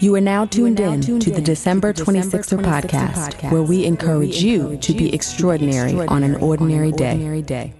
You 0.00 0.14
are 0.14 0.20
now 0.20 0.44
tuned 0.44 0.78
in 0.78 1.00
to 1.00 1.30
the 1.30 1.40
December 1.40 1.92
26er 1.92 2.62
podcast, 2.62 3.50
where 3.50 3.62
we 3.62 3.84
encourage 3.84 4.40
you 4.42 4.76
to 4.76 4.92
be 4.92 5.12
extraordinary 5.12 5.94
on 6.06 6.22
an 6.22 6.36
ordinary 6.36 6.92
day. 6.92 7.74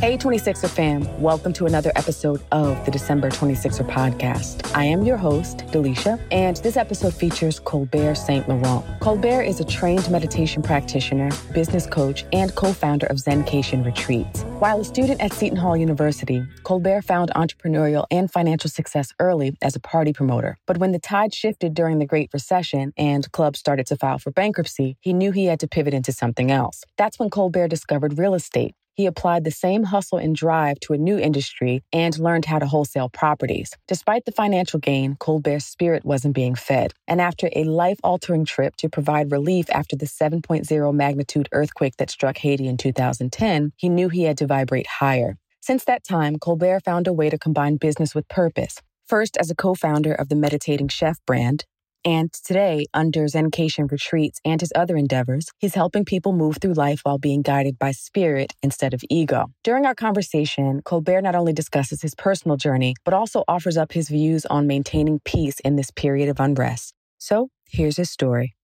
Hey, 0.00 0.16
26er 0.16 0.70
fam. 0.70 1.20
Welcome 1.20 1.52
to 1.52 1.66
another 1.66 1.92
episode 1.94 2.40
of 2.52 2.82
the 2.86 2.90
December 2.90 3.28
26er 3.28 3.86
podcast. 3.86 4.74
I 4.74 4.84
am 4.84 5.02
your 5.02 5.18
host, 5.18 5.58
Delisha, 5.72 6.18
and 6.32 6.56
this 6.56 6.78
episode 6.78 7.12
features 7.12 7.60
Colbert 7.60 8.14
St. 8.14 8.48
Laurent. 8.48 8.82
Colbert 9.00 9.42
is 9.42 9.60
a 9.60 9.64
trained 9.66 10.10
meditation 10.10 10.62
practitioner, 10.62 11.28
business 11.52 11.86
coach, 11.86 12.24
and 12.32 12.54
co 12.54 12.72
founder 12.72 13.04
of 13.08 13.18
Zencation 13.18 13.84
Retreats. 13.84 14.40
While 14.58 14.80
a 14.80 14.84
student 14.86 15.20
at 15.20 15.34
Seton 15.34 15.58
Hall 15.58 15.76
University, 15.76 16.42
Colbert 16.62 17.02
found 17.02 17.30
entrepreneurial 17.36 18.06
and 18.10 18.32
financial 18.32 18.70
success 18.70 19.12
early 19.18 19.54
as 19.60 19.76
a 19.76 19.80
party 19.80 20.14
promoter. 20.14 20.56
But 20.66 20.78
when 20.78 20.92
the 20.92 20.98
tide 20.98 21.34
shifted 21.34 21.74
during 21.74 21.98
the 21.98 22.06
Great 22.06 22.30
Recession 22.32 22.94
and 22.96 23.30
clubs 23.32 23.58
started 23.58 23.86
to 23.88 23.96
file 23.96 24.18
for 24.18 24.30
bankruptcy, 24.30 24.96
he 25.00 25.12
knew 25.12 25.30
he 25.30 25.44
had 25.44 25.60
to 25.60 25.68
pivot 25.68 25.92
into 25.92 26.10
something 26.10 26.50
else. 26.50 26.84
That's 26.96 27.18
when 27.18 27.28
Colbert 27.28 27.68
discovered 27.68 28.16
real 28.16 28.32
estate 28.32 28.74
he 29.00 29.06
applied 29.06 29.44
the 29.44 29.50
same 29.50 29.84
hustle 29.84 30.18
and 30.18 30.36
drive 30.36 30.78
to 30.80 30.92
a 30.92 30.98
new 30.98 31.18
industry 31.18 31.82
and 31.90 32.18
learned 32.18 32.44
how 32.44 32.58
to 32.58 32.66
wholesale 32.66 33.08
properties. 33.08 33.72
Despite 33.88 34.26
the 34.26 34.32
financial 34.32 34.78
gain, 34.78 35.16
Colbert's 35.18 35.64
spirit 35.64 36.04
wasn't 36.04 36.34
being 36.34 36.54
fed. 36.54 36.92
And 37.08 37.18
after 37.18 37.48
a 37.56 37.64
life 37.64 37.98
altering 38.04 38.44
trip 38.44 38.76
to 38.76 38.90
provide 38.90 39.32
relief 39.32 39.70
after 39.70 39.96
the 39.96 40.04
7.0 40.04 40.94
magnitude 40.94 41.48
earthquake 41.52 41.96
that 41.96 42.10
struck 42.10 42.36
Haiti 42.36 42.68
in 42.68 42.76
2010, 42.76 43.72
he 43.78 43.88
knew 43.88 44.10
he 44.10 44.24
had 44.24 44.36
to 44.36 44.46
vibrate 44.46 44.86
higher. 44.86 45.38
Since 45.62 45.84
that 45.84 46.04
time, 46.04 46.36
Colbert 46.38 46.80
found 46.84 47.06
a 47.06 47.12
way 47.14 47.30
to 47.30 47.38
combine 47.38 47.76
business 47.76 48.14
with 48.14 48.28
purpose. 48.28 48.82
First, 49.06 49.38
as 49.38 49.50
a 49.50 49.54
co 49.54 49.74
founder 49.74 50.12
of 50.12 50.28
the 50.28 50.36
Meditating 50.36 50.88
Chef 50.88 51.18
brand, 51.26 51.64
and 52.04 52.32
today, 52.32 52.86
under 52.94 53.24
Zencation 53.24 53.90
retreats 53.90 54.40
and 54.44 54.60
his 54.60 54.72
other 54.74 54.96
endeavors, 54.96 55.48
he's 55.58 55.74
helping 55.74 56.04
people 56.04 56.32
move 56.32 56.58
through 56.60 56.72
life 56.72 57.00
while 57.02 57.18
being 57.18 57.42
guided 57.42 57.78
by 57.78 57.90
spirit 57.92 58.54
instead 58.62 58.94
of 58.94 59.02
ego. 59.10 59.52
During 59.64 59.84
our 59.84 59.94
conversation, 59.94 60.80
Colbert 60.84 61.22
not 61.22 61.34
only 61.34 61.52
discusses 61.52 62.00
his 62.00 62.14
personal 62.14 62.56
journey, 62.56 62.94
but 63.04 63.12
also 63.12 63.44
offers 63.48 63.76
up 63.76 63.92
his 63.92 64.08
views 64.08 64.46
on 64.46 64.66
maintaining 64.66 65.20
peace 65.24 65.60
in 65.60 65.76
this 65.76 65.90
period 65.90 66.28
of 66.28 66.40
unrest. 66.40 66.94
So 67.18 67.48
here's 67.68 67.96
his 67.96 68.10
story. 68.10 68.54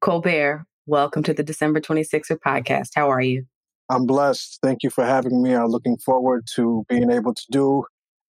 Colbert, 0.00 0.64
welcome 0.86 1.22
to 1.24 1.34
the 1.34 1.42
December 1.42 1.80
26er 1.80 2.38
podcast. 2.38 2.90
How 2.94 3.10
are 3.10 3.20
you? 3.20 3.44
I'm 3.90 4.06
blessed. 4.06 4.58
Thank 4.62 4.82
you 4.82 4.90
for 4.90 5.04
having 5.04 5.42
me. 5.42 5.54
I'm 5.54 5.68
looking 5.68 5.98
forward 5.98 6.46
to 6.54 6.84
being 6.88 7.10
able 7.10 7.34
to 7.34 7.44
do 7.50 7.84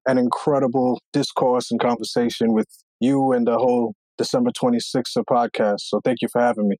an 0.06 0.18
incredible 0.18 1.00
discourse 1.12 1.70
and 1.70 1.80
conversation 1.80 2.52
with 2.52 2.68
you 3.00 3.32
and 3.32 3.46
the 3.46 3.58
whole 3.58 3.94
December 4.18 4.50
26th 4.50 5.16
of 5.16 5.24
podcast. 5.24 5.80
So 5.80 6.00
thank 6.04 6.20
you 6.20 6.28
for 6.28 6.40
having 6.40 6.68
me. 6.68 6.76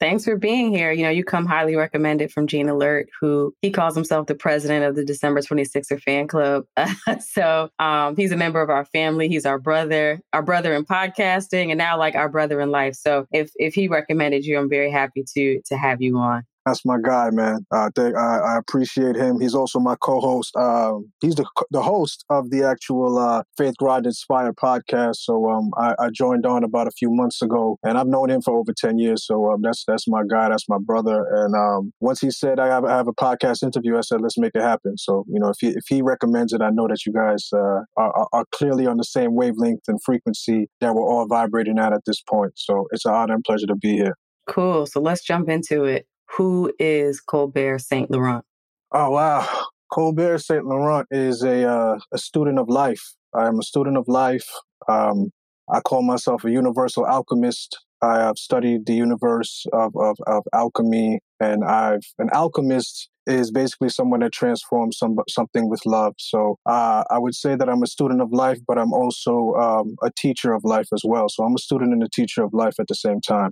Thanks 0.00 0.24
for 0.24 0.36
being 0.36 0.72
here. 0.72 0.92
You 0.92 1.02
know, 1.02 1.10
you 1.10 1.24
come 1.24 1.44
highly 1.44 1.74
recommended 1.74 2.30
from 2.30 2.46
Gene 2.46 2.68
Alert, 2.68 3.08
who 3.20 3.52
he 3.62 3.70
calls 3.70 3.96
himself 3.96 4.28
the 4.28 4.34
president 4.36 4.84
of 4.84 4.94
the 4.94 5.04
December 5.04 5.40
26er 5.40 6.00
fan 6.00 6.28
club. 6.28 6.64
so 7.20 7.68
um, 7.80 8.14
he's 8.16 8.30
a 8.30 8.36
member 8.36 8.62
of 8.62 8.70
our 8.70 8.84
family. 8.86 9.28
He's 9.28 9.44
our 9.44 9.58
brother, 9.58 10.20
our 10.32 10.42
brother 10.42 10.72
in 10.74 10.84
podcasting, 10.84 11.70
and 11.70 11.78
now 11.78 11.98
like 11.98 12.14
our 12.14 12.28
brother 12.28 12.60
in 12.60 12.70
life. 12.70 12.94
So 12.94 13.26
if 13.32 13.50
if 13.56 13.74
he 13.74 13.88
recommended 13.88 14.44
you, 14.44 14.56
I'm 14.56 14.70
very 14.70 14.90
happy 14.90 15.24
to 15.34 15.60
to 15.66 15.76
have 15.76 16.00
you 16.00 16.16
on. 16.18 16.44
That's 16.68 16.84
my 16.84 16.98
guy, 17.02 17.30
man. 17.30 17.64
Uh, 17.74 17.88
I, 17.96 18.10
I 18.10 18.58
appreciate 18.58 19.16
him. 19.16 19.40
He's 19.40 19.54
also 19.54 19.80
my 19.80 19.96
co-host. 20.02 20.54
Um, 20.54 21.10
he's 21.22 21.34
the 21.34 21.46
the 21.70 21.80
host 21.80 22.26
of 22.28 22.50
the 22.50 22.62
actual 22.62 23.18
uh, 23.18 23.42
Faith 23.56 23.74
Grind 23.78 24.04
Inspired 24.04 24.56
podcast. 24.56 25.16
So 25.16 25.48
um, 25.48 25.70
I, 25.78 25.94
I, 25.98 26.10
joined 26.12 26.44
on 26.44 26.64
about 26.64 26.86
a 26.86 26.90
few 26.90 27.10
months 27.10 27.40
ago, 27.40 27.78
and 27.82 27.96
I've 27.96 28.06
known 28.06 28.28
him 28.28 28.42
for 28.42 28.58
over 28.58 28.74
ten 28.76 28.98
years. 28.98 29.24
So 29.24 29.50
um, 29.50 29.62
that's 29.62 29.84
that's 29.86 30.06
my 30.06 30.22
guy. 30.30 30.50
That's 30.50 30.68
my 30.68 30.76
brother. 30.78 31.24
And 31.30 31.54
um, 31.54 31.92
once 32.00 32.20
he 32.20 32.30
said 32.30 32.60
I 32.60 32.66
have, 32.66 32.84
I 32.84 32.96
have, 32.96 33.08
a 33.08 33.14
podcast 33.14 33.62
interview, 33.62 33.96
I 33.96 34.02
said 34.02 34.20
let's 34.20 34.36
make 34.36 34.52
it 34.54 34.60
happen. 34.60 34.98
So 34.98 35.24
you 35.26 35.40
know, 35.40 35.48
if 35.48 35.56
he 35.60 35.68
if 35.68 35.84
he 35.88 36.02
recommends 36.02 36.52
it, 36.52 36.60
I 36.60 36.68
know 36.68 36.86
that 36.88 37.06
you 37.06 37.14
guys 37.14 37.48
uh, 37.54 37.80
are, 37.96 38.28
are 38.32 38.44
clearly 38.52 38.86
on 38.86 38.98
the 38.98 39.04
same 39.04 39.34
wavelength 39.34 39.84
and 39.88 39.98
frequency 40.04 40.68
that 40.82 40.94
we're 40.94 41.08
all 41.08 41.26
vibrating 41.26 41.78
at 41.78 41.94
at 41.94 42.02
this 42.04 42.20
point. 42.20 42.52
So 42.56 42.88
it's 42.90 43.06
an 43.06 43.14
honor 43.14 43.34
and 43.34 43.44
pleasure 43.44 43.66
to 43.68 43.76
be 43.76 43.92
here. 43.92 44.16
Cool. 44.48 44.86
So 44.86 45.00
let's 45.00 45.24
jump 45.24 45.48
into 45.48 45.84
it. 45.84 46.06
Who 46.36 46.72
is 46.78 47.20
Colbert 47.20 47.80
St. 47.80 48.10
Laurent? 48.10 48.44
Oh, 48.92 49.10
wow. 49.10 49.46
Colbert 49.92 50.38
St. 50.38 50.64
Laurent 50.64 51.06
is 51.10 51.42
a, 51.42 51.64
uh, 51.68 51.98
a 52.12 52.18
student 52.18 52.58
of 52.58 52.68
life. 52.68 53.02
I'm 53.34 53.58
a 53.58 53.62
student 53.62 53.96
of 53.96 54.06
life. 54.08 54.46
Um, 54.88 55.30
I 55.72 55.80
call 55.80 56.02
myself 56.02 56.44
a 56.44 56.50
universal 56.50 57.06
alchemist. 57.06 57.78
I 58.00 58.18
have 58.20 58.38
studied 58.38 58.86
the 58.86 58.94
universe 58.94 59.66
of, 59.72 59.92
of, 59.96 60.16
of 60.26 60.44
alchemy, 60.54 61.20
and 61.40 61.64
I've 61.64 62.04
an 62.18 62.30
alchemist 62.32 63.08
is 63.26 63.50
basically 63.50 63.90
someone 63.90 64.20
that 64.20 64.32
transforms 64.32 64.96
some, 64.96 65.16
something 65.28 65.68
with 65.68 65.84
love. 65.84 66.14
So 66.18 66.56
uh, 66.64 67.04
I 67.10 67.18
would 67.18 67.34
say 67.34 67.56
that 67.56 67.68
I'm 67.68 67.82
a 67.82 67.86
student 67.86 68.22
of 68.22 68.32
life, 68.32 68.58
but 68.66 68.78
I'm 68.78 68.92
also 68.92 69.52
um, 69.54 69.96
a 70.02 70.10
teacher 70.16 70.54
of 70.54 70.64
life 70.64 70.88
as 70.94 71.02
well. 71.04 71.28
So 71.28 71.44
I'm 71.44 71.54
a 71.54 71.58
student 71.58 71.92
and 71.92 72.02
a 72.02 72.08
teacher 72.08 72.42
of 72.42 72.54
life 72.54 72.74
at 72.80 72.86
the 72.88 72.94
same 72.94 73.20
time. 73.20 73.50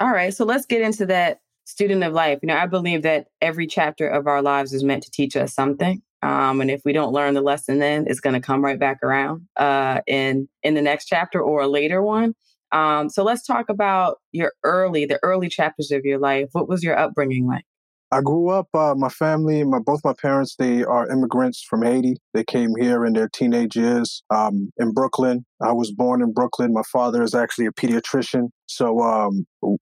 All 0.00 0.10
right, 0.10 0.34
so 0.34 0.44
let's 0.44 0.66
get 0.66 0.82
into 0.82 1.06
that 1.06 1.38
student 1.64 2.02
of 2.04 2.12
life, 2.12 2.38
you 2.42 2.48
know, 2.48 2.56
I 2.56 2.66
believe 2.66 3.02
that 3.02 3.28
every 3.40 3.66
chapter 3.66 4.08
of 4.08 4.26
our 4.26 4.42
lives 4.42 4.72
is 4.72 4.84
meant 4.84 5.02
to 5.04 5.10
teach 5.10 5.36
us 5.36 5.54
something. 5.54 6.02
Um, 6.22 6.60
and 6.60 6.70
if 6.70 6.82
we 6.84 6.92
don't 6.92 7.12
learn 7.12 7.34
the 7.34 7.40
lesson 7.40 7.78
then, 7.78 8.06
it's 8.06 8.20
going 8.20 8.34
to 8.34 8.40
come 8.40 8.64
right 8.64 8.78
back 8.78 9.02
around 9.02 9.48
uh, 9.56 10.00
in 10.06 10.48
in 10.62 10.74
the 10.74 10.82
next 10.82 11.06
chapter 11.06 11.40
or 11.40 11.62
a 11.62 11.68
later 11.68 12.02
one. 12.02 12.34
Um, 12.70 13.08
so 13.10 13.22
let's 13.22 13.44
talk 13.44 13.68
about 13.68 14.18
your 14.30 14.52
early, 14.64 15.04
the 15.04 15.18
early 15.22 15.48
chapters 15.48 15.90
of 15.90 16.04
your 16.04 16.18
life. 16.18 16.48
What 16.52 16.68
was 16.68 16.82
your 16.82 16.98
upbringing 16.98 17.46
like? 17.46 17.64
I 18.12 18.20
grew 18.20 18.50
up. 18.50 18.68
Uh, 18.74 18.94
my 18.94 19.08
family, 19.08 19.64
my 19.64 19.78
both 19.78 20.02
my 20.04 20.12
parents, 20.20 20.54
they 20.56 20.84
are 20.84 21.10
immigrants 21.10 21.62
from 21.62 21.82
Haiti. 21.82 22.16
They 22.34 22.44
came 22.44 22.74
here 22.78 23.06
in 23.06 23.14
their 23.14 23.30
teenage 23.30 23.74
years 23.74 24.22
um, 24.28 24.70
in 24.76 24.92
Brooklyn. 24.92 25.46
I 25.62 25.72
was 25.72 25.90
born 25.92 26.20
in 26.22 26.34
Brooklyn. 26.34 26.74
My 26.74 26.82
father 26.92 27.22
is 27.22 27.34
actually 27.34 27.66
a 27.66 27.72
pediatrician. 27.72 28.50
So 28.66 29.00
um, 29.00 29.46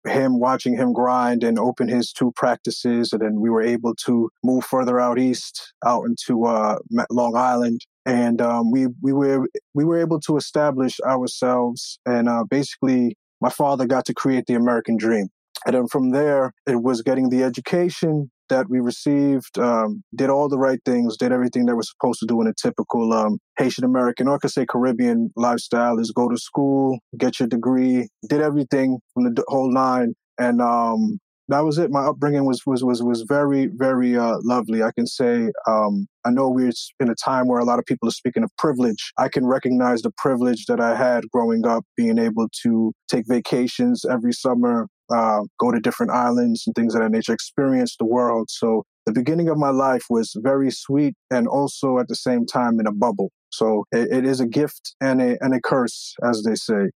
him 0.06 0.38
watching 0.38 0.76
him 0.76 0.92
grind 0.92 1.42
and 1.42 1.58
open 1.58 1.88
his 1.88 2.12
two 2.12 2.30
practices, 2.36 3.14
and 3.14 3.22
then 3.22 3.40
we 3.40 3.48
were 3.48 3.62
able 3.62 3.94
to 4.04 4.28
move 4.44 4.66
further 4.66 5.00
out 5.00 5.18
east, 5.18 5.72
out 5.86 6.04
into 6.04 6.44
uh, 6.44 6.76
Long 7.10 7.36
Island, 7.36 7.80
and 8.04 8.42
um, 8.42 8.70
we 8.70 8.88
we 9.00 9.14
were 9.14 9.48
we 9.72 9.84
were 9.84 9.98
able 9.98 10.20
to 10.20 10.36
establish 10.36 11.00
ourselves. 11.06 11.98
And 12.04 12.28
uh, 12.28 12.44
basically, 12.44 13.16
my 13.40 13.50
father 13.50 13.86
got 13.86 14.04
to 14.06 14.14
create 14.14 14.44
the 14.44 14.56
American 14.56 14.98
dream. 14.98 15.30
And 15.66 15.74
then 15.74 15.86
from 15.88 16.10
there, 16.10 16.52
it 16.66 16.82
was 16.82 17.02
getting 17.02 17.28
the 17.28 17.42
education 17.42 18.30
that 18.48 18.68
we 18.68 18.80
received, 18.80 19.58
um, 19.58 20.02
did 20.14 20.28
all 20.28 20.48
the 20.48 20.58
right 20.58 20.80
things, 20.84 21.16
did 21.16 21.32
everything 21.32 21.66
that 21.66 21.76
we're 21.76 21.82
supposed 21.82 22.18
to 22.20 22.26
do 22.26 22.40
in 22.40 22.48
a 22.48 22.54
typical 22.60 23.12
um, 23.12 23.38
Haitian 23.58 23.84
American 23.84 24.26
or 24.26 24.34
I 24.34 24.38
could 24.38 24.50
say 24.50 24.66
Caribbean 24.68 25.30
lifestyle 25.36 25.98
is 25.98 26.10
go 26.10 26.28
to 26.28 26.36
school, 26.36 26.98
get 27.16 27.38
your 27.38 27.48
degree, 27.48 28.08
did 28.28 28.40
everything 28.40 28.98
from 29.14 29.32
the 29.34 29.44
whole 29.48 29.72
nine. 29.72 30.14
And 30.38 30.60
um, 30.60 31.20
that 31.50 31.64
was 31.64 31.78
it. 31.78 31.90
My 31.90 32.06
upbringing 32.06 32.44
was 32.44 32.62
was 32.64 32.84
was 32.84 33.02
was 33.02 33.22
very 33.22 33.66
very 33.66 34.16
uh, 34.16 34.38
lovely. 34.42 34.82
I 34.82 34.92
can 34.92 35.06
say 35.06 35.50
um, 35.66 36.06
I 36.24 36.30
know 36.30 36.48
we're 36.48 36.70
in 37.00 37.10
a 37.10 37.14
time 37.14 37.48
where 37.48 37.58
a 37.58 37.64
lot 37.64 37.78
of 37.78 37.84
people 37.84 38.08
are 38.08 38.12
speaking 38.12 38.44
of 38.44 38.50
privilege. 38.56 39.12
I 39.18 39.28
can 39.28 39.46
recognize 39.46 40.02
the 40.02 40.12
privilege 40.16 40.66
that 40.66 40.80
I 40.80 40.96
had 40.96 41.28
growing 41.30 41.66
up, 41.66 41.84
being 41.96 42.18
able 42.18 42.48
to 42.62 42.92
take 43.08 43.24
vacations 43.26 44.04
every 44.04 44.32
summer, 44.32 44.86
uh, 45.12 45.40
go 45.58 45.72
to 45.72 45.80
different 45.80 46.12
islands 46.12 46.62
and 46.66 46.74
things 46.74 46.94
of 46.94 47.02
that 47.02 47.10
nature, 47.10 47.32
experience 47.32 47.96
the 47.98 48.06
world. 48.06 48.48
So 48.48 48.84
the 49.06 49.12
beginning 49.12 49.48
of 49.48 49.58
my 49.58 49.70
life 49.70 50.04
was 50.08 50.32
very 50.36 50.70
sweet 50.70 51.14
and 51.30 51.48
also 51.48 51.98
at 51.98 52.06
the 52.06 52.14
same 52.14 52.46
time 52.46 52.78
in 52.78 52.86
a 52.86 52.92
bubble. 52.92 53.32
So 53.50 53.84
it, 53.90 54.12
it 54.12 54.24
is 54.24 54.38
a 54.38 54.46
gift 54.46 54.94
and 55.00 55.20
a 55.20 55.36
and 55.42 55.52
a 55.52 55.60
curse, 55.60 56.14
as 56.22 56.44
they 56.44 56.54
say 56.54 56.90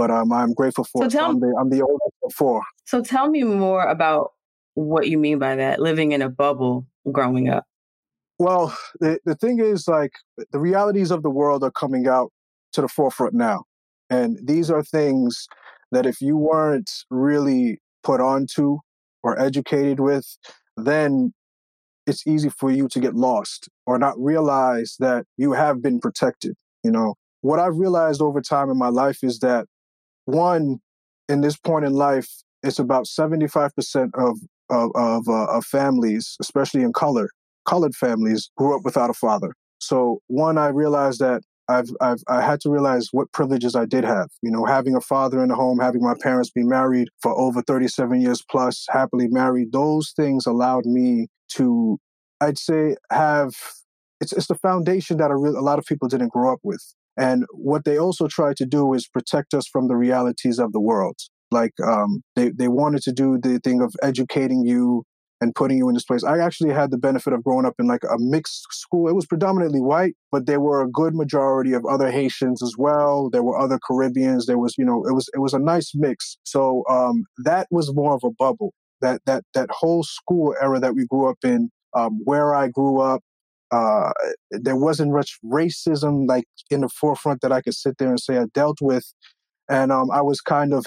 but 0.00 0.10
um, 0.10 0.32
I'm 0.32 0.54
grateful 0.54 0.84
for 0.84 1.02
so 1.02 1.06
it. 1.06 1.10
Tell, 1.10 1.26
so 1.26 1.32
I'm, 1.32 1.40
the, 1.40 1.54
I'm 1.60 1.68
the 1.68 1.82
oldest 1.82 2.16
of 2.24 2.32
four. 2.32 2.62
So 2.86 3.02
tell 3.02 3.28
me 3.28 3.42
more 3.42 3.84
about 3.84 4.32
what 4.72 5.08
you 5.08 5.18
mean 5.18 5.38
by 5.38 5.56
that, 5.56 5.78
living 5.78 6.12
in 6.12 6.22
a 6.22 6.30
bubble 6.30 6.86
growing 7.12 7.50
up. 7.50 7.64
Well, 8.38 8.74
the, 9.00 9.18
the 9.26 9.34
thing 9.34 9.60
is, 9.60 9.86
like, 9.86 10.12
the 10.52 10.58
realities 10.58 11.10
of 11.10 11.22
the 11.22 11.28
world 11.28 11.62
are 11.62 11.70
coming 11.70 12.08
out 12.08 12.32
to 12.72 12.80
the 12.80 12.88
forefront 12.88 13.34
now. 13.34 13.64
And 14.08 14.38
these 14.42 14.70
are 14.70 14.82
things 14.82 15.46
that 15.92 16.06
if 16.06 16.22
you 16.22 16.38
weren't 16.38 16.90
really 17.10 17.78
put 18.02 18.22
onto 18.22 18.78
or 19.22 19.38
educated 19.38 20.00
with, 20.00 20.38
then 20.78 21.34
it's 22.06 22.26
easy 22.26 22.48
for 22.48 22.70
you 22.70 22.88
to 22.88 23.00
get 23.00 23.14
lost 23.14 23.68
or 23.84 23.98
not 23.98 24.18
realize 24.18 24.96
that 24.98 25.26
you 25.36 25.52
have 25.52 25.82
been 25.82 26.00
protected. 26.00 26.54
You 26.82 26.90
know, 26.90 27.16
what 27.42 27.58
I've 27.58 27.76
realized 27.76 28.22
over 28.22 28.40
time 28.40 28.70
in 28.70 28.78
my 28.78 28.88
life 28.88 29.18
is 29.22 29.40
that 29.40 29.66
one, 30.30 30.78
in 31.28 31.40
this 31.40 31.56
point 31.56 31.84
in 31.84 31.92
life, 31.92 32.28
it's 32.62 32.78
about 32.78 33.06
75% 33.06 34.10
of, 34.14 34.38
of, 34.68 34.90
of, 34.94 35.28
uh, 35.28 35.46
of 35.46 35.64
families, 35.64 36.36
especially 36.40 36.82
in 36.82 36.92
color, 36.92 37.30
colored 37.66 37.94
families 37.94 38.50
grew 38.56 38.76
up 38.76 38.84
without 38.84 39.10
a 39.10 39.14
father. 39.14 39.54
So 39.78 40.20
one, 40.26 40.58
I 40.58 40.68
realized 40.68 41.20
that 41.20 41.42
I've, 41.68 41.90
I've 42.00 42.22
I 42.28 42.42
had 42.42 42.60
to 42.62 42.70
realize 42.70 43.08
what 43.12 43.30
privileges 43.32 43.76
I 43.76 43.86
did 43.86 44.04
have. 44.04 44.28
You 44.42 44.50
know, 44.50 44.64
having 44.64 44.96
a 44.96 45.00
father 45.00 45.40
in 45.40 45.48
the 45.48 45.54
home, 45.54 45.78
having 45.78 46.02
my 46.02 46.14
parents 46.20 46.50
be 46.50 46.64
married 46.64 47.08
for 47.22 47.32
over 47.38 47.62
37 47.62 48.20
years 48.20 48.42
plus, 48.50 48.86
happily 48.90 49.28
married. 49.28 49.72
Those 49.72 50.12
things 50.16 50.46
allowed 50.46 50.84
me 50.84 51.28
to, 51.52 51.98
I'd 52.40 52.58
say, 52.58 52.96
have 53.12 53.52
it's 54.20 54.32
it's 54.32 54.48
the 54.48 54.56
foundation 54.56 55.16
that 55.18 55.30
a, 55.30 55.34
a 55.34 55.62
lot 55.62 55.78
of 55.78 55.86
people 55.86 56.08
didn't 56.08 56.32
grow 56.32 56.52
up 56.52 56.60
with. 56.62 56.82
And 57.20 57.44
what 57.52 57.84
they 57.84 57.98
also 57.98 58.28
tried 58.28 58.56
to 58.56 58.66
do 58.66 58.94
is 58.94 59.06
protect 59.06 59.52
us 59.52 59.68
from 59.68 59.88
the 59.88 59.96
realities 59.96 60.58
of 60.58 60.72
the 60.72 60.80
world. 60.80 61.18
Like 61.50 61.74
um, 61.86 62.22
they 62.34 62.50
they 62.50 62.68
wanted 62.68 63.02
to 63.02 63.12
do 63.12 63.38
the 63.38 63.60
thing 63.62 63.82
of 63.82 63.94
educating 64.02 64.64
you 64.64 65.04
and 65.40 65.54
putting 65.54 65.78
you 65.78 65.88
in 65.88 65.94
this 65.94 66.04
place. 66.04 66.24
I 66.24 66.38
actually 66.38 66.72
had 66.72 66.90
the 66.90 66.98
benefit 66.98 67.32
of 67.32 67.44
growing 67.44 67.66
up 67.66 67.74
in 67.78 67.86
like 67.86 68.04
a 68.04 68.18
mixed 68.18 68.66
school. 68.70 69.08
It 69.08 69.14
was 69.14 69.26
predominantly 69.26 69.80
white, 69.80 70.14
but 70.32 70.46
there 70.46 70.60
were 70.60 70.82
a 70.82 70.90
good 70.90 71.14
majority 71.14 71.72
of 71.74 71.84
other 71.84 72.10
Haitians 72.10 72.62
as 72.62 72.74
well. 72.78 73.30
There 73.30 73.42
were 73.42 73.58
other 73.58 73.78
Caribbeans. 73.86 74.46
There 74.46 74.58
was, 74.58 74.74
you 74.78 74.84
know, 74.84 75.04
it 75.06 75.12
was 75.12 75.28
it 75.34 75.40
was 75.40 75.52
a 75.52 75.58
nice 75.58 75.92
mix. 75.94 76.38
So 76.44 76.84
um, 76.88 77.24
that 77.44 77.66
was 77.70 77.94
more 77.94 78.14
of 78.14 78.22
a 78.24 78.30
bubble. 78.30 78.72
That 79.02 79.20
that 79.26 79.44
that 79.54 79.70
whole 79.70 80.04
school 80.04 80.54
era 80.60 80.80
that 80.80 80.94
we 80.94 81.06
grew 81.06 81.28
up 81.28 81.38
in, 81.44 81.70
um, 81.94 82.20
where 82.24 82.54
I 82.54 82.68
grew 82.68 83.00
up, 83.00 83.22
uh, 83.70 84.10
there 84.50 84.76
wasn't 84.76 85.12
much 85.12 85.38
racism 85.44 86.26
like 86.28 86.44
in 86.70 86.80
the 86.80 86.88
forefront 86.88 87.40
that 87.42 87.52
I 87.52 87.60
could 87.60 87.74
sit 87.74 87.98
there 87.98 88.08
and 88.08 88.20
say 88.20 88.38
I 88.38 88.46
dealt 88.52 88.78
with. 88.80 89.12
And 89.68 89.92
um, 89.92 90.10
I 90.10 90.22
was 90.22 90.40
kind 90.40 90.72
of 90.72 90.86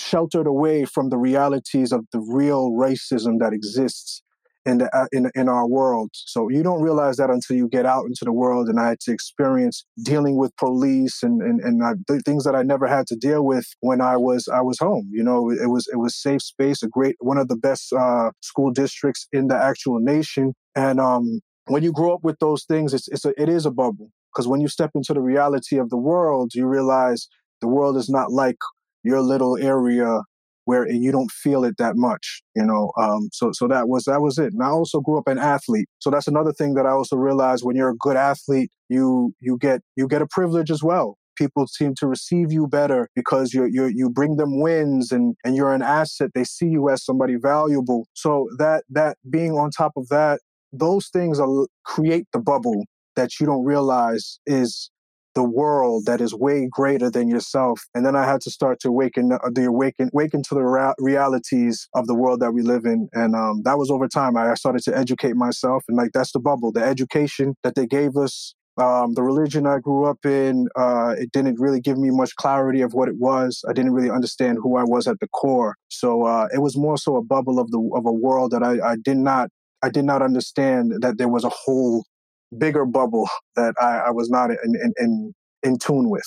sheltered 0.00 0.46
away 0.46 0.84
from 0.84 1.10
the 1.10 1.18
realities 1.18 1.92
of 1.92 2.06
the 2.12 2.20
real 2.20 2.70
racism 2.72 3.38
that 3.40 3.52
exists 3.52 4.22
in 4.68 4.78
the 4.78 4.96
uh, 4.96 5.06
in 5.12 5.30
in 5.34 5.48
our 5.48 5.66
world. 5.66 6.10
So 6.12 6.48
you 6.48 6.62
don't 6.62 6.82
realize 6.82 7.16
that 7.16 7.30
until 7.30 7.56
you 7.56 7.68
get 7.68 7.86
out 7.86 8.04
into 8.06 8.24
the 8.24 8.32
world. 8.32 8.68
And 8.68 8.78
I 8.78 8.88
had 8.88 9.00
to 9.00 9.12
experience 9.12 9.84
dealing 10.02 10.36
with 10.36 10.56
police 10.56 11.22
and 11.22 11.40
and 11.40 11.60
and 11.60 11.82
I, 11.82 11.92
things 12.24 12.44
that 12.44 12.54
I 12.54 12.62
never 12.62 12.86
had 12.86 13.06
to 13.08 13.16
deal 13.16 13.44
with 13.44 13.66
when 13.80 14.00
I 14.00 14.16
was 14.16 14.48
I 14.48 14.60
was 14.60 14.78
home. 14.78 15.08
You 15.10 15.22
know, 15.22 15.50
it 15.50 15.70
was 15.70 15.88
it 15.92 15.96
was 15.96 16.14
safe 16.14 16.42
space, 16.42 16.82
a 16.82 16.88
great 16.88 17.16
one 17.20 17.38
of 17.38 17.48
the 17.48 17.56
best 17.56 17.92
uh, 17.92 18.30
school 18.42 18.70
districts 18.70 19.26
in 19.32 19.48
the 19.48 19.56
actual 19.56 19.98
nation. 20.00 20.54
And 20.76 21.00
um, 21.00 21.40
when 21.68 21.82
you 21.82 21.92
grow 21.92 22.14
up 22.14 22.24
with 22.24 22.38
those 22.40 22.64
things, 22.64 22.94
it's 22.94 23.08
it's 23.08 23.24
a, 23.24 23.40
it 23.40 23.48
is 23.48 23.66
a 23.66 23.70
bubble 23.70 24.10
because 24.32 24.48
when 24.48 24.60
you 24.60 24.68
step 24.68 24.90
into 24.94 25.14
the 25.14 25.20
reality 25.20 25.78
of 25.78 25.90
the 25.90 25.96
world, 25.96 26.52
you 26.54 26.66
realize 26.66 27.28
the 27.60 27.68
world 27.68 27.96
is 27.96 28.08
not 28.08 28.32
like 28.32 28.56
your 29.02 29.20
little 29.20 29.56
area 29.56 30.22
where 30.64 30.86
you 30.90 31.10
don't 31.10 31.30
feel 31.30 31.64
it 31.64 31.78
that 31.78 31.96
much, 31.96 32.42
you 32.54 32.64
know. 32.64 32.92
Um, 32.98 33.30
so 33.32 33.52
so 33.52 33.66
that 33.68 33.88
was 33.88 34.04
that 34.04 34.20
was 34.20 34.38
it. 34.38 34.52
And 34.52 34.62
I 34.62 34.68
also 34.68 35.00
grew 35.00 35.18
up 35.18 35.26
an 35.26 35.38
athlete, 35.38 35.88
so 35.98 36.10
that's 36.10 36.28
another 36.28 36.52
thing 36.52 36.74
that 36.74 36.86
I 36.86 36.90
also 36.90 37.16
realized 37.16 37.64
when 37.64 37.76
you're 37.76 37.90
a 37.90 37.96
good 37.96 38.16
athlete, 38.16 38.70
you 38.88 39.32
you 39.40 39.56
get 39.58 39.80
you 39.96 40.06
get 40.06 40.22
a 40.22 40.26
privilege 40.26 40.70
as 40.70 40.82
well. 40.82 41.16
People 41.38 41.66
seem 41.68 41.94
to 42.00 42.06
receive 42.06 42.52
you 42.52 42.66
better 42.66 43.08
because 43.16 43.54
you 43.54 43.64
you 43.64 43.86
you 43.86 44.10
bring 44.10 44.36
them 44.36 44.60
wins 44.60 45.10
and 45.10 45.36
and 45.42 45.56
you're 45.56 45.72
an 45.72 45.82
asset. 45.82 46.32
They 46.34 46.44
see 46.44 46.66
you 46.68 46.90
as 46.90 47.02
somebody 47.04 47.36
valuable. 47.36 48.06
So 48.12 48.48
that 48.58 48.84
that 48.90 49.16
being 49.30 49.52
on 49.52 49.70
top 49.70 49.92
of 49.96 50.08
that, 50.08 50.40
those 50.72 51.08
things 51.08 51.40
are, 51.40 51.66
create 51.84 52.26
the 52.32 52.38
bubble 52.38 52.84
that 53.16 53.40
you 53.40 53.46
don't 53.46 53.64
realize 53.64 54.38
is 54.46 54.90
the 55.34 55.42
world 55.44 56.06
that 56.06 56.20
is 56.20 56.34
way 56.34 56.68
greater 56.70 57.10
than 57.10 57.28
yourself. 57.28 57.80
And 57.94 58.04
then 58.04 58.16
I 58.16 58.24
had 58.24 58.40
to 58.42 58.50
start 58.50 58.80
to 58.80 58.88
awaken 58.88 59.32
uh, 59.32 59.38
the 59.52 59.66
awaken 59.66 60.10
awaken 60.12 60.42
to 60.48 60.54
the 60.54 60.62
ra- 60.62 60.94
realities 60.98 61.88
of 61.94 62.06
the 62.06 62.14
world 62.14 62.40
that 62.40 62.52
we 62.52 62.62
live 62.62 62.84
in. 62.84 63.08
And 63.12 63.36
um, 63.36 63.62
that 63.64 63.78
was 63.78 63.90
over 63.90 64.08
time. 64.08 64.36
I 64.36 64.54
started 64.54 64.82
to 64.84 64.96
educate 64.96 65.36
myself, 65.36 65.84
and 65.88 65.96
like 65.96 66.10
that's 66.12 66.32
the 66.32 66.40
bubble, 66.40 66.72
the 66.72 66.82
education 66.82 67.54
that 67.62 67.74
they 67.74 67.86
gave 67.86 68.16
us. 68.16 68.54
Um, 68.78 69.14
the 69.14 69.24
religion 69.24 69.66
I 69.66 69.78
grew 69.80 70.04
up 70.04 70.24
in, 70.24 70.68
uh, 70.76 71.14
it 71.18 71.32
didn't 71.32 71.58
really 71.58 71.80
give 71.80 71.98
me 71.98 72.10
much 72.10 72.36
clarity 72.36 72.80
of 72.80 72.94
what 72.94 73.08
it 73.08 73.16
was. 73.18 73.64
I 73.68 73.72
didn't 73.72 73.92
really 73.92 74.10
understand 74.10 74.58
who 74.62 74.76
I 74.76 74.84
was 74.84 75.08
at 75.08 75.18
the 75.18 75.26
core. 75.28 75.74
So 75.88 76.22
uh, 76.26 76.46
it 76.54 76.62
was 76.62 76.76
more 76.76 76.96
so 76.96 77.16
a 77.16 77.22
bubble 77.22 77.58
of 77.58 77.70
the 77.72 77.80
of 77.94 78.06
a 78.06 78.12
world 78.12 78.52
that 78.52 78.62
I, 78.62 78.92
I 78.92 78.96
did 78.96 79.18
not 79.18 79.50
I 79.82 79.90
did 79.90 80.04
not 80.04 80.22
understand 80.22 80.94
that 81.00 81.18
there 81.18 81.28
was 81.28 81.44
a 81.44 81.50
whole 81.50 82.04
bigger 82.56 82.84
bubble 82.84 83.28
that 83.56 83.74
I, 83.80 83.98
I 84.06 84.10
was 84.10 84.30
not 84.30 84.50
in, 84.50 84.56
in, 84.64 84.92
in, 84.98 85.34
in 85.62 85.78
tune 85.78 86.08
with. 86.10 86.26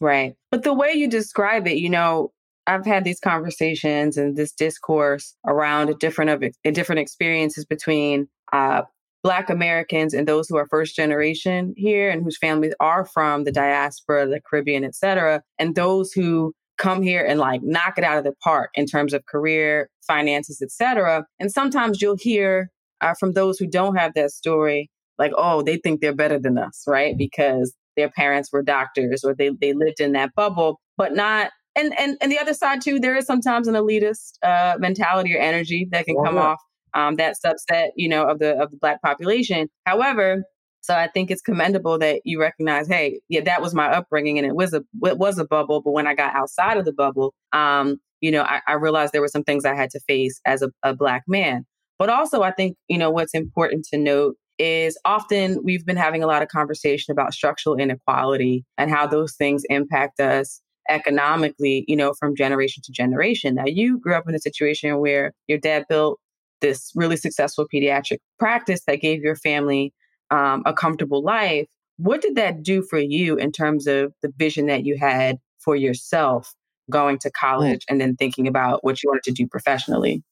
Right. 0.00 0.34
But 0.50 0.62
the 0.62 0.74
way 0.74 0.92
you 0.92 1.08
describe 1.08 1.66
it, 1.66 1.78
you 1.78 1.90
know, 1.90 2.32
I've 2.66 2.86
had 2.86 3.04
these 3.04 3.20
conversations 3.20 4.16
and 4.16 4.36
this 4.36 4.52
discourse 4.52 5.34
around 5.46 5.98
different 5.98 6.30
of 6.30 6.74
different 6.74 7.00
experiences 7.00 7.64
between 7.64 8.28
uh, 8.52 8.82
Black 9.22 9.50
Americans 9.50 10.14
and 10.14 10.26
those 10.26 10.48
who 10.48 10.56
are 10.56 10.66
first 10.66 10.96
generation 10.96 11.74
here 11.76 12.10
and 12.10 12.22
whose 12.22 12.38
families 12.38 12.74
are 12.80 13.04
from 13.04 13.44
the 13.44 13.52
diaspora, 13.52 14.26
the 14.26 14.40
Caribbean, 14.40 14.84
et 14.84 14.94
cetera, 14.94 15.42
and 15.58 15.74
those 15.74 16.12
who 16.12 16.54
come 16.80 17.02
here 17.02 17.24
and 17.24 17.38
like 17.38 17.62
knock 17.62 17.94
it 17.98 18.04
out 18.04 18.18
of 18.18 18.24
the 18.24 18.32
park 18.42 18.70
in 18.74 18.86
terms 18.86 19.12
of 19.12 19.24
career, 19.26 19.88
finances, 20.06 20.60
etc. 20.62 21.24
And 21.38 21.52
sometimes 21.52 22.02
you'll 22.02 22.16
hear 22.16 22.70
uh, 23.00 23.14
from 23.18 23.32
those 23.32 23.58
who 23.58 23.66
don't 23.66 23.96
have 23.96 24.14
that 24.14 24.30
story 24.30 24.90
like, 25.18 25.32
oh, 25.36 25.62
they 25.62 25.76
think 25.76 26.00
they're 26.00 26.14
better 26.14 26.38
than 26.38 26.56
us, 26.58 26.84
right? 26.86 27.16
Because 27.16 27.74
their 27.96 28.08
parents 28.08 28.50
were 28.52 28.62
doctors 28.62 29.22
or 29.22 29.34
they, 29.34 29.50
they 29.60 29.74
lived 29.74 30.00
in 30.00 30.12
that 30.12 30.34
bubble, 30.34 30.80
but 30.96 31.14
not. 31.14 31.50
And, 31.76 31.96
and, 31.98 32.16
and 32.20 32.32
the 32.32 32.38
other 32.38 32.54
side 32.54 32.80
too, 32.80 32.98
there 32.98 33.14
is 33.14 33.26
sometimes 33.26 33.68
an 33.68 33.74
elitist 33.74 34.32
uh, 34.42 34.76
mentality 34.78 35.36
or 35.36 35.38
energy 35.38 35.86
that 35.92 36.06
can 36.06 36.16
oh, 36.18 36.24
come 36.24 36.38
off 36.38 36.58
um, 36.94 37.16
that 37.16 37.36
subset, 37.44 37.90
you 37.94 38.08
know, 38.08 38.24
of 38.26 38.38
the 38.38 38.60
of 38.60 38.70
the 38.70 38.76
black 38.78 39.00
population. 39.02 39.68
However, 39.86 40.42
so 40.82 40.94
I 40.94 41.08
think 41.08 41.30
it's 41.30 41.42
commendable 41.42 41.98
that 41.98 42.22
you 42.24 42.40
recognize, 42.40 42.88
hey, 42.88 43.20
yeah, 43.28 43.42
that 43.42 43.60
was 43.60 43.74
my 43.74 43.86
upbringing, 43.86 44.38
and 44.38 44.46
it 44.46 44.54
was 44.54 44.72
a 44.72 44.82
it 45.04 45.18
was 45.18 45.38
a 45.38 45.44
bubble. 45.44 45.82
But 45.82 45.92
when 45.92 46.06
I 46.06 46.14
got 46.14 46.34
outside 46.34 46.76
of 46.76 46.84
the 46.84 46.92
bubble, 46.92 47.34
um, 47.52 47.98
you 48.20 48.30
know, 48.30 48.42
I, 48.42 48.60
I 48.66 48.72
realized 48.74 49.12
there 49.12 49.20
were 49.20 49.28
some 49.28 49.44
things 49.44 49.64
I 49.64 49.74
had 49.74 49.90
to 49.90 50.00
face 50.00 50.40
as 50.46 50.62
a, 50.62 50.70
a 50.82 50.94
black 50.94 51.24
man. 51.26 51.66
But 51.98 52.08
also, 52.08 52.42
I 52.42 52.50
think 52.50 52.76
you 52.88 52.98
know 52.98 53.10
what's 53.10 53.34
important 53.34 53.86
to 53.92 53.98
note 53.98 54.36
is 54.58 54.98
often 55.04 55.58
we've 55.64 55.86
been 55.86 55.96
having 55.96 56.22
a 56.22 56.26
lot 56.26 56.42
of 56.42 56.48
conversation 56.48 57.12
about 57.12 57.32
structural 57.32 57.76
inequality 57.76 58.64
and 58.76 58.90
how 58.90 59.06
those 59.06 59.34
things 59.34 59.64
impact 59.70 60.20
us 60.20 60.60
economically, 60.88 61.84
you 61.88 61.96
know, 61.96 62.12
from 62.18 62.34
generation 62.36 62.82
to 62.84 62.92
generation. 62.92 63.54
Now, 63.54 63.64
you 63.66 63.98
grew 63.98 64.14
up 64.14 64.28
in 64.28 64.34
a 64.34 64.40
situation 64.40 64.98
where 64.98 65.32
your 65.46 65.58
dad 65.58 65.86
built 65.88 66.18
this 66.60 66.92
really 66.94 67.16
successful 67.16 67.66
pediatric 67.72 68.18
practice 68.38 68.82
that 68.86 69.00
gave 69.00 69.22
your 69.22 69.36
family 69.36 69.94
um, 70.30 70.62
a 70.66 70.72
comfortable 70.72 71.22
life. 71.22 71.66
What 71.96 72.22
did 72.22 72.36
that 72.36 72.62
do 72.62 72.82
for 72.82 72.98
you 72.98 73.36
in 73.36 73.52
terms 73.52 73.86
of 73.86 74.12
the 74.22 74.32
vision 74.38 74.66
that 74.66 74.84
you 74.84 74.96
had 74.98 75.36
for 75.58 75.76
yourself 75.76 76.54
going 76.88 77.18
to 77.18 77.30
college 77.30 77.84
and 77.88 78.00
then 78.00 78.16
thinking 78.16 78.48
about 78.48 78.82
what 78.82 79.02
you 79.02 79.10
wanted 79.10 79.24
to 79.24 79.32
do 79.32 79.46
professionally? 79.46 80.22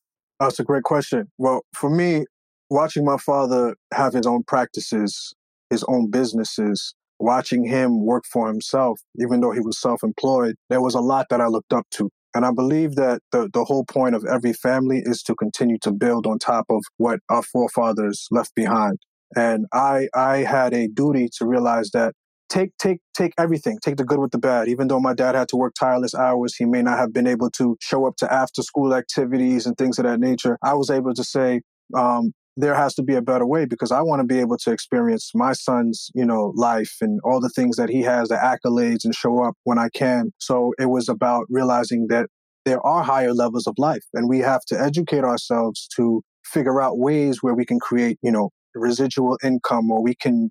That's 0.40 0.58
a 0.58 0.64
great 0.64 0.84
question. 0.84 1.30
Well, 1.38 1.62
for 1.74 1.90
me, 1.90 2.24
watching 2.70 3.04
my 3.04 3.16
father 3.16 3.76
have 3.92 4.12
his 4.12 4.26
own 4.26 4.44
practices, 4.44 5.34
his 5.70 5.84
own 5.84 6.10
businesses, 6.10 6.94
watching 7.18 7.64
him 7.64 8.04
work 8.04 8.24
for 8.24 8.48
himself, 8.48 9.00
even 9.20 9.40
though 9.40 9.52
he 9.52 9.60
was 9.60 9.80
self 9.80 10.02
employed, 10.02 10.54
there 10.70 10.80
was 10.80 10.94
a 10.94 11.00
lot 11.00 11.26
that 11.30 11.40
I 11.40 11.46
looked 11.46 11.72
up 11.72 11.86
to. 11.92 12.10
And 12.34 12.44
I 12.44 12.52
believe 12.52 12.94
that 12.94 13.20
the, 13.32 13.48
the 13.52 13.64
whole 13.64 13.84
point 13.84 14.14
of 14.14 14.24
every 14.24 14.52
family 14.52 15.02
is 15.04 15.22
to 15.24 15.34
continue 15.34 15.78
to 15.78 15.90
build 15.90 16.26
on 16.26 16.38
top 16.38 16.66
of 16.68 16.84
what 16.98 17.20
our 17.28 17.42
forefathers 17.42 18.28
left 18.30 18.54
behind. 18.54 18.98
And 19.36 19.66
I, 19.72 20.08
I 20.14 20.38
had 20.38 20.74
a 20.74 20.88
duty 20.88 21.28
to 21.38 21.46
realize 21.46 21.90
that 21.90 22.14
take, 22.48 22.76
take, 22.78 23.00
take 23.16 23.34
everything, 23.38 23.78
take 23.82 23.96
the 23.96 24.04
good 24.04 24.18
with 24.18 24.30
the 24.30 24.38
bad. 24.38 24.68
Even 24.68 24.88
though 24.88 25.00
my 25.00 25.14
dad 25.14 25.34
had 25.34 25.48
to 25.48 25.56
work 25.56 25.74
tireless 25.78 26.14
hours, 26.14 26.54
he 26.56 26.64
may 26.64 26.82
not 26.82 26.98
have 26.98 27.12
been 27.12 27.26
able 27.26 27.50
to 27.52 27.76
show 27.80 28.06
up 28.06 28.16
to 28.16 28.32
after 28.32 28.62
school 28.62 28.94
activities 28.94 29.66
and 29.66 29.76
things 29.76 29.98
of 29.98 30.04
that 30.04 30.20
nature. 30.20 30.58
I 30.62 30.74
was 30.74 30.90
able 30.90 31.14
to 31.14 31.24
say, 31.24 31.60
um, 31.94 32.32
there 32.56 32.74
has 32.74 32.92
to 32.94 33.02
be 33.04 33.14
a 33.14 33.22
better 33.22 33.46
way 33.46 33.66
because 33.66 33.92
I 33.92 34.02
want 34.02 34.18
to 34.20 34.26
be 34.26 34.40
able 34.40 34.56
to 34.58 34.72
experience 34.72 35.30
my 35.32 35.52
son's, 35.52 36.10
you 36.14 36.26
know, 36.26 36.52
life 36.56 36.96
and 37.00 37.20
all 37.22 37.40
the 37.40 37.48
things 37.50 37.76
that 37.76 37.88
he 37.88 38.02
has, 38.02 38.28
the 38.28 38.34
accolades 38.34 39.04
and 39.04 39.14
show 39.14 39.44
up 39.44 39.54
when 39.62 39.78
I 39.78 39.88
can. 39.94 40.32
So 40.38 40.72
it 40.76 40.86
was 40.86 41.08
about 41.08 41.46
realizing 41.48 42.08
that 42.08 42.26
there 42.64 42.84
are 42.84 43.04
higher 43.04 43.32
levels 43.32 43.68
of 43.68 43.74
life 43.78 44.04
and 44.12 44.28
we 44.28 44.40
have 44.40 44.62
to 44.66 44.80
educate 44.80 45.22
ourselves 45.22 45.86
to 45.96 46.22
figure 46.44 46.80
out 46.80 46.98
ways 46.98 47.42
where 47.42 47.54
we 47.54 47.64
can 47.64 47.78
create, 47.78 48.18
you 48.22 48.32
know, 48.32 48.50
residual 48.78 49.38
income 49.42 49.90
or 49.90 50.02
we 50.02 50.14
can 50.14 50.50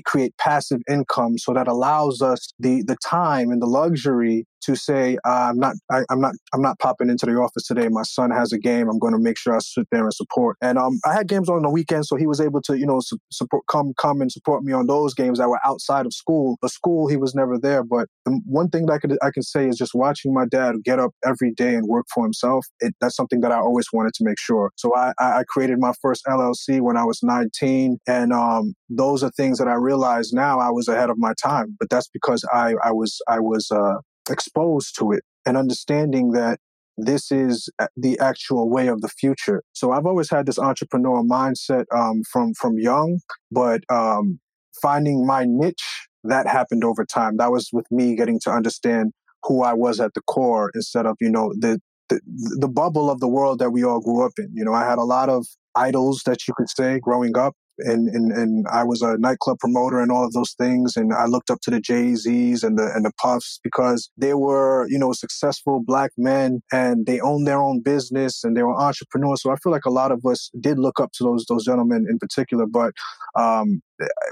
create 0.00 0.36
passive 0.38 0.80
income. 0.88 1.38
So 1.38 1.52
that 1.52 1.68
allows 1.68 2.22
us 2.22 2.52
the 2.58 2.82
the 2.82 2.96
time 3.04 3.50
and 3.50 3.60
the 3.60 3.66
luxury 3.66 4.46
to 4.64 4.74
say 4.74 5.16
uh, 5.26 5.48
I'm 5.50 5.58
not 5.58 5.76
I, 5.90 6.04
am 6.10 6.20
not 6.20 6.34
I'm 6.52 6.62
not 6.62 6.78
popping 6.78 7.10
into 7.10 7.26
the 7.26 7.34
office 7.36 7.66
today. 7.66 7.88
My 7.88 8.02
son 8.02 8.30
has 8.30 8.52
a 8.52 8.58
game. 8.58 8.88
I'm 8.88 8.98
going 8.98 9.12
to 9.12 9.18
make 9.18 9.38
sure 9.38 9.54
I 9.54 9.58
sit 9.58 9.86
there 9.90 10.04
and 10.04 10.14
support. 10.14 10.56
And 10.60 10.78
um, 10.78 11.00
I 11.04 11.12
had 11.12 11.28
games 11.28 11.48
on 11.48 11.62
the 11.62 11.70
weekend, 11.70 12.06
so 12.06 12.16
he 12.16 12.26
was 12.26 12.40
able 12.40 12.60
to 12.62 12.78
you 12.78 12.86
know 12.86 13.00
su- 13.00 13.18
support 13.30 13.64
come 13.68 13.92
come 13.98 14.20
and 14.20 14.30
support 14.30 14.62
me 14.64 14.72
on 14.72 14.86
those 14.86 15.14
games 15.14 15.38
that 15.38 15.48
were 15.48 15.60
outside 15.64 16.06
of 16.06 16.14
school. 16.14 16.56
But 16.60 16.70
school, 16.70 17.08
he 17.08 17.16
was 17.16 17.34
never 17.34 17.58
there. 17.58 17.84
But 17.84 18.08
the 18.24 18.40
one 18.46 18.68
thing 18.68 18.86
that 18.86 18.94
I 18.94 18.98
could 18.98 19.16
I 19.22 19.30
can 19.32 19.42
say 19.42 19.68
is 19.68 19.76
just 19.76 19.94
watching 19.94 20.32
my 20.32 20.46
dad 20.46 20.76
get 20.84 20.98
up 20.98 21.12
every 21.24 21.52
day 21.52 21.74
and 21.74 21.86
work 21.86 22.06
for 22.12 22.24
himself. 22.24 22.66
It, 22.80 22.94
that's 23.00 23.16
something 23.16 23.40
that 23.40 23.52
I 23.52 23.58
always 23.58 23.86
wanted 23.92 24.14
to 24.14 24.24
make 24.24 24.38
sure. 24.38 24.70
So 24.76 24.94
I 24.96 25.12
I 25.18 25.44
created 25.48 25.78
my 25.78 25.92
first 26.00 26.24
LLC 26.26 26.80
when 26.80 26.96
I 26.96 27.04
was 27.04 27.20
19, 27.22 27.98
and 28.06 28.32
um, 28.32 28.74
those 28.88 29.22
are 29.22 29.30
things 29.30 29.58
that 29.58 29.68
I 29.68 29.74
realize 29.74 30.32
now 30.32 30.58
I 30.58 30.70
was 30.70 30.88
ahead 30.88 31.10
of 31.10 31.18
my 31.18 31.34
time. 31.42 31.76
But 31.78 31.90
that's 31.90 32.08
because 32.08 32.44
I 32.52 32.74
I 32.82 32.92
was 32.92 33.20
I 33.28 33.40
was 33.40 33.70
uh, 33.70 33.96
exposed 34.30 34.96
to 34.98 35.12
it 35.12 35.22
and 35.46 35.56
understanding 35.56 36.32
that 36.32 36.58
this 36.96 37.32
is 37.32 37.68
the 37.96 38.18
actual 38.18 38.70
way 38.70 38.86
of 38.86 39.00
the 39.00 39.08
future. 39.08 39.62
So 39.72 39.92
I've 39.92 40.06
always 40.06 40.30
had 40.30 40.46
this 40.46 40.58
entrepreneurial 40.58 41.26
mindset 41.26 41.84
um, 41.94 42.22
from 42.30 42.54
from 42.54 42.78
young, 42.78 43.20
but 43.50 43.82
um, 43.90 44.38
finding 44.80 45.26
my 45.26 45.44
niche 45.46 46.08
that 46.24 46.46
happened 46.46 46.84
over 46.84 47.04
time. 47.04 47.36
That 47.36 47.50
was 47.50 47.68
with 47.72 47.86
me 47.90 48.16
getting 48.16 48.40
to 48.44 48.50
understand 48.50 49.12
who 49.42 49.62
I 49.62 49.74
was 49.74 50.00
at 50.00 50.14
the 50.14 50.22
core 50.22 50.70
instead 50.74 51.06
of 51.06 51.16
you 51.20 51.30
know 51.30 51.52
the 51.58 51.80
the, 52.08 52.20
the 52.60 52.68
bubble 52.68 53.10
of 53.10 53.20
the 53.20 53.28
world 53.28 53.58
that 53.58 53.70
we 53.70 53.82
all 53.82 54.00
grew 54.00 54.24
up 54.24 54.32
in. 54.38 54.50
You 54.54 54.64
know, 54.64 54.74
I 54.74 54.88
had 54.88 54.98
a 54.98 55.04
lot 55.04 55.28
of 55.28 55.46
idols 55.74 56.22
that 56.26 56.46
you 56.46 56.54
could 56.56 56.68
say 56.68 57.00
growing 57.00 57.36
up 57.36 57.54
and, 57.78 58.08
and 58.08 58.32
and 58.32 58.66
I 58.68 58.84
was 58.84 59.02
a 59.02 59.16
nightclub 59.18 59.58
promoter 59.58 60.00
and 60.00 60.10
all 60.10 60.24
of 60.24 60.32
those 60.32 60.52
things. 60.52 60.96
And 60.96 61.12
I 61.12 61.26
looked 61.26 61.50
up 61.50 61.60
to 61.62 61.70
the 61.70 61.80
Jay 61.80 62.14
Z's 62.14 62.62
and 62.62 62.78
the 62.78 62.90
and 62.94 63.04
the 63.04 63.12
Puffs 63.20 63.60
because 63.62 64.10
they 64.16 64.34
were 64.34 64.86
you 64.88 64.98
know 64.98 65.12
successful 65.12 65.82
black 65.84 66.12
men 66.16 66.60
and 66.72 67.06
they 67.06 67.20
owned 67.20 67.46
their 67.46 67.60
own 67.60 67.80
business 67.80 68.44
and 68.44 68.56
they 68.56 68.62
were 68.62 68.78
entrepreneurs. 68.78 69.42
So 69.42 69.50
I 69.50 69.56
feel 69.56 69.72
like 69.72 69.84
a 69.84 69.90
lot 69.90 70.12
of 70.12 70.24
us 70.24 70.50
did 70.60 70.78
look 70.78 71.00
up 71.00 71.12
to 71.14 71.24
those 71.24 71.44
those 71.48 71.64
gentlemen 71.64 72.06
in 72.08 72.18
particular, 72.18 72.66
but 72.66 72.92
um, 73.38 73.82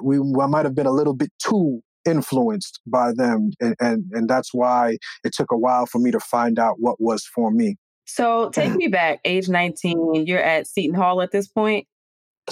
we 0.02 0.18
I 0.18 0.46
might 0.46 0.64
have 0.64 0.75
been 0.75 0.87
a 0.87 0.92
little 0.92 1.14
bit 1.14 1.30
too 1.38 1.82
influenced 2.04 2.80
by 2.87 3.12
them 3.12 3.52
and, 3.61 3.76
and 3.80 4.04
and 4.11 4.28
that's 4.28 4.52
why 4.52 4.96
it 5.25 5.32
took 5.32 5.52
a 5.52 5.56
while 5.56 5.87
for 5.87 6.00
me 6.00 6.11
to 6.11 6.18
find 6.18 6.58
out 6.58 6.76
what 6.80 7.00
was 7.00 7.25
for 7.25 7.52
me 7.52 7.76
so 8.06 8.50
take 8.50 8.75
me 8.76 8.88
back 8.88 9.20
age 9.25 9.49
19 9.49 10.26
you're 10.26 10.42
at 10.42 10.66
seton 10.66 10.94
hall 10.94 11.22
at 11.22 11.30
this 11.30 11.46
point 11.46 11.87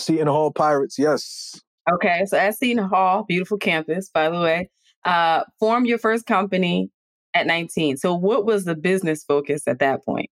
Seton 0.01 0.27
Hall 0.27 0.53
Pirates, 0.53 0.99
yes. 0.99 1.61
Okay, 1.91 2.25
so 2.27 2.37
at 2.37 2.57
Seton 2.57 2.85
Hall, 2.85 3.25
beautiful 3.27 3.59
campus, 3.59 4.11
by 4.13 4.29
the 4.29 4.41
way, 4.41 4.71
uh, 5.05 5.45
formed 5.59 5.87
your 5.87 5.99
first 5.99 6.27
company 6.27 6.91
at 7.35 7.47
19. 7.47 7.97
So, 7.97 8.15
what 8.15 8.45
was 8.45 8.65
the 8.65 8.75
business 8.75 9.25
focus 9.25 9.63
at 9.67 9.79
that 9.79 10.05
point? 10.05 10.31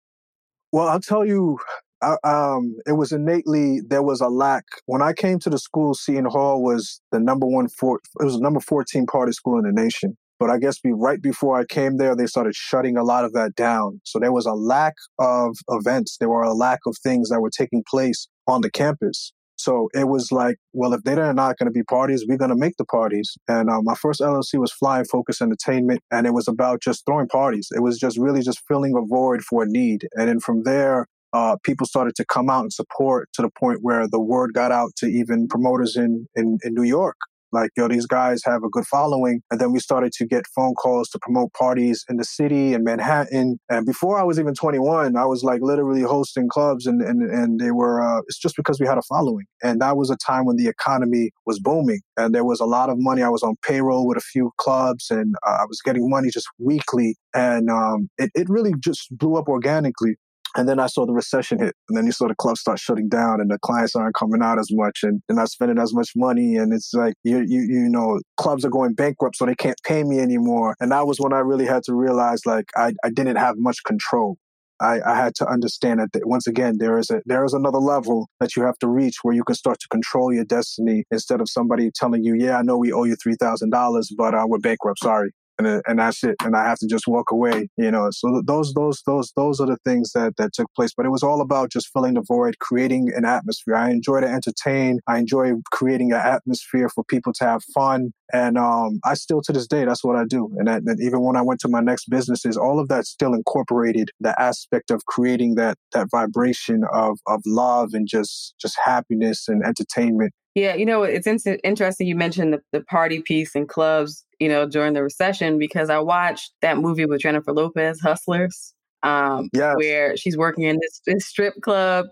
Well, 0.71 0.87
I'll 0.87 0.99
tell 0.99 1.25
you, 1.25 1.57
I, 2.01 2.15
um, 2.23 2.77
it 2.85 2.93
was 2.93 3.11
innately 3.11 3.81
there 3.81 4.03
was 4.03 4.21
a 4.21 4.29
lack 4.29 4.65
when 4.85 5.01
I 5.01 5.13
came 5.13 5.39
to 5.39 5.49
the 5.49 5.57
school. 5.57 5.93
Seton 5.93 6.25
Hall 6.25 6.61
was 6.61 7.01
the 7.11 7.19
number 7.19 7.45
one 7.45 7.67
for 7.67 7.99
it 8.19 8.23
was 8.23 8.35
the 8.35 8.41
number 8.41 8.59
14 8.59 9.05
party 9.05 9.31
school 9.31 9.57
in 9.57 9.65
the 9.65 9.81
nation. 9.81 10.17
But 10.39 10.49
I 10.49 10.57
guess 10.57 10.79
be 10.79 10.93
right 10.93 11.21
before 11.21 11.59
I 11.59 11.65
came 11.65 11.97
there, 11.97 12.15
they 12.15 12.25
started 12.25 12.55
shutting 12.55 12.95
a 12.95 13.03
lot 13.03 13.25
of 13.25 13.33
that 13.33 13.55
down. 13.55 13.99
So 14.05 14.19
there 14.19 14.31
was 14.31 14.45
a 14.45 14.53
lack 14.53 14.93
of 15.19 15.57
events. 15.67 16.15
There 16.17 16.29
were 16.29 16.43
a 16.43 16.53
lack 16.53 16.79
of 16.85 16.95
things 17.03 17.27
that 17.27 17.41
were 17.41 17.49
taking 17.49 17.83
place 17.89 18.29
on 18.47 18.61
the 18.61 18.71
campus. 18.71 19.33
So 19.59 19.89
it 19.93 20.07
was 20.07 20.31
like, 20.31 20.57
well, 20.71 20.93
if 20.93 21.03
they're 21.03 21.33
not 21.33 21.57
going 21.57 21.67
to 21.67 21.71
be 21.71 21.83
parties, 21.83 22.25
we're 22.27 22.37
going 22.37 22.49
to 22.49 22.55
make 22.55 22.77
the 22.77 22.85
parties. 22.85 23.37
And 23.47 23.69
uh, 23.69 23.81
my 23.81 23.93
first 23.93 24.21
LLC 24.21 24.57
was 24.57 24.71
Flying 24.71 25.03
Focus 25.03 25.41
Entertainment, 25.41 26.01
and 26.11 26.25
it 26.25 26.33
was 26.33 26.47
about 26.47 26.81
just 26.81 27.05
throwing 27.05 27.27
parties. 27.27 27.67
It 27.75 27.81
was 27.81 27.99
just 27.99 28.17
really 28.17 28.41
just 28.41 28.61
filling 28.67 28.95
a 28.95 29.05
void 29.05 29.41
for 29.41 29.63
a 29.63 29.67
need. 29.67 30.07
And 30.13 30.29
then 30.29 30.39
from 30.39 30.63
there, 30.63 31.07
uh, 31.33 31.57
people 31.63 31.85
started 31.85 32.15
to 32.15 32.25
come 32.25 32.49
out 32.49 32.61
and 32.61 32.73
support 32.73 33.29
to 33.33 33.41
the 33.41 33.49
point 33.59 33.79
where 33.81 34.07
the 34.07 34.19
word 34.19 34.53
got 34.53 34.71
out 34.71 34.91
to 34.97 35.07
even 35.07 35.47
promoters 35.47 35.95
in, 35.97 36.27
in, 36.35 36.57
in 36.63 36.73
New 36.73 36.83
York 36.83 37.17
like, 37.51 37.71
yo, 37.75 37.87
these 37.87 38.05
guys 38.05 38.41
have 38.45 38.63
a 38.63 38.69
good 38.69 38.85
following. 38.85 39.41
And 39.51 39.59
then 39.59 39.71
we 39.71 39.79
started 39.79 40.11
to 40.13 40.25
get 40.25 40.45
phone 40.55 40.75
calls 40.75 41.09
to 41.09 41.19
promote 41.19 41.53
parties 41.53 42.05
in 42.09 42.17
the 42.17 42.23
city 42.23 42.73
and 42.73 42.83
Manhattan. 42.83 43.59
And 43.69 43.85
before 43.85 44.19
I 44.19 44.23
was 44.23 44.39
even 44.39 44.53
21, 44.53 45.15
I 45.15 45.25
was 45.25 45.43
like 45.43 45.61
literally 45.61 46.01
hosting 46.01 46.47
clubs 46.49 46.85
and, 46.85 47.01
and, 47.01 47.21
and 47.21 47.59
they 47.59 47.71
were, 47.71 48.01
uh, 48.01 48.21
it's 48.27 48.39
just 48.39 48.55
because 48.55 48.79
we 48.79 48.85
had 48.85 48.97
a 48.97 49.03
following. 49.03 49.45
And 49.63 49.81
that 49.81 49.97
was 49.97 50.09
a 50.09 50.17
time 50.17 50.45
when 50.45 50.57
the 50.57 50.67
economy 50.67 51.31
was 51.45 51.59
booming 51.59 52.01
and 52.17 52.33
there 52.33 52.45
was 52.45 52.59
a 52.59 52.65
lot 52.65 52.89
of 52.89 52.97
money. 52.99 53.21
I 53.21 53.29
was 53.29 53.43
on 53.43 53.55
payroll 53.65 54.07
with 54.07 54.17
a 54.17 54.21
few 54.21 54.51
clubs 54.57 55.09
and 55.09 55.35
uh, 55.45 55.57
I 55.61 55.65
was 55.65 55.81
getting 55.83 56.09
money 56.09 56.29
just 56.29 56.47
weekly. 56.59 57.15
And 57.33 57.69
um, 57.69 58.09
it, 58.17 58.31
it 58.35 58.49
really 58.49 58.73
just 58.79 59.07
blew 59.11 59.35
up 59.35 59.47
organically. 59.47 60.15
And 60.55 60.67
then 60.67 60.79
I 60.79 60.87
saw 60.87 61.05
the 61.05 61.13
recession 61.13 61.59
hit, 61.59 61.75
and 61.87 61.97
then 61.97 62.05
you 62.05 62.11
saw 62.11 62.27
the 62.27 62.35
clubs 62.35 62.61
start 62.61 62.79
shutting 62.79 63.07
down, 63.09 63.39
and 63.41 63.51
the 63.51 63.59
clients 63.59 63.95
aren't 63.95 64.15
coming 64.15 64.41
out 64.41 64.59
as 64.59 64.69
much, 64.71 64.99
and 65.03 65.21
they're 65.27 65.37
not 65.37 65.49
spending 65.49 65.77
as 65.77 65.93
much 65.93 66.11
money, 66.15 66.55
and 66.55 66.73
it's 66.73 66.93
like 66.93 67.13
you 67.23 67.39
you 67.39 67.61
you 67.61 67.89
know 67.89 68.19
clubs 68.37 68.65
are 68.65 68.69
going 68.69 68.93
bankrupt, 68.93 69.35
so 69.37 69.45
they 69.45 69.55
can't 69.55 69.77
pay 69.85 70.03
me 70.03 70.19
anymore. 70.19 70.75
And 70.79 70.91
that 70.91 71.07
was 71.07 71.19
when 71.19 71.33
I 71.33 71.39
really 71.39 71.65
had 71.65 71.83
to 71.83 71.93
realize 71.93 72.45
like 72.45 72.65
I 72.75 72.93
I 73.03 73.09
didn't 73.09 73.37
have 73.37 73.55
much 73.57 73.83
control. 73.85 74.37
I, 74.81 75.01
I 75.05 75.15
had 75.15 75.35
to 75.35 75.47
understand 75.47 75.99
that 75.99 76.25
once 76.25 76.47
again 76.47 76.77
there 76.77 76.97
is 76.97 77.09
a 77.09 77.21
there 77.25 77.43
is 77.43 77.53
another 77.53 77.79
level 77.79 78.29
that 78.39 78.55
you 78.55 78.63
have 78.63 78.77
to 78.79 78.87
reach 78.87 79.17
where 79.23 79.35
you 79.35 79.43
can 79.43 79.55
start 79.55 79.79
to 79.81 79.87
control 79.89 80.33
your 80.33 80.45
destiny 80.45 81.03
instead 81.11 81.41
of 81.41 81.49
somebody 81.49 81.91
telling 81.93 82.23
you, 82.23 82.35
yeah, 82.35 82.57
I 82.57 82.61
know 82.61 82.77
we 82.77 82.91
owe 82.93 83.03
you 83.03 83.15
three 83.21 83.35
thousand 83.35 83.71
dollars, 83.71 84.11
but 84.17 84.33
uh, 84.33 84.45
we're 84.47 84.59
bankrupt. 84.59 84.99
Sorry, 84.99 85.31
and 85.59 85.81
and 85.87 85.99
that's 85.99 86.23
it. 86.23 86.35
And 86.43 86.55
I 86.55 86.63
have 86.63 86.79
to 86.79 86.87
just 86.87 87.07
walk 87.07 87.31
away, 87.31 87.69
you 87.77 87.91
know. 87.91 88.09
So 88.11 88.41
those 88.45 88.73
those 88.73 89.01
those 89.05 89.31
those 89.35 89.59
are 89.59 89.67
the 89.67 89.77
things 89.85 90.11
that 90.13 90.37
that 90.37 90.53
took 90.53 90.73
place. 90.75 90.91
But 90.95 91.05
it 91.05 91.09
was 91.09 91.23
all 91.23 91.41
about 91.41 91.71
just 91.71 91.89
filling 91.93 92.15
the 92.15 92.23
void, 92.27 92.59
creating 92.59 93.11
an 93.15 93.25
atmosphere. 93.25 93.75
I 93.75 93.91
enjoy 93.91 94.21
to 94.21 94.27
entertain. 94.27 94.99
I 95.07 95.19
enjoy 95.19 95.53
creating 95.71 96.11
an 96.11 96.21
atmosphere 96.21 96.89
for 96.89 97.03
people 97.03 97.33
to 97.33 97.43
have 97.43 97.61
fun. 97.73 98.11
And 98.31 98.57
um, 98.57 98.99
I 99.03 99.15
still 99.15 99.41
to 99.41 99.51
this 99.51 99.67
day, 99.67 99.85
that's 99.85 100.03
what 100.03 100.15
I 100.15 100.23
do. 100.23 100.51
And, 100.57 100.69
and 100.69 101.01
even 101.01 101.21
when 101.21 101.35
I 101.35 101.41
went 101.41 101.59
to 101.61 101.67
my 101.67 101.79
next 101.79 102.09
businesses, 102.09 102.57
all 102.57 102.79
of 102.79 102.87
that 102.89 103.05
still 103.05 103.33
incorporated 103.33 104.11
the 104.19 104.39
aspect 104.39 104.91
of 104.91 105.05
creating 105.05 105.55
that 105.55 105.77
that 105.93 106.07
vibration 106.11 106.83
of 106.93 107.19
of 107.27 107.41
love 107.45 107.89
and 107.93 108.07
just 108.07 108.55
just 108.61 108.77
happiness 108.83 109.47
and 109.47 109.63
entertainment 109.63 110.33
yeah, 110.55 110.75
you 110.75 110.85
know, 110.85 111.03
it's 111.03 111.27
in- 111.27 111.59
interesting 111.63 112.07
you 112.07 112.15
mentioned 112.15 112.53
the, 112.53 112.59
the 112.71 112.81
party 112.85 113.21
piece 113.21 113.55
and 113.55 113.69
clubs, 113.69 114.25
you 114.39 114.49
know, 114.49 114.67
during 114.67 114.93
the 114.93 115.03
recession 115.03 115.59
because 115.59 115.89
I 115.89 115.99
watched 115.99 116.51
that 116.61 116.77
movie 116.77 117.05
with 117.05 117.21
Jennifer 117.21 117.53
Lopez, 117.53 117.99
Hustlers, 117.99 118.73
um, 119.03 119.49
yes. 119.53 119.75
where 119.77 120.17
she's 120.17 120.37
working 120.37 120.63
in 120.63 120.79
this, 120.81 121.01
this 121.05 121.27
strip 121.27 121.53
club 121.61 122.07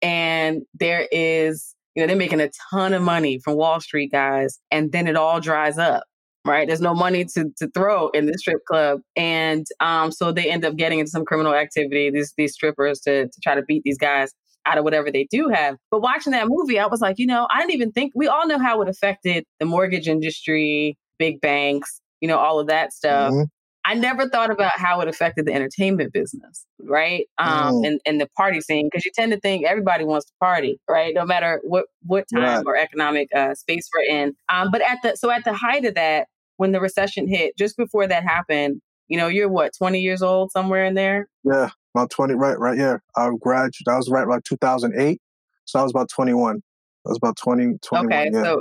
and 0.00 0.62
there 0.74 1.06
is, 1.12 1.74
you 1.94 2.02
know, 2.02 2.06
they're 2.06 2.16
making 2.16 2.40
a 2.40 2.50
ton 2.70 2.94
of 2.94 3.02
money 3.02 3.38
from 3.44 3.56
Wall 3.56 3.80
Street 3.80 4.10
guys 4.10 4.58
and 4.70 4.90
then 4.92 5.06
it 5.06 5.16
all 5.16 5.40
dries 5.40 5.78
up. 5.78 6.04
Right. 6.44 6.66
There's 6.66 6.80
no 6.80 6.92
money 6.92 7.24
to, 7.36 7.52
to 7.58 7.68
throw 7.68 8.08
in 8.08 8.26
the 8.26 8.36
strip 8.36 8.64
club. 8.68 9.00
And 9.14 9.64
um, 9.78 10.10
so 10.10 10.32
they 10.32 10.50
end 10.50 10.64
up 10.64 10.74
getting 10.74 10.98
into 10.98 11.10
some 11.10 11.24
criminal 11.24 11.54
activity, 11.54 12.10
these 12.10 12.34
these 12.36 12.52
strippers 12.52 12.98
to, 13.02 13.28
to 13.28 13.40
try 13.44 13.54
to 13.54 13.62
beat 13.62 13.84
these 13.84 13.96
guys 13.96 14.32
out 14.66 14.78
of 14.78 14.84
whatever 14.84 15.10
they 15.10 15.26
do 15.30 15.48
have. 15.48 15.76
But 15.90 16.00
watching 16.00 16.32
that 16.32 16.48
movie, 16.48 16.78
I 16.78 16.86
was 16.86 17.00
like, 17.00 17.18
you 17.18 17.26
know, 17.26 17.46
I 17.50 17.60
didn't 17.60 17.72
even 17.72 17.92
think 17.92 18.12
we 18.14 18.28
all 18.28 18.46
know 18.46 18.58
how 18.58 18.80
it 18.82 18.88
affected 18.88 19.44
the 19.60 19.66
mortgage 19.66 20.08
industry, 20.08 20.96
big 21.18 21.40
banks, 21.40 22.00
you 22.20 22.28
know, 22.28 22.38
all 22.38 22.60
of 22.60 22.68
that 22.68 22.92
stuff. 22.92 23.32
Mm-hmm. 23.32 23.44
I 23.84 23.94
never 23.94 24.28
thought 24.28 24.52
about 24.52 24.78
how 24.78 25.00
it 25.00 25.08
affected 25.08 25.44
the 25.44 25.52
entertainment 25.52 26.12
business, 26.12 26.64
right? 26.84 27.26
Um, 27.38 27.74
mm. 27.74 27.86
and, 27.86 28.00
and 28.06 28.20
the 28.20 28.28
party 28.36 28.60
scene, 28.60 28.86
because 28.86 29.04
you 29.04 29.10
tend 29.12 29.32
to 29.32 29.40
think 29.40 29.66
everybody 29.66 30.04
wants 30.04 30.26
to 30.26 30.32
party, 30.38 30.78
right? 30.88 31.12
No 31.12 31.24
matter 31.24 31.60
what 31.64 31.86
what 32.02 32.26
time 32.32 32.42
right. 32.42 32.62
or 32.64 32.76
economic 32.76 33.28
uh, 33.34 33.54
space 33.56 33.88
we're 33.92 34.04
in. 34.04 34.34
Um, 34.48 34.70
but 34.70 34.82
at 34.82 34.98
the 35.02 35.16
so 35.16 35.32
at 35.32 35.42
the 35.42 35.52
height 35.52 35.84
of 35.84 35.96
that, 35.96 36.28
when 36.58 36.70
the 36.70 36.80
recession 36.80 37.26
hit, 37.26 37.56
just 37.58 37.76
before 37.76 38.06
that 38.06 38.22
happened, 38.22 38.80
you 39.08 39.16
know, 39.16 39.26
you're 39.26 39.48
what, 39.48 39.72
20 39.76 39.98
years 39.98 40.22
old, 40.22 40.52
somewhere 40.52 40.84
in 40.84 40.94
there? 40.94 41.26
Yeah 41.42 41.70
about 41.94 42.10
20, 42.10 42.34
right, 42.34 42.58
right, 42.58 42.78
yeah. 42.78 42.98
I 43.16 43.30
graduated, 43.40 43.88
I 43.88 43.96
was 43.96 44.08
right 44.10 44.26
like 44.26 44.44
2008. 44.44 45.20
So 45.64 45.78
I 45.78 45.82
was 45.82 45.92
about 45.92 46.08
21. 46.08 46.56
I 46.56 47.08
was 47.08 47.18
about 47.18 47.36
20, 47.36 47.78
21. 47.82 48.06
Okay, 48.06 48.30
yeah. 48.32 48.42
so 48.42 48.56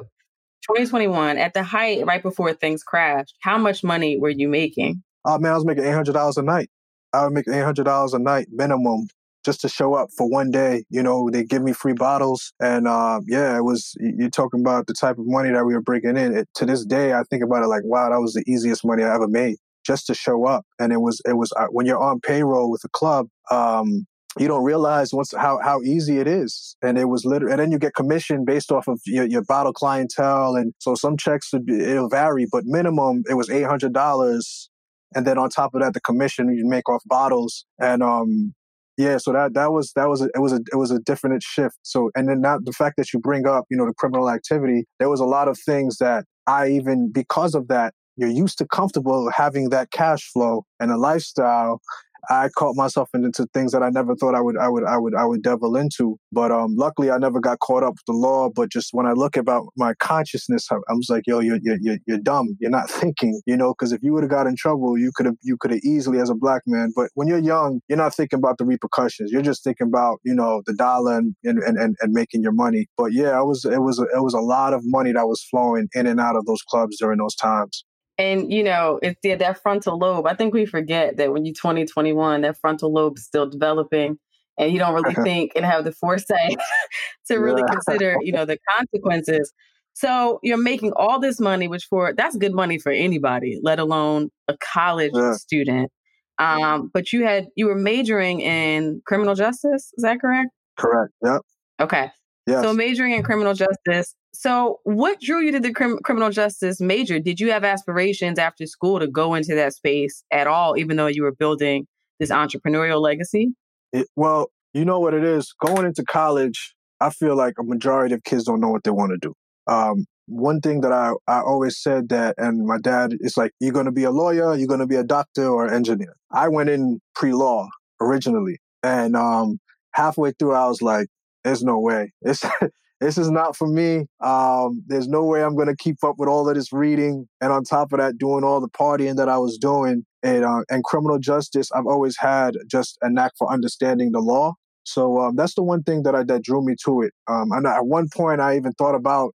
2021, 0.67 1.37
at 1.37 1.53
the 1.53 1.63
height, 1.63 2.05
right 2.05 2.21
before 2.21 2.53
things 2.53 2.83
crashed, 2.83 3.35
how 3.41 3.57
much 3.57 3.83
money 3.83 4.19
were 4.19 4.29
you 4.29 4.47
making? 4.47 5.01
Oh, 5.25 5.37
man, 5.39 5.51
I 5.51 5.55
was 5.55 5.65
making 5.65 5.83
$800 5.83 6.37
a 6.37 6.41
night. 6.41 6.69
I 7.13 7.23
would 7.23 7.33
make 7.33 7.45
$800 7.45 8.13
a 8.13 8.19
night 8.19 8.47
minimum 8.51 9.07
just 9.43 9.61
to 9.61 9.69
show 9.69 9.95
up 9.95 10.09
for 10.15 10.29
one 10.29 10.51
day. 10.51 10.83
You 10.89 11.03
know, 11.03 11.29
they 11.29 11.43
give 11.43 11.63
me 11.63 11.73
free 11.73 11.93
bottles. 11.93 12.53
And 12.59 12.87
uh, 12.87 13.21
yeah, 13.25 13.57
it 13.57 13.63
was, 13.63 13.95
you're 13.99 14.29
talking 14.29 14.61
about 14.61 14.87
the 14.87 14.93
type 14.93 15.17
of 15.17 15.25
money 15.25 15.51
that 15.51 15.65
we 15.65 15.73
were 15.73 15.81
breaking 15.81 16.17
in. 16.17 16.37
It, 16.37 16.49
to 16.55 16.65
this 16.65 16.85
day, 16.85 17.13
I 17.13 17.23
think 17.29 17.43
about 17.43 17.63
it 17.63 17.67
like, 17.67 17.83
wow, 17.83 18.09
that 18.09 18.21
was 18.21 18.33
the 18.33 18.43
easiest 18.47 18.85
money 18.85 19.03
I 19.03 19.13
ever 19.15 19.27
made 19.27 19.57
just 19.85 20.07
to 20.07 20.13
show 20.13 20.45
up. 20.45 20.65
And 20.79 20.91
it 20.93 21.01
was 21.01 21.21
it 21.25 21.33
was 21.33 21.51
uh, 21.57 21.67
when 21.71 21.85
you're 21.85 22.01
on 22.01 22.19
payroll 22.19 22.71
with 22.71 22.83
a 22.83 22.89
club, 22.89 23.27
um, 23.49 24.05
you 24.39 24.47
don't 24.47 24.63
realize 24.63 25.13
once 25.13 25.33
how 25.37 25.59
how 25.61 25.81
easy 25.81 26.19
it 26.19 26.27
is. 26.27 26.75
And 26.81 26.97
it 26.97 27.05
was 27.05 27.25
literally, 27.25 27.53
and 27.53 27.61
then 27.61 27.71
you 27.71 27.79
get 27.79 27.93
commission 27.95 28.45
based 28.45 28.71
off 28.71 28.87
of 28.87 28.99
your, 29.05 29.25
your 29.25 29.43
bottle 29.43 29.73
clientele. 29.73 30.55
And 30.55 30.73
so 30.79 30.95
some 30.95 31.17
checks 31.17 31.51
would 31.53 31.65
be, 31.65 31.79
it'll 31.79 32.09
vary, 32.09 32.45
but 32.51 32.63
minimum 32.65 33.23
it 33.29 33.35
was 33.35 33.49
eight 33.49 33.65
hundred 33.65 33.93
dollars 33.93 34.69
and 35.13 35.25
then 35.27 35.37
on 35.37 35.49
top 35.49 35.73
of 35.73 35.81
that, 35.81 35.93
the 35.93 36.01
commission 36.01 36.53
you 36.55 36.65
make 36.67 36.87
off 36.87 37.03
bottles, 37.05 37.65
and 37.79 38.01
um, 38.01 38.53
yeah, 38.97 39.17
so 39.17 39.33
that 39.33 39.53
that 39.55 39.71
was 39.71 39.91
that 39.95 40.07
was 40.07 40.21
a, 40.21 40.29
it 40.35 40.39
was 40.39 40.53
a 40.53 40.59
it 40.71 40.77
was 40.77 40.91
a 40.91 40.99
different 40.99 41.41
shift. 41.43 41.77
So 41.81 42.11
and 42.15 42.29
then 42.29 42.41
now 42.41 42.59
the 42.63 42.71
fact 42.71 42.97
that 42.97 43.11
you 43.13 43.19
bring 43.19 43.45
up 43.45 43.65
you 43.69 43.77
know 43.77 43.85
the 43.85 43.93
criminal 43.93 44.29
activity, 44.29 44.85
there 44.99 45.09
was 45.09 45.19
a 45.19 45.25
lot 45.25 45.47
of 45.47 45.57
things 45.59 45.97
that 45.97 46.25
I 46.47 46.69
even 46.69 47.11
because 47.11 47.55
of 47.55 47.67
that 47.67 47.93
you're 48.17 48.29
used 48.29 48.57
to 48.59 48.67
comfortable 48.67 49.29
having 49.33 49.69
that 49.69 49.91
cash 49.91 50.29
flow 50.31 50.65
and 50.79 50.91
a 50.91 50.97
lifestyle 50.97 51.81
I 52.29 52.49
caught 52.55 52.75
myself 52.75 53.09
into 53.13 53.47
things 53.53 53.71
that 53.71 53.81
I 53.81 53.89
never 53.89 54.15
thought 54.15 54.35
I 54.35 54.41
would 54.41 54.57
I 54.57 54.69
would 54.69 54.85
I 54.85 54.97
would 54.97 55.15
I 55.15 55.25
would 55.25 55.41
devil 55.41 55.75
into. 55.75 56.17
But 56.31 56.51
um, 56.51 56.75
luckily, 56.75 57.09
I 57.09 57.17
never 57.17 57.39
got 57.39 57.59
caught 57.59 57.83
up 57.83 57.93
with 57.93 58.05
the 58.07 58.13
law. 58.13 58.49
But 58.49 58.69
just 58.69 58.89
when 58.91 59.05
I 59.05 59.13
look 59.13 59.35
about 59.35 59.67
my 59.75 59.93
consciousness, 59.95 60.67
I, 60.71 60.75
was 60.89 61.07
like, 61.09 61.23
yo, 61.25 61.39
you're 61.39 61.59
you're 61.61 61.97
you're 62.05 62.17
dumb. 62.17 62.57
You're 62.59 62.71
not 62.71 62.89
thinking, 62.89 63.41
you 63.45 63.57
know, 63.57 63.73
because 63.73 63.91
if 63.91 64.01
you 64.03 64.13
would 64.13 64.23
have 64.23 64.29
got 64.29 64.47
in 64.47 64.55
trouble, 64.55 64.97
you 64.97 65.11
could 65.15 65.25
have 65.25 65.35
you 65.41 65.57
could 65.59 65.71
have 65.71 65.81
easily 65.83 66.19
as 66.19 66.29
a 66.29 66.35
black 66.35 66.61
man. 66.67 66.91
But 66.95 67.09
when 67.15 67.27
you're 67.27 67.39
young, 67.39 67.81
you're 67.87 67.97
not 67.97 68.13
thinking 68.13 68.37
about 68.37 68.57
the 68.57 68.65
repercussions. 68.65 69.31
You're 69.31 69.41
just 69.41 69.63
thinking 69.63 69.87
about 69.87 70.19
you 70.23 70.35
know 70.35 70.61
the 70.65 70.73
dollar 70.73 71.17
and 71.17 71.35
and 71.43 71.59
and, 71.59 71.95
and 71.99 72.13
making 72.13 72.43
your 72.43 72.53
money. 72.53 72.87
But 72.97 73.13
yeah, 73.13 73.39
it 73.39 73.45
was 73.45 73.65
it 73.65 73.81
was 73.81 73.99
it 73.99 74.21
was 74.21 74.33
a 74.33 74.39
lot 74.39 74.73
of 74.73 74.81
money 74.83 75.11
that 75.11 75.27
was 75.27 75.43
flowing 75.49 75.87
in 75.93 76.05
and 76.05 76.19
out 76.19 76.35
of 76.35 76.45
those 76.45 76.61
clubs 76.61 76.97
during 76.99 77.17
those 77.17 77.35
times. 77.35 77.83
And 78.21 78.53
you 78.53 78.63
know, 78.63 78.99
it's 79.01 79.19
yeah, 79.23 79.35
that 79.37 79.61
frontal 79.63 79.97
lobe. 79.97 80.27
I 80.27 80.35
think 80.35 80.53
we 80.53 80.65
forget 80.65 81.17
that 81.17 81.33
when 81.33 81.43
you're 81.43 81.55
20, 81.55 81.85
21, 81.85 82.41
that 82.41 82.57
frontal 82.57 82.93
lobe 82.93 83.17
is 83.17 83.25
still 83.25 83.49
developing 83.49 84.19
and 84.59 84.71
you 84.71 84.77
don't 84.77 84.93
really 84.93 85.15
think 85.23 85.53
and 85.55 85.65
have 85.65 85.85
the 85.85 85.91
foresight 85.91 86.55
to 87.27 87.37
really 87.37 87.63
yeah. 87.65 87.73
consider, 87.73 88.17
you 88.21 88.31
know, 88.31 88.45
the 88.45 88.59
consequences. 88.77 89.51
So 89.93 90.39
you're 90.43 90.57
making 90.57 90.93
all 90.95 91.19
this 91.19 91.39
money, 91.39 91.67
which 91.67 91.85
for 91.89 92.13
that's 92.15 92.37
good 92.37 92.53
money 92.53 92.77
for 92.77 92.91
anybody, 92.91 93.59
let 93.63 93.79
alone 93.79 94.29
a 94.47 94.55
college 94.73 95.11
yeah. 95.15 95.33
student. 95.33 95.91
Um, 96.37 96.91
but 96.93 97.11
you 97.11 97.25
had 97.25 97.47
you 97.55 97.65
were 97.65 97.75
majoring 97.75 98.41
in 98.41 99.01
criminal 99.05 99.33
justice, 99.35 99.91
is 99.97 100.03
that 100.03 100.21
correct? 100.21 100.49
Correct. 100.77 101.11
Yep. 101.23 101.41
Okay. 101.81 102.11
Yes. 102.51 102.63
So 102.63 102.73
majoring 102.73 103.13
in 103.13 103.23
criminal 103.23 103.53
justice. 103.53 104.15
So 104.33 104.79
what 104.83 105.19
drew 105.19 105.41
you 105.41 105.51
to 105.53 105.59
the 105.59 105.73
crim- 105.73 105.99
criminal 106.03 106.29
justice 106.29 106.79
major? 106.79 107.19
Did 107.19 107.39
you 107.39 107.51
have 107.51 107.63
aspirations 107.63 108.39
after 108.39 108.65
school 108.65 108.99
to 108.99 109.07
go 109.07 109.33
into 109.35 109.55
that 109.55 109.73
space 109.73 110.23
at 110.31 110.47
all, 110.47 110.77
even 110.77 110.97
though 110.97 111.07
you 111.07 111.23
were 111.23 111.33
building 111.33 111.87
this 112.19 112.31
entrepreneurial 112.31 113.01
legacy? 113.01 113.53
It, 113.93 114.07
well, 114.15 114.51
you 114.73 114.85
know 114.85 114.99
what 114.99 115.13
it 115.13 115.23
is. 115.23 115.53
Going 115.65 115.85
into 115.85 116.03
college, 116.03 116.75
I 116.99 117.09
feel 117.09 117.35
like 117.35 117.55
a 117.59 117.63
majority 117.63 118.15
of 118.15 118.23
kids 118.23 118.45
don't 118.45 118.61
know 118.61 118.69
what 118.69 118.83
they 118.83 118.91
want 118.91 119.11
to 119.11 119.17
do. 119.17 119.33
Um, 119.71 120.05
one 120.27 120.61
thing 120.61 120.81
that 120.81 120.93
I, 120.93 121.11
I 121.27 121.41
always 121.41 121.77
said 121.77 122.09
that, 122.09 122.35
and 122.37 122.65
my 122.65 122.77
dad 122.77 123.13
is 123.19 123.35
like, 123.35 123.51
you're 123.59 123.73
going 123.73 123.85
to 123.85 123.91
be 123.91 124.05
a 124.05 124.11
lawyer, 124.11 124.55
you're 124.55 124.67
going 124.67 124.79
to 124.79 124.87
be 124.87 124.95
a 124.95 125.03
doctor 125.03 125.47
or 125.47 125.71
engineer. 125.71 126.15
I 126.31 126.47
went 126.47 126.69
in 126.69 127.01
pre 127.15 127.33
law 127.33 127.67
originally. 127.99 128.59
And 128.83 129.15
um, 129.15 129.59
halfway 129.93 130.31
through, 130.31 130.53
I 130.53 130.67
was 130.67 130.81
like, 130.81 131.07
there's 131.43 131.63
no 131.63 131.79
way. 131.79 132.11
This 132.21 132.43
this 133.01 133.17
is 133.17 133.29
not 133.29 133.55
for 133.55 133.67
me. 133.67 134.05
Um, 134.23 134.83
there's 134.87 135.07
no 135.07 135.23
way 135.23 135.43
I'm 135.43 135.55
gonna 135.55 135.75
keep 135.75 136.03
up 136.03 136.15
with 136.17 136.29
all 136.29 136.47
of 136.47 136.55
this 136.55 136.71
reading, 136.71 137.27
and 137.39 137.51
on 137.51 137.63
top 137.63 137.93
of 137.93 137.99
that, 137.99 138.17
doing 138.17 138.43
all 138.43 138.61
the 138.61 138.69
partying 138.69 139.15
that 139.17 139.29
I 139.29 139.37
was 139.37 139.57
doing. 139.57 140.05
And 140.23 140.45
uh, 140.45 140.63
and 140.69 140.83
criminal 140.83 141.17
justice, 141.17 141.71
I've 141.71 141.87
always 141.87 142.15
had 142.17 142.53
just 142.69 142.97
a 143.01 143.09
knack 143.09 143.31
for 143.37 143.51
understanding 143.51 144.11
the 144.11 144.19
law. 144.19 144.53
So 144.83 145.19
um, 145.19 145.35
that's 145.35 145.55
the 145.55 145.63
one 145.63 145.83
thing 145.83 146.03
that 146.03 146.15
I, 146.15 146.23
that 146.23 146.43
drew 146.43 146.63
me 146.63 146.75
to 146.85 147.01
it. 147.01 147.13
Um, 147.27 147.51
and 147.51 147.65
at 147.67 147.85
one 147.85 148.07
point, 148.13 148.41
I 148.41 148.55
even 148.55 148.71
thought 148.73 148.95
about 148.95 149.33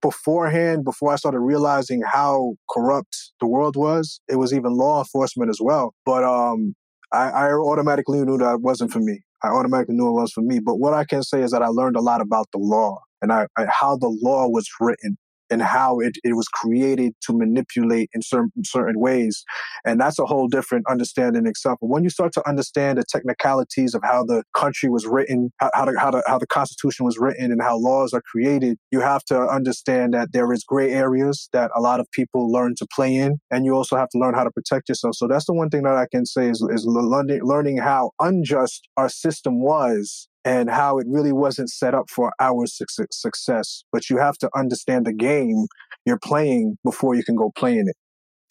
beforehand, 0.00 0.84
before 0.84 1.12
I 1.12 1.16
started 1.16 1.40
realizing 1.40 2.02
how 2.02 2.54
corrupt 2.70 3.32
the 3.40 3.46
world 3.46 3.76
was. 3.76 4.20
It 4.28 4.36
was 4.36 4.52
even 4.52 4.72
law 4.72 5.00
enforcement 5.00 5.50
as 5.50 5.58
well. 5.60 5.94
But 6.04 6.24
um, 6.24 6.74
I, 7.12 7.28
I 7.28 7.52
automatically 7.52 8.24
knew 8.24 8.38
that 8.38 8.60
wasn't 8.60 8.92
for 8.92 9.00
me. 9.00 9.20
I 9.44 9.48
automatically 9.48 9.94
knew 9.94 10.08
it 10.08 10.12
was 10.12 10.32
for 10.32 10.40
me. 10.40 10.58
But 10.58 10.76
what 10.76 10.94
I 10.94 11.04
can 11.04 11.22
say 11.22 11.42
is 11.42 11.50
that 11.50 11.62
I 11.62 11.68
learned 11.68 11.96
a 11.96 12.00
lot 12.00 12.22
about 12.22 12.48
the 12.52 12.58
law 12.58 13.02
and 13.20 13.30
I, 13.30 13.46
I, 13.58 13.66
how 13.68 13.96
the 13.96 14.08
law 14.22 14.48
was 14.48 14.66
written 14.80 15.18
and 15.54 15.62
how 15.62 16.00
it, 16.00 16.16
it 16.24 16.34
was 16.34 16.48
created 16.48 17.12
to 17.22 17.32
manipulate 17.32 18.10
in 18.12 18.22
certain 18.22 18.50
certain 18.64 18.98
ways. 18.98 19.44
And 19.84 20.00
that's 20.00 20.18
a 20.18 20.26
whole 20.26 20.48
different 20.48 20.84
understanding 20.90 21.46
itself. 21.46 21.78
But 21.80 21.90
when 21.90 22.02
you 22.02 22.10
start 22.10 22.32
to 22.32 22.48
understand 22.48 22.98
the 22.98 23.04
technicalities 23.08 23.94
of 23.94 24.02
how 24.02 24.24
the 24.24 24.42
country 24.52 24.90
was 24.90 25.06
written, 25.06 25.52
how, 25.58 25.70
how, 25.74 25.84
the, 25.84 25.98
how, 25.98 26.22
how 26.26 26.38
the 26.38 26.46
Constitution 26.48 27.06
was 27.06 27.18
written, 27.18 27.52
and 27.52 27.62
how 27.62 27.78
laws 27.78 28.12
are 28.12 28.22
created, 28.32 28.78
you 28.90 29.00
have 29.00 29.24
to 29.26 29.38
understand 29.46 30.12
that 30.14 30.32
there 30.32 30.52
is 30.52 30.64
gray 30.64 30.90
areas 30.90 31.48
that 31.52 31.70
a 31.76 31.80
lot 31.80 32.00
of 32.00 32.10
people 32.10 32.50
learn 32.50 32.74
to 32.78 32.86
play 32.92 33.14
in. 33.14 33.38
And 33.52 33.64
you 33.64 33.74
also 33.74 33.96
have 33.96 34.08
to 34.10 34.18
learn 34.18 34.34
how 34.34 34.42
to 34.42 34.50
protect 34.50 34.88
yourself. 34.88 35.14
So 35.14 35.28
that's 35.28 35.46
the 35.46 35.54
one 35.54 35.70
thing 35.70 35.84
that 35.84 35.94
I 35.94 36.06
can 36.10 36.26
say 36.26 36.48
is, 36.48 36.66
is 36.72 36.84
learning, 36.84 37.40
learning 37.44 37.78
how 37.78 38.10
unjust 38.18 38.88
our 38.96 39.08
system 39.08 39.62
was 39.62 40.28
and 40.44 40.70
how 40.70 40.98
it 40.98 41.06
really 41.08 41.32
wasn't 41.32 41.70
set 41.70 41.94
up 41.94 42.10
for 42.10 42.32
our 42.40 42.66
success. 42.66 43.84
But 43.92 44.10
you 44.10 44.18
have 44.18 44.36
to 44.38 44.50
understand 44.54 45.06
the 45.06 45.12
game 45.12 45.66
you're 46.04 46.18
playing 46.18 46.76
before 46.84 47.14
you 47.14 47.24
can 47.24 47.36
go 47.36 47.50
play 47.56 47.76
in 47.78 47.88
it. 47.88 47.96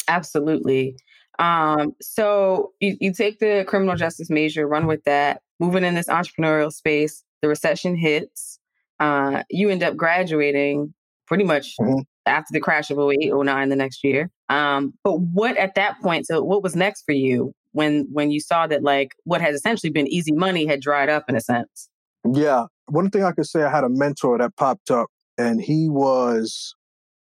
Absolutely. 0.07 0.95
Um, 1.39 1.95
so 2.01 2.71
you, 2.79 2.97
you 2.99 3.13
take 3.13 3.39
the 3.39 3.63
criminal 3.67 3.95
justice 3.95 4.29
major, 4.29 4.67
run 4.67 4.85
with 4.85 5.03
that, 5.05 5.41
moving 5.59 5.83
in 5.83 5.95
this 5.95 6.07
entrepreneurial 6.07 6.71
space, 6.71 7.23
the 7.41 7.47
recession 7.47 7.95
hits, 7.95 8.59
uh, 8.99 9.43
you 9.49 9.69
end 9.69 9.83
up 9.83 9.95
graduating 9.95 10.93
pretty 11.27 11.43
much 11.43 11.75
mm-hmm. 11.79 11.99
after 12.25 12.49
the 12.51 12.59
crash 12.59 12.91
of 12.91 12.99
08, 12.99 13.33
09 13.33 13.69
the 13.69 13.75
next 13.75 14.03
year. 14.03 14.29
Um, 14.49 14.93
but 15.03 15.19
what 15.19 15.57
at 15.57 15.75
that 15.75 15.99
point, 16.01 16.27
so 16.27 16.43
what 16.43 16.63
was 16.63 16.75
next 16.75 17.03
for 17.03 17.13
you? 17.13 17.53
When 17.73 18.07
when 18.11 18.31
you 18.31 18.39
saw 18.39 18.65
that 18.67 18.83
like 18.83 19.15
what 19.25 19.41
had 19.41 19.53
essentially 19.53 19.91
been 19.91 20.07
easy 20.07 20.31
money 20.31 20.65
had 20.65 20.79
dried 20.79 21.09
up 21.09 21.25
in 21.27 21.35
a 21.35 21.41
sense? 21.41 21.89
Yeah, 22.31 22.65
one 22.87 23.09
thing 23.09 23.23
I 23.23 23.31
could 23.31 23.47
say, 23.47 23.63
I 23.63 23.69
had 23.69 23.83
a 23.83 23.89
mentor 23.89 24.37
that 24.37 24.55
popped 24.55 24.89
up, 24.89 25.07
and 25.37 25.61
he 25.61 25.89
was 25.89 26.73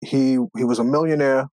he 0.01 0.39
he 0.57 0.65
was 0.65 0.79
a 0.79 0.85
millionaire. 0.85 1.49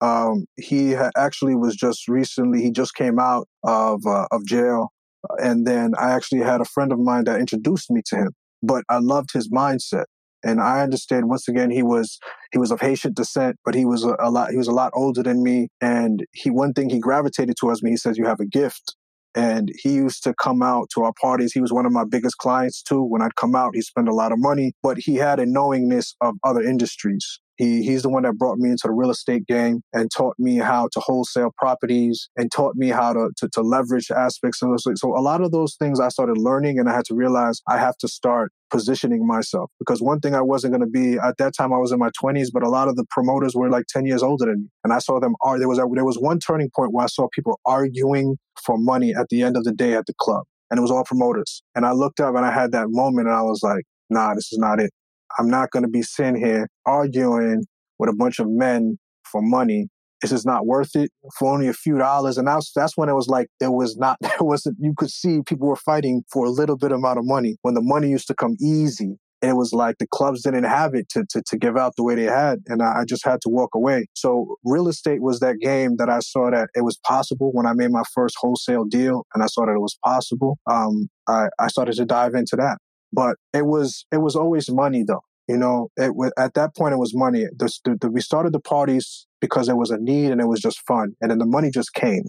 Um, 0.00 0.46
he 0.56 0.96
actually 1.16 1.54
was 1.54 1.76
just 1.76 2.08
recently 2.08 2.62
he 2.62 2.70
just 2.70 2.94
came 2.94 3.18
out 3.18 3.46
of 3.62 4.04
uh, 4.06 4.26
of 4.30 4.44
jail, 4.46 4.92
and 5.38 5.66
then 5.66 5.92
I 5.98 6.12
actually 6.12 6.40
had 6.40 6.60
a 6.60 6.64
friend 6.64 6.92
of 6.92 6.98
mine 6.98 7.24
that 7.24 7.38
introduced 7.38 7.90
me 7.90 8.02
to 8.06 8.16
him. 8.16 8.30
But 8.62 8.84
I 8.88 8.98
loved 8.98 9.30
his 9.32 9.48
mindset 9.50 10.04
and 10.44 10.60
I 10.60 10.82
understand 10.82 11.28
once 11.28 11.48
again 11.48 11.70
he 11.70 11.82
was 11.82 12.18
he 12.52 12.58
was 12.58 12.70
of 12.70 12.80
Haitian 12.80 13.12
descent, 13.12 13.56
but 13.64 13.74
he 13.74 13.84
was 13.84 14.04
a, 14.04 14.16
a, 14.18 14.30
lot 14.30 14.50
he 14.50 14.56
was 14.56 14.68
a 14.68 14.72
lot 14.72 14.92
older 14.94 15.22
than 15.22 15.42
me. 15.42 15.68
And 15.80 16.24
he 16.32 16.50
one 16.50 16.72
thing 16.72 16.90
he 16.90 16.98
gravitated 16.98 17.56
towards 17.56 17.82
me. 17.82 17.90
He 17.90 17.96
says, 17.96 18.18
"You 18.18 18.26
have 18.26 18.40
a 18.40 18.46
gift." 18.46 18.96
And 19.36 19.70
he 19.76 19.94
used 19.94 20.24
to 20.24 20.34
come 20.34 20.60
out 20.60 20.88
to 20.94 21.02
our 21.02 21.12
parties. 21.20 21.52
He 21.52 21.60
was 21.60 21.72
one 21.72 21.86
of 21.86 21.92
my 21.92 22.04
biggest 22.04 22.38
clients 22.38 22.82
too. 22.82 23.02
When 23.04 23.22
I'd 23.22 23.36
come 23.36 23.54
out, 23.54 23.74
he 23.74 23.82
spent 23.82 24.08
a 24.08 24.14
lot 24.14 24.32
of 24.32 24.38
money, 24.40 24.72
but 24.82 24.98
he 24.98 25.16
had 25.16 25.38
a 25.38 25.46
knowingness 25.46 26.16
of 26.20 26.34
other 26.42 26.62
industries. 26.62 27.38
He, 27.60 27.82
he's 27.82 28.00
the 28.00 28.08
one 28.08 28.22
that 28.22 28.38
brought 28.38 28.56
me 28.56 28.70
into 28.70 28.84
the 28.86 28.92
real 28.92 29.10
estate 29.10 29.46
game 29.46 29.82
and 29.92 30.10
taught 30.10 30.34
me 30.38 30.56
how 30.56 30.88
to 30.92 31.00
wholesale 31.00 31.52
properties 31.58 32.30
and 32.34 32.50
taught 32.50 32.74
me 32.74 32.88
how 32.88 33.12
to, 33.12 33.28
to, 33.36 33.50
to 33.52 33.60
leverage 33.60 34.10
aspects. 34.10 34.62
of 34.62 34.80
so, 34.80 34.92
so 34.94 35.14
a 35.14 35.20
lot 35.20 35.42
of 35.42 35.52
those 35.52 35.76
things 35.76 36.00
I 36.00 36.08
started 36.08 36.38
learning 36.38 36.78
and 36.78 36.88
I 36.88 36.94
had 36.94 37.04
to 37.06 37.14
realize 37.14 37.60
I 37.68 37.76
have 37.76 37.98
to 37.98 38.08
start 38.08 38.50
positioning 38.70 39.26
myself 39.26 39.70
because 39.78 40.00
one 40.00 40.20
thing 40.20 40.34
I 40.34 40.40
wasn't 40.40 40.72
going 40.72 40.80
to 40.80 40.86
be 40.86 41.18
at 41.18 41.36
that 41.36 41.52
time 41.54 41.74
I 41.74 41.76
was 41.76 41.92
in 41.92 41.98
my 41.98 42.08
20s 42.22 42.48
but 42.50 42.62
a 42.62 42.70
lot 42.70 42.88
of 42.88 42.96
the 42.96 43.04
promoters 43.10 43.54
were 43.54 43.68
like 43.68 43.84
10 43.88 44.06
years 44.06 44.22
older 44.22 44.46
than 44.46 44.62
me. 44.62 44.68
And 44.82 44.94
I 44.94 44.98
saw 44.98 45.20
them 45.20 45.34
are 45.42 45.58
there 45.58 45.68
was 45.68 45.78
a, 45.78 45.84
there 45.92 46.06
was 46.06 46.18
one 46.18 46.38
turning 46.38 46.70
point 46.74 46.94
where 46.94 47.04
I 47.04 47.08
saw 47.08 47.28
people 47.30 47.60
arguing 47.66 48.38
for 48.64 48.78
money 48.78 49.12
at 49.14 49.28
the 49.28 49.42
end 49.42 49.58
of 49.58 49.64
the 49.64 49.72
day 49.72 49.92
at 49.92 50.06
the 50.06 50.14
club 50.14 50.44
and 50.70 50.78
it 50.78 50.80
was 50.80 50.90
all 50.90 51.04
promoters. 51.04 51.62
And 51.74 51.84
I 51.84 51.92
looked 51.92 52.20
up 52.20 52.34
and 52.36 52.46
I 52.46 52.52
had 52.52 52.72
that 52.72 52.86
moment 52.88 53.28
and 53.28 53.36
I 53.36 53.42
was 53.42 53.60
like 53.62 53.84
nah 54.08 54.34
this 54.34 54.50
is 54.50 54.58
not 54.58 54.80
it 54.80 54.90
I'm 55.38 55.48
not 55.48 55.70
going 55.70 55.84
to 55.84 55.88
be 55.88 56.02
sitting 56.02 56.36
here 56.36 56.68
arguing 56.86 57.64
with 57.98 58.10
a 58.10 58.14
bunch 58.14 58.38
of 58.38 58.48
men 58.48 58.98
for 59.24 59.40
money. 59.42 59.88
This 60.22 60.32
is 60.32 60.44
not 60.44 60.66
worth 60.66 60.94
it 60.96 61.10
for 61.38 61.52
only 61.52 61.68
a 61.68 61.72
few 61.72 61.96
dollars. 61.96 62.36
And 62.36 62.46
that's 62.46 62.72
that's 62.74 62.96
when 62.96 63.08
it 63.08 63.14
was 63.14 63.28
like 63.28 63.48
there 63.58 63.70
was 63.70 63.96
not 63.96 64.18
there 64.20 64.32
wasn't 64.40 64.76
you 64.80 64.94
could 64.96 65.10
see 65.10 65.40
people 65.46 65.68
were 65.68 65.76
fighting 65.76 66.24
for 66.32 66.44
a 66.44 66.50
little 66.50 66.76
bit 66.76 66.92
amount 66.92 67.18
of 67.18 67.24
money 67.24 67.56
when 67.62 67.74
the 67.74 67.82
money 67.82 68.08
used 68.08 68.26
to 68.28 68.34
come 68.34 68.56
easy. 68.60 69.16
And 69.42 69.52
It 69.52 69.54
was 69.54 69.72
like 69.72 69.96
the 69.98 70.06
clubs 70.06 70.42
didn't 70.42 70.64
have 70.64 70.94
it 70.94 71.08
to, 71.10 71.24
to, 71.30 71.42
to 71.46 71.56
give 71.56 71.74
out 71.74 71.94
the 71.96 72.02
way 72.02 72.14
they 72.14 72.24
had. 72.24 72.58
And 72.66 72.82
I, 72.82 73.00
I 73.00 73.04
just 73.06 73.24
had 73.24 73.40
to 73.42 73.48
walk 73.48 73.70
away. 73.74 74.06
So 74.12 74.56
real 74.64 74.86
estate 74.86 75.22
was 75.22 75.40
that 75.40 75.60
game 75.60 75.96
that 75.96 76.10
I 76.10 76.20
saw 76.20 76.50
that 76.50 76.68
it 76.74 76.84
was 76.84 76.98
possible 77.06 77.50
when 77.52 77.64
I 77.64 77.72
made 77.72 77.90
my 77.90 78.02
first 78.14 78.36
wholesale 78.38 78.84
deal 78.84 79.24
and 79.32 79.42
I 79.42 79.46
saw 79.46 79.64
that 79.64 79.72
it 79.72 79.80
was 79.80 79.96
possible. 80.04 80.58
Um, 80.70 81.08
I, 81.26 81.48
I 81.58 81.68
started 81.68 81.94
to 81.94 82.04
dive 82.04 82.34
into 82.34 82.56
that. 82.56 82.76
But 83.12 83.36
it 83.52 83.66
was 83.66 84.06
it 84.12 84.18
was 84.18 84.36
always 84.36 84.70
money 84.70 85.04
though. 85.06 85.22
You 85.48 85.56
know, 85.56 85.88
it, 85.96 86.12
at 86.38 86.54
that 86.54 86.76
point 86.76 86.94
it 86.94 86.98
was 86.98 87.12
money. 87.14 87.46
The, 87.56 87.96
the, 88.00 88.10
we 88.10 88.20
started 88.20 88.52
the 88.52 88.60
parties 88.60 89.26
because 89.40 89.68
it 89.68 89.76
was 89.76 89.90
a 89.90 89.98
need 89.98 90.30
and 90.30 90.40
it 90.40 90.46
was 90.46 90.60
just 90.60 90.80
fun, 90.86 91.14
and 91.20 91.30
then 91.30 91.38
the 91.38 91.46
money 91.46 91.70
just 91.70 91.92
came. 91.92 92.22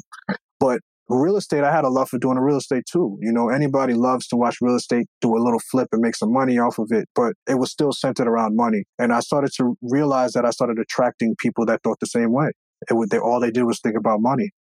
But 0.59 0.81
real 1.09 1.37
estate, 1.37 1.63
I 1.63 1.71
had 1.71 1.83
a 1.83 1.89
love 1.89 2.09
for 2.09 2.17
doing 2.17 2.37
real 2.37 2.57
estate 2.57 2.83
too. 2.91 3.17
You 3.21 3.31
know, 3.31 3.49
anybody 3.49 3.93
loves 3.93 4.27
to 4.27 4.35
watch 4.35 4.57
real 4.61 4.75
estate 4.75 5.07
do 5.19 5.35
a 5.35 5.39
little 5.43 5.59
flip 5.59 5.89
and 5.91 6.01
make 6.01 6.15
some 6.15 6.31
money 6.31 6.57
off 6.57 6.79
of 6.79 6.87
it, 6.91 7.07
but 7.15 7.33
it 7.47 7.55
was 7.55 7.71
still 7.71 7.91
centered 7.91 8.27
around 8.27 8.55
money. 8.55 8.83
And 8.97 9.13
I 9.13 9.19
started 9.19 9.51
to 9.57 9.75
realize 9.81 10.33
that 10.33 10.45
I 10.45 10.51
started 10.51 10.79
attracting 10.79 11.35
people 11.39 11.65
that 11.65 11.81
thought 11.83 11.99
the 11.99 12.07
same 12.07 12.31
way. 12.31 12.51
It 12.89 12.93
would, 12.93 13.09
they, 13.09 13.19
all 13.19 13.39
they 13.39 13.51
did 13.51 13.63
was 13.63 13.79
think 13.79 13.95
about 13.97 14.21
money. 14.21 14.51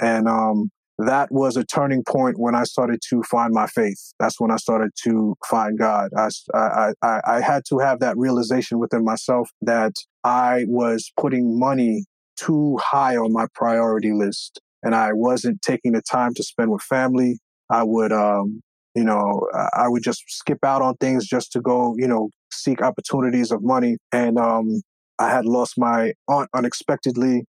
And 0.00 0.28
um, 0.28 0.70
that 0.98 1.30
was 1.30 1.56
a 1.56 1.64
turning 1.64 2.02
point 2.02 2.38
when 2.38 2.54
I 2.54 2.64
started 2.64 3.00
to 3.10 3.22
find 3.22 3.52
my 3.52 3.66
faith. 3.66 4.12
That's 4.18 4.40
when 4.40 4.50
I 4.50 4.56
started 4.56 4.90
to 5.04 5.36
find 5.46 5.78
God. 5.78 6.10
I, 6.16 6.28
I, 6.54 6.92
I, 7.02 7.20
I 7.24 7.40
had 7.40 7.62
to 7.68 7.78
have 7.78 8.00
that 8.00 8.16
realization 8.16 8.78
within 8.78 9.04
myself 9.04 9.50
that 9.62 9.92
I 10.24 10.64
was 10.66 11.12
putting 11.18 11.58
money 11.58 12.04
too 12.36 12.78
high 12.82 13.16
on 13.16 13.32
my 13.32 13.46
priority 13.54 14.12
list 14.12 14.60
and 14.82 14.94
I 14.94 15.12
wasn't 15.12 15.62
taking 15.62 15.92
the 15.92 16.02
time 16.02 16.34
to 16.34 16.42
spend 16.42 16.70
with 16.70 16.82
family. 16.82 17.38
I 17.70 17.82
would, 17.82 18.12
um, 18.12 18.60
you 18.94 19.04
know, 19.04 19.48
I 19.74 19.88
would 19.88 20.02
just 20.02 20.22
skip 20.28 20.64
out 20.64 20.82
on 20.82 20.96
things 20.96 21.26
just 21.26 21.52
to 21.52 21.60
go, 21.60 21.94
you 21.96 22.08
know, 22.08 22.30
seek 22.52 22.82
opportunities 22.82 23.50
of 23.50 23.62
money. 23.62 23.98
And 24.12 24.38
um, 24.38 24.82
I 25.18 25.30
had 25.30 25.44
lost 25.44 25.74
my 25.76 26.12
aunt 26.28 26.48
unexpectedly, 26.54 27.44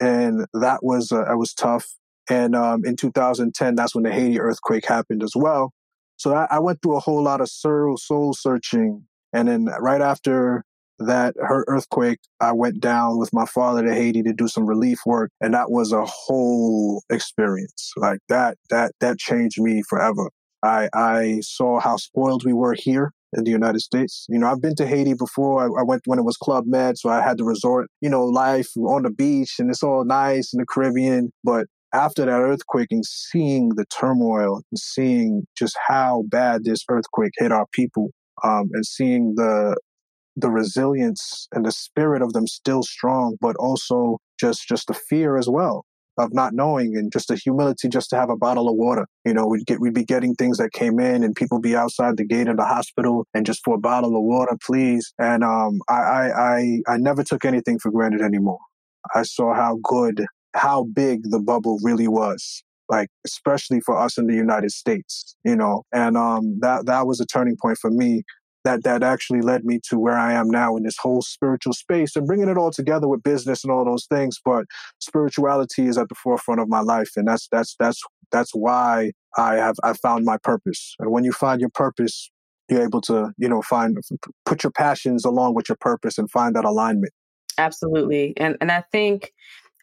and 0.00 0.46
that 0.54 0.80
was 0.82 1.12
uh, 1.12 1.24
was 1.34 1.54
tough. 1.54 1.86
And 2.28 2.54
um, 2.54 2.84
in 2.84 2.96
2010, 2.96 3.74
that's 3.74 3.94
when 3.94 4.04
the 4.04 4.12
Haiti 4.12 4.40
earthquake 4.40 4.86
happened 4.86 5.22
as 5.22 5.32
well. 5.34 5.72
So 6.16 6.34
I, 6.34 6.46
I 6.50 6.58
went 6.58 6.80
through 6.82 6.96
a 6.96 7.00
whole 7.00 7.22
lot 7.22 7.40
of 7.40 7.48
soul, 7.48 7.96
soul 7.96 8.32
searching. 8.32 9.04
And 9.32 9.48
then 9.48 9.66
right 9.80 10.00
after 10.00 10.64
that 11.00 11.34
her 11.38 11.64
earthquake, 11.66 12.20
I 12.40 12.52
went 12.52 12.80
down 12.80 13.18
with 13.18 13.32
my 13.32 13.46
father 13.46 13.84
to 13.84 13.94
Haiti 13.94 14.22
to 14.22 14.32
do 14.32 14.48
some 14.48 14.66
relief 14.66 15.00
work. 15.04 15.30
And 15.40 15.54
that 15.54 15.70
was 15.70 15.92
a 15.92 16.04
whole 16.04 17.02
experience. 17.10 17.92
Like 17.96 18.20
that, 18.28 18.56
that, 18.70 18.92
that 19.00 19.18
changed 19.18 19.60
me 19.60 19.82
forever. 19.88 20.30
I, 20.62 20.88
I 20.94 21.40
saw 21.42 21.80
how 21.80 21.96
spoiled 21.96 22.44
we 22.44 22.54
were 22.54 22.74
here 22.74 23.12
in 23.36 23.44
the 23.44 23.50
United 23.50 23.80
States. 23.80 24.26
You 24.28 24.38
know, 24.38 24.46
I've 24.46 24.62
been 24.62 24.76
to 24.76 24.86
Haiti 24.86 25.14
before. 25.14 25.62
I, 25.62 25.80
I, 25.80 25.84
went 25.84 26.02
when 26.06 26.18
it 26.18 26.24
was 26.24 26.36
Club 26.36 26.64
Med, 26.66 26.96
so 26.96 27.10
I 27.10 27.20
had 27.20 27.36
to 27.38 27.44
resort, 27.44 27.88
you 28.00 28.08
know, 28.08 28.24
life 28.24 28.70
on 28.76 29.02
the 29.02 29.10
beach 29.10 29.56
and 29.58 29.70
it's 29.70 29.82
all 29.82 30.04
nice 30.04 30.54
in 30.54 30.60
the 30.60 30.66
Caribbean. 30.66 31.32
But 31.42 31.66
after 31.94 32.24
that 32.24 32.40
earthquake 32.40 32.88
and 32.90 33.04
seeing 33.06 33.70
the 33.76 33.86
turmoil 33.86 34.60
and 34.70 34.78
seeing 34.78 35.46
just 35.56 35.76
how 35.86 36.24
bad 36.28 36.64
this 36.64 36.84
earthquake 36.90 37.32
hit 37.38 37.52
our 37.52 37.66
people 37.72 38.10
um, 38.42 38.68
and 38.72 38.84
seeing 38.84 39.34
the 39.36 39.76
the 40.36 40.50
resilience 40.50 41.46
and 41.52 41.64
the 41.64 41.70
spirit 41.70 42.20
of 42.20 42.32
them 42.32 42.46
still 42.46 42.82
strong 42.82 43.36
but 43.40 43.54
also 43.56 44.18
just 44.38 44.66
just 44.68 44.88
the 44.88 44.94
fear 44.94 45.36
as 45.36 45.48
well 45.48 45.84
of 46.18 46.32
not 46.32 46.52
knowing 46.52 46.96
and 46.96 47.12
just 47.12 47.28
the 47.28 47.36
humility 47.36 47.88
just 47.88 48.10
to 48.10 48.16
have 48.16 48.30
a 48.30 48.36
bottle 48.36 48.68
of 48.68 48.76
water. 48.76 49.06
You 49.24 49.34
know 49.34 49.46
we'd 49.46 49.66
get 49.66 49.80
we'd 49.80 49.94
be 49.94 50.04
getting 50.04 50.34
things 50.34 50.58
that 50.58 50.72
came 50.72 50.98
in 51.00 51.22
and 51.22 51.34
people 51.34 51.60
be 51.60 51.76
outside 51.76 52.16
the 52.16 52.24
gate 52.24 52.48
of 52.48 52.56
the 52.56 52.64
hospital 52.64 53.26
and 53.34 53.46
just 53.46 53.60
for 53.64 53.74
a 53.74 53.80
bottle 53.80 54.16
of 54.16 54.22
water 54.22 54.56
please. 54.64 55.12
And 55.18 55.44
um 55.44 55.80
i 55.88 55.94
i 55.94 56.56
i, 56.56 56.78
I 56.88 56.96
never 56.98 57.22
took 57.24 57.44
anything 57.44 57.78
for 57.78 57.90
granted 57.90 58.20
anymore. 58.20 58.60
I 59.14 59.22
saw 59.22 59.54
how 59.54 59.78
good 59.82 60.24
how 60.54 60.84
big 60.84 61.22
the 61.24 61.40
bubble 61.40 61.78
really 61.82 62.08
was 62.08 62.62
like 62.88 63.08
especially 63.24 63.80
for 63.80 63.98
us 63.98 64.18
in 64.18 64.26
the 64.26 64.34
United 64.34 64.70
States, 64.70 65.36
you 65.44 65.56
know. 65.56 65.84
And 65.92 66.16
um 66.16 66.58
that 66.60 66.86
that 66.86 67.06
was 67.06 67.20
a 67.20 67.26
turning 67.26 67.56
point 67.60 67.78
for 67.78 67.90
me 67.90 68.24
that 68.64 68.82
that 68.82 69.02
actually 69.02 69.42
led 69.42 69.64
me 69.64 69.78
to 69.88 69.98
where 69.98 70.18
I 70.18 70.32
am 70.32 70.48
now 70.48 70.76
in 70.76 70.84
this 70.84 70.96
whole 70.98 71.22
spiritual 71.22 71.74
space 71.74 72.16
and 72.16 72.26
bringing 72.26 72.48
it 72.48 72.56
all 72.56 72.70
together 72.70 73.06
with 73.06 73.22
business 73.22 73.62
and 73.62 73.70
all 73.70 73.84
those 73.84 74.06
things. 74.06 74.40
But 74.42 74.64
spirituality 75.00 75.86
is 75.86 75.98
at 75.98 76.08
the 76.08 76.14
forefront 76.14 76.60
of 76.60 76.68
my 76.68 76.80
life, 76.80 77.10
and 77.16 77.28
that's 77.28 77.48
that's 77.52 77.76
that's 77.78 78.02
that's 78.32 78.54
why 78.54 79.12
I 79.36 79.56
have 79.56 79.76
I 79.82 79.92
found 79.92 80.24
my 80.24 80.38
purpose. 80.38 80.94
And 80.98 81.10
when 81.10 81.24
you 81.24 81.32
find 81.32 81.60
your 81.60 81.70
purpose, 81.70 82.30
you're 82.68 82.82
able 82.82 83.00
to 83.02 83.32
you 83.38 83.48
know 83.48 83.62
find 83.62 83.98
put 84.44 84.62
your 84.62 84.72
passions 84.72 85.24
along 85.24 85.54
with 85.54 85.68
your 85.68 85.78
purpose 85.80 86.18
and 86.18 86.30
find 86.30 86.56
that 86.56 86.64
alignment. 86.64 87.12
Absolutely, 87.58 88.34
and 88.36 88.56
and 88.60 88.72
I 88.72 88.82
think 88.92 89.32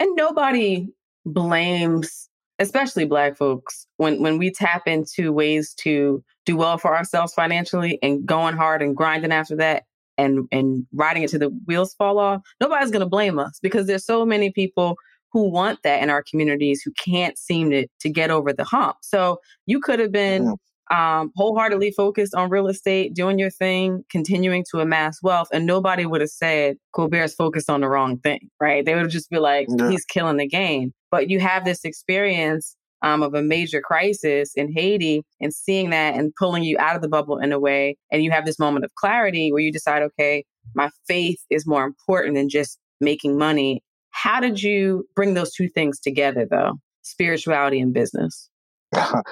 and 0.01 0.15
nobody 0.15 0.87
blames 1.25 2.27
especially 2.57 3.05
black 3.05 3.37
folks 3.37 3.85
when 3.97 4.21
when 4.21 4.37
we 4.37 4.51
tap 4.51 4.87
into 4.87 5.31
ways 5.31 5.73
to 5.75 6.23
do 6.45 6.57
well 6.57 6.77
for 6.77 6.95
ourselves 6.95 7.33
financially 7.33 7.99
and 8.01 8.25
going 8.25 8.55
hard 8.55 8.81
and 8.81 8.97
grinding 8.97 9.31
after 9.31 9.55
that 9.55 9.83
and 10.17 10.47
and 10.51 10.85
riding 10.93 11.21
it 11.21 11.29
to 11.29 11.37
the 11.37 11.49
wheels 11.67 11.93
fall 11.93 12.17
off 12.17 12.41
nobody's 12.59 12.89
going 12.91 13.01
to 13.01 13.05
blame 13.05 13.37
us 13.37 13.59
because 13.61 13.85
there's 13.85 14.05
so 14.05 14.25
many 14.25 14.51
people 14.51 14.95
who 15.31 15.49
want 15.49 15.79
that 15.83 16.01
in 16.01 16.09
our 16.09 16.23
communities 16.23 16.81
who 16.81 16.91
can't 16.93 17.37
seem 17.37 17.69
to 17.69 17.87
to 17.99 18.09
get 18.09 18.31
over 18.31 18.51
the 18.51 18.65
hump. 18.65 18.97
So 19.01 19.39
you 19.65 19.79
could 19.79 19.99
have 19.99 20.11
been 20.11 20.43
mm-hmm 20.43 20.53
um, 20.91 21.31
wholeheartedly 21.35 21.91
focused 21.91 22.35
on 22.35 22.49
real 22.49 22.67
estate, 22.67 23.13
doing 23.13 23.39
your 23.39 23.49
thing, 23.49 24.03
continuing 24.09 24.65
to 24.71 24.81
amass 24.81 25.19
wealth, 25.23 25.47
and 25.53 25.65
nobody 25.65 26.05
would 26.05 26.21
have 26.21 26.29
said 26.29 26.75
Colbert's 26.93 27.33
focused 27.33 27.69
on 27.69 27.81
the 27.81 27.87
wrong 27.87 28.19
thing, 28.19 28.49
right? 28.59 28.85
They 28.85 28.95
would 28.95 29.09
just 29.09 29.29
be 29.29 29.39
like, 29.39 29.67
yeah. 29.69 29.89
he's 29.89 30.05
killing 30.05 30.37
the 30.37 30.47
game. 30.47 30.93
But 31.09 31.29
you 31.29 31.39
have 31.39 31.63
this 31.63 31.85
experience 31.85 32.75
um, 33.01 33.23
of 33.23 33.33
a 33.33 33.41
major 33.41 33.81
crisis 33.81 34.51
in 34.55 34.71
Haiti 34.71 35.23
and 35.39 35.53
seeing 35.53 35.89
that 35.91 36.15
and 36.15 36.33
pulling 36.37 36.63
you 36.63 36.77
out 36.77 36.95
of 36.95 37.01
the 37.01 37.09
bubble 37.09 37.39
in 37.39 37.51
a 37.51 37.59
way. 37.59 37.97
And 38.11 38.23
you 38.23 38.31
have 38.31 38.45
this 38.45 38.59
moment 38.59 38.85
of 38.85 38.93
clarity 38.95 39.51
where 39.51 39.61
you 39.61 39.71
decide, 39.71 40.03
okay, 40.03 40.43
my 40.75 40.89
faith 41.07 41.39
is 41.49 41.65
more 41.65 41.85
important 41.85 42.35
than 42.35 42.49
just 42.49 42.77
making 42.99 43.37
money. 43.37 43.81
How 44.11 44.39
did 44.39 44.61
you 44.61 45.05
bring 45.15 45.33
those 45.33 45.53
two 45.53 45.69
things 45.69 45.99
together, 45.99 46.45
though? 46.49 46.73
Spirituality 47.01 47.79
and 47.79 47.93
business. 47.93 48.50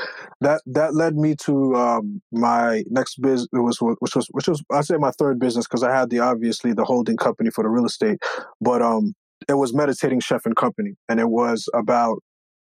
that 0.41 0.61
that 0.65 0.95
led 0.95 1.15
me 1.15 1.35
to 1.35 1.75
um, 1.75 2.21
my 2.31 2.83
next 2.89 3.21
business, 3.21 3.47
was 3.51 3.77
which 3.99 4.15
was 4.15 4.27
which 4.31 4.47
was 4.47 4.63
I 4.71 4.81
say 4.81 4.95
my 4.95 5.11
third 5.11 5.37
business 5.37 5.67
because 5.67 5.83
I 5.83 5.93
had 5.93 6.09
the 6.09 6.19
obviously 6.19 6.71
the 6.71 6.85
holding 6.85 7.17
company 7.17 7.49
for 7.49 7.63
the 7.63 7.69
real 7.69 7.85
estate, 7.85 8.19
but 8.61 8.81
um, 8.81 9.13
it 9.49 9.55
was 9.55 9.73
meditating 9.73 10.21
chef 10.21 10.45
and 10.45 10.55
company, 10.55 10.93
and 11.09 11.19
it 11.19 11.29
was 11.29 11.67
about 11.73 12.19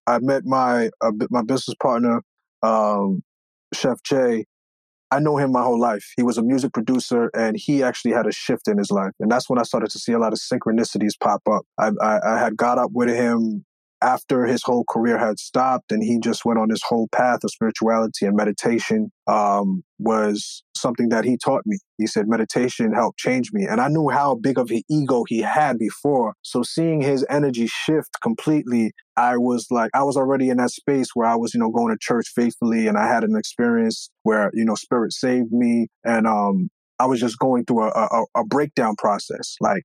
I 0.07 0.17
met 0.19 0.45
my 0.45 0.89
uh, 1.01 1.11
my 1.29 1.43
business 1.43 1.75
partner, 1.81 2.23
um, 2.63 3.21
Chef 3.73 4.01
Jay. 4.03 4.45
I 5.11 5.19
know 5.19 5.37
him 5.37 5.51
my 5.51 5.63
whole 5.63 5.79
life. 5.79 6.05
He 6.17 6.23
was 6.23 6.37
a 6.37 6.43
music 6.43 6.73
producer, 6.73 7.29
and 7.35 7.55
he 7.57 7.83
actually 7.83 8.13
had 8.13 8.27
a 8.27 8.31
shift 8.31 8.67
in 8.67 8.79
his 8.79 8.89
life, 8.89 9.11
and 9.19 9.31
that's 9.31 9.47
when 9.47 9.59
I 9.59 9.63
started 9.63 9.91
to 9.91 9.99
see 9.99 10.13
a 10.13 10.19
lot 10.19 10.33
of 10.33 10.39
synchronicities 10.39 11.13
pop 11.19 11.41
up. 11.47 11.63
I, 11.77 11.91
I, 12.01 12.35
I 12.35 12.39
had 12.39 12.57
got 12.57 12.79
up 12.79 12.91
with 12.93 13.09
him 13.09 13.65
after 14.01 14.45
his 14.45 14.63
whole 14.63 14.85
career 14.89 15.17
had 15.17 15.39
stopped 15.39 15.91
and 15.91 16.03
he 16.03 16.19
just 16.19 16.45
went 16.45 16.59
on 16.59 16.69
this 16.69 16.81
whole 16.87 17.07
path 17.09 17.43
of 17.43 17.51
spirituality 17.51 18.25
and 18.25 18.35
meditation 18.35 19.11
um, 19.27 19.83
was 19.97 20.63
something 20.75 21.09
that 21.09 21.25
he 21.25 21.37
taught 21.37 21.63
me. 21.65 21.77
He 21.97 22.07
said 22.07 22.27
meditation 22.27 22.93
helped 22.93 23.19
change 23.19 23.51
me. 23.51 23.65
And 23.65 23.81
I 23.81 23.89
knew 23.89 24.09
how 24.09 24.35
big 24.35 24.57
of 24.57 24.71
an 24.71 24.81
ego 24.89 25.23
he 25.27 25.39
had 25.41 25.77
before. 25.77 26.33
So 26.41 26.63
seeing 26.63 27.01
his 27.01 27.25
energy 27.29 27.67
shift 27.67 28.17
completely, 28.23 28.91
I 29.17 29.37
was 29.37 29.67
like, 29.69 29.91
I 29.93 30.03
was 30.03 30.15
already 30.15 30.49
in 30.49 30.57
that 30.57 30.71
space 30.71 31.09
where 31.13 31.27
I 31.27 31.35
was, 31.35 31.53
you 31.53 31.59
know, 31.59 31.69
going 31.69 31.93
to 31.93 31.97
church 31.99 32.27
faithfully 32.33 32.87
and 32.87 32.97
I 32.97 33.07
had 33.07 33.23
an 33.23 33.35
experience 33.35 34.09
where, 34.23 34.49
you 34.53 34.63
know, 34.63 34.75
spirit 34.75 35.11
saved 35.11 35.51
me. 35.51 35.87
And 36.05 36.25
um, 36.25 36.69
I 36.99 37.05
was 37.05 37.19
just 37.19 37.39
going 37.39 37.65
through 37.65 37.83
a, 37.83 37.89
a, 37.89 38.25
a 38.41 38.45
breakdown 38.45 38.95
process. 38.97 39.55
Like 39.59 39.83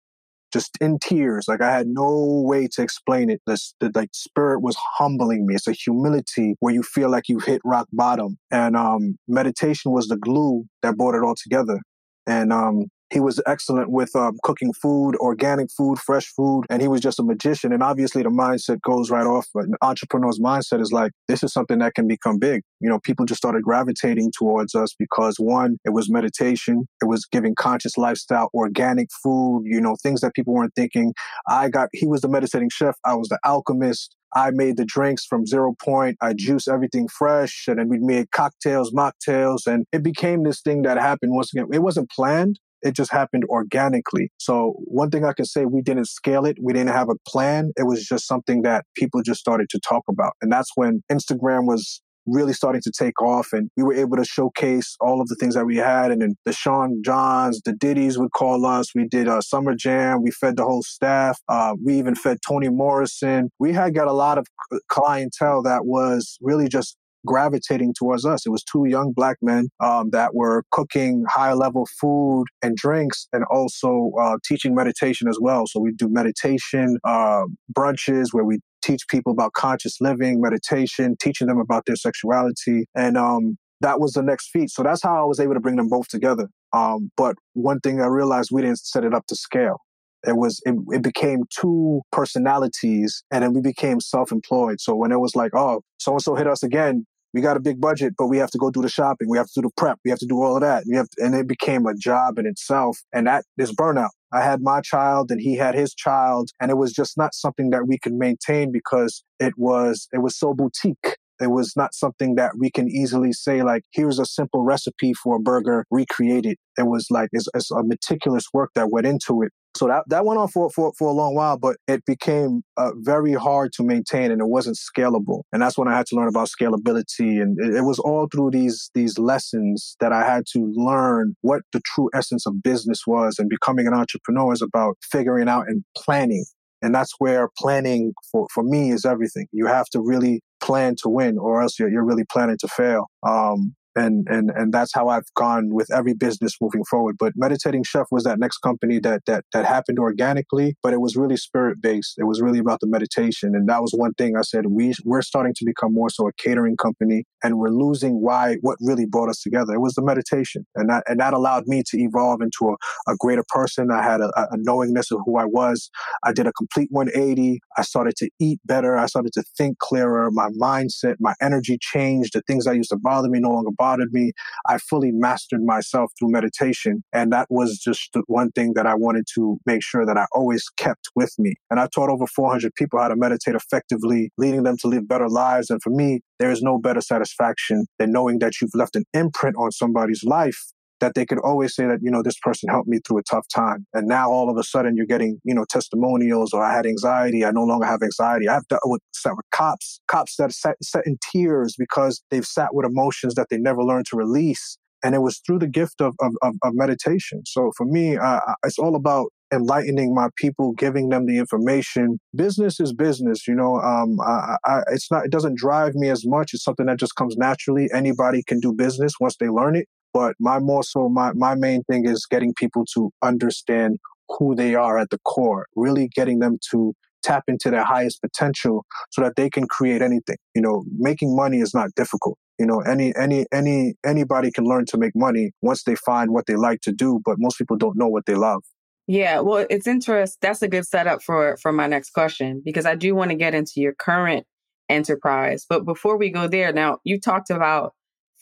just 0.54 0.78
in 0.80 0.98
tears. 1.00 1.46
Like 1.48 1.60
I 1.60 1.72
had 1.72 1.88
no 1.88 2.42
way 2.46 2.68
to 2.74 2.82
explain 2.82 3.28
it. 3.28 3.42
This, 3.46 3.74
the 3.80 3.90
like 3.94 4.10
spirit 4.12 4.62
was 4.62 4.76
humbling 4.96 5.46
me. 5.46 5.56
It's 5.56 5.66
a 5.66 5.72
humility 5.72 6.54
where 6.60 6.72
you 6.72 6.82
feel 6.82 7.10
like 7.10 7.28
you 7.28 7.40
hit 7.40 7.60
rock 7.64 7.88
bottom. 7.92 8.38
And 8.52 8.76
um, 8.76 9.18
meditation 9.26 9.90
was 9.90 10.06
the 10.06 10.16
glue 10.16 10.64
that 10.82 10.96
brought 10.96 11.16
it 11.16 11.24
all 11.24 11.34
together. 11.34 11.80
And 12.26 12.52
um, 12.52 12.86
he 13.12 13.20
was 13.20 13.40
excellent 13.46 13.90
with 13.90 14.14
um, 14.16 14.36
cooking 14.42 14.72
food, 14.72 15.14
organic 15.16 15.70
food, 15.70 15.98
fresh 15.98 16.26
food, 16.26 16.64
and 16.70 16.80
he 16.80 16.88
was 16.88 17.00
just 17.00 17.20
a 17.20 17.22
magician. 17.22 17.72
And 17.72 17.82
obviously, 17.82 18.22
the 18.22 18.30
mindset 18.30 18.80
goes 18.80 19.10
right 19.10 19.26
off. 19.26 19.46
An 19.54 19.74
entrepreneur's 19.82 20.40
mindset 20.40 20.80
is 20.80 20.92
like, 20.92 21.12
this 21.28 21.42
is 21.42 21.52
something 21.52 21.78
that 21.78 21.94
can 21.94 22.08
become 22.08 22.38
big. 22.38 22.62
You 22.80 22.88
know, 22.88 22.98
people 22.98 23.26
just 23.26 23.38
started 23.38 23.62
gravitating 23.62 24.32
towards 24.36 24.74
us 24.74 24.94
because 24.98 25.36
one, 25.38 25.78
it 25.84 25.90
was 25.90 26.10
meditation, 26.10 26.86
it 27.02 27.06
was 27.06 27.26
giving 27.26 27.54
conscious 27.54 27.96
lifestyle, 27.96 28.50
organic 28.54 29.08
food, 29.22 29.62
you 29.64 29.80
know, 29.80 29.96
things 30.02 30.20
that 30.22 30.34
people 30.34 30.54
weren't 30.54 30.74
thinking. 30.74 31.12
I 31.48 31.68
got, 31.68 31.88
he 31.92 32.06
was 32.06 32.22
the 32.22 32.28
meditating 32.28 32.70
chef, 32.70 32.96
I 33.04 33.14
was 33.14 33.28
the 33.28 33.38
alchemist. 33.44 34.16
I 34.36 34.50
made 34.50 34.76
the 34.76 34.84
drinks 34.84 35.24
from 35.24 35.46
zero 35.46 35.74
point. 35.80 36.16
I 36.20 36.32
juice 36.32 36.66
everything 36.66 37.06
fresh, 37.06 37.66
and 37.68 37.78
then 37.78 37.88
we 37.88 37.98
made 38.00 38.32
cocktails, 38.32 38.92
mocktails, 38.92 39.66
and 39.66 39.86
it 39.92 40.02
became 40.02 40.42
this 40.42 40.60
thing 40.60 40.82
that 40.82 40.98
happened. 40.98 41.32
Once 41.32 41.52
again, 41.54 41.68
it 41.72 41.82
wasn't 41.82 42.10
planned, 42.10 42.58
it 42.84 42.94
just 42.94 43.10
happened 43.10 43.44
organically. 43.48 44.30
So 44.38 44.74
one 44.84 45.10
thing 45.10 45.24
I 45.24 45.32
can 45.32 45.46
say, 45.46 45.64
we 45.64 45.82
didn't 45.82 46.06
scale 46.06 46.44
it. 46.44 46.58
We 46.62 46.72
didn't 46.72 46.94
have 46.94 47.08
a 47.08 47.16
plan. 47.26 47.72
It 47.76 47.86
was 47.86 48.04
just 48.04 48.26
something 48.26 48.62
that 48.62 48.84
people 48.94 49.22
just 49.22 49.40
started 49.40 49.68
to 49.70 49.80
talk 49.80 50.04
about. 50.08 50.34
And 50.42 50.52
that's 50.52 50.70
when 50.76 51.02
Instagram 51.10 51.66
was 51.66 52.02
really 52.26 52.52
starting 52.52 52.80
to 52.82 52.90
take 52.90 53.20
off 53.20 53.52
and 53.52 53.70
we 53.76 53.82
were 53.82 53.94
able 53.94 54.16
to 54.16 54.24
showcase 54.24 54.96
all 55.00 55.20
of 55.20 55.28
the 55.28 55.34
things 55.34 55.54
that 55.54 55.66
we 55.66 55.76
had 55.76 56.10
and 56.10 56.22
then 56.22 56.34
the 56.44 56.52
Sean 56.52 57.02
Johns, 57.04 57.60
the 57.64 57.72
Diddy's 57.72 58.18
would 58.18 58.32
call 58.32 58.64
us. 58.64 58.94
We 58.94 59.06
did 59.06 59.28
a 59.28 59.42
summer 59.42 59.74
jam. 59.74 60.22
We 60.22 60.30
fed 60.30 60.56
the 60.56 60.64
whole 60.64 60.82
staff. 60.82 61.38
Uh, 61.48 61.74
we 61.84 61.98
even 61.98 62.14
fed 62.14 62.38
Toni 62.46 62.68
Morrison. 62.68 63.50
We 63.58 63.72
had 63.72 63.94
got 63.94 64.08
a 64.08 64.12
lot 64.12 64.38
of 64.38 64.46
clientele 64.88 65.62
that 65.64 65.84
was 65.84 66.38
really 66.40 66.68
just 66.68 66.96
gravitating 67.26 67.94
towards 67.98 68.24
us. 68.24 68.46
It 68.46 68.50
was 68.50 68.62
two 68.62 68.86
young 68.86 69.12
black 69.12 69.36
men 69.42 69.68
um, 69.80 70.10
that 70.10 70.34
were 70.34 70.64
cooking 70.70 71.24
high 71.28 71.52
level 71.52 71.86
food 72.00 72.44
and 72.62 72.76
drinks 72.76 73.28
and 73.32 73.44
also 73.50 74.12
uh, 74.20 74.36
teaching 74.46 74.74
meditation 74.74 75.28
as 75.28 75.38
well. 75.40 75.66
So 75.66 75.80
we 75.80 75.92
do 75.92 76.08
meditation 76.08 76.98
uh, 77.04 77.44
brunches 77.76 78.28
where 78.32 78.44
we 78.44 78.58
teach 78.82 79.02
people 79.08 79.32
about 79.32 79.52
conscious 79.54 80.00
living, 80.00 80.40
meditation, 80.40 81.16
teaching 81.20 81.46
them 81.46 81.58
about 81.58 81.84
their 81.86 81.96
sexuality. 81.96 82.86
And 82.94 83.16
um, 83.16 83.56
that 83.80 84.00
was 84.00 84.12
the 84.12 84.22
next 84.22 84.50
feat. 84.50 84.70
So 84.70 84.82
that's 84.82 85.02
how 85.02 85.22
I 85.22 85.24
was 85.24 85.40
able 85.40 85.54
to 85.54 85.60
bring 85.60 85.76
them 85.76 85.88
both 85.88 86.08
together. 86.08 86.48
Um, 86.72 87.10
but 87.16 87.36
one 87.54 87.80
thing 87.80 88.00
I 88.00 88.06
realized 88.06 88.50
we 88.52 88.62
didn't 88.62 88.78
set 88.78 89.04
it 89.04 89.14
up 89.14 89.26
to 89.28 89.36
scale. 89.36 89.78
It 90.26 90.36
was 90.36 90.60
it, 90.64 90.74
it 90.88 91.02
became 91.02 91.40
two 91.50 92.00
personalities, 92.10 93.22
and 93.30 93.44
then 93.44 93.52
we 93.52 93.60
became 93.60 94.00
self-employed. 94.00 94.80
So 94.80 94.94
when 94.94 95.12
it 95.12 95.20
was 95.20 95.36
like, 95.36 95.52
oh, 95.54 95.82
so 95.98 96.12
and 96.12 96.22
so 96.22 96.34
hit 96.34 96.46
us 96.46 96.62
again, 96.62 97.04
we 97.34 97.40
got 97.40 97.56
a 97.56 97.60
big 97.60 97.80
budget, 97.80 98.14
but 98.16 98.28
we 98.28 98.38
have 98.38 98.50
to 98.52 98.58
go 98.58 98.70
do 98.70 98.80
the 98.80 98.88
shopping. 98.88 99.28
We 99.28 99.36
have 99.36 99.48
to 99.48 99.52
do 99.56 99.62
the 99.62 99.70
prep. 99.76 99.98
We 100.04 100.10
have 100.10 100.20
to 100.20 100.26
do 100.26 100.40
all 100.40 100.54
of 100.54 100.62
that. 100.62 100.84
We 100.88 100.96
have, 100.96 101.10
to, 101.10 101.24
and 101.24 101.34
it 101.34 101.48
became 101.48 101.84
a 101.84 101.94
job 101.94 102.38
in 102.38 102.46
itself. 102.46 102.98
And 103.12 103.26
that 103.26 103.44
is 103.58 103.72
burnout. 103.72 104.10
I 104.32 104.42
had 104.42 104.62
my 104.62 104.80
child 104.80 105.30
and 105.30 105.40
he 105.40 105.56
had 105.56 105.74
his 105.74 105.94
child, 105.94 106.50
and 106.60 106.70
it 106.70 106.76
was 106.76 106.92
just 106.92 107.18
not 107.18 107.34
something 107.34 107.70
that 107.70 107.86
we 107.86 107.98
could 107.98 108.14
maintain 108.14 108.72
because 108.72 109.24
it 109.38 109.54
was 109.56 110.08
it 110.12 110.18
was 110.18 110.38
so 110.38 110.54
boutique. 110.54 111.16
It 111.40 111.50
was 111.50 111.74
not 111.76 111.94
something 111.94 112.36
that 112.36 112.52
we 112.58 112.70
can 112.70 112.88
easily 112.88 113.32
say, 113.32 113.62
like, 113.62 113.82
here's 113.92 114.18
a 114.18 114.26
simple 114.26 114.62
recipe 114.62 115.12
for 115.14 115.36
a 115.36 115.40
burger, 115.40 115.84
recreated. 115.90 116.56
it. 116.76 116.82
Was 116.86 117.06
like, 117.10 117.28
it's, 117.32 117.48
it's 117.54 117.70
a 117.70 117.82
meticulous 117.82 118.44
work 118.52 118.70
that 118.74 118.90
went 118.90 119.06
into 119.06 119.42
it. 119.42 119.52
So 119.76 119.88
that, 119.88 120.04
that 120.06 120.24
went 120.24 120.38
on 120.38 120.46
for, 120.46 120.70
for, 120.70 120.92
for 120.96 121.08
a 121.08 121.12
long 121.12 121.34
while, 121.34 121.58
but 121.58 121.76
it 121.88 122.04
became 122.06 122.62
uh, 122.76 122.92
very 122.98 123.32
hard 123.32 123.72
to 123.72 123.82
maintain 123.82 124.30
and 124.30 124.40
it 124.40 124.46
wasn't 124.46 124.76
scalable. 124.76 125.42
And 125.52 125.60
that's 125.60 125.76
when 125.76 125.88
I 125.88 125.96
had 125.96 126.06
to 126.06 126.16
learn 126.16 126.28
about 126.28 126.48
scalability. 126.48 127.42
And 127.42 127.58
it, 127.58 127.78
it 127.78 127.82
was 127.82 127.98
all 127.98 128.28
through 128.32 128.52
these, 128.52 128.90
these 128.94 129.18
lessons 129.18 129.96
that 129.98 130.12
I 130.12 130.24
had 130.24 130.44
to 130.52 130.72
learn 130.76 131.34
what 131.40 131.62
the 131.72 131.80
true 131.84 132.08
essence 132.14 132.46
of 132.46 132.62
business 132.62 133.02
was. 133.04 133.40
And 133.40 133.48
becoming 133.48 133.88
an 133.88 133.94
entrepreneur 133.94 134.52
is 134.52 134.62
about 134.62 134.96
figuring 135.02 135.48
out 135.48 135.64
and 135.66 135.82
planning. 135.96 136.44
And 136.80 136.94
that's 136.94 137.14
where 137.18 137.48
planning 137.58 138.12
for, 138.30 138.46
for 138.54 138.62
me 138.62 138.90
is 138.90 139.04
everything. 139.04 139.46
You 139.50 139.66
have 139.66 139.86
to 139.86 140.00
really 140.00 140.40
plan 140.64 140.94
to 141.02 141.08
win 141.08 141.38
or 141.38 141.62
else 141.62 141.78
you're, 141.78 141.90
you're 141.90 142.04
really 142.04 142.24
planning 142.24 142.56
to 142.58 142.68
fail. 142.68 143.10
Um, 143.22 143.74
and 143.96 144.26
and 144.28 144.50
and 144.50 144.72
that's 144.72 144.92
how 144.94 145.08
I've 145.08 145.32
gone 145.34 145.70
with 145.72 145.92
every 145.92 146.14
business 146.14 146.56
moving 146.60 146.84
forward. 146.84 147.16
But 147.18 147.34
Meditating 147.36 147.84
Chef 147.84 148.06
was 148.10 148.24
that 148.24 148.38
next 148.38 148.58
company 148.58 148.98
that 149.00 149.24
that 149.26 149.44
that 149.52 149.64
happened 149.64 149.98
organically, 149.98 150.76
but 150.82 150.92
it 150.92 151.00
was 151.00 151.16
really 151.16 151.36
spirit 151.36 151.80
based. 151.80 152.14
It 152.18 152.24
was 152.24 152.40
really 152.40 152.58
about 152.58 152.80
the 152.80 152.86
meditation, 152.86 153.54
and 153.54 153.68
that 153.68 153.82
was 153.82 153.92
one 153.92 154.14
thing 154.14 154.36
I 154.36 154.42
said 154.42 154.66
we 154.66 154.94
we're 155.04 155.22
starting 155.22 155.54
to 155.56 155.64
become 155.64 155.94
more 155.94 156.10
so 156.10 156.28
a 156.28 156.32
catering 156.32 156.76
company, 156.76 157.24
and 157.42 157.58
we're 157.58 157.68
losing 157.68 158.20
why 158.20 158.56
what 158.60 158.78
really 158.80 159.06
brought 159.06 159.28
us 159.28 159.40
together. 159.40 159.74
It 159.74 159.80
was 159.80 159.94
the 159.94 160.02
meditation, 160.02 160.66
and 160.74 160.88
that 160.90 161.04
and 161.06 161.20
that 161.20 161.34
allowed 161.34 161.66
me 161.66 161.82
to 161.86 161.98
evolve 161.98 162.40
into 162.40 162.70
a, 162.70 163.12
a 163.12 163.16
greater 163.16 163.44
person. 163.48 163.90
I 163.90 164.02
had 164.02 164.20
a, 164.20 164.30
a 164.36 164.56
knowingness 164.56 165.10
of 165.10 165.20
who 165.24 165.38
I 165.38 165.44
was. 165.44 165.90
I 166.22 166.32
did 166.32 166.46
a 166.46 166.52
complete 166.52 166.88
180. 166.90 167.60
I 167.76 167.82
started 167.82 168.16
to 168.16 168.30
eat 168.40 168.60
better. 168.64 168.96
I 168.96 169.06
started 169.06 169.32
to 169.34 169.44
think 169.56 169.78
clearer. 169.78 170.30
My 170.30 170.48
mindset, 170.60 171.16
my 171.20 171.34
energy 171.40 171.78
changed. 171.80 172.32
The 172.34 172.42
things 172.42 172.64
that 172.64 172.76
used 172.76 172.90
to 172.90 172.96
bother 172.96 173.28
me 173.28 173.40
no 173.40 173.50
longer 173.50 173.70
me. 174.10 174.32
I 174.66 174.78
fully 174.78 175.12
mastered 175.12 175.62
myself 175.62 176.12
through 176.18 176.30
meditation. 176.30 177.02
And 177.12 177.32
that 177.32 177.46
was 177.50 177.78
just 177.78 178.10
the 178.12 178.22
one 178.26 178.50
thing 178.52 178.74
that 178.74 178.86
I 178.86 178.94
wanted 178.94 179.26
to 179.34 179.58
make 179.66 179.82
sure 179.82 180.06
that 180.06 180.16
I 180.16 180.26
always 180.32 180.68
kept 180.76 181.08
with 181.14 181.34
me. 181.38 181.54
And 181.70 181.80
I 181.80 181.88
taught 181.94 182.10
over 182.10 182.26
400 182.26 182.74
people 182.74 182.98
how 183.00 183.08
to 183.08 183.16
meditate 183.16 183.54
effectively, 183.54 184.30
leading 184.38 184.62
them 184.62 184.76
to 184.78 184.88
live 184.88 185.08
better 185.08 185.28
lives. 185.28 185.70
And 185.70 185.82
for 185.82 185.90
me, 185.90 186.20
there 186.38 186.50
is 186.50 186.62
no 186.62 186.78
better 186.78 187.00
satisfaction 187.00 187.86
than 187.98 188.12
knowing 188.12 188.38
that 188.40 188.60
you've 188.60 188.74
left 188.74 188.96
an 188.96 189.04
imprint 189.14 189.56
on 189.56 189.70
somebody's 189.70 190.24
life 190.24 190.73
that 191.00 191.14
they 191.14 191.26
could 191.26 191.38
always 191.40 191.74
say 191.74 191.86
that, 191.86 191.98
you 192.02 192.10
know, 192.10 192.22
this 192.22 192.38
person 192.42 192.68
helped 192.68 192.88
me 192.88 192.98
through 193.06 193.18
a 193.18 193.22
tough 193.22 193.46
time. 193.48 193.86
And 193.94 194.06
now 194.06 194.30
all 194.30 194.50
of 194.50 194.56
a 194.56 194.62
sudden 194.62 194.96
you're 194.96 195.06
getting, 195.06 195.40
you 195.44 195.54
know, 195.54 195.64
testimonials 195.68 196.52
or 196.52 196.62
I 196.62 196.74
had 196.74 196.86
anxiety. 196.86 197.44
I 197.44 197.50
no 197.50 197.64
longer 197.64 197.86
have 197.86 198.02
anxiety. 198.02 198.48
I've 198.48 198.66
dealt 198.68 198.82
with, 198.84 199.00
sat 199.12 199.36
with 199.36 199.46
cops, 199.50 200.00
cops 200.08 200.36
that 200.36 200.52
sat, 200.52 200.76
sat 200.82 201.06
in 201.06 201.18
tears 201.32 201.74
because 201.78 202.22
they've 202.30 202.46
sat 202.46 202.74
with 202.74 202.86
emotions 202.86 203.34
that 203.34 203.48
they 203.50 203.58
never 203.58 203.82
learned 203.82 204.06
to 204.10 204.16
release. 204.16 204.78
And 205.02 205.14
it 205.14 205.20
was 205.20 205.40
through 205.46 205.58
the 205.58 205.68
gift 205.68 206.00
of, 206.00 206.14
of, 206.20 206.32
of, 206.40 206.54
of 206.62 206.72
meditation. 206.74 207.42
So 207.44 207.72
for 207.76 207.84
me, 207.84 208.16
uh, 208.16 208.40
it's 208.64 208.78
all 208.78 208.96
about 208.96 209.28
enlightening 209.52 210.14
my 210.14 210.28
people, 210.36 210.72
giving 210.72 211.10
them 211.10 211.26
the 211.26 211.36
information. 211.38 212.18
Business 212.34 212.80
is 212.80 212.94
business, 212.94 213.46
you 213.46 213.54
know. 213.54 213.76
Um, 213.76 214.18
I, 214.20 214.56
I, 214.64 214.80
it's 214.92 215.10
not. 215.10 215.26
It 215.26 215.30
doesn't 215.30 215.58
drive 215.58 215.94
me 215.94 216.08
as 216.08 216.24
much. 216.26 216.54
It's 216.54 216.64
something 216.64 216.86
that 216.86 216.98
just 216.98 217.16
comes 217.16 217.36
naturally. 217.36 217.90
Anybody 217.92 218.42
can 218.42 218.60
do 218.60 218.72
business 218.72 219.12
once 219.20 219.36
they 219.38 219.48
learn 219.48 219.76
it. 219.76 219.86
But 220.14 220.36
my 220.38 220.60
more 220.60 220.84
so, 220.84 221.08
my, 221.08 221.32
my 221.34 221.56
main 221.56 221.82
thing 221.90 222.08
is 222.08 222.24
getting 222.30 222.54
people 222.54 222.84
to 222.94 223.10
understand 223.20 223.98
who 224.28 224.54
they 224.54 224.74
are 224.76 224.96
at 224.96 225.10
the 225.10 225.18
core, 225.26 225.66
really 225.76 226.08
getting 226.14 226.38
them 226.38 226.58
to 226.70 226.94
tap 227.24 227.44
into 227.48 227.70
their 227.70 227.84
highest 227.84 228.20
potential 228.22 228.84
so 229.10 229.22
that 229.22 229.34
they 229.36 229.50
can 229.50 229.66
create 229.66 230.02
anything. 230.02 230.36
You 230.54 230.62
know, 230.62 230.84
making 230.96 231.34
money 231.34 231.58
is 231.58 231.74
not 231.74 231.90
difficult. 231.96 232.38
You 232.58 232.66
know, 232.66 232.80
any 232.80 233.12
any 233.16 233.46
any 233.52 233.94
anybody 234.06 234.52
can 234.52 234.64
learn 234.64 234.84
to 234.86 234.98
make 234.98 235.12
money 235.16 235.50
once 235.60 235.82
they 235.82 235.96
find 235.96 236.30
what 236.30 236.46
they 236.46 236.54
like 236.54 236.80
to 236.82 236.92
do, 236.92 237.20
but 237.24 237.36
most 237.38 237.58
people 237.58 237.76
don't 237.76 237.96
know 237.96 238.06
what 238.06 238.26
they 238.26 238.36
love. 238.36 238.62
Yeah, 239.06 239.40
well, 239.40 239.66
it's 239.68 239.86
interesting. 239.86 240.38
That's 240.40 240.62
a 240.62 240.68
good 240.68 240.86
setup 240.86 241.22
for 241.22 241.56
for 241.60 241.72
my 241.72 241.88
next 241.88 242.10
question 242.10 242.62
because 242.64 242.86
I 242.86 242.94
do 242.94 243.14
want 243.14 243.32
to 243.32 243.36
get 243.36 243.54
into 243.54 243.72
your 243.76 243.92
current 243.92 244.46
enterprise. 244.88 245.66
But 245.68 245.84
before 245.84 246.16
we 246.16 246.30
go 246.30 246.46
there, 246.46 246.72
now 246.72 246.98
you 247.04 247.18
talked 247.18 247.50
about 247.50 247.94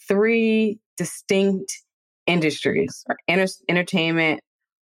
three 0.08 0.78
distinct 0.96 1.72
industries 2.26 3.04
enter- 3.28 3.52
entertainment 3.68 4.40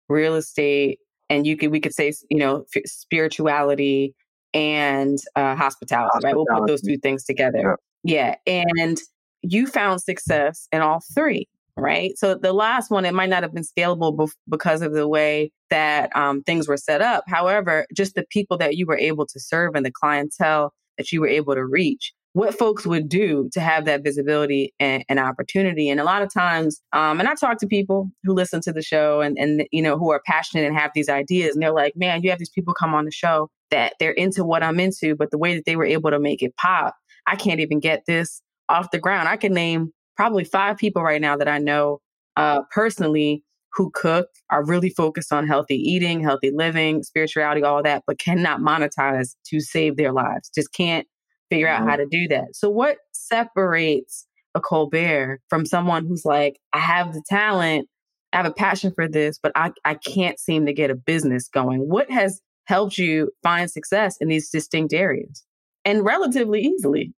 real 0.10 0.36
estate 0.36 1.00
and 1.30 1.48
you 1.48 1.56
could 1.56 1.72
we 1.72 1.80
could 1.80 1.94
say 1.94 2.12
you 2.30 2.38
know 2.38 2.66
f- 2.76 2.84
spirituality 2.86 4.14
and 4.54 5.20
uh, 5.36 5.56
hospitality, 5.56 6.10
hospitality, 6.14 6.26
right? 6.26 6.36
We'll 6.36 6.60
put 6.60 6.68
those 6.68 6.82
two 6.82 6.98
things 6.98 7.24
together. 7.24 7.78
Yeah. 8.04 8.36
yeah 8.48 8.64
and 8.66 8.98
you 9.42 9.68
found 9.68 10.02
success 10.02 10.68
in 10.72 10.82
all 10.82 11.02
three 11.14 11.48
right? 11.78 12.18
So 12.18 12.36
the 12.36 12.54
last 12.54 12.92
one 12.92 13.06
it 13.06 13.14
might 13.14 13.30
not 13.30 13.44
have 13.44 13.54
been 13.54 13.64
scalable 13.64 14.16
bef- 14.16 14.36
because 14.50 14.82
of 14.82 14.94
the 14.94 15.08
way 15.08 15.52
that 15.70 16.16
um, 16.16 16.44
things 16.44 16.68
were 16.68 16.78
set 16.78 17.02
up. 17.02 17.24
However 17.28 17.86
just 17.96 18.16
the 18.16 18.26
people 18.30 18.58
that 18.58 18.76
you 18.76 18.86
were 18.86 18.98
able 18.98 19.26
to 19.28 19.40
serve 19.40 19.76
and 19.76 19.86
the 19.86 19.92
clientele 19.92 20.74
that 20.98 21.12
you 21.12 21.22
were 21.22 21.28
able 21.28 21.56
to 21.56 21.66
reach 21.66 22.14
what 22.34 22.58
folks 22.58 22.86
would 22.86 23.10
do 23.10 23.50
to 23.54 23.60
have 23.60 23.86
that 23.86 24.04
visibility 24.04 24.74
and, 24.80 25.04
and 25.10 25.20
opportunity. 25.20 25.90
And 25.90 26.00
a 26.00 26.04
lot 26.04 26.22
of 26.22 26.32
times, 26.32 26.82
um, 26.94 27.20
and 27.20 27.28
I 27.28 27.34
talk 27.34 27.58
to 27.60 27.68
people 27.68 28.10
who 28.24 28.34
listen 28.34 28.62
to 28.62 28.72
the 28.72 28.84
show 28.84 29.22
and, 29.22 29.38
and, 29.38 29.66
you 29.72 29.82
know, 29.82 29.98
who 29.98 30.12
are 30.12 30.22
passionate 30.26 30.66
and 30.66 30.78
have 30.78 30.92
these 30.94 31.10
ideas. 31.10 31.56
And 31.56 31.64
they're 31.64 31.74
like, 31.74 31.94
man, 31.96 32.22
you 32.22 32.30
have 32.30 32.40
these 32.40 32.50
people 32.50 32.74
come 32.74 32.94
on 32.94 33.06
the 33.06 33.12
show 33.12 33.50
that 33.72 33.94
they're 34.00 34.12
into 34.12 34.44
what 34.44 34.64
I'm 34.64 34.80
into, 34.80 35.16
but 35.16 35.32
the 35.32 35.38
way 35.38 35.56
that 35.56 35.66
they 35.66 35.76
were 35.76 35.86
able 35.86 36.12
to 36.12 36.20
make 36.20 36.44
it 36.44 36.56
pop, 36.58 36.96
I 37.26 37.36
can't 37.36 37.60
even 37.60 37.80
get 37.80 38.04
this 38.06 38.42
off 38.68 38.92
the 38.92 39.00
ground. 39.00 39.28
I 39.28 39.38
can 39.38 39.54
name 39.54 39.92
probably 40.16 40.44
five 40.44 40.78
people 40.78 41.02
right 41.02 41.22
now 41.22 41.36
that 41.36 41.48
I 41.48 41.58
know 41.58 42.00
uh, 42.38 42.62
personally 42.72 43.44
who 43.74 43.92
cook, 43.94 44.28
are 44.50 44.66
really 44.66 44.90
focused 44.90 45.32
on 45.32 45.48
healthy 45.48 45.76
eating, 45.76 46.22
healthy 46.22 46.52
living, 46.54 47.04
spirituality, 47.04 47.64
all 47.64 47.84
that, 47.84 48.04
but 48.08 48.20
cannot 48.20 48.62
monetize 48.62 49.36
to 49.46 49.60
save 49.60 49.96
their 49.96 50.12
lives. 50.12 50.50
Just 50.54 50.74
can't 50.74 51.08
figure 51.50 51.68
out 51.68 51.82
mm-hmm. 51.82 51.90
how 51.90 51.96
to 51.98 52.06
do 52.06 52.28
that. 52.30 52.56
So, 52.56 52.70
what 52.70 52.98
separates 53.12 54.26
a 54.56 54.60
Colbert 54.60 55.42
from 55.50 55.66
someone 55.66 56.06
who's 56.06 56.26
like, 56.26 56.60
I 56.74 56.80
have 56.80 57.14
the 57.14 57.24
talent, 57.28 57.88
I 58.34 58.38
have 58.38 58.46
a 58.46 58.54
passion 58.54 58.92
for 58.94 59.08
this, 59.08 59.40
but 59.42 59.52
I, 59.56 59.72
I 59.86 59.96
can't 59.96 60.40
seem 60.40 60.66
to 60.66 60.74
get 60.74 60.92
a 60.92 60.96
business 60.96 61.48
going? 61.48 61.82
What 61.82 62.10
has 62.12 62.42
helped 62.66 62.98
you 62.98 63.32
find 63.44 63.70
success 63.70 64.18
in 64.20 64.28
these 64.28 64.50
distinct 64.50 64.94
areas 64.94 65.44
and 65.86 66.06
relatively 66.06 66.62
easily? 66.62 67.14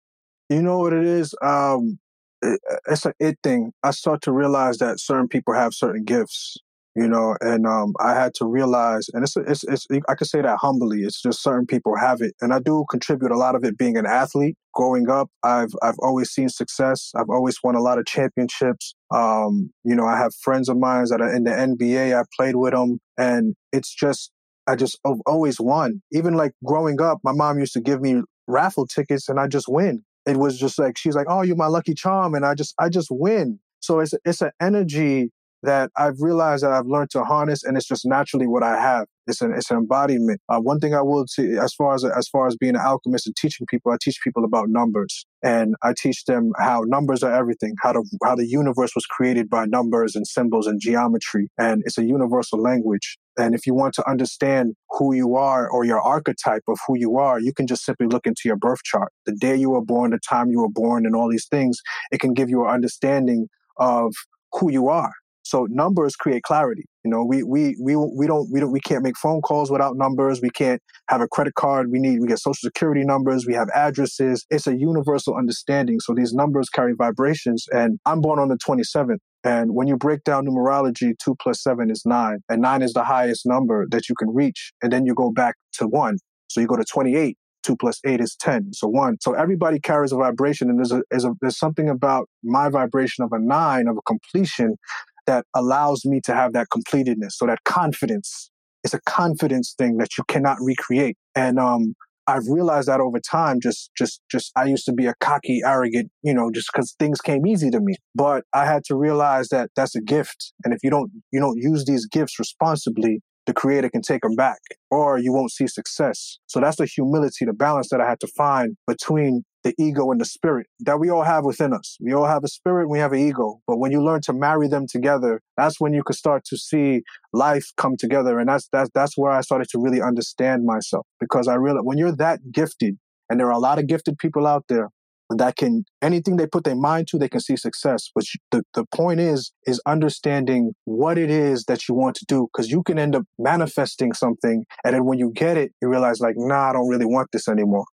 You 0.49 0.61
know 0.61 0.79
what 0.79 0.93
it 0.93 1.05
is? 1.05 1.33
Um, 1.41 1.99
it's 2.41 3.05
an 3.05 3.13
it 3.19 3.37
thing. 3.43 3.71
I 3.83 3.91
start 3.91 4.21
to 4.23 4.31
realize 4.31 4.79
that 4.79 4.99
certain 4.99 5.27
people 5.27 5.53
have 5.53 5.73
certain 5.73 6.03
gifts 6.03 6.57
you 6.95 7.07
know 7.07 7.35
and 7.41 7.65
um, 7.65 7.93
i 7.99 8.13
had 8.13 8.33
to 8.33 8.45
realize 8.45 9.09
and 9.13 9.23
it's, 9.23 9.37
it's 9.37 9.63
it's 9.63 9.87
i 10.09 10.15
could 10.15 10.27
say 10.27 10.41
that 10.41 10.57
humbly 10.57 11.01
it's 11.01 11.21
just 11.21 11.41
certain 11.41 11.65
people 11.65 11.95
have 11.97 12.21
it 12.21 12.33
and 12.41 12.53
i 12.53 12.59
do 12.59 12.85
contribute 12.89 13.31
a 13.31 13.37
lot 13.37 13.55
of 13.55 13.63
it 13.63 13.77
being 13.77 13.97
an 13.97 14.05
athlete. 14.05 14.55
Growing 14.73 15.09
up 15.09 15.29
i've 15.43 15.73
i've 15.81 15.99
always 15.99 16.29
seen 16.29 16.49
success. 16.49 17.11
I've 17.15 17.29
always 17.29 17.57
won 17.63 17.75
a 17.75 17.81
lot 17.81 17.99
of 17.99 18.05
championships. 18.05 18.95
Um, 19.13 19.71
you 19.83 19.95
know 19.95 20.05
i 20.05 20.17
have 20.17 20.33
friends 20.35 20.69
of 20.69 20.77
mine 20.77 21.05
that 21.09 21.21
are 21.21 21.33
in 21.33 21.43
the 21.43 21.51
nba 21.51 22.19
i 22.19 22.23
played 22.37 22.55
with 22.55 22.73
them 22.73 22.99
and 23.17 23.55
it's 23.71 23.93
just 23.93 24.31
i 24.67 24.75
just 24.75 24.99
I've 25.05 25.21
always 25.25 25.59
won. 25.59 26.01
Even 26.11 26.35
like 26.35 26.53
growing 26.65 27.01
up 27.01 27.19
my 27.23 27.33
mom 27.33 27.59
used 27.59 27.73
to 27.73 27.81
give 27.81 28.01
me 28.01 28.21
raffle 28.47 28.87
tickets 28.87 29.29
and 29.29 29.39
i 29.39 29.47
just 29.47 29.67
win. 29.67 30.03
It 30.25 30.37
was 30.37 30.59
just 30.59 30.77
like 30.79 30.97
she's 30.97 31.15
like 31.15 31.27
oh 31.29 31.41
you're 31.41 31.55
my 31.55 31.67
lucky 31.67 31.93
charm 31.93 32.33
and 32.35 32.45
i 32.45 32.53
just 32.53 32.73
i 32.79 32.89
just 32.89 33.09
win. 33.11 33.59
So 33.81 33.99
it's 33.99 34.13
it's 34.25 34.41
an 34.41 34.51
energy 34.61 35.31
that 35.63 35.91
I've 35.97 36.19
realized 36.19 36.63
that 36.63 36.71
I've 36.71 36.87
learned 36.87 37.11
to 37.11 37.23
harness, 37.23 37.63
and 37.63 37.77
it's 37.77 37.87
just 37.87 38.05
naturally 38.05 38.47
what 38.47 38.63
I 38.63 38.79
have. 38.79 39.05
It's 39.27 39.41
an 39.41 39.53
it's 39.53 39.69
an 39.69 39.77
embodiment. 39.77 40.41
Uh, 40.49 40.59
one 40.59 40.79
thing 40.79 40.95
I 40.95 41.01
will 41.01 41.25
say, 41.27 41.57
as 41.57 41.73
far 41.73 41.93
as 41.93 42.03
as 42.03 42.27
far 42.27 42.47
as 42.47 42.55
being 42.55 42.75
an 42.75 42.81
alchemist 42.81 43.27
and 43.27 43.35
teaching 43.35 43.67
people, 43.67 43.91
I 43.91 43.97
teach 44.01 44.17
people 44.23 44.43
about 44.43 44.69
numbers, 44.69 45.25
and 45.43 45.75
I 45.83 45.93
teach 45.95 46.25
them 46.25 46.51
how 46.57 46.83
numbers 46.87 47.21
are 47.23 47.33
everything. 47.33 47.75
How 47.81 47.91
to 47.91 48.03
how 48.23 48.35
the 48.35 48.47
universe 48.47 48.91
was 48.95 49.05
created 49.05 49.49
by 49.49 49.65
numbers 49.65 50.15
and 50.15 50.25
symbols 50.25 50.67
and 50.67 50.79
geometry, 50.81 51.49
and 51.57 51.83
it's 51.85 51.97
a 51.97 52.03
universal 52.03 52.59
language. 52.59 53.17
And 53.37 53.55
if 53.55 53.65
you 53.65 53.73
want 53.73 53.93
to 53.95 54.09
understand 54.09 54.75
who 54.89 55.15
you 55.15 55.35
are 55.35 55.69
or 55.69 55.85
your 55.85 56.01
archetype 56.01 56.63
of 56.67 56.77
who 56.85 56.97
you 56.97 57.17
are, 57.17 57.39
you 57.39 57.53
can 57.53 57.65
just 57.65 57.85
simply 57.85 58.07
look 58.07 58.25
into 58.25 58.41
your 58.45 58.57
birth 58.57 58.83
chart. 58.83 59.11
The 59.25 59.33
day 59.33 59.55
you 59.55 59.69
were 59.69 59.85
born, 59.85 60.11
the 60.11 60.19
time 60.19 60.49
you 60.49 60.61
were 60.61 60.69
born, 60.69 61.05
and 61.05 61.15
all 61.15 61.29
these 61.29 61.47
things, 61.47 61.79
it 62.11 62.19
can 62.19 62.33
give 62.33 62.49
you 62.49 62.65
an 62.65 62.71
understanding 62.71 63.47
of 63.77 64.13
who 64.51 64.71
you 64.71 64.89
are. 64.89 65.13
So 65.51 65.67
numbers 65.69 66.15
create 66.15 66.43
clarity. 66.43 66.85
You 67.03 67.11
know, 67.11 67.25
we 67.25 67.43
we 67.43 67.75
we 67.77 67.97
we 67.97 68.25
don't 68.25 68.49
we 68.49 68.61
don't 68.61 68.71
we 68.71 68.79
can't 68.79 69.03
make 69.03 69.17
phone 69.17 69.41
calls 69.41 69.69
without 69.69 69.97
numbers. 69.97 70.39
We 70.41 70.49
can't 70.49 70.81
have 71.09 71.19
a 71.19 71.27
credit 71.27 71.55
card. 71.55 71.91
We 71.91 71.99
need 71.99 72.21
we 72.21 72.27
get 72.27 72.39
social 72.39 72.69
security 72.69 73.03
numbers. 73.03 73.45
We 73.45 73.53
have 73.55 73.67
addresses. 73.75 74.45
It's 74.49 74.65
a 74.65 74.77
universal 74.77 75.35
understanding. 75.35 75.99
So 75.99 76.13
these 76.13 76.31
numbers 76.31 76.69
carry 76.69 76.93
vibrations. 76.93 77.65
And 77.73 77.99
I'm 78.05 78.21
born 78.21 78.39
on 78.39 78.47
the 78.47 78.57
27th. 78.65 79.17
And 79.43 79.75
when 79.75 79.87
you 79.87 79.97
break 79.97 80.23
down 80.23 80.45
numerology, 80.45 81.15
two 81.21 81.35
plus 81.41 81.61
seven 81.61 81.91
is 81.91 82.03
nine, 82.05 82.37
and 82.47 82.61
nine 82.61 82.81
is 82.81 82.93
the 82.93 83.03
highest 83.03 83.45
number 83.45 83.85
that 83.91 84.07
you 84.07 84.15
can 84.15 84.33
reach. 84.33 84.71
And 84.81 84.93
then 84.93 85.05
you 85.05 85.13
go 85.13 85.31
back 85.31 85.55
to 85.73 85.85
one. 85.85 86.17
So 86.47 86.61
you 86.61 86.67
go 86.67 86.77
to 86.77 86.85
28. 86.85 87.37
Two 87.63 87.75
plus 87.75 87.99
eight 88.05 88.21
is 88.21 88.35
10. 88.39 88.73
So 88.73 88.87
one. 88.87 89.17
So 89.21 89.33
everybody 89.33 89.79
carries 89.79 90.11
a 90.11 90.15
vibration. 90.15 90.69
And 90.69 90.79
there's 90.79 90.91
a, 90.91 91.03
there's, 91.11 91.25
a, 91.25 91.33
there's 91.41 91.59
something 91.59 91.89
about 91.89 92.27
my 92.43 92.69
vibration 92.69 93.23
of 93.23 93.31
a 93.33 93.39
nine, 93.39 93.87
of 93.87 93.97
a 93.97 94.01
completion, 94.01 94.77
that 95.27 95.45
allows 95.55 96.05
me 96.05 96.21
to 96.25 96.33
have 96.33 96.53
that 96.53 96.67
completedness. 96.73 97.31
So 97.31 97.45
that 97.45 97.63
confidence 97.63 98.51
is 98.83 98.93
a 98.93 99.01
confidence 99.05 99.75
thing 99.77 99.97
that 99.97 100.17
you 100.17 100.23
cannot 100.27 100.57
recreate. 100.61 101.17
And 101.35 101.59
um, 101.59 101.93
I've 102.27 102.47
realized 102.47 102.87
that 102.87 102.99
over 102.99 103.19
time, 103.19 103.59
just, 103.61 103.91
just, 103.97 104.21
just, 104.31 104.51
I 104.55 104.65
used 104.65 104.85
to 104.85 104.93
be 104.93 105.05
a 105.05 105.13
cocky, 105.19 105.61
arrogant, 105.65 106.09
you 106.23 106.33
know, 106.33 106.51
just 106.51 106.69
because 106.73 106.95
things 106.99 107.21
came 107.21 107.45
easy 107.45 107.69
to 107.71 107.79
me. 107.79 107.95
But 108.15 108.43
I 108.53 108.65
had 108.65 108.83
to 108.85 108.95
realize 108.95 109.49
that 109.49 109.69
that's 109.75 109.95
a 109.95 110.01
gift. 110.01 110.53
And 110.63 110.73
if 110.73 110.79
you 110.83 110.89
don't, 110.89 111.11
you 111.31 111.39
don't 111.39 111.57
use 111.57 111.85
these 111.85 112.05
gifts 112.05 112.39
responsibly, 112.39 113.21
the 113.47 113.53
creator 113.53 113.89
can 113.89 114.01
take 114.01 114.21
them 114.21 114.35
back 114.35 114.59
or 114.89 115.17
you 115.17 115.33
won't 115.33 115.51
see 115.51 115.67
success. 115.67 116.37
So 116.47 116.59
that's 116.59 116.77
the 116.77 116.85
humility, 116.85 117.45
the 117.45 117.53
balance 117.53 117.89
that 117.89 117.99
I 117.99 118.07
had 118.07 118.19
to 118.21 118.27
find 118.27 118.77
between 118.87 119.43
the 119.63 119.73
ego 119.79 120.11
and 120.11 120.19
the 120.19 120.25
spirit 120.25 120.67
that 120.79 120.99
we 120.99 121.09
all 121.09 121.23
have 121.23 121.45
within 121.45 121.73
us. 121.73 121.97
We 121.99 122.13
all 122.13 122.25
have 122.25 122.43
a 122.43 122.47
spirit, 122.47 122.89
we 122.89 122.99
have 122.99 123.13
an 123.13 123.19
ego. 123.19 123.61
But 123.67 123.77
when 123.77 123.91
you 123.91 124.03
learn 124.03 124.21
to 124.21 124.33
marry 124.33 124.67
them 124.67 124.87
together, 124.87 125.41
that's 125.57 125.79
when 125.79 125.93
you 125.93 126.03
can 126.03 126.15
start 126.15 126.43
to 126.45 126.57
see 126.57 127.01
life 127.33 127.71
come 127.77 127.95
together. 127.97 128.39
And 128.39 128.49
that's 128.49 128.67
that's 128.71 128.89
that's 128.93 129.17
where 129.17 129.31
I 129.31 129.41
started 129.41 129.67
to 129.69 129.79
really 129.79 130.01
understand 130.01 130.65
myself. 130.65 131.05
Because 131.19 131.47
I 131.47 131.55
realized 131.55 131.85
when 131.85 131.97
you're 131.97 132.15
that 132.15 132.51
gifted, 132.51 132.97
and 133.29 133.39
there 133.39 133.47
are 133.47 133.51
a 133.51 133.59
lot 133.59 133.79
of 133.79 133.87
gifted 133.87 134.17
people 134.17 134.47
out 134.47 134.65
there 134.67 134.89
that 135.37 135.55
can 135.55 135.85
anything 136.01 136.35
they 136.35 136.47
put 136.47 136.63
their 136.63 136.75
mind 136.75 137.07
to, 137.07 137.17
they 137.17 137.29
can 137.29 137.39
see 137.39 137.55
success. 137.55 138.09
But 138.13 138.25
the, 138.51 138.63
the 138.73 138.85
point 138.93 139.19
is, 139.19 139.53
is 139.65 139.81
understanding 139.85 140.73
what 140.85 141.17
it 141.17 141.29
is 141.29 141.65
that 141.65 141.87
you 141.87 141.95
want 141.95 142.15
to 142.17 142.25
do. 142.27 142.47
Cause 142.53 142.69
you 142.69 142.83
can 142.83 142.99
end 142.99 143.15
up 143.15 143.23
manifesting 143.39 144.13
something. 144.13 144.65
And 144.83 144.93
then 144.93 145.05
when 145.05 145.19
you 145.19 145.31
get 145.33 145.57
it, 145.57 145.71
you 145.81 145.89
realize 145.89 146.19
like, 146.19 146.35
nah, 146.37 146.69
I 146.69 146.73
don't 146.73 146.89
really 146.89 147.05
want 147.05 147.29
this 147.31 147.47
anymore. 147.47 147.85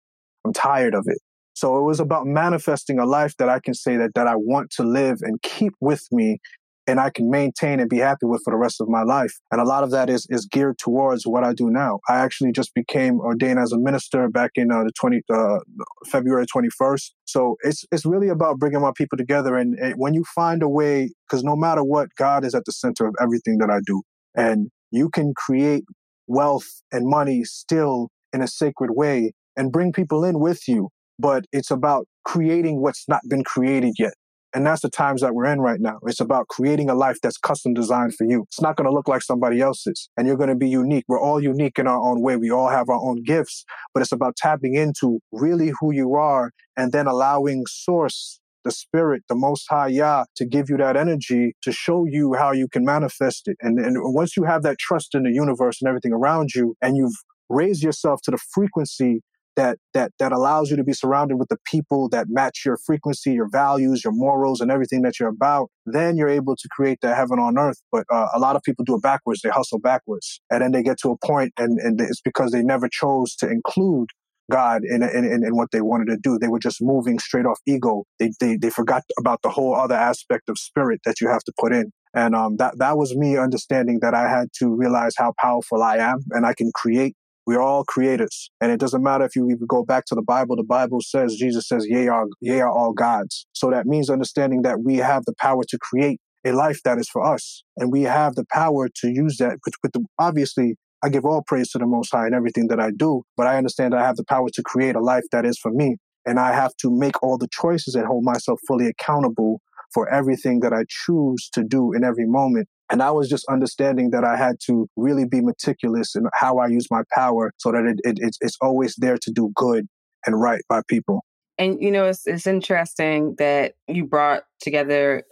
I'm 0.45 0.53
tired 0.53 0.95
of 0.95 1.05
it. 1.07 1.19
So 1.57 1.79
it 1.79 1.83
was 1.83 2.01
about 2.01 2.27
manifesting 2.27 2.99
a 2.99 3.07
life 3.07 3.35
that 3.39 3.49
I 3.49 3.61
can 3.61 3.73
say 3.73 3.97
that, 3.97 4.11
that 4.15 4.27
I 4.27 4.37
want 4.37 4.71
to 4.73 4.83
live 4.83 5.21
and 5.23 5.41
keep 5.41 5.73
with 5.81 6.07
me 6.13 6.39
and 6.87 7.01
I 7.01 7.09
can 7.09 7.31
maintain 7.31 7.81
and 7.81 7.89
be 7.89 7.97
happy 7.97 8.27
with 8.27 8.43
for 8.45 8.53
the 8.53 8.59
rest 8.59 8.79
of 8.79 8.89
my 8.91 9.03
life. 9.03 9.33
And 9.51 9.59
a 9.59 9.65
lot 9.65 9.83
of 9.83 9.91
that 9.91 10.11
is, 10.11 10.27
is 10.29 10.45
geared 10.45 10.79
towards 10.79 11.27
what 11.27 11.45
I 11.45 11.55
do 11.55 11.71
now. 11.71 12.01
I 12.11 12.19
actually 12.19 12.53
just 12.53 12.75
became 12.75 13.21
ordained 13.21 13.59
as 13.59 13.73
a 13.73 13.79
minister 13.79 14.29
back 14.29 14.51
in 14.57 14.71
uh, 14.71 14.85
the 14.85 14.93
20, 15.01 15.23
uh, 15.33 15.59
February 16.05 16.45
21st. 16.45 17.11
So 17.25 17.57
it's, 17.63 17.87
it's 17.91 18.05
really 18.05 18.29
about 18.29 18.59
bringing 18.59 18.83
my 18.83 18.93
people 18.95 19.17
together. 19.17 19.57
And, 19.57 19.79
and 19.79 19.95
when 19.97 20.13
you 20.13 20.25
find 20.35 20.63
a 20.63 20.69
way, 20.69 21.11
because 21.27 21.43
no 21.43 21.57
matter 21.57 21.83
what, 21.83 22.09
God 22.19 22.45
is 22.45 22.55
at 22.55 22.67
the 22.67 22.73
center 22.73 23.07
of 23.07 23.15
everything 23.19 23.57
that 23.59 23.71
I 23.71 23.79
do. 23.85 24.03
And 24.35 24.69
you 24.91 25.09
can 25.09 25.33
create 25.35 25.85
wealth 26.27 26.69
and 26.93 27.09
money 27.09 27.45
still 27.45 28.11
in 28.35 28.43
a 28.43 28.47
sacred 28.47 28.91
way 28.93 29.33
and 29.57 29.73
bring 29.73 29.91
people 29.91 30.23
in 30.23 30.39
with 30.39 30.69
you 30.69 30.91
but 31.19 31.45
it's 31.53 31.71
about 31.71 32.07
creating 32.25 32.81
what's 32.81 33.09
not 33.09 33.23
been 33.29 33.45
created 33.45 33.95
yet. 33.99 34.15
And 34.55 34.65
that's 34.65 34.81
the 34.81 34.89
times 34.89 35.21
that 35.21 35.35
we're 35.35 35.53
in 35.53 35.61
right 35.61 35.81
now. 35.81 35.99
It's 36.07 36.21
about 36.21 36.49
creating 36.49 36.89
a 36.89 36.95
life 36.95 37.19
that's 37.23 37.37
custom 37.37 37.75
designed 37.75 38.15
for 38.15 38.25
you. 38.25 38.45
It's 38.49 38.61
not 38.63 38.77
going 38.77 38.87
to 38.87 38.93
look 38.93 39.07
like 39.07 39.21
somebody 39.21 39.61
else's. 39.61 40.09
And 40.17 40.27
you're 40.27 40.39
going 40.39 40.49
to 40.49 40.55
be 40.55 40.69
unique. 40.69 41.05
We're 41.09 41.21
all 41.21 41.43
unique 41.43 41.79
in 41.79 41.87
our 41.87 41.99
own 41.99 42.23
way. 42.23 42.37
We 42.37 42.51
all 42.51 42.71
have 42.71 42.89
our 42.89 42.99
own 42.99 43.23
gifts, 43.23 43.67
but 43.93 44.03
it's 44.03 44.13
about 44.13 44.37
tapping 44.37 44.75
into 44.75 45.21
really 45.31 45.73
who 45.79 45.93
you 45.93 46.15
are 46.15 46.53
and 46.75 46.93
then 46.93 47.07
allowing 47.07 47.67
source, 47.67 48.41
the 48.65 48.71
spirit, 48.71 49.25
the 49.29 49.35
most 49.35 49.67
high 49.69 49.89
Yah 49.89 50.25
to 50.37 50.47
give 50.47 50.71
you 50.71 50.79
that 50.79 50.97
energy 50.97 51.55
to 51.61 51.71
show 51.71 52.07
you 52.07 52.33
how 52.33 52.53
you 52.53 52.67
can 52.67 52.83
manifest 52.85 53.49
it. 53.49 53.59
And, 53.61 53.79
and 53.79 53.99
once 54.15 54.39
you 54.39 54.45
have 54.45 54.63
that 54.63 54.79
trust 54.79 55.15
in 55.15 55.25
the 55.25 55.33
universe 55.33 55.83
and 55.83 55.89
everything 55.89 56.15
around 56.15 56.55
you 56.55 56.77
and 56.81 56.97
you've 56.97 57.17
raised 57.51 57.83
yourself 57.83 58.23
to 58.23 58.31
the 58.31 58.39
frequency 58.39 59.21
that 59.57 59.79
that 59.95 60.13
that 60.19 60.33
allows 60.33 60.71
you 60.71 60.77
to 60.77 60.85
be 60.85 60.93
surrounded 60.93 61.37
with 61.37 61.49
the 61.49 61.59
people 61.71 62.09
that 62.11 62.27
match 62.29 62.63
your 62.65 62.79
frequency, 62.87 63.33
your 63.33 63.49
values, 63.51 64.05
your 64.05 64.13
morals, 64.13 64.61
and 64.61 64.71
everything 64.71 65.03
that 65.03 65.19
you're 65.19 65.29
about. 65.29 65.71
Then 65.87 66.17
you're 66.17 66.29
able 66.29 66.57
to 66.57 66.69
create 66.71 66.99
that 67.03 67.17
heaven 67.17 67.39
on 67.39 67.59
earth. 67.59 67.81
But 67.91 68.05
uh, 68.13 68.29
a 68.35 68.39
lot 68.39 68.57
of 68.57 68.63
people 68.63 68.85
do 68.85 68.97
it 68.97 69.03
backwards. 69.03 69.41
They 69.43 69.51
hustle 69.51 69.79
backwards, 69.79 70.41
and 70.51 70.63
then 70.63 70.73
they 70.73 70.83
get 70.83 70.99
to 71.01 71.11
a 71.11 71.19
point, 71.27 71.53
and 71.59 71.79
and 71.79 72.01
it's 72.01 72.21
because 72.21 72.53
they 72.53 72.63
never 72.63 72.89
chose 72.89 73.35
to 73.37 73.49
include 73.49 74.11
God 74.51 74.83
in, 74.85 75.03
in, 75.03 75.25
in, 75.25 75.57
what 75.57 75.71
they 75.73 75.81
wanted 75.81 76.07
to 76.07 76.17
do. 76.17 76.39
They 76.39 76.49
were 76.49 76.59
just 76.59 76.81
moving 76.81 77.19
straight 77.19 77.47
off 77.47 77.59
ego. 77.67 78.05
They, 78.19 78.31
they, 78.41 78.57
they 78.57 78.71
forgot 78.71 79.03
about 79.19 79.43
the 79.43 79.51
whole 79.51 79.75
other 79.75 79.97
aspect 79.97 80.49
of 80.49 80.59
spirit 80.59 81.01
that 81.05 81.21
you 81.21 81.29
have 81.29 81.43
to 81.45 81.53
put 81.59 81.73
in. 81.73 81.91
And 82.15 82.35
um, 82.35 82.57
that, 82.59 82.79
that 82.79 82.97
was 82.97 83.15
me 83.17 83.37
understanding 83.37 83.99
that 84.03 84.15
I 84.15 84.29
had 84.29 84.49
to 84.61 84.69
realize 84.69 85.15
how 85.17 85.35
powerful 85.39 85.83
I 85.83 85.97
am 85.97 86.21
and 86.31 86.47
I 86.47 86.55
can 86.55 86.71
create 86.75 87.17
we're 87.47 87.61
all 87.61 87.85
creators. 87.85 88.51
And 88.61 88.73
it 88.73 88.81
doesn't 88.81 89.03
matter 89.03 89.25
if 89.25 89.37
you 89.37 89.49
even 89.51 89.67
go 89.67 89.85
back 89.85 90.05
to 90.07 90.15
the 90.15 90.23
Bible. 90.23 90.57
The 90.57 90.65
Bible 90.65 91.01
says, 91.01 91.37
Jesus 91.37 91.69
says, 91.69 91.87
ye 91.89 92.09
are, 92.09 92.27
ye 92.41 92.61
are 92.61 92.71
all 92.71 92.93
gods. 92.93 93.47
So 93.53 93.71
that 93.71 93.87
means 93.87 94.11
understanding 94.11 94.63
that 94.63 94.81
we 94.81 94.97
have 94.97 95.25
the 95.25 95.35
power 95.39 95.63
to 95.69 95.79
create 95.79 96.21
a 96.45 96.53
life 96.53 96.83
that 96.85 96.99
is 96.99 97.09
for 97.09 97.25
us. 97.25 97.63
And 97.77 97.93
we 97.93 98.03
have 98.03 98.35
the 98.35 98.45
power 98.53 98.89
to 99.03 99.09
use 99.09 99.37
that 99.39 99.59
with, 99.65 99.75
with 99.83 99.93
the, 99.93 100.05
obviously, 100.19 100.77
I 101.05 101.09
give 101.09 101.25
all 101.25 101.43
praise 101.47 101.71
to 101.71 101.79
the 101.79 101.87
Most 101.87 102.11
High 102.11 102.27
in 102.27 102.35
everything 102.35 102.69
that 102.69 102.81
I 102.81 102.91
do, 102.91 103.23
but 103.37 103.47
I 103.47 103.59
understand 103.59 103.95
I 103.95 104.05
have 104.05 104.17
the 104.17 104.25
power 104.25 104.49
to 104.53 104.63
create 104.63 104.97
a 104.97 105.01
life 105.01 105.25
that 105.31 105.45
is 105.45 105.59
for 105.59 105.71
me. 105.71 105.97
And 106.25 106.41
I 106.41 106.53
have 106.53 106.77
to 106.79 106.91
make 106.91 107.23
all 107.23 107.39
the 107.39 107.49
choices 107.53 107.95
and 107.95 108.07
hold 108.07 108.25
myself 108.25 108.59
fully 108.67 108.89
accountable 108.89 109.61
for 109.95 110.13
everything 110.13 110.61
that 110.61 110.73
I 110.73 110.85
choose 110.89 111.49
to 111.53 111.63
do 111.63 111.93
in 111.93 112.03
every 112.03 112.27
moment. 112.27 112.69
And 112.91 113.03
I 113.03 113.11
was 113.11 113.29
just 113.29 113.45
understanding 113.49 114.11
that 114.11 114.25
I 114.25 114.37
had 114.37 114.57
to 114.67 114.89
really 114.97 115.25
be 115.25 115.41
meticulous 115.41 116.15
in 116.15 116.27
how 116.35 116.59
I 116.59 116.69
use 116.69 116.87
my 116.91 117.03
power 117.15 117.53
so 117.59 117.73
that 117.73 117.85
it, 117.85 118.01
it, 118.05 118.19
it's, 118.21 118.39
it's 118.41 118.57
always 118.61 118.95
there 118.97 119.19
to 119.19 119.31
do 119.33 119.51
good 119.55 119.87
and 120.25 120.41
right 120.41 120.63
by 120.69 120.83
people. 120.89 121.25
And 121.59 121.81
you 121.81 121.91
know, 121.91 122.05
it's 122.05 122.27
it's 122.27 122.47
interesting 122.47 123.35
that 123.39 123.75
you 123.89 124.05
brought 124.05 124.43
together 124.61 125.23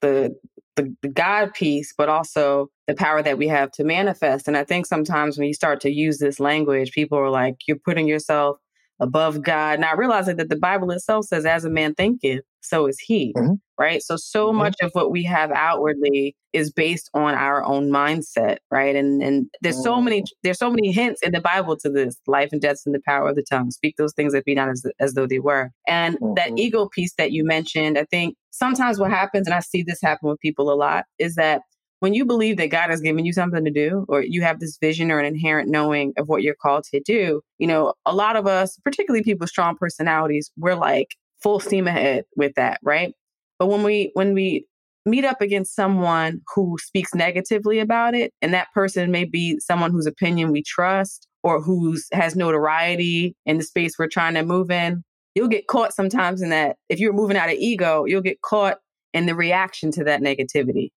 the, 0.00 0.34
the 0.76 0.94
the 1.02 1.08
God 1.08 1.52
piece, 1.54 1.92
but 1.96 2.08
also 2.08 2.68
the 2.86 2.94
power 2.94 3.20
that 3.20 3.36
we 3.36 3.48
have 3.48 3.72
to 3.72 3.84
manifest. 3.84 4.46
And 4.46 4.56
I 4.56 4.62
think 4.62 4.86
sometimes 4.86 5.36
when 5.36 5.48
you 5.48 5.54
start 5.54 5.80
to 5.80 5.90
use 5.90 6.18
this 6.18 6.38
language, 6.38 6.92
people 6.92 7.18
are 7.18 7.30
like, 7.30 7.56
"You're 7.66 7.80
putting 7.84 8.06
yourself 8.06 8.58
above 9.02 9.42
God. 9.42 9.80
not 9.80 9.98
realizing 9.98 10.36
that 10.36 10.48
the 10.48 10.56
Bible 10.56 10.90
itself 10.92 11.26
says, 11.26 11.44
as 11.44 11.64
a 11.64 11.70
man 11.70 11.94
thinketh, 11.94 12.44
so 12.62 12.86
is 12.86 12.98
he. 12.98 13.32
Mm-hmm. 13.36 13.54
Right. 13.78 14.02
So, 14.02 14.16
so 14.16 14.48
mm-hmm. 14.48 14.58
much 14.58 14.76
of 14.82 14.90
what 14.92 15.10
we 15.10 15.24
have 15.24 15.50
outwardly 15.50 16.36
is 16.52 16.70
based 16.70 17.10
on 17.14 17.34
our 17.34 17.64
own 17.64 17.90
mindset. 17.90 18.58
Right. 18.70 18.94
And 18.94 19.22
and 19.22 19.46
there's 19.60 19.76
mm-hmm. 19.76 19.82
so 19.82 20.00
many 20.00 20.24
there's 20.42 20.58
so 20.58 20.70
many 20.70 20.92
hints 20.92 21.20
in 21.22 21.32
the 21.32 21.40
Bible 21.40 21.76
to 21.78 21.90
this. 21.90 22.16
Life 22.26 22.50
and 22.52 22.60
death's 22.60 22.86
in 22.86 22.92
the 22.92 23.00
power 23.06 23.28
of 23.28 23.36
the 23.36 23.44
tongue. 23.48 23.70
Speak 23.70 23.96
those 23.96 24.12
things 24.12 24.32
that 24.34 24.44
be 24.44 24.54
not 24.54 24.68
as, 24.68 24.84
as 25.00 25.14
though 25.14 25.26
they 25.26 25.40
were. 25.40 25.70
And 25.88 26.16
that 26.36 26.48
mm-hmm. 26.48 26.58
ego 26.58 26.88
piece 26.88 27.14
that 27.18 27.32
you 27.32 27.44
mentioned, 27.44 27.98
I 27.98 28.04
think 28.04 28.36
sometimes 28.50 28.98
what 28.98 29.10
happens, 29.10 29.46
and 29.46 29.54
I 29.54 29.60
see 29.60 29.82
this 29.82 30.00
happen 30.00 30.28
with 30.28 30.38
people 30.40 30.72
a 30.72 30.76
lot, 30.76 31.04
is 31.18 31.34
that 31.34 31.62
when 32.02 32.14
you 32.14 32.24
believe 32.24 32.56
that 32.56 32.66
God 32.66 32.90
has 32.90 33.00
given 33.00 33.24
you 33.24 33.32
something 33.32 33.64
to 33.64 33.70
do, 33.70 34.04
or 34.08 34.22
you 34.22 34.42
have 34.42 34.58
this 34.58 34.76
vision 34.80 35.12
or 35.12 35.20
an 35.20 35.24
inherent 35.24 35.70
knowing 35.70 36.12
of 36.18 36.28
what 36.28 36.42
you're 36.42 36.56
called 36.60 36.82
to 36.92 37.00
do, 37.00 37.42
you 37.58 37.66
know, 37.68 37.94
a 38.04 38.12
lot 38.12 38.34
of 38.34 38.44
us, 38.44 38.76
particularly 38.84 39.22
people 39.22 39.44
with 39.44 39.50
strong 39.50 39.76
personalities, 39.76 40.50
we're 40.58 40.74
like 40.74 41.14
full 41.42 41.60
steam 41.60 41.86
ahead 41.86 42.24
with 42.36 42.54
that, 42.54 42.80
right? 42.82 43.14
But 43.58 43.66
when 43.66 43.82
we 43.82 44.10
when 44.14 44.34
we 44.34 44.66
meet 45.04 45.24
up 45.24 45.40
against 45.40 45.74
someone 45.74 46.40
who 46.54 46.76
speaks 46.80 47.14
negatively 47.14 47.78
about 47.80 48.14
it, 48.14 48.32
and 48.40 48.54
that 48.54 48.72
person 48.72 49.10
may 49.10 49.24
be 49.24 49.58
someone 49.58 49.90
whose 49.90 50.06
opinion 50.06 50.52
we 50.52 50.62
trust 50.62 51.26
or 51.42 51.60
who's 51.60 52.06
has 52.12 52.36
notoriety 52.36 53.34
in 53.46 53.58
the 53.58 53.64
space 53.64 53.98
we're 53.98 54.08
trying 54.08 54.34
to 54.34 54.44
move 54.44 54.70
in, 54.70 55.02
you'll 55.34 55.48
get 55.48 55.66
caught 55.66 55.92
sometimes 55.92 56.40
in 56.42 56.50
that. 56.50 56.76
If 56.88 57.00
you're 57.00 57.12
moving 57.12 57.36
out 57.36 57.48
of 57.48 57.56
ego, 57.56 58.04
you'll 58.04 58.22
get 58.22 58.42
caught 58.42 58.78
in 59.12 59.26
the 59.26 59.34
reaction 59.34 59.90
to 59.92 60.04
that 60.04 60.20
negativity. 60.20 60.90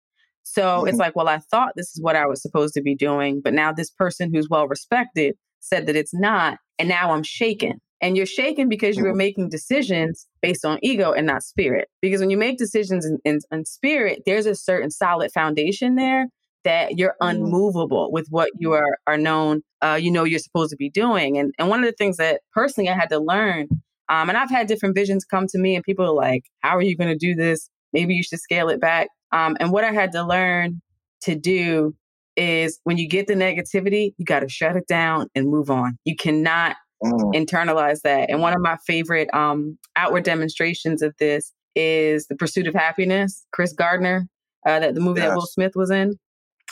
So 0.44 0.64
mm-hmm. 0.64 0.88
it's 0.88 0.98
like, 0.98 1.16
well, 1.16 1.28
I 1.28 1.40
thought 1.40 1.74
this 1.76 1.90
is 1.90 2.02
what 2.02 2.16
I 2.16 2.28
was 2.28 2.42
supposed 2.42 2.74
to 2.76 2.82
be 2.82 2.96
doing, 2.96 3.42
but 3.44 3.54
now 3.54 3.72
this 3.72 3.90
person 3.90 4.34
who's 4.34 4.50
well 4.50 4.68
respected 4.68 5.36
said 5.60 5.88
that 5.88 5.96
it's 5.96 6.14
not. 6.14 6.60
And 6.78 6.90
now 6.90 7.12
I'm 7.12 7.24
shaken. 7.24 7.80
And 8.06 8.16
you're 8.16 8.28
shaken 8.28 8.70
because 8.70 8.98
you 8.98 9.04
were 9.04 9.10
mm-hmm. 9.10 9.18
making 9.18 9.50
decisions 9.50 10.28
based 10.40 10.64
on 10.64 10.78
ego 10.84 11.12
and 11.12 11.26
not 11.26 11.42
spirit. 11.42 11.90
Because 12.04 12.22
when 12.22 12.30
you 12.30 12.38
make 12.38 12.60
decisions 12.60 13.04
in, 13.04 13.18
in, 13.26 13.40
in 13.52 13.66
spirit, 13.66 14.22
there's 14.28 14.46
a 14.46 14.54
certain 14.54 14.92
solid 14.92 15.32
foundation 15.32 15.96
there 15.96 16.28
that 16.66 17.00
you're 17.00 17.16
mm-hmm. 17.20 17.38
unmovable 17.38 18.12
with 18.12 18.28
what 18.30 18.52
you 18.60 18.74
are, 18.74 19.00
are 19.08 19.18
known, 19.18 19.64
uh, 19.82 19.98
you 20.00 20.12
know, 20.12 20.24
you're 20.24 20.38
supposed 20.38 20.70
to 20.70 20.76
be 20.76 20.88
doing. 20.88 21.40
And, 21.40 21.52
and 21.58 21.68
one 21.68 21.80
of 21.80 21.88
the 21.88 21.96
things 21.98 22.18
that 22.18 22.42
personally 22.54 22.92
I 22.92 22.94
had 22.94 23.10
to 23.10 23.18
learn, 23.18 23.70
um, 24.08 24.30
and 24.30 24.38
I've 24.38 24.52
had 24.52 24.68
different 24.68 24.94
visions 24.94 25.26
come 25.26 25.48
to 25.48 25.58
me, 25.58 25.74
and 25.74 25.84
people 25.84 26.06
are 26.06 26.14
like, 26.14 26.44
How 26.60 26.78
are 26.78 26.84
you 26.84 26.96
going 26.96 27.10
to 27.10 27.18
do 27.18 27.34
this? 27.34 27.72
Maybe 27.92 28.14
you 28.14 28.22
should 28.22 28.40
scale 28.40 28.70
it 28.70 28.80
back. 28.80 29.08
Um, 29.32 29.58
and 29.60 29.72
what 29.72 29.84
I 29.84 29.92
had 29.92 30.12
to 30.12 30.22
learn 30.22 30.80
to 31.22 31.34
do 31.34 31.96
is 32.36 32.80
when 32.84 33.00
you 33.00 33.08
get 33.08 33.26
the 33.26 33.34
negativity, 33.34 34.14
you 34.20 34.26
got 34.26 34.42
to 34.42 34.50
shut 34.50 34.76
it 34.76 34.86
down 34.86 35.28
and 35.34 35.48
move 35.48 35.72
on. 35.72 35.98
You 36.06 36.16
cannot 36.16 36.76
mm. 37.14 37.34
internalize 37.34 38.02
that. 38.02 38.30
And 38.30 38.42
one 38.42 38.54
of 38.54 38.62
my 38.62 38.78
favorite 38.86 39.34
um, 39.34 39.78
outward 39.96 40.24
demonstrations 40.24 41.02
of 41.02 41.16
this 41.20 41.54
is 41.76 42.28
The 42.28 42.36
Pursuit 42.36 42.68
of 42.68 42.74
Happiness, 42.74 43.46
Chris 43.52 43.74
Gardner, 43.74 44.28
uh, 44.66 44.80
that 44.80 44.96
the 44.96 45.02
movie 45.02 45.20
yes. 45.20 45.30
that 45.30 45.36
Will 45.36 45.46
Smith 45.46 45.74
was 45.76 45.92
in. 45.92 46.18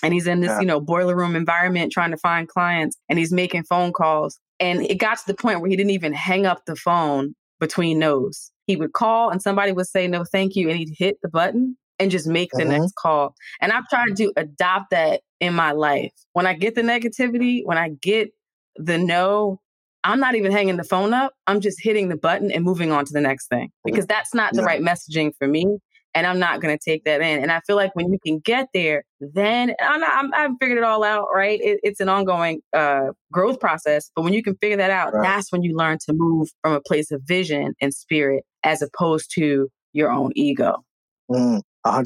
And 0.02 0.14
he's 0.14 0.28
in 0.28 0.42
this, 0.42 0.50
yeah. 0.50 0.60
you 0.60 0.66
know, 0.66 0.82
boiler 0.82 1.16
room 1.16 1.36
environment 1.36 1.92
trying 1.92 2.12
to 2.12 2.18
find 2.18 2.48
clients 2.48 2.98
and 3.08 3.18
he's 3.18 3.32
making 3.32 3.64
phone 3.64 3.94
calls. 3.94 4.40
And 4.60 4.82
it 4.82 4.96
got 4.96 5.18
to 5.20 5.28
the 5.28 5.34
point 5.34 5.62
where 5.62 5.70
he 5.70 5.78
didn't 5.78 5.92
even 5.92 6.14
hang 6.14 6.46
up 6.46 6.66
the 6.66 6.76
phone 6.76 7.36
between 7.60 8.00
no's. 8.00 8.52
He 8.68 8.76
would 8.76 8.94
call 8.94 9.30
and 9.30 9.42
somebody 9.42 9.72
would 9.72 9.88
say, 9.88 10.08
no, 10.08 10.26
thank 10.26 10.56
you. 10.56 10.70
And 10.70 10.78
he'd 10.78 10.94
hit 10.98 11.18
the 11.22 11.30
button 11.30 11.78
and 12.00 12.12
just 12.12 12.28
make 12.28 12.50
the 12.52 12.64
mm-hmm. 12.64 12.82
next 12.82 12.96
call. 12.96 13.36
And 13.62 13.72
I've 13.72 13.88
tried 13.88 14.18
to 14.18 14.34
adopt 14.36 14.92
that 14.92 15.22
in 15.40 15.54
my 15.54 15.72
life. 15.72 16.12
When 16.34 16.46
I 16.46 16.54
get 16.54 16.76
the 16.76 16.82
negativity, 16.82 17.62
when 17.64 17.78
I 17.78 17.90
get 17.90 18.32
the 18.76 18.98
no, 18.98 19.62
I'm 20.04 20.20
not 20.20 20.36
even 20.36 20.52
hanging 20.52 20.78
the 20.78 20.84
phone 20.84 21.14
up. 21.14 21.34
I'm 21.48 21.62
just 21.62 21.82
hitting 21.82 22.10
the 22.10 22.18
button 22.18 22.52
and 22.52 22.64
moving 22.64 22.92
on 22.92 23.06
to 23.06 23.14
the 23.14 23.22
next 23.22 23.48
thing 23.48 23.72
because 23.86 24.06
that's 24.06 24.34
not 24.34 24.54
the 24.54 24.62
yeah. 24.62 24.66
right 24.66 24.82
messaging 24.82 25.32
for 25.38 25.48
me. 25.48 25.78
And 26.16 26.28
I'm 26.28 26.38
not 26.38 26.62
going 26.62 26.78
to 26.78 26.84
take 26.84 27.06
that 27.06 27.22
in. 27.22 27.42
And 27.42 27.52
I 27.52 27.62
feel 27.62 27.76
like 27.76 27.96
when 27.96 28.12
you 28.12 28.20
can 28.24 28.38
get 28.38 28.68
there, 28.72 29.04
then 29.20 29.74
I'm, 29.82 30.04
I'm, 30.04 30.34
I've 30.34 30.52
figured 30.60 30.78
it 30.78 30.84
all 30.84 31.04
out, 31.04 31.28
right? 31.34 31.60
It, 31.60 31.80
it's 31.82 32.00
an 32.00 32.10
ongoing 32.10 32.62
uh, 32.72 33.14
growth 33.32 33.60
process. 33.60 34.12
But 34.16 34.22
when 34.22 34.34
you 34.34 34.44
can 34.44 34.56
figure 34.58 34.78
that 34.78 34.92
out, 34.92 35.14
right. 35.14 35.24
that's 35.24 35.52
when 35.52 35.64
you 35.64 35.76
learn 35.76 35.98
to 36.06 36.14
move 36.14 36.50
from 36.62 36.74
a 36.74 36.82
place 36.82 37.10
of 37.10 37.24
vision 37.26 37.74
and 37.82 37.92
spirit 37.94 38.44
as 38.64 38.84
opposed 38.84 39.32
to 39.36 39.70
your 39.94 40.12
own 40.12 40.32
ego. 40.36 40.84
Mm, 41.32 41.62
a 41.84 42.04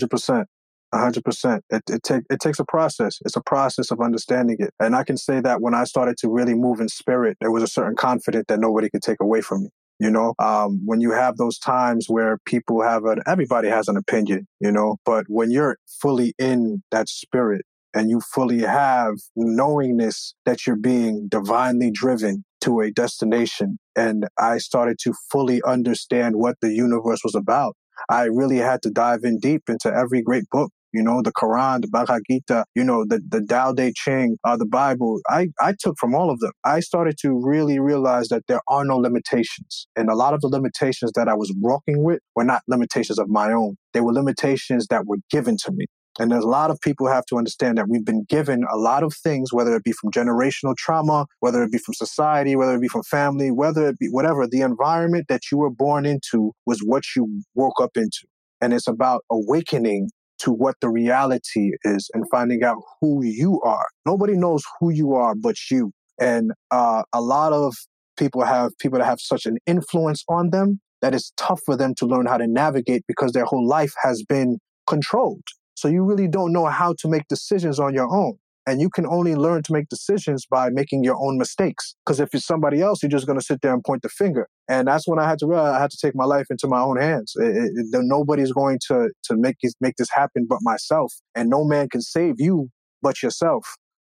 hundred 0.94 1.24
percent. 1.24 1.64
It 1.70 1.84
it 1.90 2.04
take 2.04 2.24
it 2.30 2.40
takes 2.40 2.60
a 2.60 2.66
process. 2.66 3.20
It's 3.26 3.36
a 3.36 3.42
process 3.42 3.92
of 3.92 4.00
understanding 4.02 4.58
it. 4.60 4.74
And 4.80 4.96
I 4.96 5.04
can 5.04 5.18
say 5.18 5.40
that 5.42 5.62
when 5.62 5.74
I 5.74 5.84
started 5.84 6.18
to 6.20 6.30
really 6.30 6.54
move 6.54 6.80
in 6.80 6.90
spirit, 6.90 7.38
there 7.42 7.52
was 7.52 7.64
a 7.64 7.68
certain 7.68 7.96
confidence 7.96 8.46
that 8.48 8.60
nobody 8.60 8.90
could 8.90 9.02
take 9.02 9.20
away 9.22 9.42
from 9.42 9.64
me. 9.64 9.70
You 10.00 10.12
know, 10.12 10.36
um, 10.38 10.82
when 10.86 11.02
you 11.02 11.12
have 11.12 11.38
those 11.38 11.58
times 11.58 12.06
where 12.08 12.38
people 12.46 12.84
have 12.84 13.06
an 13.06 13.22
everybody 13.26 13.68
has 13.68 13.88
an 13.88 13.98
opinion, 13.98 14.48
you 14.60 14.72
know, 14.72 14.98
but 15.06 15.26
when 15.28 15.52
you're 15.52 15.78
fully 16.02 16.34
in 16.38 16.84
that 16.92 17.10
spirit 17.10 17.66
and 17.94 18.10
you 18.10 18.22
fully 18.22 18.60
have 18.62 19.16
knowingness 19.36 20.36
that 20.46 20.68
you're 20.68 20.76
being 20.76 21.28
divinely 21.30 21.90
driven 21.90 22.44
to 22.62 22.80
a 22.82 22.92
destination. 22.92 23.80
And 23.96 24.28
I 24.38 24.60
started 24.60 25.00
to 25.04 25.14
fully 25.32 25.62
understand 25.66 26.36
what 26.36 26.58
the 26.62 26.72
universe 26.72 27.22
was 27.24 27.34
about. 27.34 27.76
I 28.10 28.26
really 28.26 28.58
had 28.58 28.84
to 28.84 28.92
dive 28.92 29.24
in 29.24 29.40
deep 29.40 29.64
into 29.68 29.92
every 29.92 30.22
great 30.22 30.48
book 30.52 30.72
you 30.94 31.04
know, 31.04 31.22
the 31.22 31.32
Quran, 31.32 31.82
the 31.82 31.88
Bhagavad 31.88 32.22
Gita, 32.30 32.66
you 32.76 32.84
know, 32.84 33.06
the, 33.06 33.22
the 33.28 33.42
Tao 33.42 33.74
Te 33.74 33.94
Ching, 33.96 34.38
uh, 34.44 34.58
the 34.58 34.66
Bible. 34.66 35.20
I, 35.30 35.50
I 35.60 35.74
took 35.80 35.98
from 36.00 36.16
all 36.16 36.30
of 36.30 36.40
them. 36.40 36.52
I 36.64 36.80
started 36.80 37.18
to 37.22 37.32
really 37.34 37.80
realize 37.80 38.30
that 38.30 38.44
there 38.48 38.62
are 38.68 38.86
no 38.86 38.98
limitations. 38.98 39.88
And 39.96 40.10
a 40.10 40.16
lot 40.16 40.34
of 40.34 40.42
the 40.42 40.48
limitations 40.48 41.12
that 41.16 41.28
I 41.28 41.34
was 41.34 41.54
working 41.60 42.04
with 42.04 42.20
were 42.36 42.44
not 42.44 42.62
limitations 42.68 43.20
of 43.20 43.30
my 43.30 43.52
own. 43.52 43.76
They 43.94 44.02
were 44.02 44.14
limitations 44.14 44.88
that 44.88 45.06
were 45.06 45.18
given 45.30 45.58
to 45.66 45.72
me. 45.72 45.86
And 46.20 46.32
there's 46.32 46.44
a 46.44 46.48
lot 46.48 46.72
of 46.72 46.80
people 46.82 47.08
have 47.08 47.26
to 47.28 47.38
understand 47.38 47.78
that 47.78 47.88
we've 47.88 48.06
been 48.06 48.24
given 48.28 48.66
a 48.72 48.78
lot 48.78 49.04
of 49.04 49.14
things, 49.14 49.54
whether 49.54 49.76
it 49.76 49.84
be 49.84 49.92
from 49.92 50.12
generational 50.12 50.76
trauma, 50.76 51.28
whether 51.42 51.62
it 51.64 51.72
be 51.72 51.78
from 51.78 51.94
society, 51.94 52.56
whether 52.56 52.74
it 52.76 52.82
be 52.82 52.88
from 52.88 53.04
family, 53.04 53.52
whether 53.52 53.88
it 53.88 54.00
be 54.00 54.08
whatever. 54.08 54.48
The 54.48 54.62
environment 54.62 55.28
that 55.30 55.42
you 55.52 55.60
were 55.60 55.70
born 55.70 56.06
into 56.06 56.54
was 56.66 56.80
what 56.80 57.04
you 57.16 57.44
woke 57.54 57.80
up 57.80 57.92
into. 57.96 58.26
And 58.62 58.74
it's 58.74 58.88
about 58.88 59.24
awakening 59.30 60.10
to 60.40 60.52
what 60.52 60.76
the 60.82 60.90
reality 60.90 61.72
is 61.84 62.10
and 62.14 62.26
finding 62.30 62.64
out 62.64 62.78
who 63.02 63.24
you 63.24 63.62
are. 63.62 63.88
Nobody 64.06 64.34
knows 64.34 64.64
who 64.80 64.92
you 64.92 65.14
are 65.14 65.36
but 65.36 65.56
you. 65.70 65.92
And 66.20 66.52
uh, 66.72 67.04
a 67.14 67.22
lot 67.22 67.54
of 67.54 67.76
people 68.18 68.44
have 68.44 68.72
people 68.80 69.00
that 69.00 69.06
have 69.06 69.20
such 69.20 69.46
an 69.46 69.58
influence 69.66 70.24
on 70.28 70.50
them 70.50 70.80
that 71.02 71.14
it's 71.14 71.32
tough 71.38 71.62
for 71.66 71.78
them 71.78 71.94
to 71.96 72.06
learn 72.06 72.26
how 72.26 72.38
to 72.38 72.48
navigate 72.48 73.04
because 73.08 73.32
their 73.32 73.46
whole 73.46 73.68
life 73.68 73.94
has 74.02 74.24
been 74.24 74.58
controlled. 74.88 75.44
So 75.76 75.88
you 75.88 76.04
really 76.04 76.28
don't 76.28 76.52
know 76.52 76.66
how 76.66 76.96
to 77.00 77.08
make 77.08 77.28
decisions 77.28 77.80
on 77.80 77.94
your 77.94 78.12
own. 78.12 78.38
And 78.68 78.82
you 78.82 78.90
can 78.90 79.08
only 79.08 79.34
learn 79.34 79.64
to 79.64 79.74
make 79.74 79.88
decisions 79.88 80.46
by 80.46 80.70
making 80.70 81.04
your 81.04 81.16
own 81.18 81.38
mistakes. 81.38 81.96
Because 82.06 82.20
if 82.20 82.34
it's 82.34 82.46
somebody 82.46 82.82
else, 82.82 83.02
you're 83.02 83.10
just 83.10 83.26
going 83.26 83.40
to 83.40 83.46
sit 83.46 83.62
there 83.62 83.74
and 83.74 83.84
point 83.84 84.02
the 84.02 84.10
finger. 84.10 84.48
And 84.68 84.90
that's 84.90 85.08
when 85.08 85.20
I 85.20 85.28
had 85.28 85.40
to 85.40 85.48
realize 85.48 85.74
I 85.74 85.80
had 85.80 85.92
to 85.92 85.98
take 85.98 86.16
my 86.16 86.26
life 86.26 86.48
into 86.50 86.68
my 86.68 86.82
own 86.82 86.98
hands. 86.98 87.34
It, 87.38 87.56
it, 87.56 87.86
nobody's 87.92 88.52
going 88.52 88.80
to 88.90 89.10
to 89.24 89.38
make 89.38 89.56
this, 89.64 89.74
make 89.80 89.96
this 89.96 90.10
happen 90.12 90.46
but 90.50 90.60
myself. 90.62 91.14
And 91.34 91.50
no 91.50 91.64
man 91.64 91.88
can 91.88 92.02
save 92.02 92.36
you 92.40 92.70
but 93.02 93.24
yourself. 93.24 93.66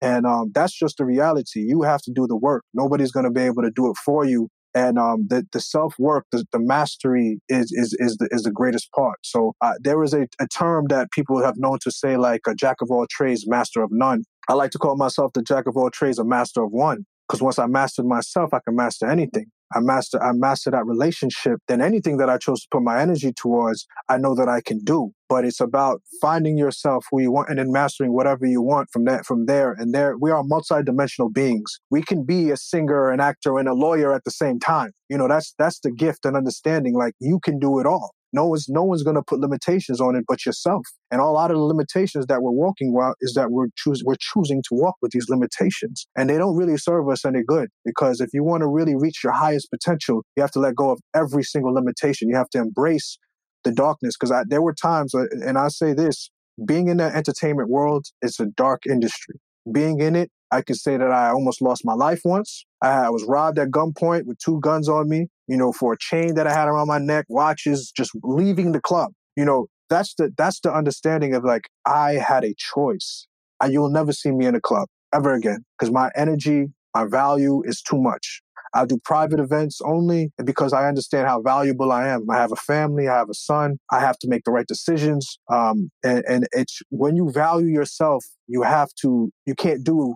And 0.02 0.26
um, 0.26 0.52
that's 0.54 0.78
just 0.78 0.98
the 0.98 1.06
reality. 1.06 1.62
You 1.62 1.84
have 1.84 2.02
to 2.02 2.12
do 2.12 2.28
the 2.28 2.36
work. 2.36 2.64
Nobody's 2.74 3.12
going 3.12 3.26
to 3.26 3.32
be 3.32 3.42
able 3.42 3.62
to 3.64 3.72
do 3.72 3.90
it 3.90 3.96
for 4.04 4.26
you 4.26 4.50
and 4.74 4.98
um, 4.98 5.28
the 5.28 5.46
the 5.52 5.60
self 5.60 5.96
work, 6.00 6.26
the, 6.32 6.46
the 6.52 6.60
mastery 6.60 7.40
is 7.50 7.72
is 7.72 7.96
is 8.00 8.18
the 8.18 8.28
is 8.32 8.44
the 8.44 8.52
greatest 8.52 8.92
part. 8.94 9.18
So 9.24 9.54
uh, 9.62 9.74
there 9.82 10.02
is 10.04 10.14
a, 10.14 10.28
a 10.40 10.48
term 10.48 10.86
that 10.90 11.12
people 11.12 11.44
have 11.44 11.58
known 11.58 11.80
to 11.82 11.92
say 11.92 12.18
like 12.18 12.42
a 12.48 12.56
jack 12.56 12.78
of 12.82 12.90
all 12.90 13.06
trades, 13.10 13.48
master 13.48 13.82
of 13.82 13.90
none. 13.92 14.24
I 14.50 14.54
like 14.54 14.72
to 14.72 14.78
call 14.78 14.98
myself 14.98 15.34
the 15.34 15.42
jack 15.42 15.68
of 15.68 15.78
all 15.78 15.90
trades, 15.90 16.20
a 16.20 16.24
master 16.24 16.64
of 16.64 16.72
one. 16.72 17.06
Because 17.28 17.42
once 17.42 17.60
I 17.60 17.68
mastered 17.68 18.06
myself, 18.06 18.54
I 18.54 18.60
can 18.60 18.76
master 18.76 19.10
anything. 19.10 19.46
I 19.74 19.80
master 19.80 20.22
I 20.22 20.34
master 20.34 20.70
that 20.72 20.86
relationship, 20.86 21.60
then 21.68 21.82
anything 21.82 22.18
that 22.18 22.30
I 22.30 22.38
chose 22.38 22.62
to 22.62 22.68
put 22.72 22.84
my 22.84 23.00
energy 23.00 23.32
towards, 23.32 23.88
I 24.10 24.18
know 24.18 24.36
that 24.36 24.50
I 24.50 24.60
can 24.60 24.80
do. 24.80 25.12
But 25.30 25.46
it's 25.46 25.62
about 25.62 26.02
finding 26.20 26.58
yourself 26.58 27.06
who 27.10 27.22
you 27.22 27.32
want 27.32 27.50
and 27.50 27.58
then 27.58 27.72
mastering 27.72 28.14
whatever 28.14 28.46
you 28.46 28.62
want 28.62 28.90
from 28.92 29.06
that 29.06 29.26
from 29.26 29.46
there. 29.46 29.72
And 29.72 29.94
there 29.94 30.18
we 30.18 30.30
are 30.30 30.44
multidimensional 30.44 31.34
beings. 31.34 31.80
We 31.90 32.02
can 32.02 32.26
be 32.26 32.52
a 32.52 32.58
singer, 32.58 33.10
an 33.10 33.22
actor, 33.22 33.58
and 33.58 33.70
a 33.70 33.74
lawyer 33.74 34.14
at 34.14 34.26
the 34.26 34.32
same 34.32 34.60
time. 34.60 34.92
You 35.10 35.18
know, 35.18 35.30
that's 35.30 35.54
that's 35.58 35.80
the 35.80 35.92
gift 35.92 36.26
and 36.26 36.36
understanding. 36.36 36.96
Like 36.96 37.14
you 37.20 37.40
can 37.40 37.58
do 37.58 37.80
it 37.80 37.86
all. 37.86 38.12
No 38.34 38.46
one's 38.48 38.68
no 38.70 38.84
one's 38.84 39.04
going 39.04 39.16
to 39.16 39.22
put 39.22 39.40
limitations 39.40 40.00
on 40.00 40.16
it 40.16 40.26
but 40.28 40.46
yourself. 40.46 40.86
And 41.12 41.22
a 41.22 41.26
lot 41.26 41.52
of 41.52 41.58
the 41.58 41.64
limitations 41.64 42.26
that 42.28 42.42
we're 42.42 42.52
walking 42.52 42.94
with 42.94 43.16
is 43.22 43.34
that 43.34 43.52
we're 43.52 43.68
choos- 43.68 44.04
we're 44.04 44.16
choosing 44.20 44.62
to 44.64 44.70
walk 44.72 44.96
with 45.02 45.12
these 45.12 45.28
limitations, 45.30 46.08
and 46.18 46.30
they 46.30 46.38
don't 46.38 46.56
really 46.56 46.78
serve 46.78 47.10
us 47.10 47.26
any 47.26 47.42
good. 47.46 47.70
Because 47.86 48.22
if 48.22 48.30
you 48.34 48.44
want 48.44 48.62
to 48.62 48.68
really 48.68 48.96
reach 48.96 49.24
your 49.24 49.34
highest 49.34 49.70
potential, 49.70 50.24
you 50.36 50.42
have 50.42 50.52
to 50.52 50.60
let 50.60 50.76
go 50.76 50.92
of 50.92 51.00
every 51.16 51.44
single 51.44 51.74
limitation. 51.74 52.30
You 52.30 52.36
have 52.36 52.50
to 52.50 52.60
embrace 52.60 53.18
the 53.64 53.72
darkness. 53.72 54.16
Because 54.20 54.34
there 54.48 54.62
were 54.62 54.74
times, 54.74 55.14
uh, 55.14 55.26
and 55.46 55.58
I 55.58 55.68
say 55.68 55.94
this: 55.94 56.30
being 56.66 56.88
in 56.88 56.98
the 56.98 57.16
entertainment 57.16 57.70
world 57.70 58.06
is 58.22 58.40
a 58.40 58.46
dark 58.46 58.84
industry. 58.90 59.36
Being 59.72 60.00
in 60.00 60.16
it, 60.16 60.32
I 60.52 60.62
can 60.62 60.76
say 60.76 60.98
that 60.98 61.12
I 61.12 61.30
almost 61.30 61.62
lost 61.62 61.84
my 61.86 61.94
life 61.94 62.22
once. 62.26 62.66
I 62.82 63.10
was 63.10 63.24
robbed 63.24 63.60
at 63.60 63.70
gunpoint 63.70 64.26
with 64.26 64.38
two 64.40 64.60
guns 64.60 64.90
on 64.90 65.08
me 65.08 65.28
you 65.52 65.58
know, 65.58 65.74
for 65.74 65.92
a 65.92 65.98
chain 66.00 66.36
that 66.36 66.48
I 66.48 66.54
had 66.54 66.70
around 66.70 66.88
my 66.88 66.98
neck, 66.98 67.26
watches, 67.28 67.92
just 67.94 68.12
leaving 68.24 68.72
the 68.72 68.80
club. 68.80 69.12
You 69.36 69.44
know, 69.44 69.68
that's 69.90 70.14
the 70.16 70.32
that's 70.38 70.62
the 70.62 70.74
understanding 70.74 71.36
of 71.36 71.44
like 71.44 71.68
I 71.86 72.14
had 72.14 72.46
a 72.46 72.56
choice. 72.58 73.28
And 73.62 73.74
you'll 73.74 73.92
never 73.92 74.14
see 74.14 74.32
me 74.32 74.46
in 74.46 74.56
a 74.56 74.62
club 74.62 74.88
ever 75.14 75.34
again 75.34 75.66
because 75.78 75.92
my 75.92 76.10
energy, 76.16 76.68
my 76.96 77.06
value 77.06 77.62
is 77.66 77.82
too 77.82 78.02
much. 78.02 78.42
I 78.74 78.86
do 78.86 78.98
private 79.04 79.42
events 79.42 79.82
only 79.84 80.32
because 80.42 80.72
I 80.72 80.88
understand 80.88 81.28
how 81.28 81.42
valuable 81.42 81.92
I 81.92 82.08
am. 82.08 82.30
I 82.30 82.38
have 82.38 82.54
a 82.54 82.56
family, 82.56 83.10
I 83.10 83.18
have 83.18 83.30
a 83.30 83.34
son, 83.34 83.78
I 83.92 84.00
have 84.00 84.18
to 84.20 84.30
make 84.30 84.46
the 84.46 84.52
right 84.52 84.66
decisions. 84.66 85.38
Um, 85.52 85.92
and, 86.02 86.24
and 86.30 86.48
it's 86.54 86.80
when 86.90 87.18
you 87.18 87.30
value 87.30 87.68
yourself, 87.68 88.24
you 88.48 88.62
have 88.62 88.88
to, 89.02 89.30
you 89.46 89.56
can't 89.56 89.84
do 89.84 90.16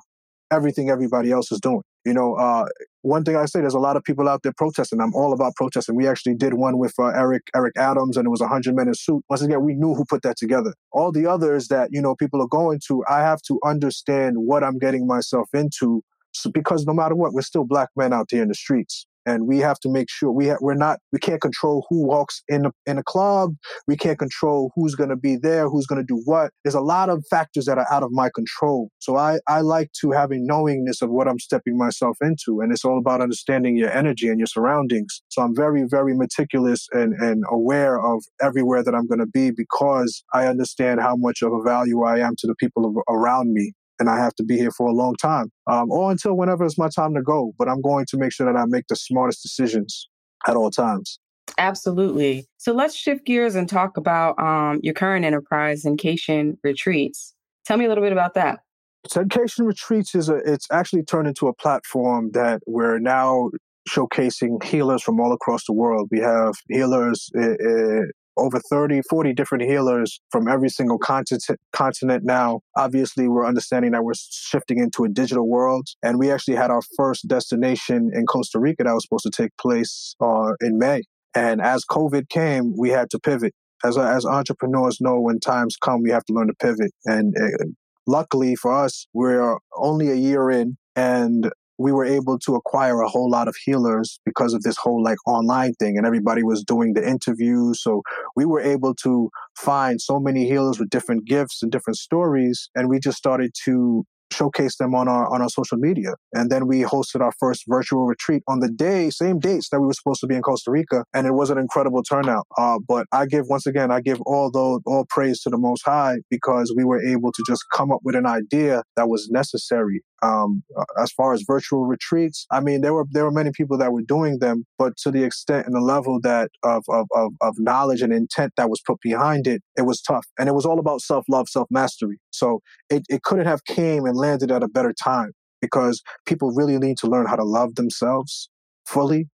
everything 0.51 0.89
everybody 0.89 1.31
else 1.31 1.51
is 1.51 1.59
doing. 1.59 1.81
You 2.05 2.13
know, 2.13 2.35
uh, 2.35 2.65
one 3.01 3.23
thing 3.23 3.35
I 3.35 3.45
say, 3.45 3.61
there's 3.61 3.73
a 3.73 3.79
lot 3.79 3.97
of 3.97 4.03
people 4.03 4.29
out 4.29 4.43
there 4.43 4.53
protesting. 4.55 5.01
I'm 5.01 5.13
all 5.15 5.33
about 5.33 5.55
protesting. 5.55 5.95
We 5.95 6.07
actually 6.07 6.35
did 6.35 6.53
one 6.53 6.77
with 6.77 6.93
uh, 6.99 7.05
Eric 7.07 7.43
Eric 7.55 7.73
Adams, 7.77 8.15
and 8.15 8.27
it 8.27 8.29
was 8.29 8.41
a 8.41 8.47
hundred 8.47 8.75
men 8.75 8.87
in 8.87 8.93
suit. 8.93 9.23
Once 9.29 9.41
again, 9.41 9.63
we 9.63 9.73
knew 9.73 9.95
who 9.95 10.05
put 10.05 10.21
that 10.21 10.37
together. 10.37 10.73
All 10.91 11.11
the 11.11 11.25
others 11.25 11.67
that 11.69 11.89
you 11.91 12.01
know 12.01 12.15
people 12.15 12.41
are 12.41 12.47
going 12.47 12.79
to, 12.87 13.03
I 13.09 13.21
have 13.21 13.41
to 13.47 13.59
understand 13.65 14.35
what 14.37 14.63
I'm 14.63 14.77
getting 14.77 15.07
myself 15.07 15.49
into, 15.53 16.03
so, 16.31 16.51
because 16.51 16.85
no 16.85 16.93
matter 16.93 17.15
what, 17.15 17.33
we're 17.33 17.41
still 17.41 17.65
black 17.65 17.89
men 17.95 18.13
out 18.13 18.27
there 18.29 18.43
in 18.43 18.49
the 18.49 18.55
streets. 18.55 19.07
And 19.26 19.47
we 19.47 19.59
have 19.59 19.80
to 19.80 19.89
make 19.89 20.09
sure 20.09 20.32
we 20.32 20.49
ha- 20.49 20.57
we're 20.61 20.76
not 20.76 20.99
we 21.11 21.19
can't 21.19 21.41
control 21.41 21.86
who 21.89 22.05
walks 22.05 22.43
in 22.47 22.67
a, 22.67 22.71
in 22.86 22.97
a 22.97 23.03
club. 23.03 23.55
We 23.88 23.97
can't 23.97 24.19
control 24.19 24.71
who's 24.76 24.95
going 24.95 25.09
to 25.09 25.15
be 25.15 25.36
there, 25.36 25.69
who's 25.69 25.86
going 25.86 26.01
to 26.01 26.05
do 26.05 26.21
what. 26.26 26.51
There's 26.63 26.76
a 26.76 26.82
lot 26.82 27.09
of 27.09 27.23
factors 27.30 27.65
that 27.65 27.78
are 27.78 27.88
out 27.91 28.03
of 28.03 28.11
my 28.11 28.30
control. 28.34 28.89
So 28.99 29.17
I 29.17 29.39
I 29.47 29.61
like 29.61 29.91
to 30.01 30.11
have 30.11 30.32
a 30.32 30.38
knowingness 30.38 31.01
of 31.01 31.09
what 31.09 31.28
I'm 31.28 31.39
stepping 31.39 31.78
myself 31.78 32.17
into, 32.21 32.61
and 32.61 32.71
it's 32.71 32.86
all 32.86 32.97
about 32.97 33.21
understanding 33.21 33.78
your 33.78 33.91
energy 33.91 34.30
and 34.30 34.39
your 34.39 34.47
surroundings. 34.47 35.21
So 35.30 35.41
I'm 35.41 35.55
very 35.55 35.84
very 35.88 36.15
meticulous 36.15 36.88
and 36.91 37.13
and 37.13 37.43
aware 37.49 37.99
of 37.99 38.23
everywhere 38.41 38.84
that 38.84 38.95
I'm 38.95 39.07
going 39.07 39.19
to 39.19 39.26
be 39.26 39.51
because 39.51 40.23
I 40.34 40.47
understand 40.47 41.01
how 41.01 41.15
much 41.15 41.41
of 41.41 41.51
a 41.53 41.61
value 41.63 42.03
I 42.03 42.19
am 42.19 42.36
to 42.39 42.47
the 42.47 42.55
people 42.55 43.03
around 43.09 43.53
me 43.53 43.73
and 43.99 44.09
I 44.09 44.17
have 44.17 44.35
to 44.35 44.43
be 44.43 44.57
here 44.57 44.71
for 44.71 44.87
a 44.87 44.91
long 44.91 45.15
time, 45.15 45.51
um, 45.67 45.91
or 45.91 46.11
until 46.11 46.35
whenever 46.35 46.65
it's 46.65 46.77
my 46.77 46.89
time 46.89 47.13
to 47.15 47.21
go. 47.21 47.53
But 47.57 47.69
I'm 47.69 47.81
going 47.81 48.05
to 48.09 48.17
make 48.17 48.31
sure 48.31 48.51
that 48.51 48.57
I 48.57 48.65
make 48.65 48.87
the 48.87 48.95
smartest 48.95 49.41
decisions 49.41 50.07
at 50.47 50.55
all 50.55 50.71
times. 50.71 51.19
Absolutely. 51.57 52.45
So 52.57 52.73
let's 52.73 52.95
shift 52.95 53.25
gears 53.25 53.55
and 53.55 53.69
talk 53.69 53.97
about 53.97 54.37
um, 54.39 54.79
your 54.83 54.93
current 54.93 55.25
enterprise, 55.25 55.83
Zencation 55.83 56.57
Retreats. 56.63 57.33
Tell 57.65 57.77
me 57.77 57.85
a 57.85 57.87
little 57.87 58.03
bit 58.03 58.11
about 58.11 58.33
that. 58.33 58.59
Zencation 59.07 59.65
Retreats 59.65 60.15
is 60.15 60.29
a, 60.29 60.37
it's 60.37 60.67
actually 60.71 61.03
turned 61.03 61.27
into 61.27 61.47
a 61.47 61.53
platform 61.53 62.31
that 62.31 62.61
we're 62.65 62.99
now 62.99 63.51
showcasing 63.87 64.63
healers 64.63 65.03
from 65.03 65.19
all 65.19 65.31
across 65.31 65.65
the 65.65 65.73
world. 65.73 66.09
We 66.11 66.19
have 66.19 66.55
healers 66.69 67.29
uh, 67.37 68.05
over 68.38 68.59
30, 68.59 69.01
40 69.09 69.33
different 69.33 69.63
healers 69.63 70.19
from 70.31 70.47
every 70.47 70.69
single 70.69 70.97
continent, 70.97 71.59
continent 71.71 72.23
now. 72.23 72.61
Obviously, 72.75 73.27
we're 73.27 73.45
understanding 73.45 73.91
that 73.91 74.03
we're 74.03 74.13
shifting 74.15 74.79
into 74.79 75.03
a 75.03 75.09
digital 75.09 75.47
world. 75.47 75.88
And 76.03 76.19
we 76.19 76.31
actually 76.31 76.55
had 76.55 76.71
our 76.71 76.81
first 76.97 77.27
destination 77.27 78.11
in 78.13 78.25
Costa 78.25 78.59
Rica 78.59 78.83
that 78.83 78.93
was 78.93 79.03
supposed 79.03 79.23
to 79.23 79.31
take 79.31 79.55
place 79.57 80.15
uh, 80.21 80.53
in 80.61 80.77
May. 80.77 81.03
And 81.36 81.61
as 81.61 81.86
COVID 81.86 82.29
came, 82.29 82.73
we 82.77 82.89
had 82.89 83.09
to 83.11 83.19
pivot. 83.19 83.53
As, 83.83 83.97
as 83.97 84.25
entrepreneurs 84.25 84.99
know, 85.01 85.19
when 85.19 85.39
times 85.39 85.75
come, 85.75 86.01
we 86.01 86.09
have 86.11 86.23
to 86.25 86.33
learn 86.33 86.47
to 86.47 86.55
pivot. 86.55 86.91
And 87.05 87.36
uh, 87.38 87.65
luckily 88.07 88.55
for 88.55 88.73
us, 88.73 89.07
we're 89.13 89.57
only 89.75 90.09
a 90.11 90.15
year 90.15 90.49
in 90.49 90.77
and 90.95 91.51
we 91.78 91.91
were 91.91 92.05
able 92.05 92.39
to 92.39 92.55
acquire 92.55 93.01
a 93.01 93.07
whole 93.07 93.30
lot 93.30 93.47
of 93.47 93.55
healers 93.55 94.19
because 94.26 94.53
of 94.53 94.63
this 94.63 94.78
whole 94.78 95.03
like 95.03 95.17
online 95.28 95.73
thing 95.73 95.97
and 95.97 96.05
everybody 96.05 96.43
was 96.43 96.63
doing 96.63 96.93
the 96.93 97.07
interviews 97.07 97.82
so 97.82 98.01
we 98.36 98.45
were 98.45 98.61
able 98.61 98.93
to 98.95 99.30
find 99.55 100.01
so 100.01 100.19
many 100.19 100.47
healers 100.47 100.80
with 100.80 100.89
different 100.89 101.26
gifts 101.26 101.61
and 101.61 101.71
different 101.71 101.97
stories 101.97 102.69
and 102.76 102.89
we 102.89 102.99
just 102.99 103.17
started 103.17 103.51
to 103.65 104.05
showcase 104.32 104.78
them 104.78 104.93
on 104.93 105.07
our 105.07 105.32
on 105.34 105.41
our 105.41 105.49
social 105.49 105.78
media. 105.78 106.13
And 106.34 106.49
then 106.49 106.67
we 106.67 106.82
hosted 106.82 107.21
our 107.21 107.32
first 107.39 107.63
virtual 107.67 108.05
retreat 108.05 108.43
on 108.47 108.59
the 108.59 108.69
day, 108.69 109.09
same 109.09 109.39
dates 109.39 109.69
that 109.69 109.80
we 109.80 109.88
were 109.88 109.93
supposed 109.93 110.21
to 110.21 110.28
be 110.28 110.36
in 110.36 110.41
Costa 110.41 110.71
Rica, 110.71 111.05
and 111.13 111.26
it 111.28 111.34
was 111.34 111.49
an 111.49 111.57
incredible 111.57 112.03
turnout. 112.03 112.45
Uh, 112.57 112.80
but 112.88 113.07
I 113.11 113.26
give 113.26 113.45
once 113.47 113.65
again, 113.65 113.91
I 113.91 114.01
give 114.01 114.21
all 114.21 114.51
those 114.51 114.82
all 114.86 115.05
praise 115.09 115.41
to 115.41 115.49
the 115.49 115.57
Most 115.57 115.84
High 115.86 116.17
because 116.30 116.73
we 116.76 116.84
were 116.84 117.01
able 117.01 117.32
to 117.32 117.43
just 117.47 117.63
come 117.73 117.91
up 117.91 117.99
with 118.03 118.15
an 118.15 118.26
idea 118.26 118.84
that 118.97 119.09
was 119.09 119.30
necessary 119.30 120.01
um, 120.22 120.63
uh, 120.78 120.86
as 121.01 121.11
far 121.11 121.34
as 121.34 121.43
virtual 121.45 121.86
retreats, 121.86 122.45
I 122.51 122.59
mean, 122.59 122.82
there 122.82 122.93
were 122.93 123.05
there 123.11 123.26
were 123.26 123.32
many 123.32 123.51
people 123.51 123.78
that 123.78 123.91
were 123.91 124.01
doing 124.01 124.39
them, 124.39 124.66
but 124.78 124.97
to 124.97 125.11
the 125.11 125.24
extent 125.24 125.66
and 125.66 125.76
the 125.76 125.82
level 125.82 126.20
that 126.22 126.51
of 126.63 126.84
of 126.89 127.07
of, 127.13 127.34
of 127.41 127.55
knowledge 127.59 128.01
and 128.01 128.13
intent 128.13 128.53
that 128.57 128.70
was 128.70 128.82
put 128.86 128.99
behind 129.01 129.47
it, 129.47 129.61
it 129.78 129.84
was 129.84 130.01
tough, 130.01 130.26
and 130.39 130.47
it 130.47 130.53
was 130.53 130.66
all 130.66 130.80
about 130.80 131.01
self 131.01 131.26
love, 131.30 131.49
self 131.49 131.68
mastery. 131.70 132.18
So 132.32 132.61
it 132.89 133.03
it 133.09 133.24
couldn't 133.24 133.45
have 133.45 133.66
came 133.66 134.05
and 134.05 134.16
landed 134.16 134.51
at 134.51 134.63
a 134.63 134.68
better 134.68 134.93
time 134.93 135.32
because 135.61 136.01
people 136.26 136.51
really 136.51 136.78
need 136.78 136.97
to 136.99 137.07
learn 137.07 137.26
how 137.26 137.36
to 137.36 137.43
love 137.43 137.76
themselves 137.76 138.49
fully, 138.86 139.28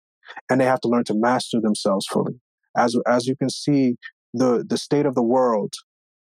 and 0.48 0.60
they 0.60 0.66
have 0.66 0.80
to 0.80 0.88
learn 0.88 1.04
to 1.04 1.14
master 1.14 1.60
themselves 1.60 2.06
fully. 2.06 2.40
As 2.76 2.96
as 3.06 3.26
you 3.26 3.36
can 3.36 3.50
see, 3.50 3.96
the 4.32 4.64
the 4.66 4.78
state 4.78 5.06
of 5.06 5.14
the 5.14 5.22
world 5.22 5.74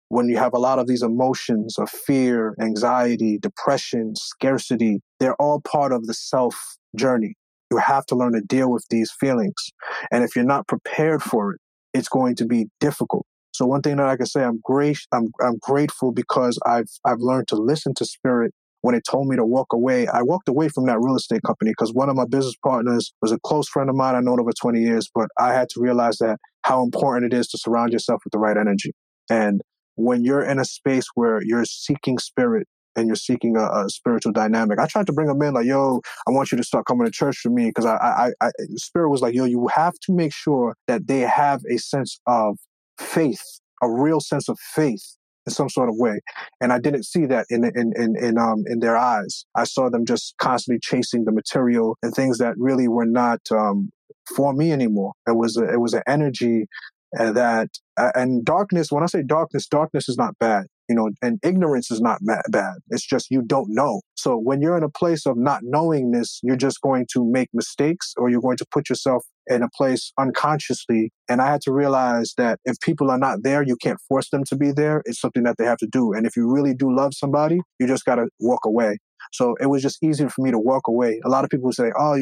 when 0.09 0.29
you 0.29 0.37
have 0.39 0.55
a 0.55 0.59
lot 0.59 0.79
of 0.79 0.87
these 0.87 1.03
emotions 1.03 1.79
of 1.79 1.91
fear, 1.91 2.55
anxiety, 2.61 3.39
depression, 3.39 4.15
scarcity, 4.17 5.01
they're 5.21 5.37
all 5.37 5.61
part 5.61 5.93
of 5.93 6.07
the 6.07 6.15
self 6.15 6.77
journey. 6.97 7.35
You 7.71 7.79
have 7.79 8.07
to 8.07 8.17
learn 8.17 8.33
to 8.33 8.41
deal 8.41 8.71
with 8.71 8.87
these 8.91 9.11
feelings. 9.11 9.71
And 10.11 10.25
if 10.25 10.35
you're 10.35 10.45
not 10.45 10.67
prepared 10.67 11.23
for 11.23 11.53
it, 11.53 11.61
it's 11.93 12.09
going 12.09 12.37
to 12.37 12.47
be 12.47 12.67
difficult. 12.81 13.27
So 13.53 13.67
one 13.67 13.83
thing 13.83 13.97
that 13.97 14.07
I 14.07 14.17
can 14.17 14.27
say, 14.27 14.43
I'm 14.43 14.61
great. 14.63 14.99
I'm, 15.13 15.31
I'm 15.43 15.59
grateful 15.59 16.13
because 16.13 16.59
I've, 16.65 16.89
I've 17.05 17.19
learned 17.19 17.49
to 17.49 17.57
listen 17.57 17.93
to 17.95 18.05
spirit 18.05 18.53
when 18.83 18.95
it 18.95 19.03
told 19.09 19.29
me 19.29 19.37
to 19.37 19.45
walk 19.45 19.73
away. 19.73 20.07
I 20.07 20.23
walked 20.23 20.49
away 20.49 20.69
from 20.69 20.87
that 20.87 21.01
real 21.01 21.17
estate 21.17 21.43
company 21.45 21.73
because 21.73 21.93
one 21.93 22.09
of 22.09 22.17
my 22.17 22.25
business 22.25 22.55
partners 22.63 23.13
was 23.21 23.33
a 23.33 23.39
close 23.41 23.69
friend 23.69 23.91
of 23.91 23.97
mine. 23.97 24.15
I've 24.15 24.25
known 24.25 24.41
over 24.41 24.53
20 24.53 24.81
years, 24.81 25.11
but 25.13 25.29
I 25.39 25.53
had 25.53 25.69
to 25.71 25.81
realize 25.81 26.19
that 26.19 26.39
how 26.63 26.83
important 26.83 27.33
it 27.33 27.37
is 27.37 27.49
to 27.49 27.59
surround 27.59 27.93
yourself 27.93 28.21
with 28.25 28.33
the 28.33 28.39
right 28.39 28.57
energy. 28.57 28.93
And 29.29 29.61
when 29.99 30.25
you're 30.25 30.43
in 30.43 30.59
a 30.59 30.65
space 30.65 31.07
where 31.15 31.41
you're 31.43 31.65
seeking 31.65 32.19
spirit 32.19 32.69
and 32.95 33.09
you're 33.09 33.17
seeking 33.17 33.57
a, 33.57 33.65
a, 33.65 33.89
spiritual 33.89 34.33
dynamic. 34.33 34.79
I 34.79 34.87
tried 34.87 35.07
to 35.07 35.13
bring 35.13 35.27
them 35.27 35.43
in, 35.43 35.55
like, 35.55 35.67
yo, 35.67 36.01
I 36.27 36.31
want 36.31 36.51
you 36.51 36.59
to 36.59 36.65
start 36.65 36.87
coming 36.87 37.05
to 37.05 37.11
church 37.11 37.39
for 37.39 37.51
me 37.51 37.67
because 37.67 37.85
I, 37.85 37.97
I, 37.97 38.31
I, 38.41 38.51
spirit 38.77 39.11
was 39.11 39.21
like, 39.21 39.35
yo, 39.35 39.45
you 39.45 39.69
have 39.75 39.95
to 40.03 40.13
make 40.13 40.33
sure 40.33 40.75
that 40.87 41.07
they 41.09 41.21
have 41.21 41.61
a 41.71 41.79
sense 41.79 42.21
of 42.27 42.59
faith, 42.99 43.43
a 43.83 43.91
real 43.91 44.21
sense 44.21 44.49
of 44.49 44.59
faith 44.59 45.17
in 45.47 45.53
some 45.53 45.69
sort 45.69 45.89
of 45.89 45.97
way. 45.97 46.21
And 46.61 46.73
I 46.73 46.79
didn't 46.79 47.05
see 47.05 47.27
that 47.27 47.47
in 47.51 47.65
in 47.65 47.93
in 47.97 48.17
in 48.17 48.39
um 48.39 48.65
in 48.67 48.81
their 48.81 48.97
eyes. 48.97 49.45
I 49.57 49.65
saw 49.65 49.89
them 49.91 50.05
just 50.05 50.35
constantly 50.39 50.81
chasing 50.81 51.25
the 51.25 51.33
material 51.33 51.97
and 52.03 52.13
things 52.15 52.39
that 52.39 52.55
really 52.57 52.89
were 52.89 53.07
not 53.07 53.41
um 53.51 53.91
for 54.37 54.53
me 54.53 54.73
anymore. 54.73 55.13
It 55.27 55.37
was 55.37 55.57
a, 55.57 55.73
it 55.73 55.81
was 55.81 55.95
an 55.95 56.03
energy 56.07 56.67
and 57.13 57.37
that 57.37 57.69
uh, 57.97 58.13
and 58.15 58.45
darkness 58.45 58.91
when 58.91 59.03
i 59.03 59.07
say 59.07 59.23
darkness 59.23 59.67
darkness 59.67 60.09
is 60.09 60.17
not 60.17 60.39
bad 60.39 60.67
you 60.89 60.95
know 60.95 61.11
and 61.23 61.39
ignorance 61.43 61.91
is 61.91 62.01
not 62.01 62.21
bad. 62.51 62.75
It's 62.89 63.07
just 63.07 63.31
you 63.31 63.43
don't 63.43 63.69
know. 63.69 64.01
So 64.15 64.37
when 64.37 64.61
you're 64.61 64.77
in 64.77 64.83
a 64.83 64.89
place 64.89 65.27
of 65.27 65.37
not 65.37 65.61
knowingness 65.63 66.41
you're 66.43 66.57
just 66.57 66.81
going 66.81 67.07
to 67.13 67.25
make 67.31 67.49
mistakes 67.53 68.15
or 68.17 68.31
you're 68.31 68.41
going 68.41 68.57
to 68.57 68.67
put 68.71 68.89
yourself 68.89 69.25
in 69.47 69.63
a 69.63 69.69
place 69.77 70.13
unconsciously. 70.19 71.13
And 71.29 71.41
i 71.41 71.51
had 71.51 71.61
to 71.63 71.73
realize 71.73 72.35
that 72.39 72.59
if 72.65 72.81
people 72.81 73.11
are 73.11 73.19
not 73.19 73.43
there 73.43 73.63
you 73.63 73.77
can't 73.77 74.01
force 74.09 74.31
them 74.31 74.45
to 74.45 74.57
be 74.57 74.73
there. 74.73 75.03
It's 75.05 75.21
something 75.21 75.43
that 75.45 75.57
they 75.59 75.65
have 75.65 75.79
to 75.79 75.87
do. 75.87 76.13
And 76.13 76.27
if 76.27 76.37
you 76.37 76.51
really 76.51 76.75
do 76.75 76.95
love 76.95 77.13
somebody 77.15 77.61
you 77.79 77.87
just 77.87 78.05
got 78.05 78.17
to 78.17 78.29
walk 78.41 78.65
away 78.65 78.99
so 79.33 79.55
it 79.61 79.66
was 79.66 79.83
just 79.83 80.03
easier 80.03 80.29
for 80.29 80.43
me 80.43 80.51
to 80.51 80.59
walk 80.59 80.89
away. 80.89 81.20
A 81.24 81.29
lot 81.29 81.45
of 81.45 81.51
people 81.51 81.72
say, 81.72 81.91
"Oh, 81.99 82.16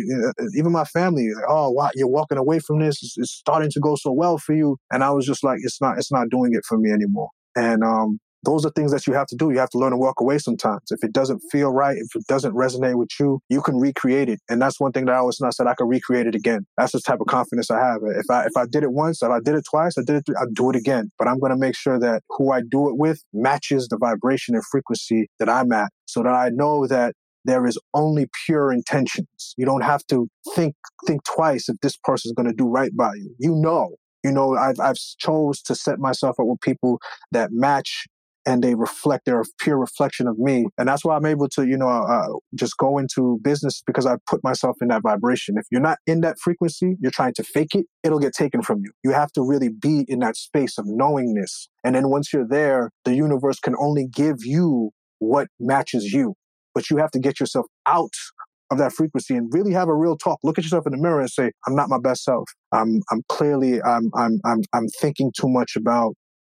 even 0.54 0.72
my 0.72 0.84
family, 0.84 1.30
oh, 1.48 1.70
wow, 1.70 1.90
you're 1.94 2.09
walking 2.09 2.38
away 2.38 2.59
from 2.59 2.80
this. 2.80 3.02
It's, 3.02 3.16
it's, 3.16 3.32
starting 3.32 3.70
to 3.70 3.80
go 3.80 3.96
so 3.96 4.12
well 4.12 4.38
for 4.38 4.54
you." 4.54 4.76
And 4.90 5.04
I 5.04 5.11
was 5.11 5.26
just 5.26 5.44
like, 5.44 5.59
"It's 5.62 5.80
not. 5.80 5.98
It's 5.98 6.12
not 6.12 6.28
doing 6.30 6.52
it 6.54 6.64
for 6.68 6.78
me 6.78 6.90
anymore." 6.90 7.30
And 7.57 7.82
um, 7.82 8.20
those 8.47 8.64
are 8.64 8.70
things 8.70 8.92
that 8.92 9.07
you 9.07 9.12
have 9.12 9.26
to 9.26 9.36
do. 9.36 9.51
You 9.51 9.59
have 9.59 9.70
to 9.70 9.78
learn 9.78 9.90
to 9.90 9.97
walk 9.97 10.20
away 10.20 10.38
sometimes. 10.38 10.82
If 10.90 11.03
it 11.03 11.12
doesn't 11.12 11.40
feel 11.51 11.72
right, 11.72 11.97
if 11.97 12.14
it 12.14 12.26
doesn't 12.28 12.55
resonate 12.55 12.97
with 12.97 13.11
you, 13.18 13.40
you 13.49 13.61
can 13.61 13.76
recreate 13.76 14.28
it. 14.28 14.40
And 14.49 14.62
that's 14.62 14.78
one 14.78 14.92
thing 14.92 15.07
that 15.07 15.14
I 15.14 15.18
always 15.18 15.40
I 15.42 15.51
said 15.51 15.66
I 15.66 15.74
can 15.74 15.88
recreate 15.88 16.26
it 16.26 16.34
again. 16.36 16.64
That's 16.78 16.92
the 16.92 17.01
type 17.01 17.20
of 17.20 17.26
confidence 17.26 17.70
I 17.70 17.80
have. 17.80 18.01
If 18.05 18.30
I 18.30 18.44
if 18.44 18.57
I 18.57 18.64
did 18.66 18.84
it 18.84 18.92
once, 18.92 19.22
if 19.22 19.30
I 19.30 19.40
did 19.40 19.57
it 19.57 19.64
twice, 19.68 19.99
I 19.99 20.03
did 20.03 20.16
it, 20.16 20.26
three, 20.26 20.36
I'd 20.40 20.55
do 20.55 20.70
it 20.70 20.76
again. 20.76 21.11
But 21.18 21.26
I'm 21.28 21.40
going 21.40 21.51
to 21.51 21.59
make 21.59 21.76
sure 21.76 21.99
that 21.99 22.22
who 22.30 22.53
I 22.53 22.61
do 22.62 22.88
it 22.88 22.97
with 22.97 23.22
matches 23.32 23.88
the 23.88 23.99
vibration 23.99 24.55
and 24.55 24.64
frequency 24.64 25.28
that 25.40 25.49
I'm 25.49 25.72
at, 25.72 25.90
so 26.07 26.22
that 26.22 26.32
I 26.32 26.51
know 26.51 26.86
that 26.86 27.14
there 27.44 27.66
is 27.66 27.78
only 27.94 28.28
pure 28.47 28.72
intentions. 28.72 29.55
You 29.57 29.66
don't 29.66 29.82
have 29.82 30.07
to 30.07 30.28
think 30.55 30.76
think 31.05 31.24
twice 31.24 31.68
if 31.68 31.78
this 31.80 31.97
person 31.97 32.30
is 32.30 32.34
going 32.34 32.49
to 32.49 32.55
do 32.55 32.68
right 32.68 32.94
by 32.97 33.14
you. 33.14 33.34
You 33.38 33.57
know, 33.57 33.97
you 34.22 34.30
know. 34.30 34.55
I've 34.55 34.78
I've 34.78 34.99
chose 35.18 35.62
to 35.62 35.74
set 35.74 35.99
myself 35.99 36.38
up 36.38 36.47
with 36.47 36.61
people 36.61 37.01
that 37.32 37.51
match 37.53 38.07
and 38.47 38.62
they 38.62 38.74
reflect 38.74 39.24
they're 39.26 39.40
a 39.40 39.44
pure 39.59 39.76
reflection 39.78 40.26
of 40.26 40.38
me 40.38 40.66
and 40.78 40.88
that's 40.88 41.05
why 41.05 41.16
i'm 41.16 41.26
able 41.26 41.49
to 41.49 41.66
you 41.66 41.76
know 41.76 41.88
uh, 41.88 42.28
just 42.55 42.76
go 42.78 42.99
into 42.99 43.38
business 43.42 43.82
because 43.86 44.07
i 44.07 44.16
put 44.26 44.42
myself 44.42 44.76
in 44.80 44.88
that 44.88 45.03
vibration 45.03 45.57
if 45.59 45.66
you're 45.70 45.80
not 45.80 45.99
in 46.07 46.20
that 46.20 46.38
frequency 46.38 46.97
you're 47.01 47.11
trying 47.11 47.34
to 47.34 47.42
fake 47.42 47.74
it 47.74 47.86
it'll 48.03 48.18
get 48.18 48.32
taken 48.32 48.62
from 48.62 48.80
you 48.82 48.90
you 49.05 49.12
have 49.12 49.32
to 49.32 49.42
really 49.42 49.68
be 49.68 50.05
in 50.09 50.20
that 50.20 50.36
space 50.36 50.78
of 50.78 50.84
knowingness 50.86 51.68
and 51.84 51.94
then 51.94 52.09
once 52.09 52.32
you're 52.32 52.47
there 52.47 52.90
the 53.05 53.14
universe 53.14 53.59
can 53.59 53.74
only 53.78 54.07
give 54.07 54.36
you 54.44 54.90
what 55.18 55.49
matches 55.59 56.12
you 56.12 56.34
but 56.74 56.90
you 56.90 56.97
have 56.99 57.11
to 57.11 57.18
get 57.18 57.40
yourself 57.40 57.66
out 57.86 58.12
of 58.70 58.78
that 58.78 58.92
frequency 58.92 59.34
and 59.34 59.53
really 59.55 59.72
have 59.72 59.88
a 59.88 59.94
real 59.94 60.16
talk. 60.16 60.38
Look 60.42 60.59
at 60.59 60.64
yourself 60.64 60.86
in 60.86 60.92
the 60.92 60.99
mirror 60.99 61.20
and 61.20 61.30
say, 61.30 61.53
I'm 61.66 61.74
not 61.74 61.88
my 61.88 61.99
best 61.99 62.24
self. 62.24 62.49
I'm, 62.72 63.01
I'm 63.11 63.22
clearly, 63.28 63.80
I'm, 63.82 64.11
I'm, 64.14 64.40
I'm, 64.44 64.61
I'm 64.72 64.88
thinking 65.01 65.32
too 65.38 65.49
much 65.49 65.76
about 65.76 66.14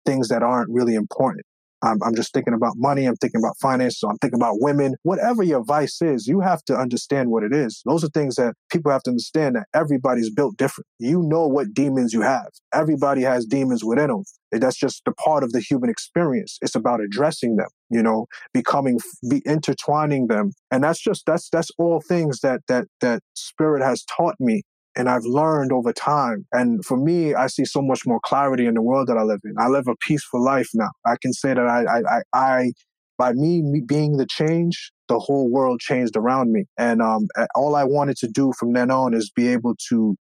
things 0.07 0.29
that 0.29 0.43
aren't 0.43 0.71
really 0.71 0.95
important. 0.95 1.45
I'm, 1.83 1.99
I'm 2.03 2.15
just 2.15 2.33
thinking 2.33 2.55
about 2.55 2.75
money. 2.77 3.07
I'm 3.07 3.17
thinking 3.17 3.41
about 3.41 3.57
finances. 3.61 4.03
I'm 4.03 4.19
thinking 4.19 4.41
about 4.41 4.57
women. 4.61 4.95
Whatever 5.03 5.43
your 5.43 5.63
vice 5.65 6.03
is, 6.03 6.27
you 6.27 6.41
have 6.41 6.63
to 6.65 6.77
understand 6.77 7.31
what 7.31 7.45
it 7.45 7.55
is. 7.55 7.83
Those 7.85 8.05
are 8.05 8.09
things 8.09 8.37
that 8.37 8.55
people 8.71 8.91
have 8.91 9.03
to 9.05 9.11
understand 9.11 9.57
that 9.57 9.67
everybody's 9.75 10.31
built 10.31 10.57
different. 10.57 10.87
You 10.99 11.23
know 11.23 11.47
what 11.47 11.75
demons 11.75 12.13
you 12.13 12.23
have. 12.23 12.49
Everybody 12.73 13.23
has 13.23 13.45
demons 13.45 13.85
within 13.85 14.09
them. 14.09 14.25
That's 14.51 14.79
just 14.79 15.05
the 15.05 15.13
part 15.13 15.45
of 15.45 15.53
the 15.53 15.61
human 15.61 15.91
experience. 15.91 16.59
It's 16.63 16.75
about 16.75 17.01
addressing 17.01 17.57
them, 17.57 17.69
you 17.91 18.03
know, 18.03 18.27
becoming, 18.55 18.99
be 19.29 19.43
intertwining 19.45 20.27
them. 20.27 20.53
And 20.71 20.83
that's 20.83 21.01
just, 21.01 21.27
that's, 21.27 21.49
that's 21.51 21.71
all 21.79 22.01
things 22.01 22.41
that, 22.41 22.63
that, 22.69 22.87
that 23.01 23.23
spirit 23.35 23.83
has 23.83 24.05
taught 24.05 24.37
me 24.41 24.63
and 24.99 25.09
I've 25.09 25.25
learned 25.25 25.73
over 25.73 25.93
time. 25.93 26.45
And 26.53 26.85
for 26.85 26.97
me, 26.97 27.33
I 27.33 27.47
see 27.47 27.65
so 27.65 27.81
much 27.81 28.05
more 28.05 28.19
clarity 28.25 28.67
in 28.67 28.75
the 28.75 28.83
world 28.83 29.07
that 29.07 29.17
I 29.17 29.23
live 29.23 29.41
in. 29.45 29.55
I 29.57 29.69
live 29.69 29.87
a 29.87 29.95
peaceful 29.97 30.45
life 30.45 30.69
now. 30.75 30.91
I 31.07 31.15
can 31.23 31.33
say 31.33 31.55
that 31.55 31.67
I, 31.67 32.01
I, 32.01 32.23
I, 32.35 32.73
by 33.17 33.33
me, 33.33 33.63
me 33.63 33.81
being 33.81 34.17
the 34.17 34.27
change, 34.27 34.91
the 35.07 35.21
whole 35.21 35.49
world 35.51 35.81
changed 35.81 36.17
around 36.17 36.53
me. 36.53 36.65
And 36.77 37.01
um, 37.01 37.29
all 37.55 37.77
I 37.77 37.85
wanted 37.85 38.17
to 38.19 38.29
do 38.29 38.53
from 38.59 38.73
then 38.73 38.91
on 38.91 39.15
is 39.15 39.31
be 39.31 39.47
able 39.49 39.77
to 39.89 40.17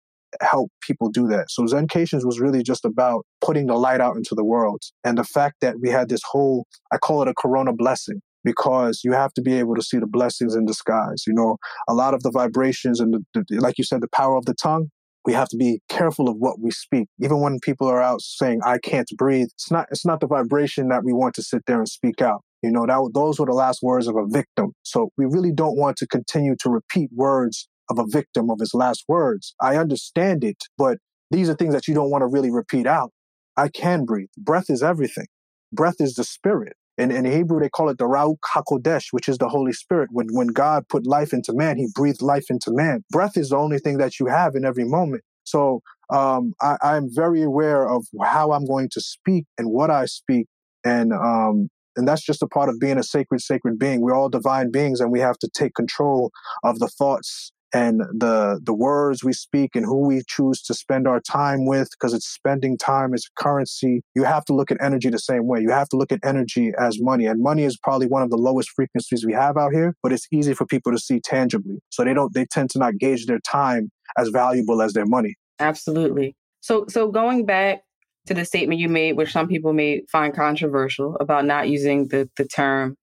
help 0.42 0.72
people 0.82 1.10
do 1.10 1.28
that. 1.28 1.52
So 1.52 1.64
Zencations 1.66 2.26
was 2.26 2.40
really 2.40 2.64
just 2.64 2.84
about 2.84 3.28
putting 3.42 3.68
the 3.68 3.76
light 3.76 4.02
out 4.02 4.16
into 4.18 4.34
the 4.34 4.44
world. 4.44 4.82
And 5.04 5.20
the 5.20 5.24
fact 5.24 5.58
that 5.62 5.76
we 5.82 5.90
had 5.90 6.10
this 6.10 6.22
whole, 6.26 6.66
I 6.92 6.98
call 6.98 7.22
it 7.22 7.28
a 7.28 7.36
corona 7.36 7.74
blessing 7.74 8.22
because 8.44 9.02
you 9.04 9.14
have 9.14 9.34
to 9.34 9.42
be 9.42 9.54
able 9.54 9.76
to 9.76 9.82
see 9.82 9.98
the 9.98 10.08
blessings 10.08 10.56
in 10.56 10.66
disguise. 10.66 11.24
You 11.28 11.34
know, 11.34 11.58
a 11.88 11.94
lot 11.94 12.14
of 12.14 12.24
the 12.24 12.32
vibrations 12.32 13.00
and 13.00 13.14
the, 13.14 13.46
the, 13.50 13.60
like 13.60 13.78
you 13.78 13.84
said, 13.84 14.02
the 14.02 14.10
power 14.10 14.38
of 14.38 14.46
the 14.46 14.56
tongue. 14.56 14.90
We 15.26 15.32
have 15.34 15.48
to 15.50 15.58
be 15.58 15.80
careful 15.88 16.28
of 16.28 16.36
what 16.38 16.60
we 16.60 16.70
speak. 16.72 17.08
Even 17.22 17.40
when 17.40 17.60
people 17.62 17.88
are 17.88 18.02
out 18.02 18.22
saying, 18.22 18.60
I 18.66 18.78
can't 18.78 19.10
breathe, 19.18 19.48
it's 19.54 19.72
not, 19.72 19.88
it's 19.90 20.06
not 20.06 20.20
the 20.20 20.28
vibration 20.28 20.90
that 20.90 21.06
we 21.06 21.14
want 21.14 21.34
to 21.36 21.44
sit 21.44 21.62
there 21.66 21.78
and 21.78 21.88
speak 21.88 22.22
out. 22.22 22.42
You 22.62 22.72
know, 22.72 22.86
that, 22.86 23.12
those 23.14 23.40
were 23.40 23.46
the 23.46 23.54
last 23.54 23.82
words 23.82 24.08
of 24.08 24.18
a 24.18 24.26
victim. 24.28 24.74
So 24.84 25.12
we 25.18 25.26
really 25.26 25.54
don't 25.54 25.78
want 25.78 25.96
to 25.98 26.08
continue 26.08 26.56
to 26.60 26.70
repeat 26.70 27.10
words 27.14 27.70
of 27.90 28.00
a 28.00 28.06
victim 28.06 28.50
of 28.50 28.60
his 28.60 28.74
last 28.74 29.06
words. 29.08 29.56
I 29.62 29.78
understand 29.78 30.44
it, 30.44 30.58
but 30.78 30.98
these 31.32 31.50
are 31.50 31.56
things 31.56 31.74
that 31.74 31.88
you 31.88 31.94
don't 31.94 32.10
want 32.10 32.22
to 32.22 32.28
really 32.28 32.52
repeat 32.52 32.86
out. 32.86 33.12
I 33.56 33.70
can 33.70 34.06
breathe. 34.06 34.30
Breath 34.38 34.70
is 34.70 34.84
everything. 34.84 35.28
Breath 35.72 36.00
is 36.00 36.16
the 36.16 36.24
spirit. 36.24 36.76
In, 36.98 37.12
in 37.12 37.26
Hebrew, 37.26 37.60
they 37.60 37.70
call 37.70 37.90
it 37.90 37.98
the 37.98 38.06
Ruach 38.06 38.38
HaKodesh, 38.54 39.08
which 39.12 39.28
is 39.28 39.38
the 39.38 39.50
Holy 39.50 39.74
Spirit. 39.74 40.10
When, 40.12 40.28
when 40.32 40.48
God 40.48 40.88
put 40.90 41.08
life 41.08 41.34
into 41.34 41.54
man, 41.54 41.78
he 41.78 41.88
breathed 41.94 42.22
life 42.22 42.46
into 42.50 42.72
man. 42.72 43.04
Breath 43.10 43.36
is 43.36 43.50
the 43.50 43.58
only 43.58 43.80
thing 43.80 43.98
that 43.98 44.20
you 44.20 44.28
have 44.28 44.56
in 44.56 44.64
every 44.64 44.86
moment. 44.86 45.24
So 45.44 45.82
um, 46.14 46.54
I, 46.62 46.78
I'm 46.82 47.10
very 47.12 47.42
aware 47.42 47.88
of 47.88 48.06
how 48.22 48.52
I'm 48.52 48.66
going 48.66 48.90
to 48.92 49.02
speak 49.02 49.46
and 49.58 49.72
what 49.72 49.90
I 49.90 50.06
speak. 50.06 50.48
And 50.86 51.14
um, 51.14 51.70
and 51.96 52.08
that's 52.08 52.24
just 52.24 52.42
a 52.42 52.48
part 52.48 52.70
of 52.70 52.80
being 52.80 52.98
a 52.98 53.04
sacred, 53.04 53.42
sacred 53.42 53.78
being. 53.78 54.02
We're 54.02 54.16
all 54.16 54.30
divine 54.30 54.72
beings 54.72 55.00
and 55.00 55.12
we 55.12 55.20
have 55.20 55.38
to 55.40 55.50
take 55.54 55.76
control 55.76 56.32
of 56.64 56.80
the 56.80 56.88
thoughts 56.88 57.52
and 57.74 58.02
the 58.02 58.60
the 58.64 58.74
words 58.74 59.24
we 59.24 59.34
speak 59.34 59.76
and 59.76 59.86
who 59.86 60.08
we 60.08 60.22
choose 60.28 60.62
to 60.64 60.74
spend 60.74 61.08
our 61.08 61.20
time 61.20 61.66
with 61.66 61.90
because 61.92 62.14
it's 62.14 62.28
spending 62.28 62.78
time 62.78 63.14
as 63.14 63.26
currency. 63.36 64.02
You 64.16 64.24
have 64.24 64.46
to 64.46 64.54
look 64.54 64.72
at 64.72 64.78
energy 64.82 65.10
the 65.10 65.20
same 65.20 65.48
way. 65.48 65.62
You 65.62 65.72
have 65.72 65.90
to 65.90 65.98
look 65.98 66.12
at 66.12 66.20
energy 66.24 66.72
as 66.78 67.02
money 67.02 67.26
and 67.26 67.42
money 67.42 67.64
is 67.64 67.78
probably 67.78 68.08
one 68.08 68.22
of 68.22 68.30
the 68.30 68.38
lowest 68.38 68.70
frequencies 68.70 69.26
we 69.26 69.34
have 69.34 69.58
out 69.58 69.74
here 69.74 69.96
but 70.04 70.12
it's 70.12 70.28
easy 70.32 70.54
for 70.54 70.66
people 70.66 70.92
to 70.92 71.00
see 71.00 71.20
tangibly. 71.20 71.80
So 71.90 72.04
they 72.04 72.14
don't 72.14 72.34
they 72.34 72.46
tend 72.46 72.70
to 72.72 72.80
not 72.80 72.98
gauge 72.98 73.26
their 73.26 73.40
time 73.40 73.90
as 74.18 74.30
valuable 74.30 74.82
as 74.82 74.94
their 74.94 75.06
money. 75.06 75.36
Absolutely. 75.60 76.36
So 76.62 76.86
so 76.90 77.12
going 77.12 77.46
back 77.46 77.82
to 78.28 78.34
the 78.34 78.46
statement 78.46 78.80
you 78.80 78.88
made 78.88 79.14
which 79.14 79.32
some 79.32 79.48
people 79.48 79.74
may 79.74 80.02
find 80.12 80.34
controversial 80.34 81.16
about 81.20 81.46
not 81.46 81.70
using 81.70 82.08
the 82.08 82.30
the 82.38 82.46
term 82.46 82.96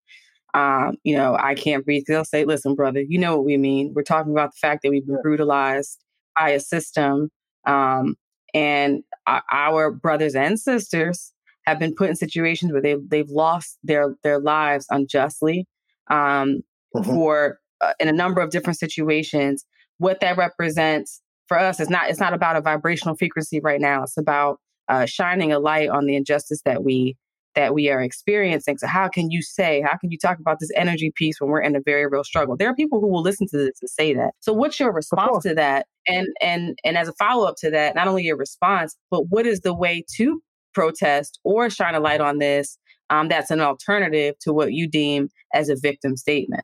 um, 0.54 0.96
you 1.04 1.16
know, 1.16 1.36
I 1.38 1.54
can't 1.54 1.84
breathe. 1.84 2.04
They'll 2.06 2.24
say, 2.24 2.44
listen, 2.44 2.74
brother, 2.74 3.00
you 3.00 3.18
know 3.18 3.36
what 3.36 3.44
we 3.44 3.56
mean. 3.56 3.92
We're 3.94 4.02
talking 4.02 4.32
about 4.32 4.50
the 4.52 4.58
fact 4.60 4.82
that 4.82 4.90
we've 4.90 5.06
been 5.06 5.20
brutalized 5.22 5.98
by 6.38 6.50
a 6.50 6.60
system. 6.60 7.30
Um, 7.66 8.16
and 8.52 9.02
our 9.26 9.92
brothers 9.92 10.34
and 10.34 10.58
sisters 10.58 11.32
have 11.66 11.78
been 11.78 11.94
put 11.94 12.08
in 12.08 12.16
situations 12.16 12.72
where 12.72 12.82
they've, 12.82 13.08
they've 13.08 13.28
lost 13.28 13.78
their, 13.84 14.16
their 14.24 14.40
lives 14.40 14.86
unjustly 14.90 15.66
um, 16.10 16.62
mm-hmm. 16.96 17.02
for 17.02 17.58
uh, 17.80 17.92
in 18.00 18.08
a 18.08 18.12
number 18.12 18.40
of 18.40 18.50
different 18.50 18.78
situations. 18.78 19.64
What 19.98 20.20
that 20.20 20.36
represents 20.36 21.20
for 21.46 21.58
us 21.58 21.78
is 21.78 21.90
not, 21.90 22.10
it's 22.10 22.18
not 22.20 22.34
about 22.34 22.56
a 22.56 22.60
vibrational 22.60 23.14
frequency 23.14 23.60
right 23.60 23.80
now. 23.80 24.02
It's 24.02 24.16
about 24.16 24.58
uh, 24.88 25.06
shining 25.06 25.52
a 25.52 25.60
light 25.60 25.88
on 25.88 26.06
the 26.06 26.16
injustice 26.16 26.62
that 26.64 26.82
we 26.82 27.16
that 27.54 27.74
we 27.74 27.90
are 27.90 28.00
experiencing. 28.00 28.78
So 28.78 28.86
how 28.86 29.08
can 29.08 29.30
you 29.30 29.42
say, 29.42 29.82
how 29.82 29.96
can 29.96 30.10
you 30.10 30.18
talk 30.18 30.38
about 30.38 30.58
this 30.60 30.70
energy 30.76 31.12
piece 31.14 31.40
when 31.40 31.50
we're 31.50 31.60
in 31.60 31.76
a 31.76 31.80
very 31.84 32.06
real 32.06 32.24
struggle? 32.24 32.56
There 32.56 32.68
are 32.68 32.74
people 32.74 33.00
who 33.00 33.08
will 33.08 33.22
listen 33.22 33.46
to 33.48 33.56
this 33.56 33.78
and 33.80 33.90
say 33.90 34.14
that. 34.14 34.32
So 34.40 34.52
what's 34.52 34.78
your 34.78 34.92
response 34.92 35.42
to 35.42 35.54
that? 35.54 35.86
And 36.06 36.28
and 36.40 36.78
and 36.84 36.96
as 36.96 37.08
a 37.08 37.12
follow-up 37.14 37.56
to 37.58 37.70
that, 37.70 37.94
not 37.94 38.08
only 38.08 38.22
your 38.22 38.36
response, 38.36 38.96
but 39.10 39.28
what 39.28 39.46
is 39.46 39.60
the 39.60 39.74
way 39.74 40.04
to 40.16 40.40
protest 40.72 41.40
or 41.44 41.68
shine 41.68 41.94
a 41.94 42.00
light 42.00 42.20
on 42.20 42.38
this 42.38 42.78
um, 43.10 43.28
that's 43.28 43.50
an 43.50 43.60
alternative 43.60 44.36
to 44.42 44.52
what 44.52 44.72
you 44.72 44.88
deem 44.88 45.28
as 45.52 45.68
a 45.68 45.76
victim 45.76 46.16
statement? 46.16 46.62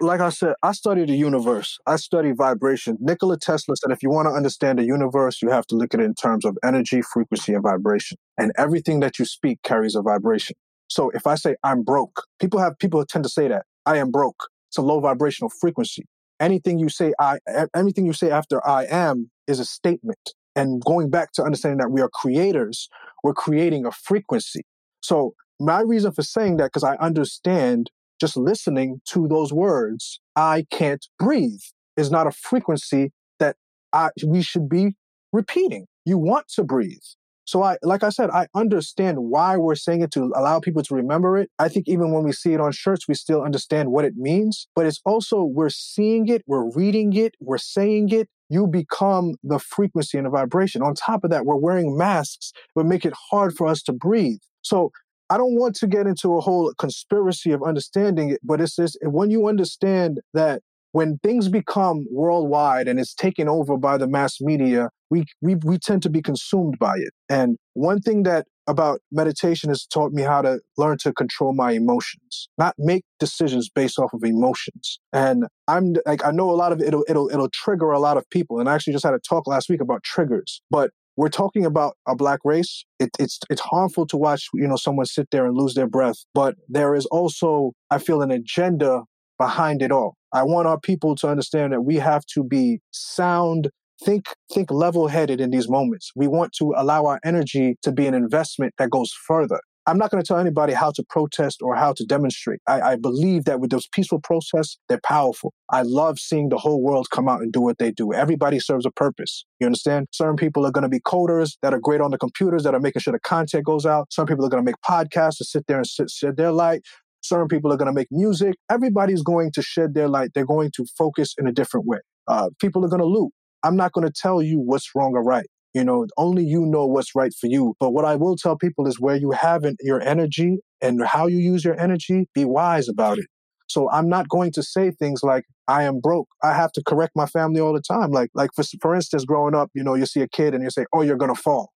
Like 0.00 0.20
I 0.20 0.30
said, 0.30 0.54
I 0.62 0.72
study 0.72 1.04
the 1.04 1.14
universe. 1.14 1.78
I 1.86 1.96
study 1.96 2.32
vibration. 2.32 2.96
Nikola 3.00 3.38
Tesla 3.38 3.76
said 3.76 3.92
if 3.92 4.02
you 4.02 4.10
want 4.10 4.26
to 4.26 4.32
understand 4.32 4.78
the 4.78 4.84
universe, 4.84 5.40
you 5.40 5.50
have 5.50 5.66
to 5.68 5.76
look 5.76 5.94
at 5.94 6.00
it 6.00 6.04
in 6.04 6.14
terms 6.14 6.44
of 6.44 6.58
energy, 6.64 7.00
frequency, 7.02 7.54
and 7.54 7.62
vibration. 7.62 8.18
And 8.36 8.52
everything 8.58 9.00
that 9.00 9.18
you 9.18 9.24
speak 9.24 9.62
carries 9.62 9.94
a 9.94 10.02
vibration. 10.02 10.56
So 10.88 11.10
if 11.10 11.26
I 11.26 11.36
say 11.36 11.56
I'm 11.62 11.82
broke, 11.82 12.22
people 12.40 12.58
have 12.60 12.78
people 12.78 13.04
tend 13.06 13.24
to 13.24 13.30
say 13.30 13.46
that 13.48 13.66
I 13.86 13.98
am 13.98 14.10
broke. 14.10 14.48
It's 14.68 14.78
a 14.78 14.82
low 14.82 15.00
vibrational 15.00 15.50
frequency. 15.60 16.04
Anything 16.40 16.78
you 16.78 16.88
say, 16.88 17.12
I 17.20 17.38
anything 17.74 18.06
you 18.06 18.12
say 18.12 18.30
after 18.30 18.66
I 18.66 18.84
am 18.84 19.30
is 19.46 19.60
a 19.60 19.64
statement. 19.64 20.34
And 20.56 20.82
going 20.84 21.08
back 21.08 21.32
to 21.32 21.44
understanding 21.44 21.78
that 21.78 21.90
we 21.90 22.00
are 22.00 22.08
creators, 22.08 22.88
we're 23.22 23.34
creating 23.34 23.86
a 23.86 23.92
frequency. 23.92 24.62
So 25.02 25.34
my 25.60 25.80
reason 25.80 26.12
for 26.12 26.22
saying 26.22 26.56
that 26.56 26.66
because 26.66 26.84
I 26.84 26.96
understand 26.96 27.90
just 28.20 28.36
listening 28.36 29.00
to 29.06 29.28
those 29.28 29.52
words, 29.52 30.20
I 30.36 30.66
can't 30.70 31.06
breathe, 31.18 31.60
is 31.96 32.10
not 32.10 32.26
a 32.26 32.32
frequency 32.32 33.12
that 33.38 33.56
I, 33.92 34.10
we 34.26 34.42
should 34.42 34.68
be 34.68 34.94
repeating. 35.32 35.86
You 36.04 36.18
want 36.18 36.48
to 36.54 36.64
breathe. 36.64 36.98
So 37.44 37.62
I, 37.62 37.78
like 37.82 38.02
I 38.02 38.10
said, 38.10 38.28
I 38.28 38.46
understand 38.54 39.16
why 39.18 39.56
we're 39.56 39.74
saying 39.74 40.02
it 40.02 40.10
to 40.12 40.30
allow 40.36 40.60
people 40.60 40.82
to 40.82 40.94
remember 40.94 41.38
it. 41.38 41.50
I 41.58 41.70
think 41.70 41.88
even 41.88 42.12
when 42.12 42.22
we 42.24 42.32
see 42.32 42.52
it 42.52 42.60
on 42.60 42.72
shirts, 42.72 43.08
we 43.08 43.14
still 43.14 43.42
understand 43.42 43.90
what 43.90 44.04
it 44.04 44.16
means, 44.16 44.68
but 44.74 44.84
it's 44.84 45.00
also, 45.06 45.42
we're 45.42 45.70
seeing 45.70 46.28
it, 46.28 46.42
we're 46.46 46.70
reading 46.70 47.14
it, 47.14 47.36
we're 47.40 47.56
saying 47.56 48.10
it. 48.10 48.28
You 48.50 48.66
become 48.66 49.36
the 49.42 49.58
frequency 49.58 50.18
and 50.18 50.26
the 50.26 50.30
vibration. 50.30 50.82
On 50.82 50.94
top 50.94 51.24
of 51.24 51.30
that, 51.30 51.46
we're 51.46 51.56
wearing 51.56 51.96
masks, 51.96 52.52
but 52.74 52.84
make 52.84 53.06
it 53.06 53.14
hard 53.30 53.54
for 53.56 53.66
us 53.66 53.82
to 53.84 53.92
breathe. 53.92 54.40
So 54.62 54.90
I 55.30 55.36
don't 55.36 55.54
want 55.54 55.76
to 55.76 55.86
get 55.86 56.06
into 56.06 56.36
a 56.36 56.40
whole 56.40 56.72
conspiracy 56.78 57.52
of 57.52 57.62
understanding 57.62 58.30
it, 58.30 58.40
but 58.42 58.60
it's 58.60 58.76
just 58.76 58.98
when 59.02 59.30
you 59.30 59.48
understand 59.48 60.20
that 60.34 60.62
when 60.92 61.18
things 61.18 61.48
become 61.48 62.06
worldwide 62.10 62.88
and 62.88 62.98
it's 62.98 63.14
taken 63.14 63.48
over 63.48 63.76
by 63.76 63.98
the 63.98 64.06
mass 64.06 64.40
media, 64.40 64.88
we, 65.10 65.24
we, 65.42 65.54
we 65.56 65.78
tend 65.78 66.02
to 66.02 66.10
be 66.10 66.22
consumed 66.22 66.78
by 66.78 66.94
it. 66.96 67.12
And 67.28 67.56
one 67.74 68.00
thing 68.00 68.22
that 68.22 68.46
about 68.66 69.00
meditation 69.10 69.70
has 69.70 69.86
taught 69.86 70.12
me 70.12 70.22
how 70.22 70.42
to 70.42 70.60
learn 70.76 70.98
to 70.98 71.12
control 71.12 71.54
my 71.54 71.72
emotions, 71.72 72.48
not 72.58 72.74
make 72.78 73.02
decisions 73.18 73.68
based 73.68 73.98
off 73.98 74.12
of 74.12 74.22
emotions. 74.22 74.98
And 75.12 75.46
I'm 75.66 75.94
like, 76.06 76.24
I 76.24 76.30
know 76.30 76.50
a 76.50 76.52
lot 76.52 76.72
of 76.72 76.80
it, 76.80 76.88
it'll, 76.88 77.04
it'll, 77.08 77.30
it'll 77.30 77.50
trigger 77.50 77.90
a 77.90 77.98
lot 77.98 78.16
of 78.16 78.28
people. 78.30 78.60
And 78.60 78.68
I 78.68 78.74
actually 78.74 78.92
just 78.92 79.04
had 79.04 79.14
a 79.14 79.18
talk 79.20 79.46
last 79.46 79.68
week 79.70 79.80
about 79.80 80.02
triggers, 80.02 80.60
but 80.70 80.90
we're 81.18 81.28
talking 81.28 81.66
about 81.66 81.96
a 82.06 82.14
black 82.14 82.38
race. 82.44 82.84
It, 83.00 83.10
it's 83.18 83.40
it's 83.50 83.60
harmful 83.60 84.06
to 84.06 84.16
watch 84.16 84.48
you 84.54 84.68
know 84.68 84.76
someone 84.76 85.04
sit 85.06 85.28
there 85.32 85.46
and 85.46 85.56
lose 85.56 85.74
their 85.74 85.88
breath, 85.88 86.24
but 86.32 86.54
there 86.68 86.94
is 86.94 87.06
also 87.06 87.72
I 87.90 87.98
feel 87.98 88.22
an 88.22 88.30
agenda 88.30 89.02
behind 89.36 89.82
it 89.82 89.90
all. 89.90 90.16
I 90.32 90.44
want 90.44 90.68
our 90.68 90.78
people 90.78 91.16
to 91.16 91.28
understand 91.28 91.72
that 91.72 91.82
we 91.82 91.96
have 91.96 92.24
to 92.34 92.44
be 92.44 92.78
sound 92.92 93.70
think 94.04 94.26
think 94.54 94.70
level 94.70 95.08
headed 95.08 95.40
in 95.40 95.50
these 95.50 95.68
moments 95.68 96.12
we 96.14 96.28
want 96.28 96.52
to 96.52 96.72
allow 96.76 97.04
our 97.06 97.18
energy 97.24 97.76
to 97.82 97.90
be 97.90 98.06
an 98.06 98.14
investment 98.14 98.72
that 98.78 98.90
goes 98.90 99.12
further 99.26 99.58
I'm 99.88 99.96
not 99.96 100.10
going 100.10 100.22
to 100.22 100.28
tell 100.28 100.36
anybody 100.36 100.74
how 100.74 100.90
to 100.90 101.02
protest 101.02 101.62
or 101.62 101.74
how 101.74 101.94
to 101.94 102.04
demonstrate. 102.04 102.60
I, 102.66 102.80
I, 102.82 102.96
believe 102.96 103.46
that 103.46 103.58
with 103.58 103.70
those 103.70 103.86
peaceful 103.86 104.20
protests, 104.20 104.76
they're 104.86 105.00
powerful. 105.02 105.54
I 105.70 105.80
love 105.80 106.18
seeing 106.18 106.50
the 106.50 106.58
whole 106.58 106.82
world 106.82 107.08
come 107.10 107.26
out 107.26 107.40
and 107.40 107.50
do 107.50 107.62
what 107.62 107.78
they 107.78 107.90
do. 107.90 108.12
Everybody 108.12 108.60
serves 108.60 108.84
a 108.84 108.90
purpose. 108.90 109.46
You 109.60 109.66
understand? 109.66 110.08
Certain 110.12 110.36
people 110.36 110.66
are 110.66 110.70
going 110.70 110.82
to 110.82 110.90
be 110.90 111.00
coders 111.00 111.56
that 111.62 111.72
are 111.72 111.80
great 111.80 112.02
on 112.02 112.10
the 112.10 112.18
computers 112.18 112.64
that 112.64 112.74
are 112.74 112.80
making 112.80 113.00
sure 113.00 113.12
the 113.12 113.20
content 113.20 113.64
goes 113.64 113.86
out. 113.86 114.12
Some 114.12 114.26
people 114.26 114.44
are 114.44 114.50
going 114.50 114.62
to 114.62 114.70
make 114.70 114.76
podcasts 114.86 115.38
to 115.38 115.46
sit 115.46 115.66
there 115.68 115.78
and 115.78 115.86
sit, 115.86 116.10
shed 116.10 116.36
their 116.36 116.52
light. 116.52 116.82
Certain 117.22 117.48
people 117.48 117.72
are 117.72 117.78
going 117.78 117.86
to 117.86 117.94
make 117.94 118.08
music. 118.10 118.56
Everybody's 118.70 119.22
going 119.22 119.52
to 119.52 119.62
shed 119.62 119.94
their 119.94 120.08
light. 120.08 120.32
They're 120.34 120.44
going 120.44 120.70
to 120.76 120.84
focus 120.98 121.34
in 121.38 121.46
a 121.46 121.52
different 121.52 121.86
way. 121.86 122.00
Uh, 122.26 122.50
people 122.60 122.84
are 122.84 122.88
going 122.88 123.00
to 123.00 123.06
loot. 123.06 123.32
I'm 123.62 123.76
not 123.76 123.92
going 123.92 124.06
to 124.06 124.12
tell 124.12 124.42
you 124.42 124.60
what's 124.60 124.90
wrong 124.94 125.14
or 125.14 125.24
right. 125.24 125.46
You 125.74 125.84
know, 125.84 126.06
only 126.16 126.44
you 126.44 126.64
know 126.64 126.86
what's 126.86 127.14
right 127.14 127.32
for 127.38 127.46
you. 127.46 127.74
But 127.78 127.90
what 127.90 128.04
I 128.04 128.16
will 128.16 128.36
tell 128.36 128.56
people 128.56 128.86
is 128.86 129.00
where 129.00 129.16
you 129.16 129.32
have 129.32 129.64
your 129.80 130.00
energy 130.00 130.58
and 130.80 131.04
how 131.04 131.26
you 131.26 131.38
use 131.38 131.64
your 131.64 131.78
energy, 131.78 132.26
be 132.34 132.44
wise 132.44 132.88
about 132.88 133.18
it. 133.18 133.26
So 133.68 133.90
I'm 133.90 134.08
not 134.08 134.28
going 134.28 134.50
to 134.52 134.62
say 134.62 134.90
things 134.90 135.22
like 135.22 135.44
I 135.68 135.82
am 135.84 136.00
broke. 136.00 136.28
I 136.42 136.54
have 136.54 136.72
to 136.72 136.82
correct 136.82 137.12
my 137.14 137.26
family 137.26 137.60
all 137.60 137.74
the 137.74 137.82
time. 137.82 138.10
Like, 138.10 138.30
like 138.34 138.50
for, 138.56 138.64
for 138.80 138.94
instance, 138.94 139.24
growing 139.24 139.54
up, 139.54 139.70
you 139.74 139.84
know, 139.84 139.94
you 139.94 140.06
see 140.06 140.20
a 140.20 140.28
kid 140.28 140.54
and 140.54 140.62
you 140.62 140.70
say, 140.70 140.86
"Oh, 140.92 141.02
you're 141.02 141.16
gonna 141.16 141.34
fall." 141.34 141.70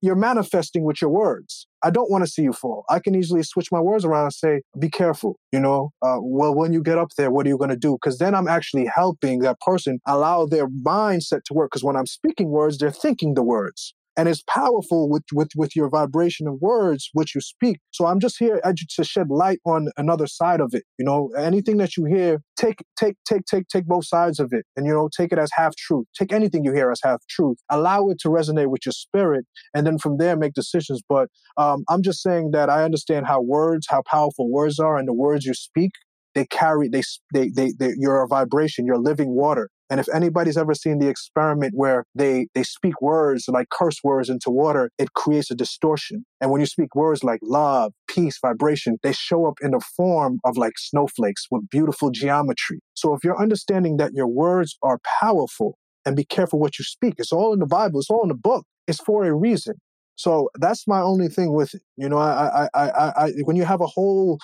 You're 0.00 0.16
manifesting 0.16 0.84
with 0.84 1.00
your 1.00 1.10
words. 1.10 1.66
I 1.86 1.90
don't 1.90 2.10
want 2.10 2.24
to 2.24 2.30
see 2.30 2.42
you 2.42 2.52
fall. 2.52 2.84
I 2.90 2.98
can 2.98 3.14
easily 3.14 3.44
switch 3.44 3.70
my 3.70 3.78
words 3.78 4.04
around 4.04 4.24
and 4.24 4.32
say, 4.32 4.62
be 4.76 4.90
careful. 4.90 5.38
You 5.52 5.60
know, 5.60 5.92
uh, 6.02 6.18
well, 6.20 6.52
when 6.52 6.72
you 6.72 6.82
get 6.82 6.98
up 6.98 7.10
there, 7.16 7.30
what 7.30 7.46
are 7.46 7.48
you 7.48 7.56
going 7.56 7.70
to 7.70 7.76
do? 7.76 7.92
Because 7.92 8.18
then 8.18 8.34
I'm 8.34 8.48
actually 8.48 8.86
helping 8.92 9.38
that 9.40 9.60
person 9.60 10.00
allow 10.04 10.46
their 10.46 10.66
mindset 10.66 11.44
to 11.44 11.54
work. 11.54 11.70
Because 11.70 11.84
when 11.84 11.94
I'm 11.94 12.06
speaking 12.06 12.48
words, 12.48 12.78
they're 12.78 12.90
thinking 12.90 13.34
the 13.34 13.44
words 13.44 13.94
and 14.16 14.28
it's 14.28 14.42
powerful 14.48 15.08
with 15.08 15.24
with 15.32 15.50
with 15.56 15.76
your 15.76 15.88
vibration 15.88 16.46
of 16.48 16.60
words 16.60 17.10
which 17.12 17.34
you 17.34 17.40
speak. 17.40 17.78
So 17.90 18.06
i'm 18.06 18.20
just 18.20 18.38
here 18.38 18.60
to 18.62 19.04
shed 19.04 19.28
light 19.30 19.58
on 19.64 19.88
another 19.96 20.26
side 20.26 20.60
of 20.60 20.74
it 20.74 20.84
you 20.98 21.04
know? 21.04 21.30
Anything 21.36 21.76
that 21.78 21.96
you 21.96 22.04
hear 22.04 22.40
take 22.56 22.82
take 22.98 23.16
take 23.28 23.44
take 23.46 23.68
take 23.68 23.86
both 23.86 24.06
sides 24.06 24.40
of 24.40 24.52
it 24.52 24.64
and 24.76 24.86
you 24.86 24.92
know 24.92 25.08
take 25.16 25.32
it 25.32 25.38
as 25.38 25.50
half 25.54 25.76
truth. 25.76 26.06
Take 26.18 26.32
anything 26.32 26.64
you 26.64 26.72
hear 26.72 26.90
as 26.90 27.00
half 27.02 27.20
truth. 27.28 27.58
Allow 27.70 28.08
it 28.08 28.18
to 28.20 28.28
resonate 28.28 28.70
with 28.70 28.86
your 28.86 28.92
spirit 28.92 29.44
and 29.74 29.86
then 29.86 29.98
from 29.98 30.18
there 30.18 30.36
make 30.36 30.54
decisions. 30.54 31.02
But 31.08 31.28
um, 31.56 31.84
i'm 31.88 32.02
just 32.02 32.22
saying 32.22 32.50
that 32.52 32.68
i 32.68 32.84
understand 32.84 33.26
how 33.26 33.40
words 33.40 33.86
how 33.88 34.02
powerful 34.02 34.50
words 34.50 34.78
are 34.78 34.96
and 34.96 35.08
the 35.08 35.14
words 35.14 35.44
you 35.44 35.54
speak 35.54 35.92
they 36.36 36.46
carry 36.46 36.88
they 36.88 37.02
they 37.34 37.48
they, 37.48 37.72
they 37.76 37.94
you're 37.98 38.22
a 38.22 38.28
vibration 38.28 38.86
you're 38.86 38.98
living 38.98 39.30
water 39.30 39.68
and 39.88 40.00
if 40.00 40.08
anybody's 40.12 40.56
ever 40.56 40.74
seen 40.74 40.98
the 40.98 41.08
experiment 41.08 41.72
where 41.74 42.04
they, 42.14 42.48
they 42.54 42.64
speak 42.64 43.00
words 43.00 43.44
like 43.48 43.68
curse 43.70 44.02
words 44.02 44.28
into 44.28 44.50
water, 44.50 44.90
it 44.98 45.14
creates 45.14 45.50
a 45.50 45.54
distortion. 45.54 46.24
And 46.40 46.50
when 46.50 46.60
you 46.60 46.66
speak 46.66 46.94
words 46.94 47.22
like 47.22 47.38
love, 47.42 47.92
peace, 48.08 48.38
vibration, 48.42 48.96
they 49.02 49.12
show 49.12 49.46
up 49.46 49.58
in 49.62 49.70
the 49.70 49.80
form 49.96 50.40
of 50.44 50.56
like 50.56 50.72
snowflakes 50.76 51.46
with 51.50 51.68
beautiful 51.70 52.10
geometry. 52.10 52.80
So 52.94 53.14
if 53.14 53.22
you're 53.22 53.40
understanding 53.40 53.98
that 53.98 54.12
your 54.12 54.26
words 54.26 54.76
are 54.82 54.98
powerful 55.20 55.78
and 56.04 56.16
be 56.16 56.24
careful 56.24 56.58
what 56.58 56.78
you 56.78 56.84
speak, 56.84 57.14
it's 57.18 57.32
all 57.32 57.52
in 57.52 57.60
the 57.60 57.66
Bible, 57.66 58.00
it's 58.00 58.10
all 58.10 58.22
in 58.22 58.28
the 58.28 58.34
book, 58.34 58.64
it's 58.88 59.00
for 59.00 59.24
a 59.24 59.32
reason. 59.32 59.74
So 60.16 60.48
that's 60.58 60.88
my 60.88 61.00
only 61.00 61.28
thing 61.28 61.52
with 61.52 61.74
it. 61.74 61.82
You 61.96 62.08
know, 62.08 62.18
I, 62.18 62.64
I, 62.64 62.68
I, 62.74 63.12
I, 63.16 63.30
when 63.44 63.54
you 63.54 63.64
have 63.64 63.82
a 63.82 63.86
whole 63.86 64.38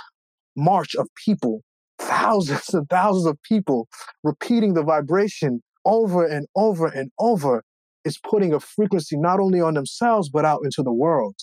march 0.55 0.95
of 0.95 1.09
people 1.24 1.62
thousands 2.03 2.74
and 2.74 2.88
thousands 2.88 3.26
of 3.26 3.40
people 3.42 3.88
repeating 4.22 4.74
the 4.74 4.82
vibration 4.82 5.62
over 5.84 6.24
and 6.24 6.46
over 6.57 6.86
and 6.86 7.11
over 7.18 7.64
is 8.05 8.18
putting 8.18 8.53
a 8.53 8.61
frequency 8.61 9.16
not 9.16 9.40
only 9.40 9.61
on 9.61 9.74
themselves 9.74 10.28
but 10.28 10.44
out 10.44 10.61
into 10.64 10.82
the 10.82 10.92
world. 10.92 11.34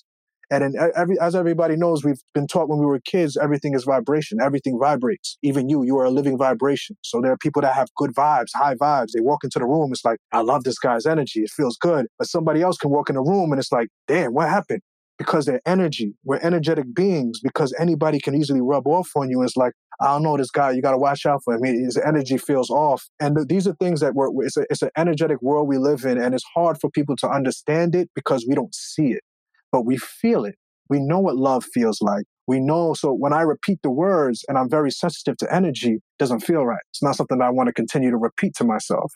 And 0.52 0.64
in 0.64 0.92
every, 0.96 1.20
as 1.20 1.36
everybody 1.36 1.76
knows, 1.76 2.04
we've 2.04 2.22
been 2.34 2.48
taught 2.48 2.70
when 2.70 2.80
we 2.80 2.86
were 2.86 3.00
kids, 3.00 3.38
everything 3.38 3.76
is 3.76 3.84
vibration. 3.84 4.40
Everything 4.42 4.80
vibrates. 4.80 5.38
Even 5.44 5.70
you, 5.70 5.84
you 5.84 5.98
are 6.00 6.06
a 6.06 6.10
living 6.10 6.40
vibration. 6.40 6.96
So 7.04 7.22
there 7.22 7.32
are 7.32 7.38
people 7.38 7.62
that 7.62 7.76
have 7.76 7.88
good 7.96 8.16
vibes, 8.16 8.48
high 8.56 8.74
vibes. 8.74 9.10
They 9.14 9.22
walk 9.22 9.44
into 9.44 9.60
the 9.60 9.66
room, 9.66 9.92
it's 9.92 10.04
like, 10.04 10.18
I 10.32 10.42
love 10.42 10.64
this 10.64 10.80
guy's 10.80 11.06
energy. 11.06 11.42
It 11.42 11.52
feels 11.52 11.78
good. 11.78 12.08
But 12.18 12.28
somebody 12.28 12.64
else 12.64 12.78
can 12.78 12.90
walk 12.90 13.10
in 13.10 13.16
the 13.16 13.22
room 13.22 13.52
and 13.52 13.60
it's 13.60 13.72
like, 13.72 13.90
damn, 14.08 14.34
what 14.34 14.50
happened? 14.50 14.82
Because 15.20 15.46
they're 15.46 15.62
energy. 15.68 16.16
We're 16.24 16.40
energetic 16.40 16.96
beings 16.96 17.40
because 17.44 17.76
anybody 17.78 18.20
can 18.20 18.34
easily 18.34 18.62
rub 18.62 18.88
off 18.88 19.10
on 19.16 19.30
you. 19.30 19.42
And 19.42 19.48
it's 19.48 19.58
like, 19.58 19.74
I 20.02 20.08
don't 20.08 20.24
know 20.24 20.38
this 20.38 20.52
guy. 20.52 20.72
You 20.72 20.82
got 20.82 20.92
to 20.92 20.98
watch 20.98 21.26
out 21.26 21.42
for 21.44 21.56
him. 21.56 21.64
His 21.64 21.98
energy 21.98 22.38
feels 22.38 22.70
off. 22.70 23.10
And 23.20 23.36
th- 23.36 23.48
these 23.48 23.68
are 23.68 23.74
things 23.74 24.00
that 24.00 24.16
we're, 24.16 24.30
it's, 24.46 24.58
a, 24.58 24.66
it's 24.70 24.82
an 24.82 24.92
energetic 24.98 25.42
world 25.42 25.68
we 25.68 25.78
live 25.78 26.06
in. 26.06 26.18
And 26.18 26.34
it's 26.34 26.46
hard 26.56 26.78
for 26.80 26.90
people 26.90 27.16
to 27.18 27.30
understand 27.30 27.96
it 27.96 28.10
because 28.16 28.46
we 28.48 28.56
don't 28.56 28.74
see 28.74 29.12
it, 29.12 29.24
but 29.72 29.86
we 29.86 29.98
feel 29.98 30.46
it. 30.46 30.56
We 30.90 31.00
know 31.00 31.20
what 31.20 31.36
love 31.36 31.66
feels 31.66 32.02
like. 32.02 32.24
We 32.48 32.60
know. 32.60 32.94
So 32.94 33.14
when 33.14 33.34
I 33.34 33.42
repeat 33.42 33.80
the 33.84 33.92
words 33.92 34.44
and 34.48 34.58
I'm 34.58 34.70
very 34.70 34.90
sensitive 34.90 35.38
to 35.38 35.54
energy, 35.54 36.00
doesn't 36.18 36.40
feel 36.40 36.66
right. 36.66 36.82
It's 36.92 37.04
not 37.04 37.16
something 37.16 37.42
I 37.42 37.50
want 37.50 37.68
to 37.68 37.74
continue 37.74 38.10
to 38.10 38.18
repeat 38.18 38.56
to 38.56 38.64
myself. 38.64 39.14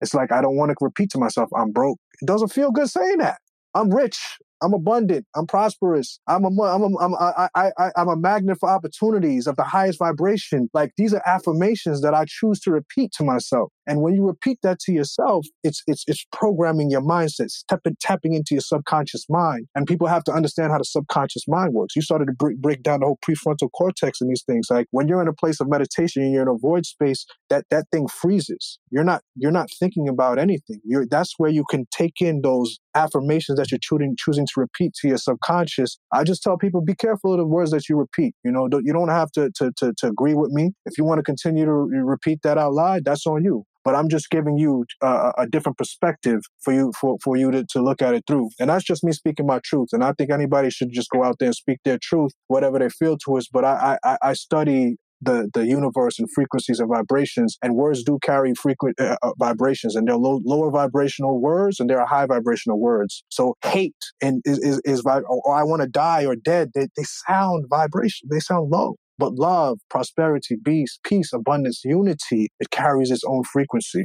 It's 0.00 0.14
like 0.14 0.32
I 0.32 0.42
don't 0.42 0.56
want 0.56 0.70
to 0.70 0.76
repeat 0.80 1.10
to 1.10 1.18
myself, 1.18 1.50
I'm 1.56 1.70
broke. 1.70 1.98
It 2.20 2.26
doesn't 2.26 2.48
feel 2.48 2.70
good 2.72 2.88
saying 2.88 3.18
that. 3.18 3.38
I'm 3.74 3.94
rich. 3.94 4.18
I'm 4.64 4.72
abundant. 4.72 5.26
I'm 5.36 5.46
prosperous. 5.46 6.18
I'm 6.26 6.44
a, 6.44 6.48
I'm 6.48 6.82
a, 6.82 6.98
I'm 6.98 7.12
a, 7.12 7.48
I, 7.54 7.70
I, 7.78 7.90
I'm 7.96 8.08
a 8.08 8.16
magnet 8.16 8.56
for 8.58 8.70
opportunities 8.70 9.46
of 9.46 9.56
the 9.56 9.64
highest 9.64 9.98
vibration. 9.98 10.70
Like 10.72 10.92
these 10.96 11.12
are 11.12 11.22
affirmations 11.26 12.00
that 12.00 12.14
I 12.14 12.24
choose 12.26 12.60
to 12.60 12.70
repeat 12.70 13.12
to 13.18 13.24
myself. 13.24 13.70
And 13.86 14.00
when 14.00 14.14
you 14.14 14.26
repeat 14.26 14.58
that 14.62 14.78
to 14.80 14.92
yourself, 14.92 15.46
it's 15.62 15.82
it's 15.86 16.04
it's 16.06 16.24
programming 16.32 16.90
your 16.90 17.02
mindset, 17.02 17.50
stepping 17.50 17.96
tapping 18.00 18.34
into 18.34 18.54
your 18.54 18.60
subconscious 18.60 19.26
mind. 19.28 19.66
And 19.74 19.86
people 19.86 20.06
have 20.06 20.24
to 20.24 20.32
understand 20.32 20.72
how 20.72 20.78
the 20.78 20.84
subconscious 20.84 21.46
mind 21.48 21.74
works. 21.74 21.94
You 21.96 22.02
started 22.02 22.26
to 22.26 22.32
break, 22.32 22.58
break 22.58 22.82
down 22.82 23.00
the 23.00 23.06
whole 23.06 23.18
prefrontal 23.26 23.70
cortex 23.76 24.20
and 24.20 24.30
these 24.30 24.42
things. 24.42 24.68
Like 24.70 24.86
when 24.90 25.08
you're 25.08 25.22
in 25.22 25.28
a 25.28 25.32
place 25.32 25.60
of 25.60 25.68
meditation 25.68 26.22
and 26.22 26.32
you're 26.32 26.42
in 26.42 26.48
a 26.48 26.56
void 26.56 26.86
space, 26.86 27.26
that 27.50 27.64
that 27.70 27.86
thing 27.92 28.08
freezes. 28.08 28.78
You're 28.90 29.04
not 29.04 29.22
you're 29.36 29.50
not 29.50 29.68
thinking 29.78 30.08
about 30.08 30.38
anything. 30.38 30.80
You're 30.84 31.06
that's 31.06 31.34
where 31.38 31.50
you 31.50 31.64
can 31.70 31.86
take 31.90 32.20
in 32.20 32.40
those 32.42 32.78
affirmations 32.94 33.58
that 33.58 33.70
you're 33.70 33.78
choosing 33.82 34.16
choosing 34.18 34.46
to 34.46 34.52
repeat 34.56 34.94
to 34.94 35.08
your 35.08 35.18
subconscious. 35.18 35.98
I 36.12 36.24
just 36.24 36.42
tell 36.42 36.56
people 36.56 36.80
be 36.80 36.94
careful 36.94 37.32
of 37.32 37.38
the 37.38 37.46
words 37.46 37.70
that 37.72 37.88
you 37.88 37.96
repeat. 37.96 38.34
You 38.44 38.52
know, 38.52 38.68
you 38.82 38.92
don't 38.92 39.08
have 39.08 39.30
to 39.32 39.50
to 39.56 39.72
to, 39.78 39.92
to 39.98 40.06
agree 40.06 40.34
with 40.34 40.50
me. 40.50 40.72
If 40.86 40.96
you 40.96 41.04
want 41.04 41.18
to 41.18 41.22
continue 41.22 41.64
to 41.64 41.72
repeat 41.72 42.40
that 42.42 42.58
out 42.58 42.72
loud, 42.72 43.04
that's 43.04 43.26
on 43.26 43.44
you 43.44 43.64
but 43.84 43.94
I'm 43.94 44.08
just 44.08 44.30
giving 44.30 44.56
you 44.56 44.84
uh, 45.02 45.32
a 45.36 45.46
different 45.46 45.78
perspective 45.78 46.40
for 46.62 46.72
you 46.72 46.92
for, 46.98 47.16
for 47.22 47.36
you 47.36 47.50
to, 47.50 47.64
to 47.70 47.82
look 47.82 48.02
at 48.02 48.14
it 48.14 48.24
through. 48.26 48.48
And 48.58 48.70
that's 48.70 48.84
just 48.84 49.04
me 49.04 49.12
speaking 49.12 49.46
my 49.46 49.60
truth. 49.64 49.88
And 49.92 50.02
I 50.02 50.12
think 50.12 50.30
anybody 50.30 50.70
should 50.70 50.92
just 50.92 51.10
go 51.10 51.24
out 51.24 51.36
there 51.38 51.48
and 51.48 51.54
speak 51.54 51.78
their 51.84 51.98
truth, 52.00 52.32
whatever 52.48 52.78
they 52.78 52.88
feel 52.88 53.16
to 53.26 53.36
us. 53.36 53.46
But 53.52 53.64
I 53.64 53.98
I, 54.04 54.18
I 54.22 54.32
study 54.32 54.96
the, 55.24 55.48
the 55.54 55.66
universe 55.66 56.18
and 56.18 56.28
frequencies 56.34 56.80
and 56.80 56.88
vibrations, 56.88 57.56
and 57.62 57.74
words 57.74 58.02
do 58.04 58.18
carry 58.22 58.54
frequent 58.54 59.00
uh, 59.00 59.16
uh, 59.22 59.32
vibrations, 59.38 59.96
and 59.96 60.06
there 60.06 60.14
are 60.14 60.18
low, 60.18 60.40
lower 60.44 60.70
vibrational 60.70 61.40
words 61.40 61.80
and 61.80 61.88
there 61.88 62.00
are 62.00 62.06
high 62.06 62.26
vibrational 62.26 62.80
words. 62.80 63.24
So 63.28 63.54
hate 63.64 63.96
and 64.22 64.42
is 64.44 64.58
is, 64.58 64.80
is 64.84 65.02
or 65.04 65.54
I 65.54 65.64
want 65.64 65.82
to 65.82 65.88
die 65.88 66.26
or 66.26 66.36
dead. 66.36 66.70
They, 66.74 66.88
they 66.96 67.04
sound 67.28 67.66
vibration. 67.68 68.28
They 68.30 68.40
sound 68.40 68.70
low. 68.70 68.96
But 69.18 69.34
love, 69.34 69.78
prosperity, 69.90 70.56
peace, 70.64 70.98
peace, 71.04 71.32
abundance, 71.32 71.82
unity, 71.84 72.48
it 72.58 72.70
carries 72.70 73.10
its 73.10 73.22
own 73.24 73.44
frequency. 73.44 74.04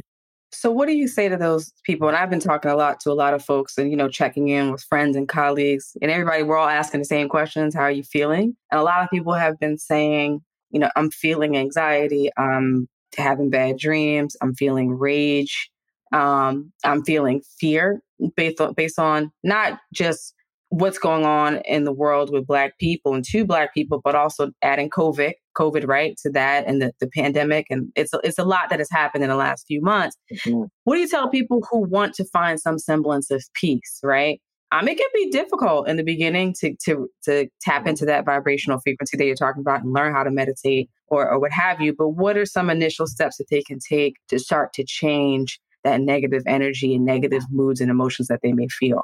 So 0.52 0.70
what 0.70 0.88
do 0.88 0.94
you 0.94 1.06
say 1.06 1.28
to 1.28 1.36
those 1.36 1.72
people? 1.84 2.08
And 2.08 2.16
I've 2.16 2.30
been 2.30 2.40
talking 2.40 2.70
a 2.70 2.76
lot 2.76 2.98
to 3.00 3.10
a 3.10 3.14
lot 3.14 3.34
of 3.34 3.44
folks 3.44 3.78
and, 3.78 3.90
you 3.90 3.96
know, 3.96 4.08
checking 4.08 4.48
in 4.48 4.72
with 4.72 4.82
friends 4.82 5.16
and 5.16 5.28
colleagues 5.28 5.96
and 6.02 6.10
everybody, 6.10 6.42
we're 6.42 6.56
all 6.56 6.68
asking 6.68 7.00
the 7.00 7.04
same 7.06 7.28
questions. 7.28 7.74
How 7.74 7.82
are 7.82 7.90
you 7.90 8.02
feeling? 8.02 8.56
And 8.70 8.80
a 8.80 8.82
lot 8.82 9.02
of 9.02 9.10
people 9.10 9.32
have 9.34 9.60
been 9.60 9.78
saying, 9.78 10.40
you 10.70 10.80
know, 10.80 10.90
I'm 10.96 11.10
feeling 11.10 11.56
anxiety. 11.56 12.30
I'm 12.36 12.88
having 13.16 13.50
bad 13.50 13.78
dreams. 13.78 14.36
I'm 14.40 14.54
feeling 14.54 14.90
rage. 14.90 15.70
Um, 16.12 16.72
I'm 16.84 17.04
feeling 17.04 17.42
fear 17.60 18.02
based 18.36 18.60
on, 18.60 18.72
based 18.74 18.98
on 18.98 19.30
not 19.44 19.78
just 19.94 20.34
what's 20.70 20.98
going 20.98 21.24
on 21.24 21.58
in 21.64 21.84
the 21.84 21.92
world 21.92 22.32
with 22.32 22.46
black 22.46 22.78
people 22.78 23.12
and 23.14 23.24
to 23.24 23.44
black 23.44 23.74
people, 23.74 24.00
but 24.02 24.14
also 24.14 24.50
adding 24.62 24.88
COVID, 24.88 25.32
COVID, 25.58 25.86
right, 25.86 26.16
to 26.22 26.30
that 26.30 26.64
and 26.66 26.80
the, 26.80 26.92
the 27.00 27.08
pandemic. 27.08 27.66
And 27.70 27.92
it's 27.96 28.14
a, 28.14 28.20
it's 28.22 28.38
a 28.38 28.44
lot 28.44 28.70
that 28.70 28.78
has 28.78 28.90
happened 28.90 29.24
in 29.24 29.30
the 29.30 29.36
last 29.36 29.66
few 29.66 29.82
months. 29.82 30.16
Mm-hmm. 30.32 30.64
What 30.84 30.94
do 30.94 31.00
you 31.00 31.08
tell 31.08 31.28
people 31.28 31.66
who 31.70 31.80
want 31.80 32.14
to 32.14 32.24
find 32.24 32.60
some 32.60 32.78
semblance 32.78 33.30
of 33.30 33.44
peace, 33.54 34.00
right? 34.02 34.40
I 34.72 34.78
Um, 34.78 34.86
it 34.86 34.96
can 34.96 35.08
be 35.12 35.30
difficult 35.30 35.88
in 35.88 35.96
the 35.96 36.04
beginning 36.04 36.54
to 36.60 36.76
to 36.84 37.08
to 37.24 37.48
tap 37.60 37.88
into 37.88 38.06
that 38.06 38.24
vibrational 38.24 38.78
frequency 38.78 39.16
that 39.16 39.24
you're 39.24 39.34
talking 39.34 39.62
about 39.62 39.82
and 39.82 39.92
learn 39.92 40.14
how 40.14 40.22
to 40.22 40.30
meditate 40.30 40.88
or, 41.08 41.28
or 41.28 41.40
what 41.40 41.50
have 41.50 41.80
you. 41.80 41.92
But 41.92 42.10
what 42.10 42.36
are 42.36 42.46
some 42.46 42.70
initial 42.70 43.08
steps 43.08 43.38
that 43.38 43.48
they 43.50 43.62
can 43.62 43.80
take 43.80 44.14
to 44.28 44.38
start 44.38 44.72
to 44.74 44.84
change 44.84 45.58
that 45.82 46.00
negative 46.00 46.44
energy 46.46 46.94
and 46.94 47.04
negative 47.04 47.42
moods 47.50 47.80
and 47.80 47.90
emotions 47.90 48.28
that 48.28 48.40
they 48.44 48.52
may 48.52 48.68
feel? 48.68 49.02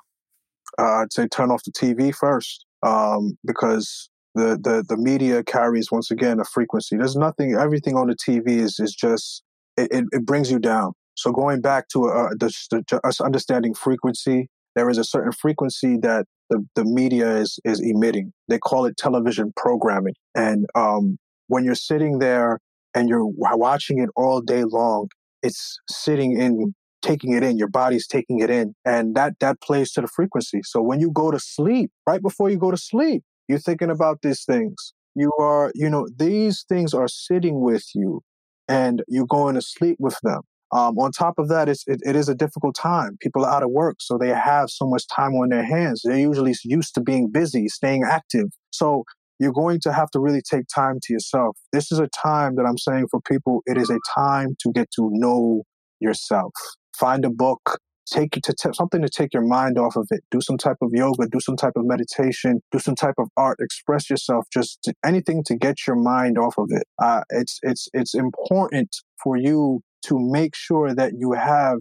Uh, 0.79 1.03
I'd 1.03 1.13
say 1.13 1.27
turn 1.29 1.51
off 1.51 1.63
the 1.65 1.73
TV 1.73 2.15
first 2.15 2.65
um, 2.83 3.37
because 3.45 4.09
the, 4.35 4.59
the, 4.63 4.85
the 4.87 4.97
media 4.97 5.43
carries, 5.43 5.91
once 5.91 6.11
again, 6.11 6.41
a 6.41 6.45
frequency. 6.45 6.97
There's 6.97 7.17
nothing, 7.17 7.55
everything 7.55 7.97
on 7.97 8.09
the 8.09 8.17
TV 8.17 8.59
is, 8.59 8.79
is 8.79 8.95
just, 8.95 9.43
it, 9.77 9.89
it, 9.91 10.05
it 10.13 10.27
brings 10.27 10.51
you 10.51 10.59
down. 10.59 10.93
So 11.15 11.33
going 11.33 11.63
back 11.63 11.89
to 11.89 12.09
uh, 12.09 12.29
the, 12.39 12.53
the, 12.71 13.01
us 13.05 13.21
understanding 13.21 13.73
frequency, 13.73 14.49
there 14.75 14.91
is 14.91 14.99
a 14.99 15.05
certain 15.05 15.33
frequency 15.33 15.97
that 16.03 16.27
the, 16.51 16.65
the 16.75 16.85
media 16.85 17.37
is, 17.37 17.59
is 17.65 17.81
emitting. 17.81 18.33
They 18.49 18.59
call 18.59 18.85
it 18.85 18.99
television 18.99 19.53
programming. 19.57 20.15
And 20.35 20.67
um, 20.75 21.17
when 21.49 21.65
you're 21.65 21.75
sitting 21.75 22.19
there 22.19 22.61
and 22.95 23.09
you're 23.09 23.25
watching 23.25 23.99
it 23.99 24.11
all 24.15 24.43
day 24.43 24.65
long, 24.65 25.09
it's 25.43 25.79
sitting 25.89 26.39
in 26.39 26.75
taking 27.07 27.33
it 27.33 27.43
in 27.43 27.57
your 27.57 27.69
body's 27.69 28.07
taking 28.07 28.41
it 28.41 28.51
in 28.51 28.75
and 28.85 29.15
that 29.15 29.35
that 29.41 29.61
plays 29.61 29.93
to 29.93 30.01
the 30.01 30.09
frequency 30.09 30.61
so 30.65 30.83
when 30.83 31.01
you 31.01 31.11
go 31.11 31.31
to 31.31 31.39
sleep 31.39 31.91
right 32.07 32.23
before 32.23 32.51
you 32.51 32.57
go 32.57 32.71
to 32.71 32.77
sleep 32.77 33.23
you're 33.49 33.59
thinking 33.59 33.91
about 33.91 34.19
these 34.23 34.45
things 34.45 34.93
you 35.15 35.31
are 35.39 35.71
you 35.75 35.89
know 35.89 36.07
these 36.17 36.65
things 36.69 36.93
are 36.93 37.09
sitting 37.09 37.61
with 37.61 37.85
you 37.95 38.21
and 38.69 39.03
you're 39.07 39.27
going 39.27 39.55
to 39.55 39.63
sleep 39.63 39.97
with 40.01 40.19
them 40.23 40.41
um, 40.73 40.99
on 40.99 41.13
top 41.13 41.39
of 41.39 41.49
that, 41.49 41.69
it's, 41.69 41.85
it, 41.87 42.01
it 42.05 42.17
is 42.17 42.29
a 42.29 42.35
difficult 42.35 42.75
time. 42.75 43.17
People 43.21 43.45
are 43.45 43.55
out 43.55 43.63
of 43.63 43.71
work, 43.71 43.99
so 44.01 44.19
they 44.19 44.31
have 44.31 44.69
so 44.69 44.85
much 44.85 45.05
time 45.07 45.33
on 45.35 45.51
their 45.51 45.65
hands. 45.65 46.03
They're 46.05 46.19
usually 46.19 46.55
used 46.65 46.93
to 46.97 47.01
being 47.01 47.31
busy, 47.31 47.69
staying 47.69 48.03
active. 48.03 48.49
So 48.73 49.05
you're 49.39 49.53
going 49.53 49.79
to 49.83 49.93
have 49.93 50.11
to 50.11 50.19
really 50.19 50.43
take 50.43 50.65
time 50.75 50.99
to 51.05 51.13
yourself. 51.13 51.57
This 51.73 51.93
is 51.93 52.01
a 52.01 52.09
time 52.09 52.57
that 52.57 52.67
I'm 52.67 52.79
saying 52.79 53.07
for 53.13 53.21
people, 53.21 53.63
it 53.67 53.79
is 53.79 53.91
a 53.91 54.01
time 54.13 54.57
to 54.61 54.73
get 54.73 54.91
to 54.97 55.09
know 55.13 55.63
yourself 56.01 56.53
find 56.99 57.25
a 57.25 57.31
book, 57.31 57.81
take 58.07 58.33
to 58.33 58.53
t- 58.53 58.71
something 58.73 59.03
to 59.03 59.09
take 59.09 59.35
your 59.35 59.47
mind 59.47 59.79
off 59.79 59.97
of 59.97 60.09
it. 60.11 60.23
Do 60.31 60.41
some 60.41 60.59
type 60.59 60.79
of 60.81 60.91
yoga, 60.93 61.27
do 61.27 61.41
some 61.41 61.57
type 61.57 61.75
of 61.77 61.85
meditation, 61.85 62.61
do 62.71 62.79
some 62.79 62.95
type 62.95 63.15
of 63.19 63.29
art. 63.37 63.59
Express 63.61 64.09
yourself. 64.09 64.47
Just 64.53 64.83
to, 64.85 64.95
anything 65.05 65.43
to 65.45 65.57
get 65.57 65.87
your 65.87 65.97
mind 65.97 66.39
off 66.39 66.59
of 66.59 66.69
it. 66.71 66.87
Uh, 67.03 67.23
it's 67.31 67.59
it's 67.63 67.89
it's 67.93 68.15
important 68.15 68.97
for 69.23 69.37
you 69.37 69.81
to 70.07 70.19
make 70.19 70.55
sure 70.55 70.95
that 70.95 71.13
you 71.19 71.33
have 71.33 71.79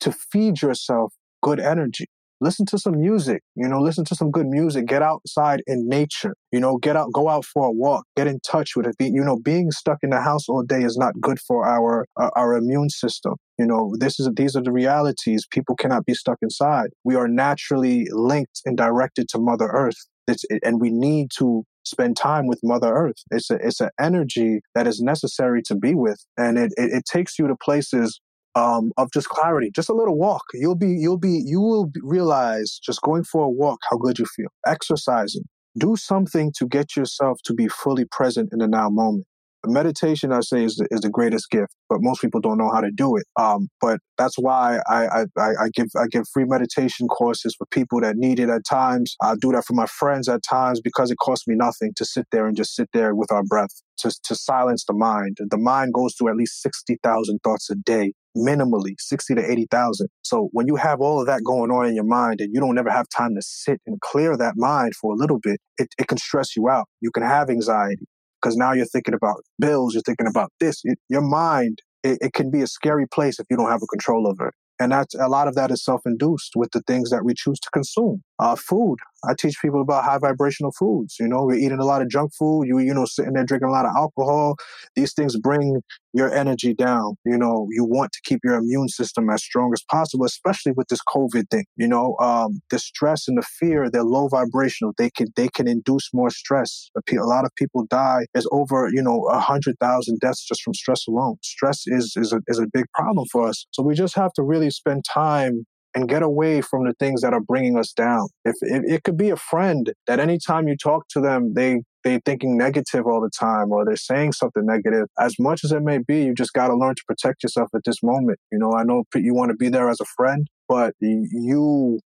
to 0.00 0.12
feed 0.12 0.62
yourself 0.62 1.12
good 1.42 1.60
energy 1.60 2.06
listen 2.40 2.66
to 2.66 2.78
some 2.78 2.98
music 2.98 3.42
you 3.54 3.68
know 3.68 3.80
listen 3.80 4.04
to 4.04 4.14
some 4.14 4.30
good 4.30 4.46
music. 4.46 4.86
Get 4.86 5.02
outside 5.02 5.62
in 5.66 5.88
nature 5.88 6.34
you 6.52 6.60
know 6.60 6.78
get 6.78 6.96
out 6.96 7.12
go 7.12 7.28
out 7.28 7.44
for 7.44 7.66
a 7.66 7.72
walk 7.72 8.04
get 8.16 8.26
in 8.26 8.40
touch 8.40 8.76
with 8.76 8.86
it 8.86 8.94
you 9.00 9.24
know 9.24 9.38
being 9.38 9.70
stuck 9.70 9.98
in 10.02 10.10
the 10.10 10.20
house 10.20 10.48
all 10.48 10.62
day 10.62 10.82
is 10.82 10.96
not 10.96 11.20
good 11.20 11.38
for 11.40 11.66
our 11.66 12.06
uh, 12.20 12.30
our 12.36 12.54
immune 12.54 12.90
system 12.90 13.34
you 13.58 13.66
know. 13.66 13.94
This 13.98 14.18
is 14.20 14.28
these 14.36 14.56
are 14.56 14.62
the 14.62 14.72
realities. 14.72 15.46
People 15.50 15.76
cannot 15.76 16.04
be 16.04 16.14
stuck 16.14 16.38
inside. 16.42 16.90
We 17.04 17.16
are 17.16 17.28
naturally 17.28 18.06
linked 18.10 18.60
and 18.64 18.76
directed 18.76 19.28
to 19.30 19.38
mother 19.38 19.66
earth. 19.66 19.96
It's, 20.28 20.44
and 20.64 20.80
we 20.80 20.90
need 20.90 21.28
to 21.38 21.64
spend 21.84 22.16
time 22.16 22.46
with 22.46 22.60
mother 22.62 22.92
earth. 22.92 23.16
It's 23.30 23.50
a 23.50 23.54
it's 23.54 23.80
an 23.80 23.90
energy 24.00 24.60
that 24.74 24.86
is 24.86 25.00
necessary 25.00 25.62
to 25.62 25.74
be 25.74 25.94
with 25.94 26.24
and 26.36 26.58
it, 26.58 26.72
it, 26.76 26.92
it 26.92 27.04
takes 27.10 27.38
you 27.38 27.46
to 27.46 27.56
places 27.56 28.20
um, 28.56 28.90
of 28.96 29.12
just 29.12 29.28
clarity, 29.28 29.70
just 29.70 29.90
a 29.90 29.94
little 29.94 30.16
walk. 30.16 30.44
You'll 30.54 30.74
be, 30.74 30.88
you'll 30.88 31.18
be, 31.18 31.42
you 31.44 31.60
will 31.60 31.92
realize 32.02 32.80
just 32.82 33.02
going 33.02 33.22
for 33.22 33.44
a 33.44 33.50
walk 33.50 33.80
how 33.88 33.98
good 33.98 34.18
you 34.18 34.24
feel. 34.24 34.48
Exercising, 34.66 35.44
do 35.78 35.94
something 35.94 36.52
to 36.56 36.66
get 36.66 36.96
yourself 36.96 37.38
to 37.44 37.54
be 37.54 37.68
fully 37.68 38.06
present 38.10 38.48
in 38.52 38.58
the 38.58 38.66
now 38.66 38.88
moment. 38.88 39.26
Meditation 39.68 40.32
i 40.32 40.38
say 40.40 40.62
is 40.62 40.76
the, 40.76 40.86
is 40.92 41.00
the 41.00 41.10
greatest 41.10 41.50
gift 41.50 41.74
but 41.88 41.98
most 42.00 42.20
people 42.20 42.40
don't 42.40 42.58
know 42.58 42.70
how 42.70 42.80
to 42.80 42.90
do 42.90 43.16
it. 43.16 43.24
Um, 43.36 43.68
but 43.80 43.98
that's 44.18 44.36
why 44.38 44.80
I, 44.86 45.06
I, 45.06 45.24
I 45.38 45.68
give 45.72 45.88
i 45.96 46.06
give 46.10 46.24
free 46.32 46.44
meditation 46.44 47.08
courses 47.08 47.54
for 47.56 47.66
people 47.66 48.00
that 48.00 48.16
need 48.16 48.38
it 48.38 48.48
at 48.48 48.64
times. 48.64 49.16
I 49.22 49.34
do 49.40 49.52
that 49.52 49.64
for 49.64 49.74
my 49.74 49.86
friends 49.86 50.28
at 50.28 50.42
times 50.48 50.80
because 50.80 51.10
it 51.10 51.18
costs 51.18 51.46
me 51.46 51.54
nothing 51.56 51.92
to 51.96 52.04
sit 52.04 52.26
there 52.32 52.46
and 52.46 52.56
just 52.56 52.74
sit 52.74 52.88
there 52.92 53.14
with 53.14 53.32
our 53.32 53.42
breath 53.44 53.82
to, 53.98 54.12
to 54.24 54.34
silence 54.34 54.84
the 54.84 54.94
mind. 54.94 55.38
The 55.40 55.58
mind 55.58 55.94
goes 55.94 56.14
through 56.14 56.30
at 56.30 56.36
least 56.36 56.62
60000 56.62 57.38
thoughts 57.42 57.70
a 57.70 57.74
day 57.74 58.12
minimally 58.36 58.94
60 58.98 59.34
to 59.34 59.50
80,000. 59.50 60.08
So 60.22 60.48
when 60.52 60.66
you 60.66 60.76
have 60.76 61.00
all 61.00 61.20
of 61.20 61.26
that 61.26 61.42
going 61.44 61.70
on 61.70 61.86
in 61.86 61.94
your 61.94 62.04
mind 62.04 62.40
and 62.40 62.54
you 62.54 62.60
don't 62.60 62.78
ever 62.78 62.90
have 62.90 63.08
time 63.08 63.34
to 63.34 63.42
sit 63.42 63.80
and 63.86 64.00
clear 64.00 64.36
that 64.36 64.54
mind 64.56 64.94
for 64.94 65.12
a 65.12 65.16
little 65.16 65.38
bit, 65.38 65.60
it, 65.78 65.88
it 65.98 66.08
can 66.08 66.18
stress 66.18 66.56
you 66.56 66.68
out. 66.68 66.86
You 67.00 67.10
can 67.10 67.22
have 67.22 67.50
anxiety 67.50 68.06
because 68.40 68.56
now 68.56 68.72
you're 68.72 68.86
thinking 68.86 69.14
about 69.14 69.42
bills, 69.58 69.94
you're 69.94 70.02
thinking 70.02 70.26
about 70.26 70.52
this. 70.60 70.80
It, 70.84 70.98
your 71.08 71.22
mind, 71.22 71.80
it, 72.02 72.18
it, 72.20 72.32
can 72.32 72.50
be 72.50 72.62
a 72.62 72.66
scary 72.66 73.06
place 73.08 73.40
if 73.40 73.46
you 73.50 73.56
don't 73.56 73.70
have 73.70 73.82
a 73.82 73.86
control 73.86 74.28
over 74.28 74.48
it. 74.48 74.54
And 74.78 74.92
that's 74.92 75.14
a 75.14 75.28
lot 75.28 75.48
of 75.48 75.54
that 75.54 75.70
is 75.70 75.82
self-induced 75.82 76.52
with 76.54 76.70
the 76.72 76.82
things 76.82 77.10
that 77.10 77.24
we 77.24 77.34
choose 77.34 77.58
to 77.60 77.70
consume. 77.72 78.22
Uh, 78.38 78.54
food. 78.54 78.96
I 79.24 79.34
teach 79.38 79.56
people 79.62 79.80
about 79.80 80.04
high 80.04 80.18
vibrational 80.18 80.72
foods. 80.78 81.16
You 81.18 81.26
know, 81.26 81.44
we're 81.44 81.56
eating 81.56 81.78
a 81.78 81.84
lot 81.84 82.02
of 82.02 82.08
junk 82.08 82.32
food. 82.38 82.64
You 82.64 82.78
you 82.78 82.94
know, 82.94 83.06
sitting 83.06 83.32
there 83.32 83.44
drinking 83.44 83.68
a 83.68 83.72
lot 83.72 83.86
of 83.86 83.92
alcohol. 83.96 84.56
These 84.94 85.14
things 85.14 85.36
bring 85.38 85.80
your 86.12 86.32
energy 86.32 86.74
down. 86.74 87.14
You 87.24 87.36
know, 87.38 87.66
you 87.70 87.84
want 87.84 88.12
to 88.12 88.20
keep 88.24 88.40
your 88.44 88.54
immune 88.54 88.88
system 88.88 89.28
as 89.30 89.42
strong 89.42 89.72
as 89.72 89.82
possible, 89.90 90.24
especially 90.24 90.72
with 90.72 90.88
this 90.88 91.00
COVID 91.08 91.48
thing. 91.50 91.64
You 91.76 91.88
know, 91.88 92.16
um, 92.20 92.60
the 92.70 92.78
stress 92.78 93.28
and 93.28 93.38
the 93.38 93.42
fear, 93.42 93.90
they're 93.90 94.04
low 94.04 94.28
vibrational. 94.28 94.92
They 94.96 95.10
can 95.10 95.28
they 95.36 95.48
can 95.48 95.68
induce 95.68 96.10
more 96.12 96.30
stress. 96.30 96.90
A 96.96 97.14
lot 97.24 97.44
of 97.44 97.50
people 97.56 97.86
die. 97.86 98.26
There's 98.34 98.48
over 98.52 98.90
you 98.92 99.02
know 99.02 99.26
a 99.30 99.40
hundred 99.40 99.78
thousand 99.80 100.20
deaths 100.20 100.44
just 100.46 100.62
from 100.62 100.74
stress 100.74 101.06
alone. 101.06 101.36
Stress 101.42 101.82
is 101.86 102.14
is 102.16 102.32
a, 102.32 102.40
is 102.48 102.58
a 102.58 102.66
big 102.72 102.86
problem 102.94 103.26
for 103.32 103.48
us. 103.48 103.66
So 103.72 103.82
we 103.82 103.94
just 103.94 104.14
have 104.14 104.32
to 104.34 104.42
really 104.42 104.70
spend 104.70 105.04
time 105.04 105.66
and 105.96 106.10
get 106.10 106.22
away 106.22 106.60
from 106.60 106.84
the 106.84 106.92
things 107.00 107.22
that 107.22 107.32
are 107.32 107.40
bringing 107.40 107.78
us 107.78 107.90
down. 107.90 108.28
If, 108.44 108.54
if 108.60 108.84
it 108.84 109.02
could 109.02 109.16
be 109.16 109.30
a 109.30 109.36
friend 109.36 109.92
that 110.06 110.20
anytime 110.20 110.68
you 110.68 110.76
talk 110.76 111.08
to 111.08 111.20
them, 111.20 111.54
they 111.54 111.80
they 112.04 112.20
thinking 112.24 112.56
negative 112.56 113.04
all 113.06 113.20
the 113.20 113.30
time 113.30 113.72
or 113.72 113.84
they're 113.84 113.96
saying 113.96 114.32
something 114.32 114.64
negative. 114.64 115.08
As 115.18 115.34
much 115.40 115.64
as 115.64 115.72
it 115.72 115.82
may 115.82 115.98
be, 115.98 116.22
you 116.22 116.34
just 116.34 116.52
got 116.52 116.68
to 116.68 116.76
learn 116.76 116.94
to 116.94 117.02
protect 117.08 117.42
yourself 117.42 117.70
at 117.74 117.80
this 117.84 118.00
moment. 118.00 118.38
You 118.52 118.58
know, 118.58 118.72
I 118.74 118.84
know 118.84 119.04
you 119.14 119.34
want 119.34 119.50
to 119.50 119.56
be 119.56 119.70
there 119.70 119.88
as 119.88 120.00
a 120.00 120.04
friend, 120.16 120.46
but 120.68 120.94
you 121.00 121.98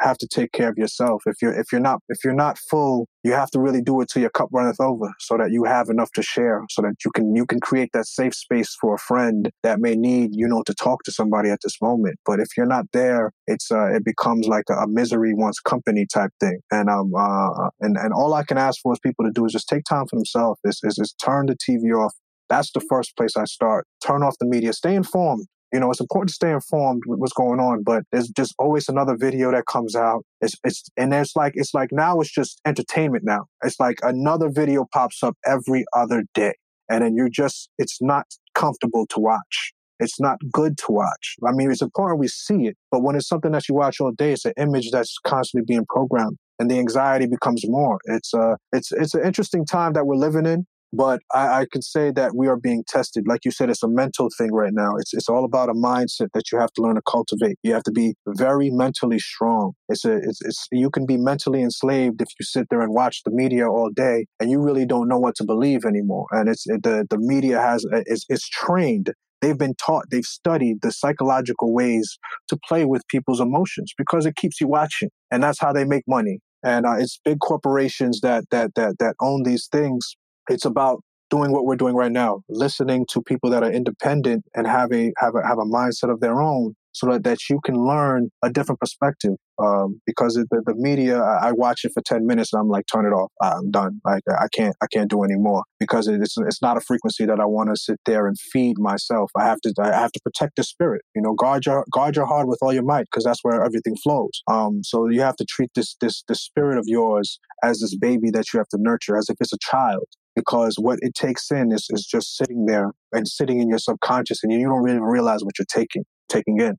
have 0.00 0.18
to 0.18 0.28
take 0.28 0.52
care 0.52 0.68
of 0.68 0.76
yourself. 0.76 1.22
If 1.26 1.36
you're 1.40 1.58
if 1.58 1.72
you're 1.72 1.80
not 1.80 2.00
if 2.08 2.18
you're 2.24 2.34
not 2.34 2.58
full, 2.58 3.08
you 3.22 3.32
have 3.32 3.50
to 3.50 3.60
really 3.60 3.82
do 3.82 4.00
it 4.00 4.08
till 4.08 4.20
your 4.20 4.30
cup 4.30 4.48
runneth 4.52 4.80
over, 4.80 5.12
so 5.18 5.36
that 5.36 5.50
you 5.50 5.64
have 5.64 5.88
enough 5.88 6.10
to 6.12 6.22
share, 6.22 6.62
so 6.70 6.82
that 6.82 6.94
you 7.04 7.10
can 7.10 7.34
you 7.34 7.46
can 7.46 7.60
create 7.60 7.90
that 7.92 8.06
safe 8.06 8.34
space 8.34 8.74
for 8.80 8.94
a 8.94 8.98
friend 8.98 9.50
that 9.62 9.80
may 9.80 9.94
need 9.94 10.30
you 10.34 10.46
know 10.46 10.62
to 10.64 10.74
talk 10.74 11.02
to 11.04 11.12
somebody 11.12 11.50
at 11.50 11.60
this 11.62 11.80
moment. 11.80 12.16
But 12.24 12.40
if 12.40 12.48
you're 12.56 12.66
not 12.66 12.86
there, 12.92 13.32
it's 13.46 13.70
uh, 13.70 13.94
it 13.94 14.04
becomes 14.04 14.46
like 14.46 14.64
a, 14.70 14.74
a 14.74 14.88
misery 14.88 15.34
wants 15.34 15.60
company 15.60 16.06
type 16.12 16.30
thing. 16.40 16.60
And 16.70 16.88
um 16.88 17.12
uh 17.16 17.70
and 17.80 17.96
and 17.96 18.12
all 18.12 18.34
I 18.34 18.44
can 18.44 18.58
ask 18.58 18.80
for 18.80 18.92
is 18.92 18.98
people 18.98 19.24
to 19.24 19.32
do 19.32 19.44
is 19.44 19.52
just 19.52 19.68
take 19.68 19.84
time 19.84 20.06
for 20.08 20.16
themselves. 20.16 20.60
Is, 20.64 20.80
is 20.82 21.14
turn 21.22 21.46
the 21.46 21.56
TV 21.56 21.92
off. 21.96 22.14
That's 22.48 22.70
the 22.72 22.80
first 22.80 23.16
place 23.16 23.36
I 23.36 23.44
start. 23.44 23.86
Turn 24.04 24.22
off 24.22 24.36
the 24.38 24.46
media. 24.46 24.72
Stay 24.72 24.94
informed 24.94 25.46
you 25.72 25.80
know, 25.80 25.90
it's 25.90 26.00
important 26.00 26.28
to 26.28 26.34
stay 26.34 26.52
informed 26.52 27.02
with 27.06 27.18
what's 27.18 27.32
going 27.32 27.60
on, 27.60 27.82
but 27.82 28.04
there's 28.12 28.28
just 28.28 28.54
always 28.58 28.88
another 28.88 29.16
video 29.16 29.50
that 29.50 29.66
comes 29.66 29.96
out. 29.96 30.24
It's, 30.40 30.54
it's, 30.64 30.84
and 30.96 31.12
it's 31.12 31.34
like, 31.34 31.52
it's 31.56 31.74
like 31.74 31.90
now 31.92 32.20
it's 32.20 32.32
just 32.32 32.60
entertainment 32.64 33.24
now. 33.24 33.46
It's 33.64 33.80
like 33.80 33.98
another 34.02 34.48
video 34.48 34.86
pops 34.92 35.22
up 35.22 35.36
every 35.44 35.84
other 35.94 36.24
day. 36.34 36.54
And 36.88 37.02
then 37.02 37.16
you 37.16 37.28
just, 37.28 37.68
it's 37.78 38.00
not 38.00 38.26
comfortable 38.54 39.06
to 39.08 39.20
watch. 39.20 39.72
It's 39.98 40.20
not 40.20 40.38
good 40.52 40.78
to 40.78 40.92
watch. 40.92 41.36
I 41.44 41.52
mean, 41.52 41.70
it's 41.70 41.82
important 41.82 42.20
we 42.20 42.28
see 42.28 42.66
it, 42.66 42.76
but 42.90 43.02
when 43.02 43.16
it's 43.16 43.28
something 43.28 43.52
that 43.52 43.68
you 43.68 43.74
watch 43.74 44.00
all 44.00 44.12
day, 44.12 44.32
it's 44.32 44.44
an 44.44 44.52
image 44.56 44.90
that's 44.90 45.16
constantly 45.24 45.64
being 45.66 45.86
programmed 45.88 46.36
and 46.58 46.70
the 46.70 46.78
anxiety 46.78 47.26
becomes 47.26 47.68
more. 47.68 47.98
It's 48.04 48.32
uh, 48.34 48.56
it's 48.72 48.92
it's 48.92 49.14
an 49.14 49.24
interesting 49.24 49.64
time 49.64 49.92
that 49.94 50.06
we're 50.06 50.16
living 50.16 50.46
in. 50.46 50.66
But 50.92 51.20
I, 51.34 51.60
I 51.60 51.66
can 51.70 51.82
say 51.82 52.10
that 52.12 52.34
we 52.34 52.46
are 52.46 52.56
being 52.56 52.84
tested. 52.86 53.24
Like 53.26 53.44
you 53.44 53.50
said, 53.50 53.70
it's 53.70 53.82
a 53.82 53.88
mental 53.88 54.28
thing 54.36 54.52
right 54.52 54.72
now. 54.72 54.96
It's 54.96 55.12
it's 55.12 55.28
all 55.28 55.44
about 55.44 55.68
a 55.68 55.74
mindset 55.74 56.28
that 56.34 56.52
you 56.52 56.58
have 56.58 56.72
to 56.74 56.82
learn 56.82 56.94
to 56.94 57.02
cultivate. 57.08 57.58
You 57.62 57.74
have 57.74 57.82
to 57.84 57.92
be 57.92 58.14
very 58.26 58.70
mentally 58.70 59.18
strong. 59.18 59.72
It's 59.88 60.04
a 60.04 60.16
it's, 60.16 60.40
it's 60.42 60.66
you 60.72 60.90
can 60.90 61.06
be 61.06 61.16
mentally 61.16 61.62
enslaved 61.62 62.22
if 62.22 62.28
you 62.38 62.44
sit 62.44 62.68
there 62.70 62.80
and 62.80 62.94
watch 62.94 63.22
the 63.24 63.30
media 63.30 63.68
all 63.68 63.90
day 63.90 64.26
and 64.40 64.50
you 64.50 64.60
really 64.60 64.86
don't 64.86 65.08
know 65.08 65.18
what 65.18 65.34
to 65.36 65.44
believe 65.44 65.84
anymore. 65.84 66.26
And 66.30 66.48
it's 66.48 66.66
it, 66.66 66.82
the 66.82 67.06
the 67.10 67.18
media 67.18 67.60
has 67.60 67.84
it's, 67.92 68.24
it's 68.28 68.48
trained 68.48 69.12
they've 69.40 69.58
been 69.58 69.74
taught, 69.74 70.06
they've 70.10 70.24
studied 70.24 70.80
the 70.82 70.90
psychological 70.90 71.72
ways 71.72 72.18
to 72.48 72.58
play 72.68 72.84
with 72.84 73.06
people's 73.08 73.40
emotions 73.40 73.92
because 73.96 74.26
it 74.26 74.36
keeps 74.36 74.60
you 74.60 74.68
watching, 74.68 75.10
and 75.30 75.42
that's 75.42 75.60
how 75.60 75.72
they 75.72 75.84
make 75.84 76.04
money. 76.06 76.40
And 76.64 76.86
uh, 76.86 76.96
it's 76.98 77.20
big 77.24 77.38
corporations 77.40 78.20
that 78.22 78.44
that 78.50 78.74
that 78.74 78.98
that 78.98 79.14
own 79.20 79.42
these 79.42 79.68
things 79.70 80.16
it's 80.48 80.64
about 80.64 81.00
doing 81.30 81.52
what 81.52 81.64
we're 81.64 81.76
doing 81.76 81.94
right 81.94 82.12
now, 82.12 82.42
listening 82.48 83.04
to 83.10 83.22
people 83.22 83.50
that 83.50 83.62
are 83.62 83.70
independent 83.70 84.44
and 84.54 84.66
have 84.66 84.92
a 84.92 85.12
have 85.18 85.34
a 85.34 85.46
have 85.46 85.58
a 85.58 85.64
mindset 85.64 86.10
of 86.10 86.20
their 86.20 86.40
own, 86.40 86.74
so 86.92 87.06
that, 87.06 87.24
that 87.24 87.38
you 87.50 87.60
can 87.64 87.74
learn 87.74 88.30
a 88.42 88.50
different 88.50 88.80
perspective. 88.80 89.32
Um, 89.58 90.02
because 90.04 90.34
the, 90.34 90.62
the 90.66 90.74
media, 90.74 91.18
I, 91.18 91.48
I, 91.48 91.52
watch 91.52 91.80
it 91.84 91.92
for 91.94 92.02
ten 92.02 92.26
minutes 92.26 92.52
and 92.52 92.60
I'm 92.60 92.68
like, 92.68 92.84
turn 92.92 93.06
it 93.06 93.14
off. 93.14 93.32
I'm 93.40 93.70
done. 93.70 94.00
Like 94.04 94.22
I 94.28 94.48
can't 94.54 94.76
I 94.82 94.86
can't 94.92 95.08
do 95.08 95.24
anymore 95.24 95.64
because 95.80 96.08
it's 96.08 96.36
it's 96.36 96.60
not 96.60 96.76
a 96.76 96.80
frequency 96.80 97.24
that 97.24 97.40
I 97.40 97.46
want 97.46 97.70
to 97.70 97.76
sit 97.76 97.98
there 98.04 98.26
and 98.26 98.36
feed 98.38 98.78
myself. 98.78 99.30
I 99.36 99.46
have 99.46 99.60
to 99.62 99.72
I 99.80 99.92
have 99.92 100.12
to 100.12 100.20
protect 100.22 100.56
the 100.56 100.62
spirit. 100.62 101.02
You 101.14 101.22
know, 101.22 101.32
guard 101.32 101.64
your 101.64 101.84
guard 101.90 102.16
your 102.16 102.26
heart 102.26 102.48
with 102.48 102.58
all 102.60 102.72
your 102.72 102.84
might 102.84 103.06
because 103.10 103.24
that's 103.24 103.42
where 103.42 103.64
everything 103.64 103.96
flows. 103.96 104.42
Um, 104.46 104.82
so 104.84 105.08
you 105.08 105.22
have 105.22 105.36
to 105.36 105.44
treat 105.44 105.70
this 105.74 105.96
this 106.00 106.22
this 106.28 106.42
spirit 106.42 106.78
of 106.78 106.84
yours 106.86 107.40
as 107.62 107.80
this 107.80 107.96
baby 107.96 108.30
that 108.30 108.52
you 108.52 108.58
have 108.58 108.68
to 108.68 108.78
nurture 108.78 109.16
as 109.16 109.30
if 109.30 109.36
it's 109.40 109.54
a 109.54 109.58
child 109.60 110.04
because 110.36 110.76
what 110.78 110.98
it 111.02 111.14
takes 111.14 111.50
in 111.50 111.72
is, 111.72 111.86
is 111.90 112.06
just 112.06 112.36
sitting 112.36 112.66
there 112.66 112.92
and 113.12 113.26
sitting 113.26 113.60
in 113.60 113.68
your 113.68 113.78
subconscious 113.78 114.44
and 114.44 114.52
you 114.52 114.68
don't 114.68 114.82
really 114.82 115.00
realize 115.00 115.42
what 115.42 115.58
you're 115.58 115.66
taking 115.68 116.04
taking 116.28 116.60
in. 116.60 116.76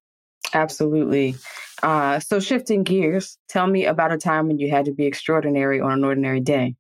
Absolutely. 0.53 1.35
Uh, 1.83 2.19
so 2.19 2.39
shifting 2.39 2.83
gears 2.83 3.37
tell 3.49 3.67
me 3.67 3.85
about 3.85 4.13
a 4.13 4.17
time 4.17 4.47
when 4.47 4.59
you 4.59 4.69
had 4.69 4.85
to 4.85 4.93
be 4.93 5.05
extraordinary 5.05 5.81
on 5.81 5.91
an 5.91 6.03
ordinary 6.05 6.39
day. 6.39 6.75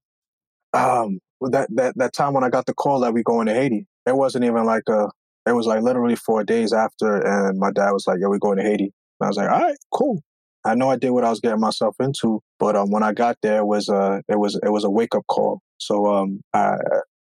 Um 0.73 1.19
that 1.41 1.67
that 1.75 1.95
that 1.97 2.13
time 2.13 2.33
when 2.33 2.43
i 2.43 2.49
got 2.49 2.65
the 2.65 2.73
call 2.73 2.99
that 3.01 3.13
we 3.13 3.21
going 3.21 3.45
to 3.45 3.53
haiti 3.53 3.85
it 4.07 4.15
wasn't 4.15 4.43
even 4.43 4.65
like 4.65 4.81
a 4.89 5.07
it 5.45 5.51
was 5.51 5.67
like 5.67 5.83
literally 5.83 6.15
four 6.15 6.43
days 6.43 6.73
after 6.73 7.21
and 7.21 7.59
my 7.59 7.69
dad 7.71 7.91
was 7.91 8.05
like 8.07 8.17
yo 8.19 8.27
we're 8.27 8.39
going 8.39 8.57
to 8.57 8.63
haiti. 8.63 8.85
And 8.85 9.25
i 9.25 9.27
was 9.27 9.37
like 9.37 9.49
all 9.49 9.61
right 9.61 9.77
cool. 9.93 10.21
I 10.67 10.75
know 10.75 10.89
I 10.89 10.97
did 10.97 11.11
what 11.11 11.23
I 11.23 11.29
was 11.29 11.39
getting 11.39 11.61
myself 11.61 11.95
into, 11.99 12.41
but 12.59 12.75
um, 12.75 12.91
when 12.91 13.01
I 13.01 13.13
got 13.13 13.37
there, 13.41 13.59
it 13.59 13.65
was 13.65 13.87
uh, 13.87 14.19
it 14.27 14.37
was 14.37 14.59
it 14.61 14.69
was 14.69 14.83
a 14.83 14.89
wake 14.89 15.15
up 15.15 15.25
call. 15.27 15.61
So 15.77 16.07
um, 16.07 16.41
I 16.53 16.77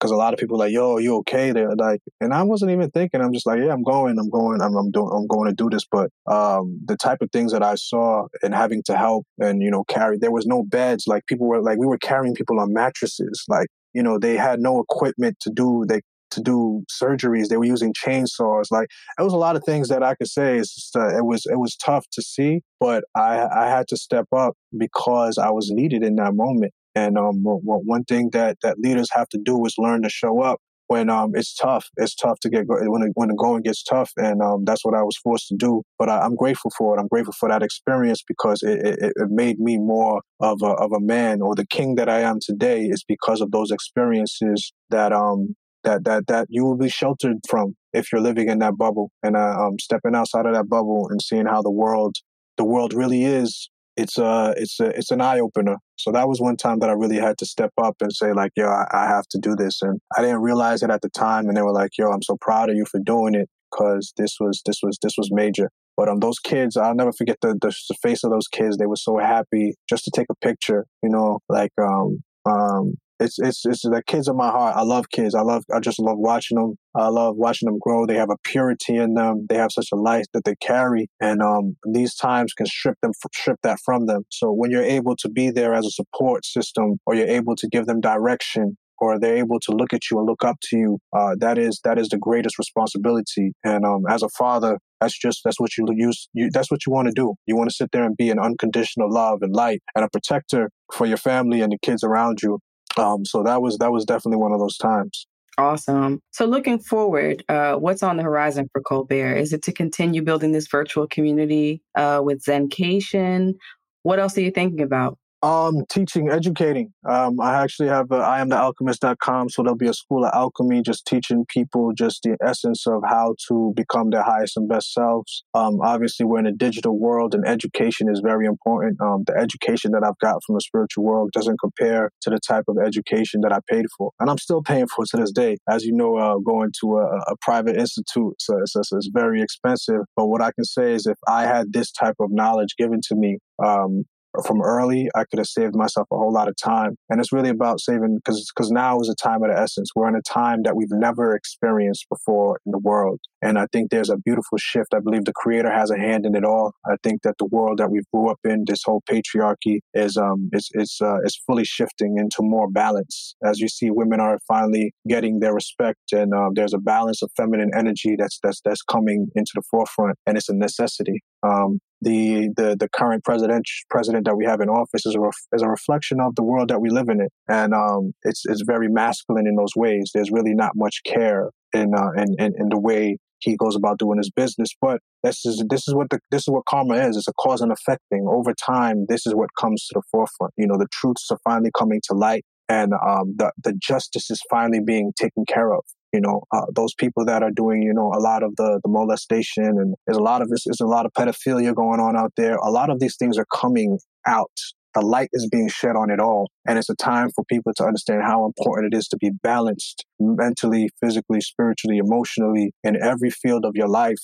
because 0.03 0.11
a 0.11 0.17
lot 0.17 0.33
of 0.33 0.39
people 0.39 0.57
like, 0.57 0.73
yo, 0.73 0.97
you 0.97 1.15
okay? 1.17 1.53
They're 1.53 1.75
like, 1.77 2.01
and 2.19 2.33
I 2.33 2.43
wasn't 2.43 2.71
even 2.71 2.91
thinking. 2.91 3.21
I'm 3.21 3.31
just 3.31 3.45
like, 3.45 3.59
yeah, 3.59 3.71
I'm 3.71 3.83
going, 3.83 4.19
I'm 4.19 4.29
going, 4.29 4.61
I'm, 4.61 4.75
I'm 4.75 4.91
doing, 4.91 5.09
I'm 5.13 5.27
going 5.27 5.47
to 5.47 5.55
do 5.55 5.69
this. 5.69 5.85
But 5.89 6.09
um, 6.29 6.81
the 6.85 6.97
type 6.97 7.19
of 7.21 7.31
things 7.31 7.53
that 7.53 7.63
I 7.63 7.75
saw 7.75 8.27
and 8.41 8.53
having 8.53 8.83
to 8.87 8.97
help 8.97 9.25
and 9.39 9.61
you 9.61 9.71
know 9.71 9.85
carry, 9.85 10.17
there 10.17 10.31
was 10.31 10.45
no 10.45 10.63
beds. 10.63 11.05
Like 11.07 11.25
people 11.27 11.47
were 11.47 11.61
like, 11.61 11.77
we 11.77 11.87
were 11.87 11.97
carrying 11.97 12.35
people 12.35 12.59
on 12.59 12.73
mattresses. 12.73 13.45
Like 13.47 13.67
you 13.93 14.03
know, 14.03 14.19
they 14.19 14.35
had 14.35 14.59
no 14.59 14.81
equipment 14.81 15.37
to 15.41 15.49
do. 15.49 15.85
They 15.87 16.01
to 16.31 16.41
do 16.41 16.83
surgeries. 16.91 17.47
They 17.47 17.57
were 17.57 17.63
using 17.65 17.93
chainsaws. 17.93 18.65
Like 18.71 18.89
it 19.17 19.23
was 19.23 19.33
a 19.33 19.37
lot 19.37 19.55
of 19.55 19.63
things 19.63 19.87
that 19.89 20.03
I 20.03 20.15
could 20.15 20.27
say. 20.27 20.57
It's 20.57 20.73
just, 20.73 20.95
uh, 20.95 21.15
it 21.17 21.25
was 21.25 21.45
it 21.45 21.59
was 21.59 21.75
tough 21.75 22.05
to 22.11 22.21
see, 22.21 22.61
but 22.79 23.03
I 23.15 23.45
I 23.45 23.69
had 23.69 23.87
to 23.89 23.97
step 23.97 24.25
up 24.35 24.55
because 24.77 25.37
I 25.37 25.51
was 25.51 25.69
needed 25.71 26.03
in 26.03 26.15
that 26.15 26.33
moment. 26.33 26.73
And 26.95 27.17
um, 27.17 27.41
one 27.43 28.03
thing 28.03 28.29
that 28.33 28.57
that 28.61 28.79
leaders 28.79 29.09
have 29.13 29.29
to 29.29 29.39
do 29.43 29.65
is 29.65 29.75
learn 29.77 30.03
to 30.03 30.09
show 30.09 30.41
up 30.41 30.59
when 30.87 31.09
um 31.09 31.31
it's 31.33 31.53
tough. 31.55 31.87
It's 31.97 32.15
tough 32.15 32.39
to 32.41 32.49
get 32.49 32.65
when 32.67 33.03
it, 33.03 33.11
when 33.15 33.29
the 33.29 33.35
going 33.35 33.63
gets 33.63 33.83
tough, 33.83 34.11
and 34.17 34.41
um 34.41 34.63
that's 34.65 34.85
what 34.85 34.95
I 34.95 35.01
was 35.01 35.17
forced 35.17 35.47
to 35.49 35.55
do. 35.55 35.81
But 35.97 36.09
I, 36.09 36.25
am 36.25 36.35
grateful 36.35 36.71
for 36.77 36.95
it. 36.95 36.99
I'm 37.01 37.07
grateful 37.07 37.33
for 37.39 37.49
that 37.49 37.63
experience 37.63 38.23
because 38.27 38.61
it, 38.61 38.79
it, 38.85 39.13
it 39.15 39.29
made 39.29 39.59
me 39.59 39.77
more 39.77 40.21
of 40.39 40.61
a 40.61 40.73
of 40.85 40.91
a 40.91 40.99
man 40.99 41.41
or 41.41 41.55
the 41.55 41.65
king 41.67 41.95
that 41.95 42.09
I 42.09 42.21
am 42.21 42.39
today. 42.41 42.85
Is 42.85 43.03
because 43.07 43.41
of 43.41 43.51
those 43.51 43.71
experiences 43.71 44.71
that 44.89 45.13
um 45.13 45.55
that 45.83 46.03
that 46.05 46.27
that 46.27 46.47
you 46.49 46.63
will 46.65 46.77
be 46.77 46.89
sheltered 46.89 47.37
from 47.49 47.75
if 47.93 48.11
you're 48.11 48.21
living 48.21 48.49
in 48.49 48.59
that 48.59 48.77
bubble 48.77 49.09
and 49.23 49.35
uh, 49.35 49.55
um 49.59 49.79
stepping 49.79 50.15
outside 50.15 50.45
of 50.45 50.53
that 50.53 50.69
bubble 50.69 51.07
and 51.09 51.21
seeing 51.21 51.45
how 51.45 51.61
the 51.61 51.71
world 51.71 52.15
the 52.57 52.63
world 52.63 52.93
really 52.93 53.23
is 53.23 53.69
it's 53.95 54.17
a 54.17 54.53
it's 54.57 54.79
a 54.79 54.87
it's 54.97 55.11
an 55.11 55.21
eye 55.21 55.39
opener. 55.39 55.77
So 55.97 56.11
that 56.11 56.27
was 56.27 56.41
one 56.41 56.57
time 56.57 56.79
that 56.79 56.89
I 56.89 56.93
really 56.93 57.17
had 57.17 57.37
to 57.39 57.45
step 57.45 57.71
up 57.81 57.95
and 58.01 58.11
say 58.11 58.33
like, 58.33 58.51
yo, 58.55 58.67
I, 58.67 58.85
I, 58.91 59.07
have 59.07 59.27
to 59.29 59.39
do 59.39 59.55
this, 59.55 59.81
and 59.81 59.99
I 60.17 60.21
didn't 60.21 60.41
realize 60.41 60.83
it 60.83 60.89
at 60.89 61.01
the 61.01 61.09
time. 61.09 61.47
And 61.47 61.55
they 61.55 61.61
were 61.61 61.71
like, 61.71 61.91
yo, 61.97 62.09
I'm 62.09 62.23
so 62.23 62.35
proud 62.41 62.69
of 62.69 62.75
you 62.75 62.85
for 62.89 62.99
doing 62.99 63.35
it 63.35 63.49
because 63.71 64.13
this 64.17 64.37
was 64.39 64.61
this 64.65 64.79
was 64.81 64.97
this 65.01 65.13
was 65.17 65.29
major. 65.31 65.69
But 65.95 66.09
um, 66.09 66.19
those 66.19 66.39
kids, 66.39 66.75
I'll 66.75 66.95
never 66.95 67.13
forget 67.13 67.37
the, 67.41 67.49
the, 67.61 67.73
the 67.89 67.95
face 68.01 68.23
of 68.23 68.31
those 68.31 68.47
kids. 68.47 68.77
They 68.77 68.87
were 68.87 68.95
so 68.95 69.17
happy 69.17 69.75
just 69.87 70.05
to 70.05 70.11
take 70.11 70.27
a 70.31 70.35
picture. 70.35 70.85
You 71.03 71.09
know, 71.09 71.39
like 71.49 71.71
um 71.79 72.23
um 72.45 72.95
it's 73.19 73.39
it's 73.39 73.65
it's 73.65 73.83
the 73.83 74.01
kids 74.05 74.27
in 74.27 74.35
my 74.35 74.49
heart. 74.49 74.75
I 74.75 74.81
love 74.81 75.09
kids. 75.09 75.35
I 75.35 75.41
love 75.41 75.63
I 75.73 75.79
just 75.79 75.99
love 75.99 76.17
watching 76.17 76.57
them. 76.57 76.75
I 76.95 77.07
love 77.07 77.35
watching 77.37 77.67
them 77.67 77.79
grow. 77.79 78.05
They 78.05 78.15
have 78.15 78.29
a 78.29 78.37
purity 78.43 78.95
in 78.95 79.13
them. 79.13 79.45
They 79.49 79.55
have 79.55 79.71
such 79.71 79.89
a 79.93 79.95
light 79.95 80.25
that 80.33 80.43
they 80.43 80.55
carry, 80.61 81.07
and 81.19 81.41
um, 81.41 81.75
these 81.91 82.15
times 82.15 82.53
can 82.53 82.65
strip 82.65 82.97
them 83.01 83.11
strip 83.33 83.59
that 83.63 83.79
from 83.85 84.07
them. 84.07 84.23
So 84.29 84.51
when 84.51 84.71
you're 84.71 84.83
able 84.83 85.15
to 85.17 85.29
be 85.29 85.49
there 85.49 85.73
as 85.73 85.85
a 85.85 85.91
support 85.91 86.45
system, 86.45 86.99
or 87.05 87.15
you're 87.15 87.27
able 87.27 87.55
to 87.55 87.67
give 87.67 87.85
them 87.85 88.01
direction, 88.01 88.77
or 88.99 89.19
they're 89.19 89.37
able 89.37 89.59
to 89.59 89.71
look 89.71 89.93
at 89.93 90.09
you 90.09 90.17
and 90.17 90.27
look 90.27 90.43
up 90.43 90.57
to 90.69 90.77
you, 90.77 90.99
uh, 91.15 91.35
that 91.39 91.57
is 91.57 91.79
that 91.83 91.97
is 91.97 92.09
the 92.09 92.17
greatest 92.17 92.57
responsibility. 92.57 93.53
And 93.63 93.85
um, 93.85 94.03
as 94.09 94.23
a 94.23 94.29
father, 94.29 94.79
that's 95.01 95.17
just 95.17 95.41
that's 95.43 95.59
what 95.59 95.77
you 95.77 95.85
use. 95.91 96.29
You, 96.33 96.49
that's 96.51 96.71
what 96.71 96.85
you 96.85 96.93
want 96.93 97.07
to 97.07 97.13
do. 97.13 97.35
You 97.45 97.55
want 97.55 97.69
to 97.69 97.75
sit 97.75 97.89
there 97.91 98.03
and 98.03 98.15
be 98.15 98.29
an 98.29 98.39
unconditional 98.39 99.11
love 99.11 99.39
and 99.41 99.53
light 99.53 99.81
and 99.95 100.05
a 100.05 100.09
protector 100.09 100.69
for 100.93 101.05
your 101.05 101.17
family 101.17 101.61
and 101.61 101.71
the 101.71 101.77
kids 101.81 102.03
around 102.03 102.41
you. 102.41 102.59
Um, 102.97 103.25
so 103.25 103.43
that 103.43 103.61
was 103.61 103.77
that 103.79 103.91
was 103.91 104.05
definitely 104.05 104.37
one 104.37 104.51
of 104.51 104.59
those 104.59 104.77
times. 104.77 105.27
Awesome. 105.57 106.19
So 106.31 106.45
looking 106.45 106.79
forward, 106.79 107.43
uh, 107.47 107.75
what's 107.75 108.01
on 108.01 108.17
the 108.17 108.23
horizon 108.23 108.69
for 108.71 108.81
Colbert? 108.81 109.35
Is 109.35 109.53
it 109.53 109.61
to 109.63 109.71
continue 109.71 110.23
building 110.23 110.51
this 110.51 110.67
virtual 110.67 111.07
community 111.07 111.81
uh, 111.95 112.21
with 112.23 112.43
Zencation? 112.43 113.53
What 114.01 114.19
else 114.19 114.37
are 114.37 114.41
you 114.41 114.51
thinking 114.51 114.81
about? 114.81 115.17
Um, 115.43 115.83
teaching, 115.89 116.29
educating. 116.29 116.93
Um, 117.05 117.41
I 117.41 117.61
actually 117.61 117.89
have 117.89 118.09
a, 118.11 118.15
I 118.15 118.39
am 118.39 118.47
the 118.47 118.55
alchemist.com. 118.55 119.49
So 119.49 119.61
there'll 119.61 119.75
be 119.75 119.89
a 119.89 119.93
school 119.93 120.23
of 120.23 120.31
alchemy, 120.33 120.81
just 120.81 121.05
teaching 121.05 121.45
people 121.49 121.91
just 121.91 122.23
the 122.23 122.37
essence 122.41 122.87
of 122.87 123.01
how 123.05 123.35
to 123.49 123.73
become 123.75 124.09
their 124.11 124.23
highest 124.23 124.55
and 124.55 124.69
best 124.69 124.93
selves. 124.93 125.43
Um, 125.53 125.81
obviously 125.81 126.25
we're 126.25 126.39
in 126.39 126.47
a 126.47 126.53
digital 126.53 126.97
world 126.97 127.35
and 127.35 127.45
education 127.45 128.07
is 128.09 128.21
very 128.23 128.45
important. 128.45 129.01
Um, 129.01 129.25
the 129.27 129.35
education 129.35 129.91
that 129.91 130.03
I've 130.05 130.17
got 130.19 130.41
from 130.45 130.55
the 130.55 130.61
spiritual 130.61 131.03
world 131.03 131.31
doesn't 131.33 131.59
compare 131.59 132.09
to 132.21 132.29
the 132.29 132.39
type 132.39 132.63
of 132.69 132.77
education 132.77 133.41
that 133.41 133.51
I 133.51 133.59
paid 133.69 133.87
for. 133.97 134.11
And 134.21 134.29
I'm 134.29 134.37
still 134.37 134.63
paying 134.63 134.87
for 134.87 135.03
to 135.09 135.17
this 135.17 135.33
day. 135.33 135.57
As 135.69 135.83
you 135.83 135.91
know, 135.91 136.15
uh, 136.15 136.37
going 136.37 136.71
to 136.79 136.99
a, 136.99 137.33
a 137.33 137.35
private 137.41 137.75
institute, 137.75 138.35
so 138.39 138.59
it's, 138.59 138.77
it's, 138.77 138.93
it's 138.93 139.09
very 139.13 139.41
expensive. 139.41 140.03
But 140.15 140.27
what 140.27 140.41
I 140.41 140.53
can 140.53 140.63
say 140.63 140.93
is 140.93 141.05
if 141.05 141.17
I 141.27 141.47
had 141.47 141.73
this 141.73 141.91
type 141.91 142.15
of 142.21 142.31
knowledge 142.31 142.77
given 142.77 143.01
to 143.09 143.15
me, 143.15 143.39
um, 143.61 144.05
from 144.45 144.61
early, 144.61 145.09
I 145.15 145.25
could 145.25 145.39
have 145.39 145.47
saved 145.47 145.75
myself 145.75 146.07
a 146.11 146.17
whole 146.17 146.33
lot 146.33 146.47
of 146.47 146.55
time. 146.55 146.95
And 147.09 147.19
it's 147.19 147.31
really 147.31 147.49
about 147.49 147.79
saving 147.79 148.17
because 148.23 148.51
because 148.55 148.71
now 148.71 148.99
is 148.99 149.09
a 149.09 149.15
time 149.15 149.43
of 149.43 149.49
the 149.49 149.59
essence. 149.59 149.89
We're 149.95 150.09
in 150.09 150.15
a 150.15 150.21
time 150.21 150.63
that 150.63 150.75
we've 150.75 150.87
never 150.91 151.35
experienced 151.35 152.07
before 152.09 152.59
in 152.65 152.71
the 152.71 152.79
world. 152.79 153.19
And 153.43 153.59
I 153.59 153.67
think 153.73 153.91
there's 153.91 154.09
a 154.09 154.17
beautiful 154.17 154.57
shift. 154.57 154.93
I 154.93 154.99
believe 154.99 155.25
the 155.25 155.33
creator 155.33 155.71
has 155.71 155.91
a 155.91 155.97
hand 155.97 156.25
in 156.25 156.33
it 156.35 156.45
all. 156.45 156.73
I 156.85 156.95
think 157.03 157.23
that 157.23 157.35
the 157.39 157.45
world 157.45 157.79
that 157.79 157.91
we 157.91 158.01
grew 158.13 158.29
up 158.29 158.39
in, 158.45 158.63
this 158.65 158.83
whole 158.85 159.03
patriarchy 159.09 159.79
is 159.93 160.15
um 160.15 160.49
is 160.53 160.69
is 160.73 160.97
uh, 161.01 161.19
is 161.23 161.39
fully 161.45 161.65
shifting 161.65 162.15
into 162.17 162.37
more 162.41 162.69
balance. 162.69 163.35
As 163.43 163.59
you 163.59 163.67
see, 163.67 163.91
women 163.91 164.19
are 164.21 164.39
finally 164.47 164.93
getting 165.07 165.39
their 165.39 165.53
respect 165.53 166.13
and 166.13 166.33
um, 166.33 166.51
there's 166.53 166.73
a 166.73 166.77
balance 166.77 167.21
of 167.21 167.31
feminine 167.35 167.71
energy 167.75 168.15
that's 168.17 168.39
that's 168.41 168.61
that's 168.63 168.81
coming 168.81 169.27
into 169.35 169.51
the 169.55 169.63
forefront 169.69 170.17
and 170.25 170.37
it's 170.37 170.49
a 170.49 170.55
necessity. 170.55 171.21
Um, 171.43 171.79
the 172.01 172.49
the 172.55 172.75
the 172.79 172.89
current 172.89 173.23
president 173.23 173.65
president 173.89 174.25
that 174.25 174.35
we 174.35 174.45
have 174.45 174.61
in 174.61 174.69
office 174.69 175.05
is 175.05 175.15
a 175.15 175.19
ref, 175.19 175.35
is 175.53 175.61
a 175.61 175.69
reflection 175.69 176.19
of 176.19 176.35
the 176.35 176.43
world 176.43 176.69
that 176.69 176.81
we 176.81 176.89
live 176.89 177.09
in 177.09 177.21
it, 177.21 177.31
and 177.47 177.73
um, 177.73 178.13
it's 178.23 178.43
it's 178.45 178.63
very 178.65 178.89
masculine 178.89 179.47
in 179.47 179.55
those 179.55 179.75
ways. 179.75 180.11
There's 180.13 180.31
really 180.31 180.53
not 180.53 180.71
much 180.75 181.01
care 181.05 181.49
in 181.73 181.93
uh, 181.95 182.11
in, 182.17 182.35
in, 182.39 182.53
in 182.57 182.69
the 182.69 182.79
way 182.79 183.17
he 183.39 183.57
goes 183.57 183.75
about 183.75 183.99
doing 183.99 184.17
his 184.17 184.31
business. 184.31 184.69
But 184.81 185.01
this 185.21 185.45
is 185.45 185.63
this 185.69 185.87
is 185.87 185.93
what 185.93 186.09
the 186.09 186.19
this 186.31 186.43
is 186.43 186.49
what 186.49 186.65
karma 186.65 186.95
is. 186.95 187.17
It's 187.17 187.27
a 187.27 187.33
cause 187.33 187.61
and 187.61 187.71
effect 187.71 188.01
thing. 188.09 188.25
Over 188.29 188.53
time, 188.53 189.05
this 189.09 189.25
is 189.25 189.35
what 189.35 189.49
comes 189.59 189.85
to 189.87 189.95
the 189.95 190.01
forefront. 190.11 190.53
You 190.57 190.67
know, 190.67 190.77
the 190.77 190.87
truths 190.91 191.27
are 191.31 191.39
finally 191.43 191.71
coming 191.77 192.01
to 192.09 192.15
light, 192.15 192.45
and 192.69 192.93
um, 192.93 193.35
the 193.37 193.51
the 193.63 193.73
justice 193.73 194.29
is 194.29 194.41
finally 194.49 194.79
being 194.85 195.13
taken 195.19 195.45
care 195.45 195.73
of 195.73 195.83
you 196.13 196.21
know 196.21 196.43
uh, 196.53 196.65
those 196.73 196.93
people 196.93 197.25
that 197.25 197.43
are 197.43 197.51
doing 197.51 197.81
you 197.81 197.93
know 197.93 198.11
a 198.13 198.19
lot 198.19 198.43
of 198.43 198.55
the 198.55 198.79
the 198.83 198.89
molestation 198.89 199.65
and 199.65 199.95
there's 200.05 200.17
a 200.17 200.21
lot 200.21 200.41
of 200.41 200.49
this 200.49 200.63
there's 200.65 200.79
a 200.79 200.85
lot 200.85 201.05
of 201.05 201.11
pedophilia 201.13 201.75
going 201.75 201.99
on 201.99 202.15
out 202.15 202.31
there 202.37 202.55
a 202.57 202.69
lot 202.69 202.89
of 202.89 202.99
these 202.99 203.15
things 203.17 203.37
are 203.37 203.47
coming 203.53 203.97
out 204.27 204.51
the 204.95 205.01
light 205.01 205.29
is 205.33 205.47
being 205.51 205.67
shed 205.67 205.95
on 205.95 206.09
it 206.09 206.19
all 206.19 206.49
and 206.67 206.77
it's 206.77 206.89
a 206.89 206.95
time 206.95 207.29
for 207.35 207.43
people 207.45 207.71
to 207.75 207.83
understand 207.83 208.21
how 208.23 208.45
important 208.45 208.93
it 208.93 208.97
is 208.97 209.07
to 209.07 209.17
be 209.17 209.31
balanced 209.41 210.05
mentally 210.19 210.89
physically 211.01 211.41
spiritually 211.41 211.97
emotionally 211.97 212.71
in 212.83 213.01
every 213.01 213.29
field 213.29 213.65
of 213.65 213.71
your 213.75 213.87
life 213.87 214.19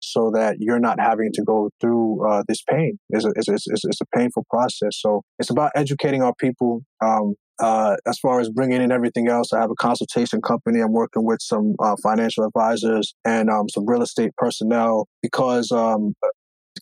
so 0.00 0.30
that 0.34 0.56
you're 0.58 0.80
not 0.80 0.98
having 0.98 1.30
to 1.32 1.42
go 1.42 1.70
through 1.80 2.26
uh, 2.26 2.42
this 2.48 2.62
pain. 2.62 2.98
It's 3.10 3.24
a, 3.24 3.32
it's, 3.36 3.48
it's, 3.48 3.84
it's, 3.84 4.00
a 4.00 4.16
painful 4.16 4.46
process. 4.50 4.98
So 4.98 5.22
it's 5.38 5.50
about 5.50 5.72
educating 5.74 6.22
our 6.22 6.34
people. 6.38 6.82
Um, 7.02 7.34
uh, 7.60 7.96
as 8.06 8.18
far 8.18 8.40
as 8.40 8.48
bringing 8.48 8.80
in 8.80 8.90
everything 8.90 9.28
else, 9.28 9.52
I 9.52 9.60
have 9.60 9.70
a 9.70 9.74
consultation 9.74 10.40
company. 10.40 10.80
I'm 10.80 10.92
working 10.92 11.26
with 11.26 11.42
some 11.42 11.74
uh, 11.78 11.94
financial 12.02 12.44
advisors 12.44 13.14
and 13.24 13.50
um, 13.50 13.68
some 13.68 13.86
real 13.86 14.02
estate 14.02 14.30
personnel 14.38 15.06
because 15.22 15.70
um, 15.70 16.14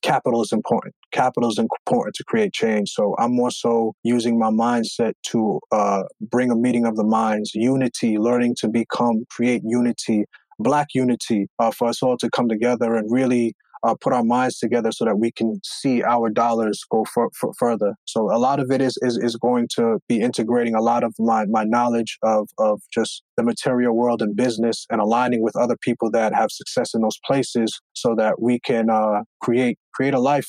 capital 0.02 0.42
is 0.42 0.52
important. 0.52 0.94
Capital 1.12 1.50
is 1.50 1.58
important 1.58 2.14
to 2.16 2.24
create 2.24 2.52
change. 2.52 2.90
So 2.90 3.14
I'm 3.18 3.34
more 3.34 3.50
so 3.50 3.94
using 4.02 4.38
my 4.38 4.50
mindset 4.50 5.12
to 5.28 5.60
uh, 5.72 6.02
bring 6.20 6.50
a 6.50 6.56
meeting 6.56 6.86
of 6.86 6.96
the 6.96 7.04
minds, 7.04 7.52
unity, 7.54 8.18
learning 8.18 8.56
to 8.60 8.68
become, 8.68 9.24
create 9.30 9.62
unity, 9.64 10.24
black 10.58 10.88
unity, 10.94 11.46
uh, 11.58 11.70
for 11.70 11.88
us 11.88 12.02
all 12.02 12.16
to 12.18 12.30
come 12.30 12.48
together 12.48 12.94
and 12.94 13.10
really 13.10 13.54
uh, 13.82 13.94
put 14.00 14.12
our 14.12 14.24
minds 14.24 14.58
together 14.58 14.92
so 14.92 15.04
that 15.04 15.18
we 15.18 15.30
can 15.32 15.60
see 15.64 16.02
our 16.02 16.30
dollars 16.30 16.80
go 16.90 17.04
for, 17.12 17.30
for 17.38 17.52
further. 17.58 17.94
So 18.04 18.34
a 18.34 18.38
lot 18.38 18.60
of 18.60 18.70
it 18.70 18.80
is, 18.80 18.98
is 19.02 19.18
is 19.18 19.36
going 19.36 19.68
to 19.76 19.98
be 20.08 20.20
integrating 20.20 20.74
a 20.74 20.82
lot 20.82 21.04
of 21.04 21.14
my 21.18 21.46
my 21.46 21.64
knowledge 21.64 22.18
of 22.22 22.48
of 22.58 22.80
just 22.92 23.22
the 23.36 23.42
material 23.42 23.94
world 23.94 24.22
and 24.22 24.36
business 24.36 24.86
and 24.90 25.00
aligning 25.00 25.42
with 25.42 25.56
other 25.56 25.76
people 25.80 26.10
that 26.10 26.34
have 26.34 26.50
success 26.50 26.94
in 26.94 27.02
those 27.02 27.18
places 27.24 27.80
so 27.94 28.14
that 28.16 28.40
we 28.40 28.58
can 28.60 28.90
uh, 28.90 29.22
create 29.40 29.78
create 29.92 30.14
a 30.14 30.20
life 30.20 30.48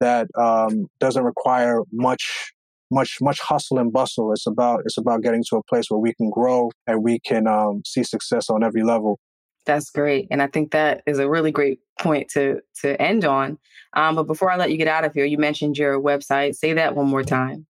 that 0.00 0.26
um, 0.38 0.86
doesn't 1.00 1.24
require 1.24 1.82
much 1.92 2.52
much 2.90 3.18
much 3.20 3.40
hustle 3.40 3.78
and 3.78 3.92
bustle. 3.92 4.32
It's 4.32 4.46
about 4.46 4.80
it's 4.84 4.98
about 4.98 5.22
getting 5.22 5.42
to 5.50 5.56
a 5.56 5.62
place 5.64 5.86
where 5.88 5.98
we 5.98 6.14
can 6.14 6.30
grow 6.30 6.70
and 6.86 7.02
we 7.02 7.18
can 7.20 7.46
um, 7.46 7.82
see 7.84 8.04
success 8.04 8.48
on 8.50 8.62
every 8.62 8.82
level. 8.82 9.18
That's 9.66 9.90
great. 9.90 10.28
And 10.30 10.40
I 10.40 10.46
think 10.46 10.70
that 10.70 11.02
is 11.06 11.18
a 11.18 11.28
really 11.28 11.50
great 11.50 11.80
point 12.00 12.28
to 12.30 12.60
to 12.82 13.00
end 13.00 13.24
on. 13.24 13.58
Um, 13.94 14.14
but 14.14 14.24
before 14.24 14.50
I 14.50 14.56
let 14.56 14.70
you 14.70 14.76
get 14.76 14.88
out 14.88 15.04
of 15.04 15.12
here, 15.12 15.24
you 15.24 15.38
mentioned 15.38 15.76
your 15.76 16.00
website. 16.00 16.54
Say 16.54 16.72
that 16.74 16.94
one 16.94 17.08
more 17.08 17.24
time. 17.24 17.66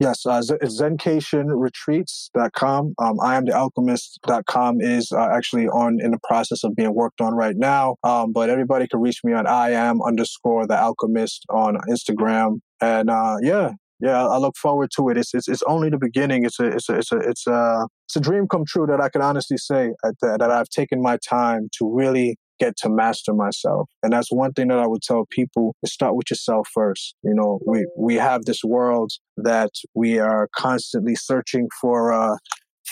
Yes, 0.00 0.26
uh, 0.26 0.40
zencationretreats.com. 0.40 2.94
Um, 2.98 3.20
I 3.20 3.34
am 3.34 3.46
the 3.46 3.52
alchemist.com 3.52 4.80
is 4.80 5.10
uh, 5.10 5.28
actually 5.32 5.66
on 5.66 5.98
in 6.00 6.12
the 6.12 6.20
process 6.22 6.62
of 6.62 6.76
being 6.76 6.94
worked 6.94 7.20
on 7.20 7.34
right 7.34 7.56
now. 7.56 7.96
Um, 8.04 8.30
but 8.32 8.48
everybody 8.48 8.86
can 8.86 9.00
reach 9.00 9.24
me 9.24 9.32
on 9.32 9.48
I 9.48 9.70
am 9.70 10.00
underscore 10.00 10.68
the 10.68 10.78
alchemist 10.78 11.44
on 11.50 11.78
Instagram. 11.88 12.60
And 12.80 13.10
uh, 13.10 13.38
yeah, 13.42 13.72
yeah, 14.00 14.26
I 14.26 14.38
look 14.38 14.56
forward 14.56 14.90
to 14.96 15.08
it. 15.08 15.16
It's 15.16 15.34
it's, 15.34 15.48
it's 15.48 15.62
only 15.66 15.90
the 15.90 15.98
beginning. 15.98 16.44
It's 16.44 16.60
a 16.60 16.66
it's 16.66 16.88
a 16.88 16.98
it's 16.98 17.12
a 17.12 17.18
it's 17.18 17.46
a 17.46 17.86
it's 18.06 18.16
a 18.16 18.20
dream 18.20 18.46
come 18.48 18.64
true 18.64 18.86
that 18.86 19.00
I 19.00 19.08
can 19.08 19.22
honestly 19.22 19.56
say 19.56 19.90
that, 20.02 20.38
that 20.38 20.50
I've 20.50 20.68
taken 20.68 21.02
my 21.02 21.18
time 21.28 21.68
to 21.78 21.92
really 21.92 22.36
get 22.58 22.76
to 22.76 22.88
master 22.88 23.32
myself. 23.32 23.88
And 24.02 24.12
that's 24.12 24.32
one 24.32 24.52
thing 24.52 24.68
that 24.68 24.78
I 24.78 24.86
would 24.86 25.02
tell 25.02 25.26
people 25.30 25.74
is 25.82 25.92
start 25.92 26.16
with 26.16 26.30
yourself 26.30 26.68
first. 26.72 27.14
You 27.22 27.34
know, 27.34 27.58
we 27.66 27.86
we 27.96 28.14
have 28.16 28.44
this 28.44 28.62
world 28.64 29.12
that 29.36 29.70
we 29.94 30.18
are 30.18 30.48
constantly 30.56 31.14
searching 31.14 31.68
for 31.80 32.12
uh 32.12 32.36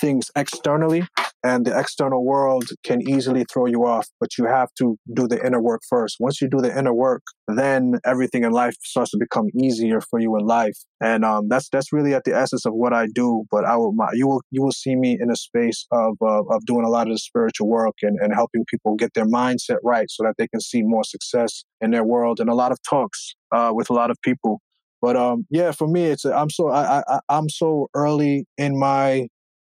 things 0.01 0.31
externally 0.37 1.07
and 1.45 1.65
the 1.65 1.79
external 1.79 2.25
world 2.25 2.65
can 2.83 3.01
easily 3.09 3.45
throw 3.53 3.67
you 3.67 3.87
off 3.87 4.07
but 4.21 4.37
you 4.39 4.47
have 4.47 4.69
to 4.79 4.99
do 5.15 5.29
the 5.29 5.45
inner 5.45 5.61
work 5.61 5.83
first. 5.89 6.17
Once 6.19 6.41
you 6.41 6.49
do 6.49 6.61
the 6.61 6.77
inner 6.77 6.95
work 6.95 7.23
then 7.49 7.99
everything 8.05 8.43
in 8.45 8.53
life 8.53 8.75
starts 8.83 9.11
to 9.13 9.19
become 9.19 9.47
easier 9.61 10.01
for 10.01 10.19
you 10.19 10.37
in 10.37 10.45
life. 10.45 10.79
And 11.01 11.25
um, 11.25 11.49
that's 11.49 11.69
that's 11.69 11.93
really 11.93 12.15
at 12.15 12.25
the 12.25 12.35
essence 12.35 12.65
of 12.67 12.75
what 12.75 12.93
i 12.93 13.07
do 13.15 13.45
but 13.51 13.65
i 13.65 13.77
will 13.77 13.93
my, 13.93 14.09
you 14.13 14.27
will 14.27 14.43
you 14.51 14.63
will 14.63 14.73
see 14.73 14.97
me 14.97 15.17
in 15.21 15.31
a 15.31 15.37
space 15.37 15.87
of 15.93 16.17
uh, 16.23 16.43
of 16.55 16.65
doing 16.67 16.85
a 16.85 16.91
lot 16.91 17.07
of 17.07 17.15
the 17.15 17.19
spiritual 17.19 17.69
work 17.69 17.97
and, 18.03 18.19
and 18.21 18.35
helping 18.35 18.65
people 18.71 18.95
get 18.95 19.13
their 19.15 19.27
mindset 19.27 19.79
right 19.85 20.11
so 20.11 20.23
that 20.23 20.35
they 20.39 20.49
can 20.49 20.61
see 20.61 20.83
more 20.83 21.05
success 21.05 21.65
in 21.81 21.91
their 21.91 22.05
world 22.05 22.41
and 22.41 22.49
a 22.51 22.55
lot 22.55 22.73
of 22.73 22.79
talks 22.89 23.35
uh, 23.53 23.71
with 23.73 23.91
a 23.91 23.93
lot 23.93 24.11
of 24.11 24.17
people. 24.23 24.61
But 25.03 25.17
um, 25.17 25.47
yeah, 25.51 25.73
for 25.73 25.87
me, 25.87 26.07
it's 26.07 26.25
I'm 26.25 26.51
so 26.51 26.69
I, 26.69 27.03
I 27.07 27.21
I'm 27.29 27.49
so 27.49 27.89
early 27.95 28.47
in 28.57 28.79
my 28.79 29.29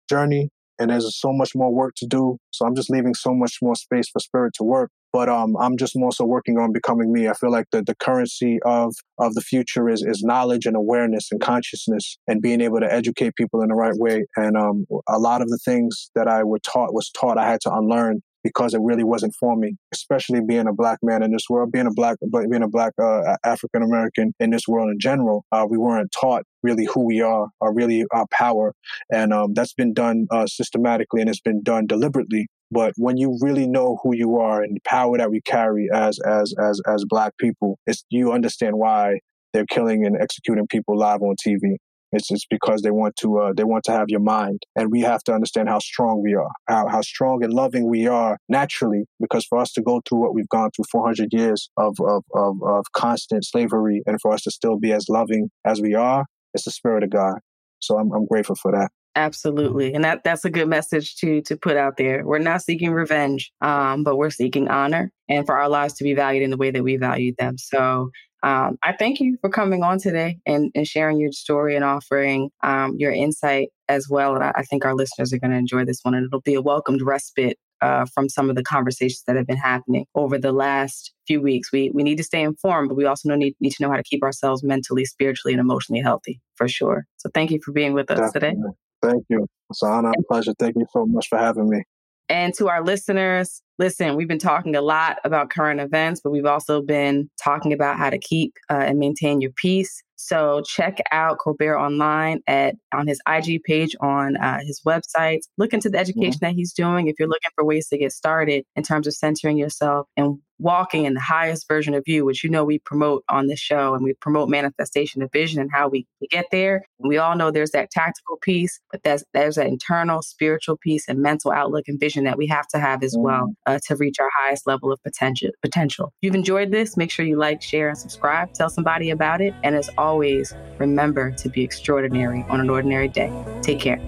journey 0.10 0.50
and 0.80 0.90
there's 0.90 1.20
so 1.20 1.32
much 1.32 1.56
more 1.56 1.74
work 1.74 1.94
to 1.98 2.06
do. 2.06 2.38
So 2.52 2.66
I'm 2.66 2.76
just 2.76 2.90
leaving 2.90 3.14
so 3.14 3.34
much 3.34 3.58
more 3.62 3.76
space 3.76 4.10
for 4.10 4.20
spirit 4.20 4.54
to 4.56 4.64
work. 4.64 4.92
But 5.14 5.30
um, 5.30 5.56
I'm 5.58 5.78
just 5.78 5.94
more 5.96 6.12
so 6.12 6.26
working 6.26 6.58
on 6.58 6.74
becoming 6.74 7.14
me. 7.14 7.30
I 7.30 7.34
feel 7.34 7.52
like 7.52 7.68
the, 7.72 7.82
the 7.82 7.96
currency 7.96 8.60
of 8.66 8.94
of 9.18 9.34
the 9.34 9.42
future 9.42 9.88
is 9.88 10.02
is 10.02 10.24
knowledge 10.24 10.66
and 10.66 10.76
awareness 10.76 11.30
and 11.32 11.40
consciousness 11.40 12.18
and 12.28 12.42
being 12.42 12.60
able 12.60 12.82
to 12.82 12.92
educate 12.92 13.36
people 13.36 13.62
in 13.62 13.70
the 13.70 13.76
right 13.76 13.96
way. 13.96 14.26
And 14.36 14.58
um, 14.58 14.86
a 15.08 15.18
lot 15.18 15.42
of 15.42 15.48
the 15.48 15.60
things 15.64 16.12
that 16.16 16.28
I 16.28 16.44
were 16.44 16.60
taught 16.60 16.94
was 16.94 17.10
taught 17.12 17.38
I 17.38 17.50
had 17.50 17.62
to 17.62 17.74
unlearn 17.74 18.22
because 18.46 18.76
it 18.76 18.82
really 18.84 19.04
wasn't 19.04 19.34
for 19.40 19.56
me, 19.56 19.76
especially 19.92 20.40
being 20.40 20.68
a 20.68 20.72
black 20.72 21.00
man 21.02 21.24
in 21.24 21.32
this 21.32 21.50
world, 21.50 21.72
being 21.72 21.88
a 21.88 21.92
black, 21.92 22.16
being 22.32 22.62
a 22.62 22.68
black 22.68 22.94
uh, 23.02 23.38
African 23.44 23.82
American 23.82 24.36
in 24.40 24.52
this 24.52 24.68
world 24.68 24.92
in 24.92 25.00
general. 25.00 25.44
Uh, 25.52 25.66
we 25.68 25.80
weren't 25.80 26.12
taught 26.12 26.44
really 26.62 26.86
who 26.86 27.04
we 27.04 27.22
are 27.22 27.48
or 27.60 27.74
really 27.74 28.06
our 28.12 28.28
power, 28.32 28.72
and 29.12 29.34
um, 29.34 29.56
that's 29.56 29.74
been 29.74 29.96
done 29.96 30.28
uh, 30.30 30.46
systematically 30.46 31.22
and 31.22 31.30
it's 31.30 31.42
been 31.42 31.64
done 31.64 31.88
deliberately. 31.88 32.46
But 32.70 32.94
when 32.98 33.18
you 33.18 33.36
really 33.42 33.68
know 33.68 33.98
who 34.04 34.16
you 34.16 34.38
are 34.38 34.62
and 34.62 34.76
the 34.76 34.82
power 34.86 35.18
that 35.18 35.32
we 35.32 35.42
carry 35.42 35.90
as 35.92 36.20
as 36.20 36.54
as 36.62 36.80
as 36.88 37.04
black 37.04 37.36
people, 37.40 37.80
it's 37.88 38.06
you 38.12 38.32
understand 38.32 38.76
why 38.78 39.22
they're 39.54 39.66
killing 39.66 40.06
and 40.06 40.16
executing 40.22 40.68
people 40.68 40.96
live 40.96 41.24
on 41.24 41.36
TV. 41.36 41.78
It's 42.16 42.30
just 42.30 42.48
because 42.50 42.82
they 42.82 42.92
want 42.92 43.18
to 43.18 43.40
uh, 43.40 43.54
they 43.56 43.66
want 43.66 43.84
to 43.86 43.92
have 43.92 44.06
your 44.08 44.22
mind, 44.22 44.64
and 44.76 44.92
we 44.92 45.02
have 45.02 45.22
to 45.24 45.34
understand 45.34 45.68
how 45.68 45.80
strong 45.80 46.24
we 46.24 46.34
are, 46.34 46.50
how 46.68 46.88
how 46.88 47.02
strong 47.02 47.44
and 47.44 47.54
loving 47.54 47.90
we 47.90 48.08
are 48.08 48.38
naturally. 48.48 49.06
Because 49.20 49.46
for 49.46 49.58
us 49.58 49.72
to 49.74 49.82
go 49.82 50.02
through 50.08 50.20
what 50.20 50.34
we've 50.34 50.50
gone 50.50 50.72
through 50.76 50.86
400 50.92 51.34
years 51.34 51.70
of 51.78 51.98
of 52.00 52.24
of, 52.34 52.56
of 52.64 52.86
constant 52.94 53.46
slavery, 53.46 54.02
and 54.06 54.20
for 54.22 54.32
us 54.32 54.44
to 54.44 54.52
still 54.52 54.78
be 54.78 54.94
as 54.94 55.10
loving 55.10 55.50
as 55.66 55.82
we 55.82 55.94
are, 55.94 56.26
it's 56.54 56.64
the 56.64 56.72
spirit 56.72 57.04
of 57.04 57.10
God. 57.10 57.40
So 57.80 58.00
I'm 58.00 58.12
I'm 58.14 58.26
grateful 58.26 58.56
for 58.56 58.72
that. 58.72 58.92
Absolutely. 59.18 59.94
And 59.94 60.04
that, 60.04 60.26
that's 60.26 60.44
a 60.44 60.50
good 60.50 60.68
message 60.68 61.16
to 61.18 61.42
to 61.44 61.56
put 61.56 61.78
out 61.78 61.96
there. 61.96 62.26
We're 62.26 62.40
not 62.40 62.62
seeking 62.62 62.92
revenge, 62.92 63.50
um, 63.62 64.04
but 64.04 64.18
we're 64.18 64.30
seeking 64.30 64.68
honor 64.68 65.10
and 65.30 65.46
for 65.46 65.56
our 65.56 65.70
lives 65.70 65.94
to 65.96 66.04
be 66.04 66.14
valued 66.14 66.44
in 66.44 66.50
the 66.50 66.58
way 66.58 66.72
that 66.72 66.84
we 66.84 66.98
value 66.98 67.34
them. 67.40 67.58
So 67.58 68.12
um, 68.46 68.78
I 68.84 68.94
thank 68.94 69.20
you 69.20 69.40
for 69.42 69.50
coming 69.50 69.82
on 69.82 69.98
today 69.98 70.38
and, 70.46 70.72
and 70.76 70.88
sharing 70.88 71.20
your 71.20 71.32
story 71.32 71.76
and 71.76 71.84
offering 71.84 72.52
um, 72.62 72.94
your 72.96 73.12
insight 73.12 73.70
as 73.90 74.08
well. 74.08 74.36
And 74.36 74.44
I, 74.44 74.52
I 74.58 74.62
think 74.62 74.86
our 74.86 74.94
listeners 74.94 75.34
are 75.34 75.40
going 75.40 75.50
to 75.50 75.58
enjoy 75.58 75.84
this 75.84 76.02
one, 76.04 76.14
and 76.14 76.28
it'll 76.28 76.42
be 76.42 76.54
a 76.54 76.62
welcomed 76.62 77.02
respite 77.02 77.58
uh, 77.82 78.06
from 78.14 78.30
some 78.30 78.52
of 78.52 78.56
the 78.56 78.62
conversations 78.62 79.24
that 79.26 79.36
have 79.36 79.48
been 79.48 79.58
happening 79.58 80.06
over 80.14 80.38
the 80.38 80.52
last 80.52 81.12
few 81.26 81.42
weeks. 81.42 81.72
We 81.72 81.90
we 81.92 82.04
need 82.04 82.18
to 82.18 82.24
stay 82.24 82.44
informed, 82.44 82.90
but 82.90 82.96
we 82.96 83.06
also 83.06 83.36
need 83.36 83.56
need 83.60 83.72
to 83.72 83.84
know 83.84 83.90
how 83.90 83.98
to 83.98 84.04
keep 84.04 84.22
ourselves 84.22 84.64
mentally, 84.64 85.06
spiritually, 85.06 85.54
and 85.54 85.60
emotionally 85.60 86.04
healthy 86.04 86.40
for 86.54 86.68
sure. 86.68 87.08
So 87.18 87.32
thank 87.34 87.50
you 87.50 87.60
for 87.66 87.72
being 87.72 87.94
with 87.94 88.12
us 88.12 88.32
Definitely. 88.32 88.62
today. 88.62 89.12
Thank 89.12 89.24
you. 89.28 89.48
It's 89.72 89.82
an 89.82 89.90
honor 89.90 90.12
and 90.16 90.26
pleasure. 90.28 90.54
Thank 90.60 90.76
you 90.76 90.86
so 90.94 91.08
much 91.08 91.30
for 91.30 91.40
having 91.40 91.68
me. 91.68 91.82
And 92.30 92.54
to 92.56 92.70
our 92.70 92.84
listeners, 92.84 93.62
listen, 93.78 94.16
we've 94.16 94.28
been 94.28 94.40
talking 94.40 94.76
a 94.76 94.82
lot 94.82 95.18
about 95.24 95.50
current 95.50 95.80
events, 95.80 96.22
but 96.24 96.32
we've 96.32 96.46
also 96.46 96.82
been 96.82 97.30
talking 97.44 97.74
about 97.74 97.98
how 97.98 98.10
to 98.10 98.18
keep 98.18 98.54
uh, 98.70 98.74
and 98.74 98.98
maintain 98.98 99.42
your 99.42 99.52
peace. 99.52 100.02
So 100.16 100.62
check 100.66 101.00
out 101.12 101.40
Colbert 101.40 101.78
online 101.78 102.40
at 102.48 102.76
on 102.94 103.06
his 103.06 103.20
IG 103.28 103.64
page 103.64 103.96
on 104.00 104.38
uh, 104.38 104.60
his 104.62 104.82
website. 104.86 105.42
Look 105.58 105.74
into 105.74 105.90
the 105.90 106.00
education 106.00 106.40
yeah. 106.42 106.50
that 106.50 106.56
he's 106.56 106.74
doing 106.74 107.08
if 107.08 107.16
you're 107.20 107.28
looking 107.28 107.52
for 107.54 107.66
ways 107.66 107.90
to 107.90 107.98
get 107.98 108.12
started 108.12 108.64
in 108.76 108.84
terms 108.84 109.08
of 109.08 109.14
centering 109.14 109.58
yourself 109.58 110.08
and 110.16 110.40
walking 110.60 111.06
in 111.06 111.14
the 111.14 111.22
highest 111.22 111.68
version 111.68 111.94
of 111.94 112.04
you, 112.06 112.26
which 112.26 112.44
you 112.44 112.50
know 112.50 112.64
we 112.64 112.80
promote 112.80 113.24
on 113.30 113.48
this 113.48 113.60
show 113.60 113.94
and 113.94 114.04
we 114.04 114.14
promote 114.14 114.50
manifestation 114.50 115.22
of 115.22 115.32
vision 115.32 115.62
and 115.62 115.70
how 115.72 115.88
we 115.88 116.08
get 116.30 116.46
there. 116.52 116.86
And 117.00 117.10
we 117.10 117.18
all 117.18 117.36
know 117.36 117.52
there's 117.52 117.72
that 117.72 117.92
tactical 117.92 118.38
piece, 118.42 118.80
but 118.92 119.04
there's 119.04 119.24
there's 119.34 119.56
that 119.56 119.68
internal 119.68 120.22
spiritual 120.22 120.78
piece 120.78 121.08
and 121.08 121.20
mental 121.20 121.52
outlook 121.52 121.86
and 121.88 122.00
vision 122.00 122.24
that 122.26 122.38
we 122.38 122.48
have 122.48 122.68
to 122.70 122.80
have 122.80 123.04
as 123.04 123.16
well 123.18 123.54
uh, 123.66 123.80
to 123.88 123.96
reach 123.96 124.20
our 124.20 124.30
highest 124.40 124.68
level 124.68 124.92
of 124.92 125.02
potential. 125.04 125.50
Potential. 125.62 126.08
If 126.22 126.28
you've 126.28 126.36
enjoyed 126.36 126.72
this, 126.72 126.98
make 126.98 127.12
sure 127.12 127.26
you 127.26 127.38
like, 127.38 127.62
share, 127.62 127.90
and 127.90 127.98
subscribe. 127.98 128.54
Tell 128.54 128.70
somebody 128.70 129.10
about 129.10 129.42
it. 129.42 129.54
And 129.64 129.76
as 129.76 129.90
always, 129.98 130.54
remember 130.78 131.32
to 131.32 131.50
be 131.50 131.64
extraordinary 131.64 132.46
on 132.50 132.60
an 132.60 132.70
ordinary 132.70 133.08
day. 133.08 133.32
Take 133.62 133.80
care. 133.80 134.00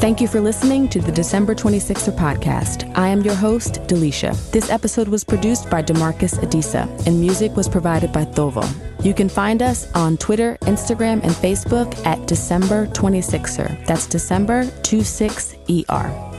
Thank 0.00 0.20
you 0.20 0.28
for 0.28 0.40
listening 0.40 0.88
to 0.90 1.00
the 1.00 1.10
December 1.10 1.56
26er 1.56 2.16
podcast. 2.16 2.88
I 2.96 3.08
am 3.08 3.22
your 3.22 3.34
host, 3.34 3.82
Delisha. 3.88 4.32
This 4.52 4.70
episode 4.70 5.08
was 5.08 5.24
produced 5.24 5.68
by 5.70 5.82
Demarcus 5.82 6.38
Adisa, 6.38 6.86
and 7.04 7.20
music 7.20 7.56
was 7.56 7.68
provided 7.68 8.12
by 8.12 8.24
Thovo. 8.24 8.64
You 9.04 9.12
can 9.12 9.28
find 9.28 9.60
us 9.60 9.90
on 9.96 10.16
Twitter, 10.16 10.56
Instagram, 10.62 11.24
and 11.24 11.32
Facebook 11.32 11.94
at 12.06 12.28
December 12.28 12.86
26er. 12.86 13.86
That's 13.86 14.06
December 14.06 14.66
26ER. 14.82 16.37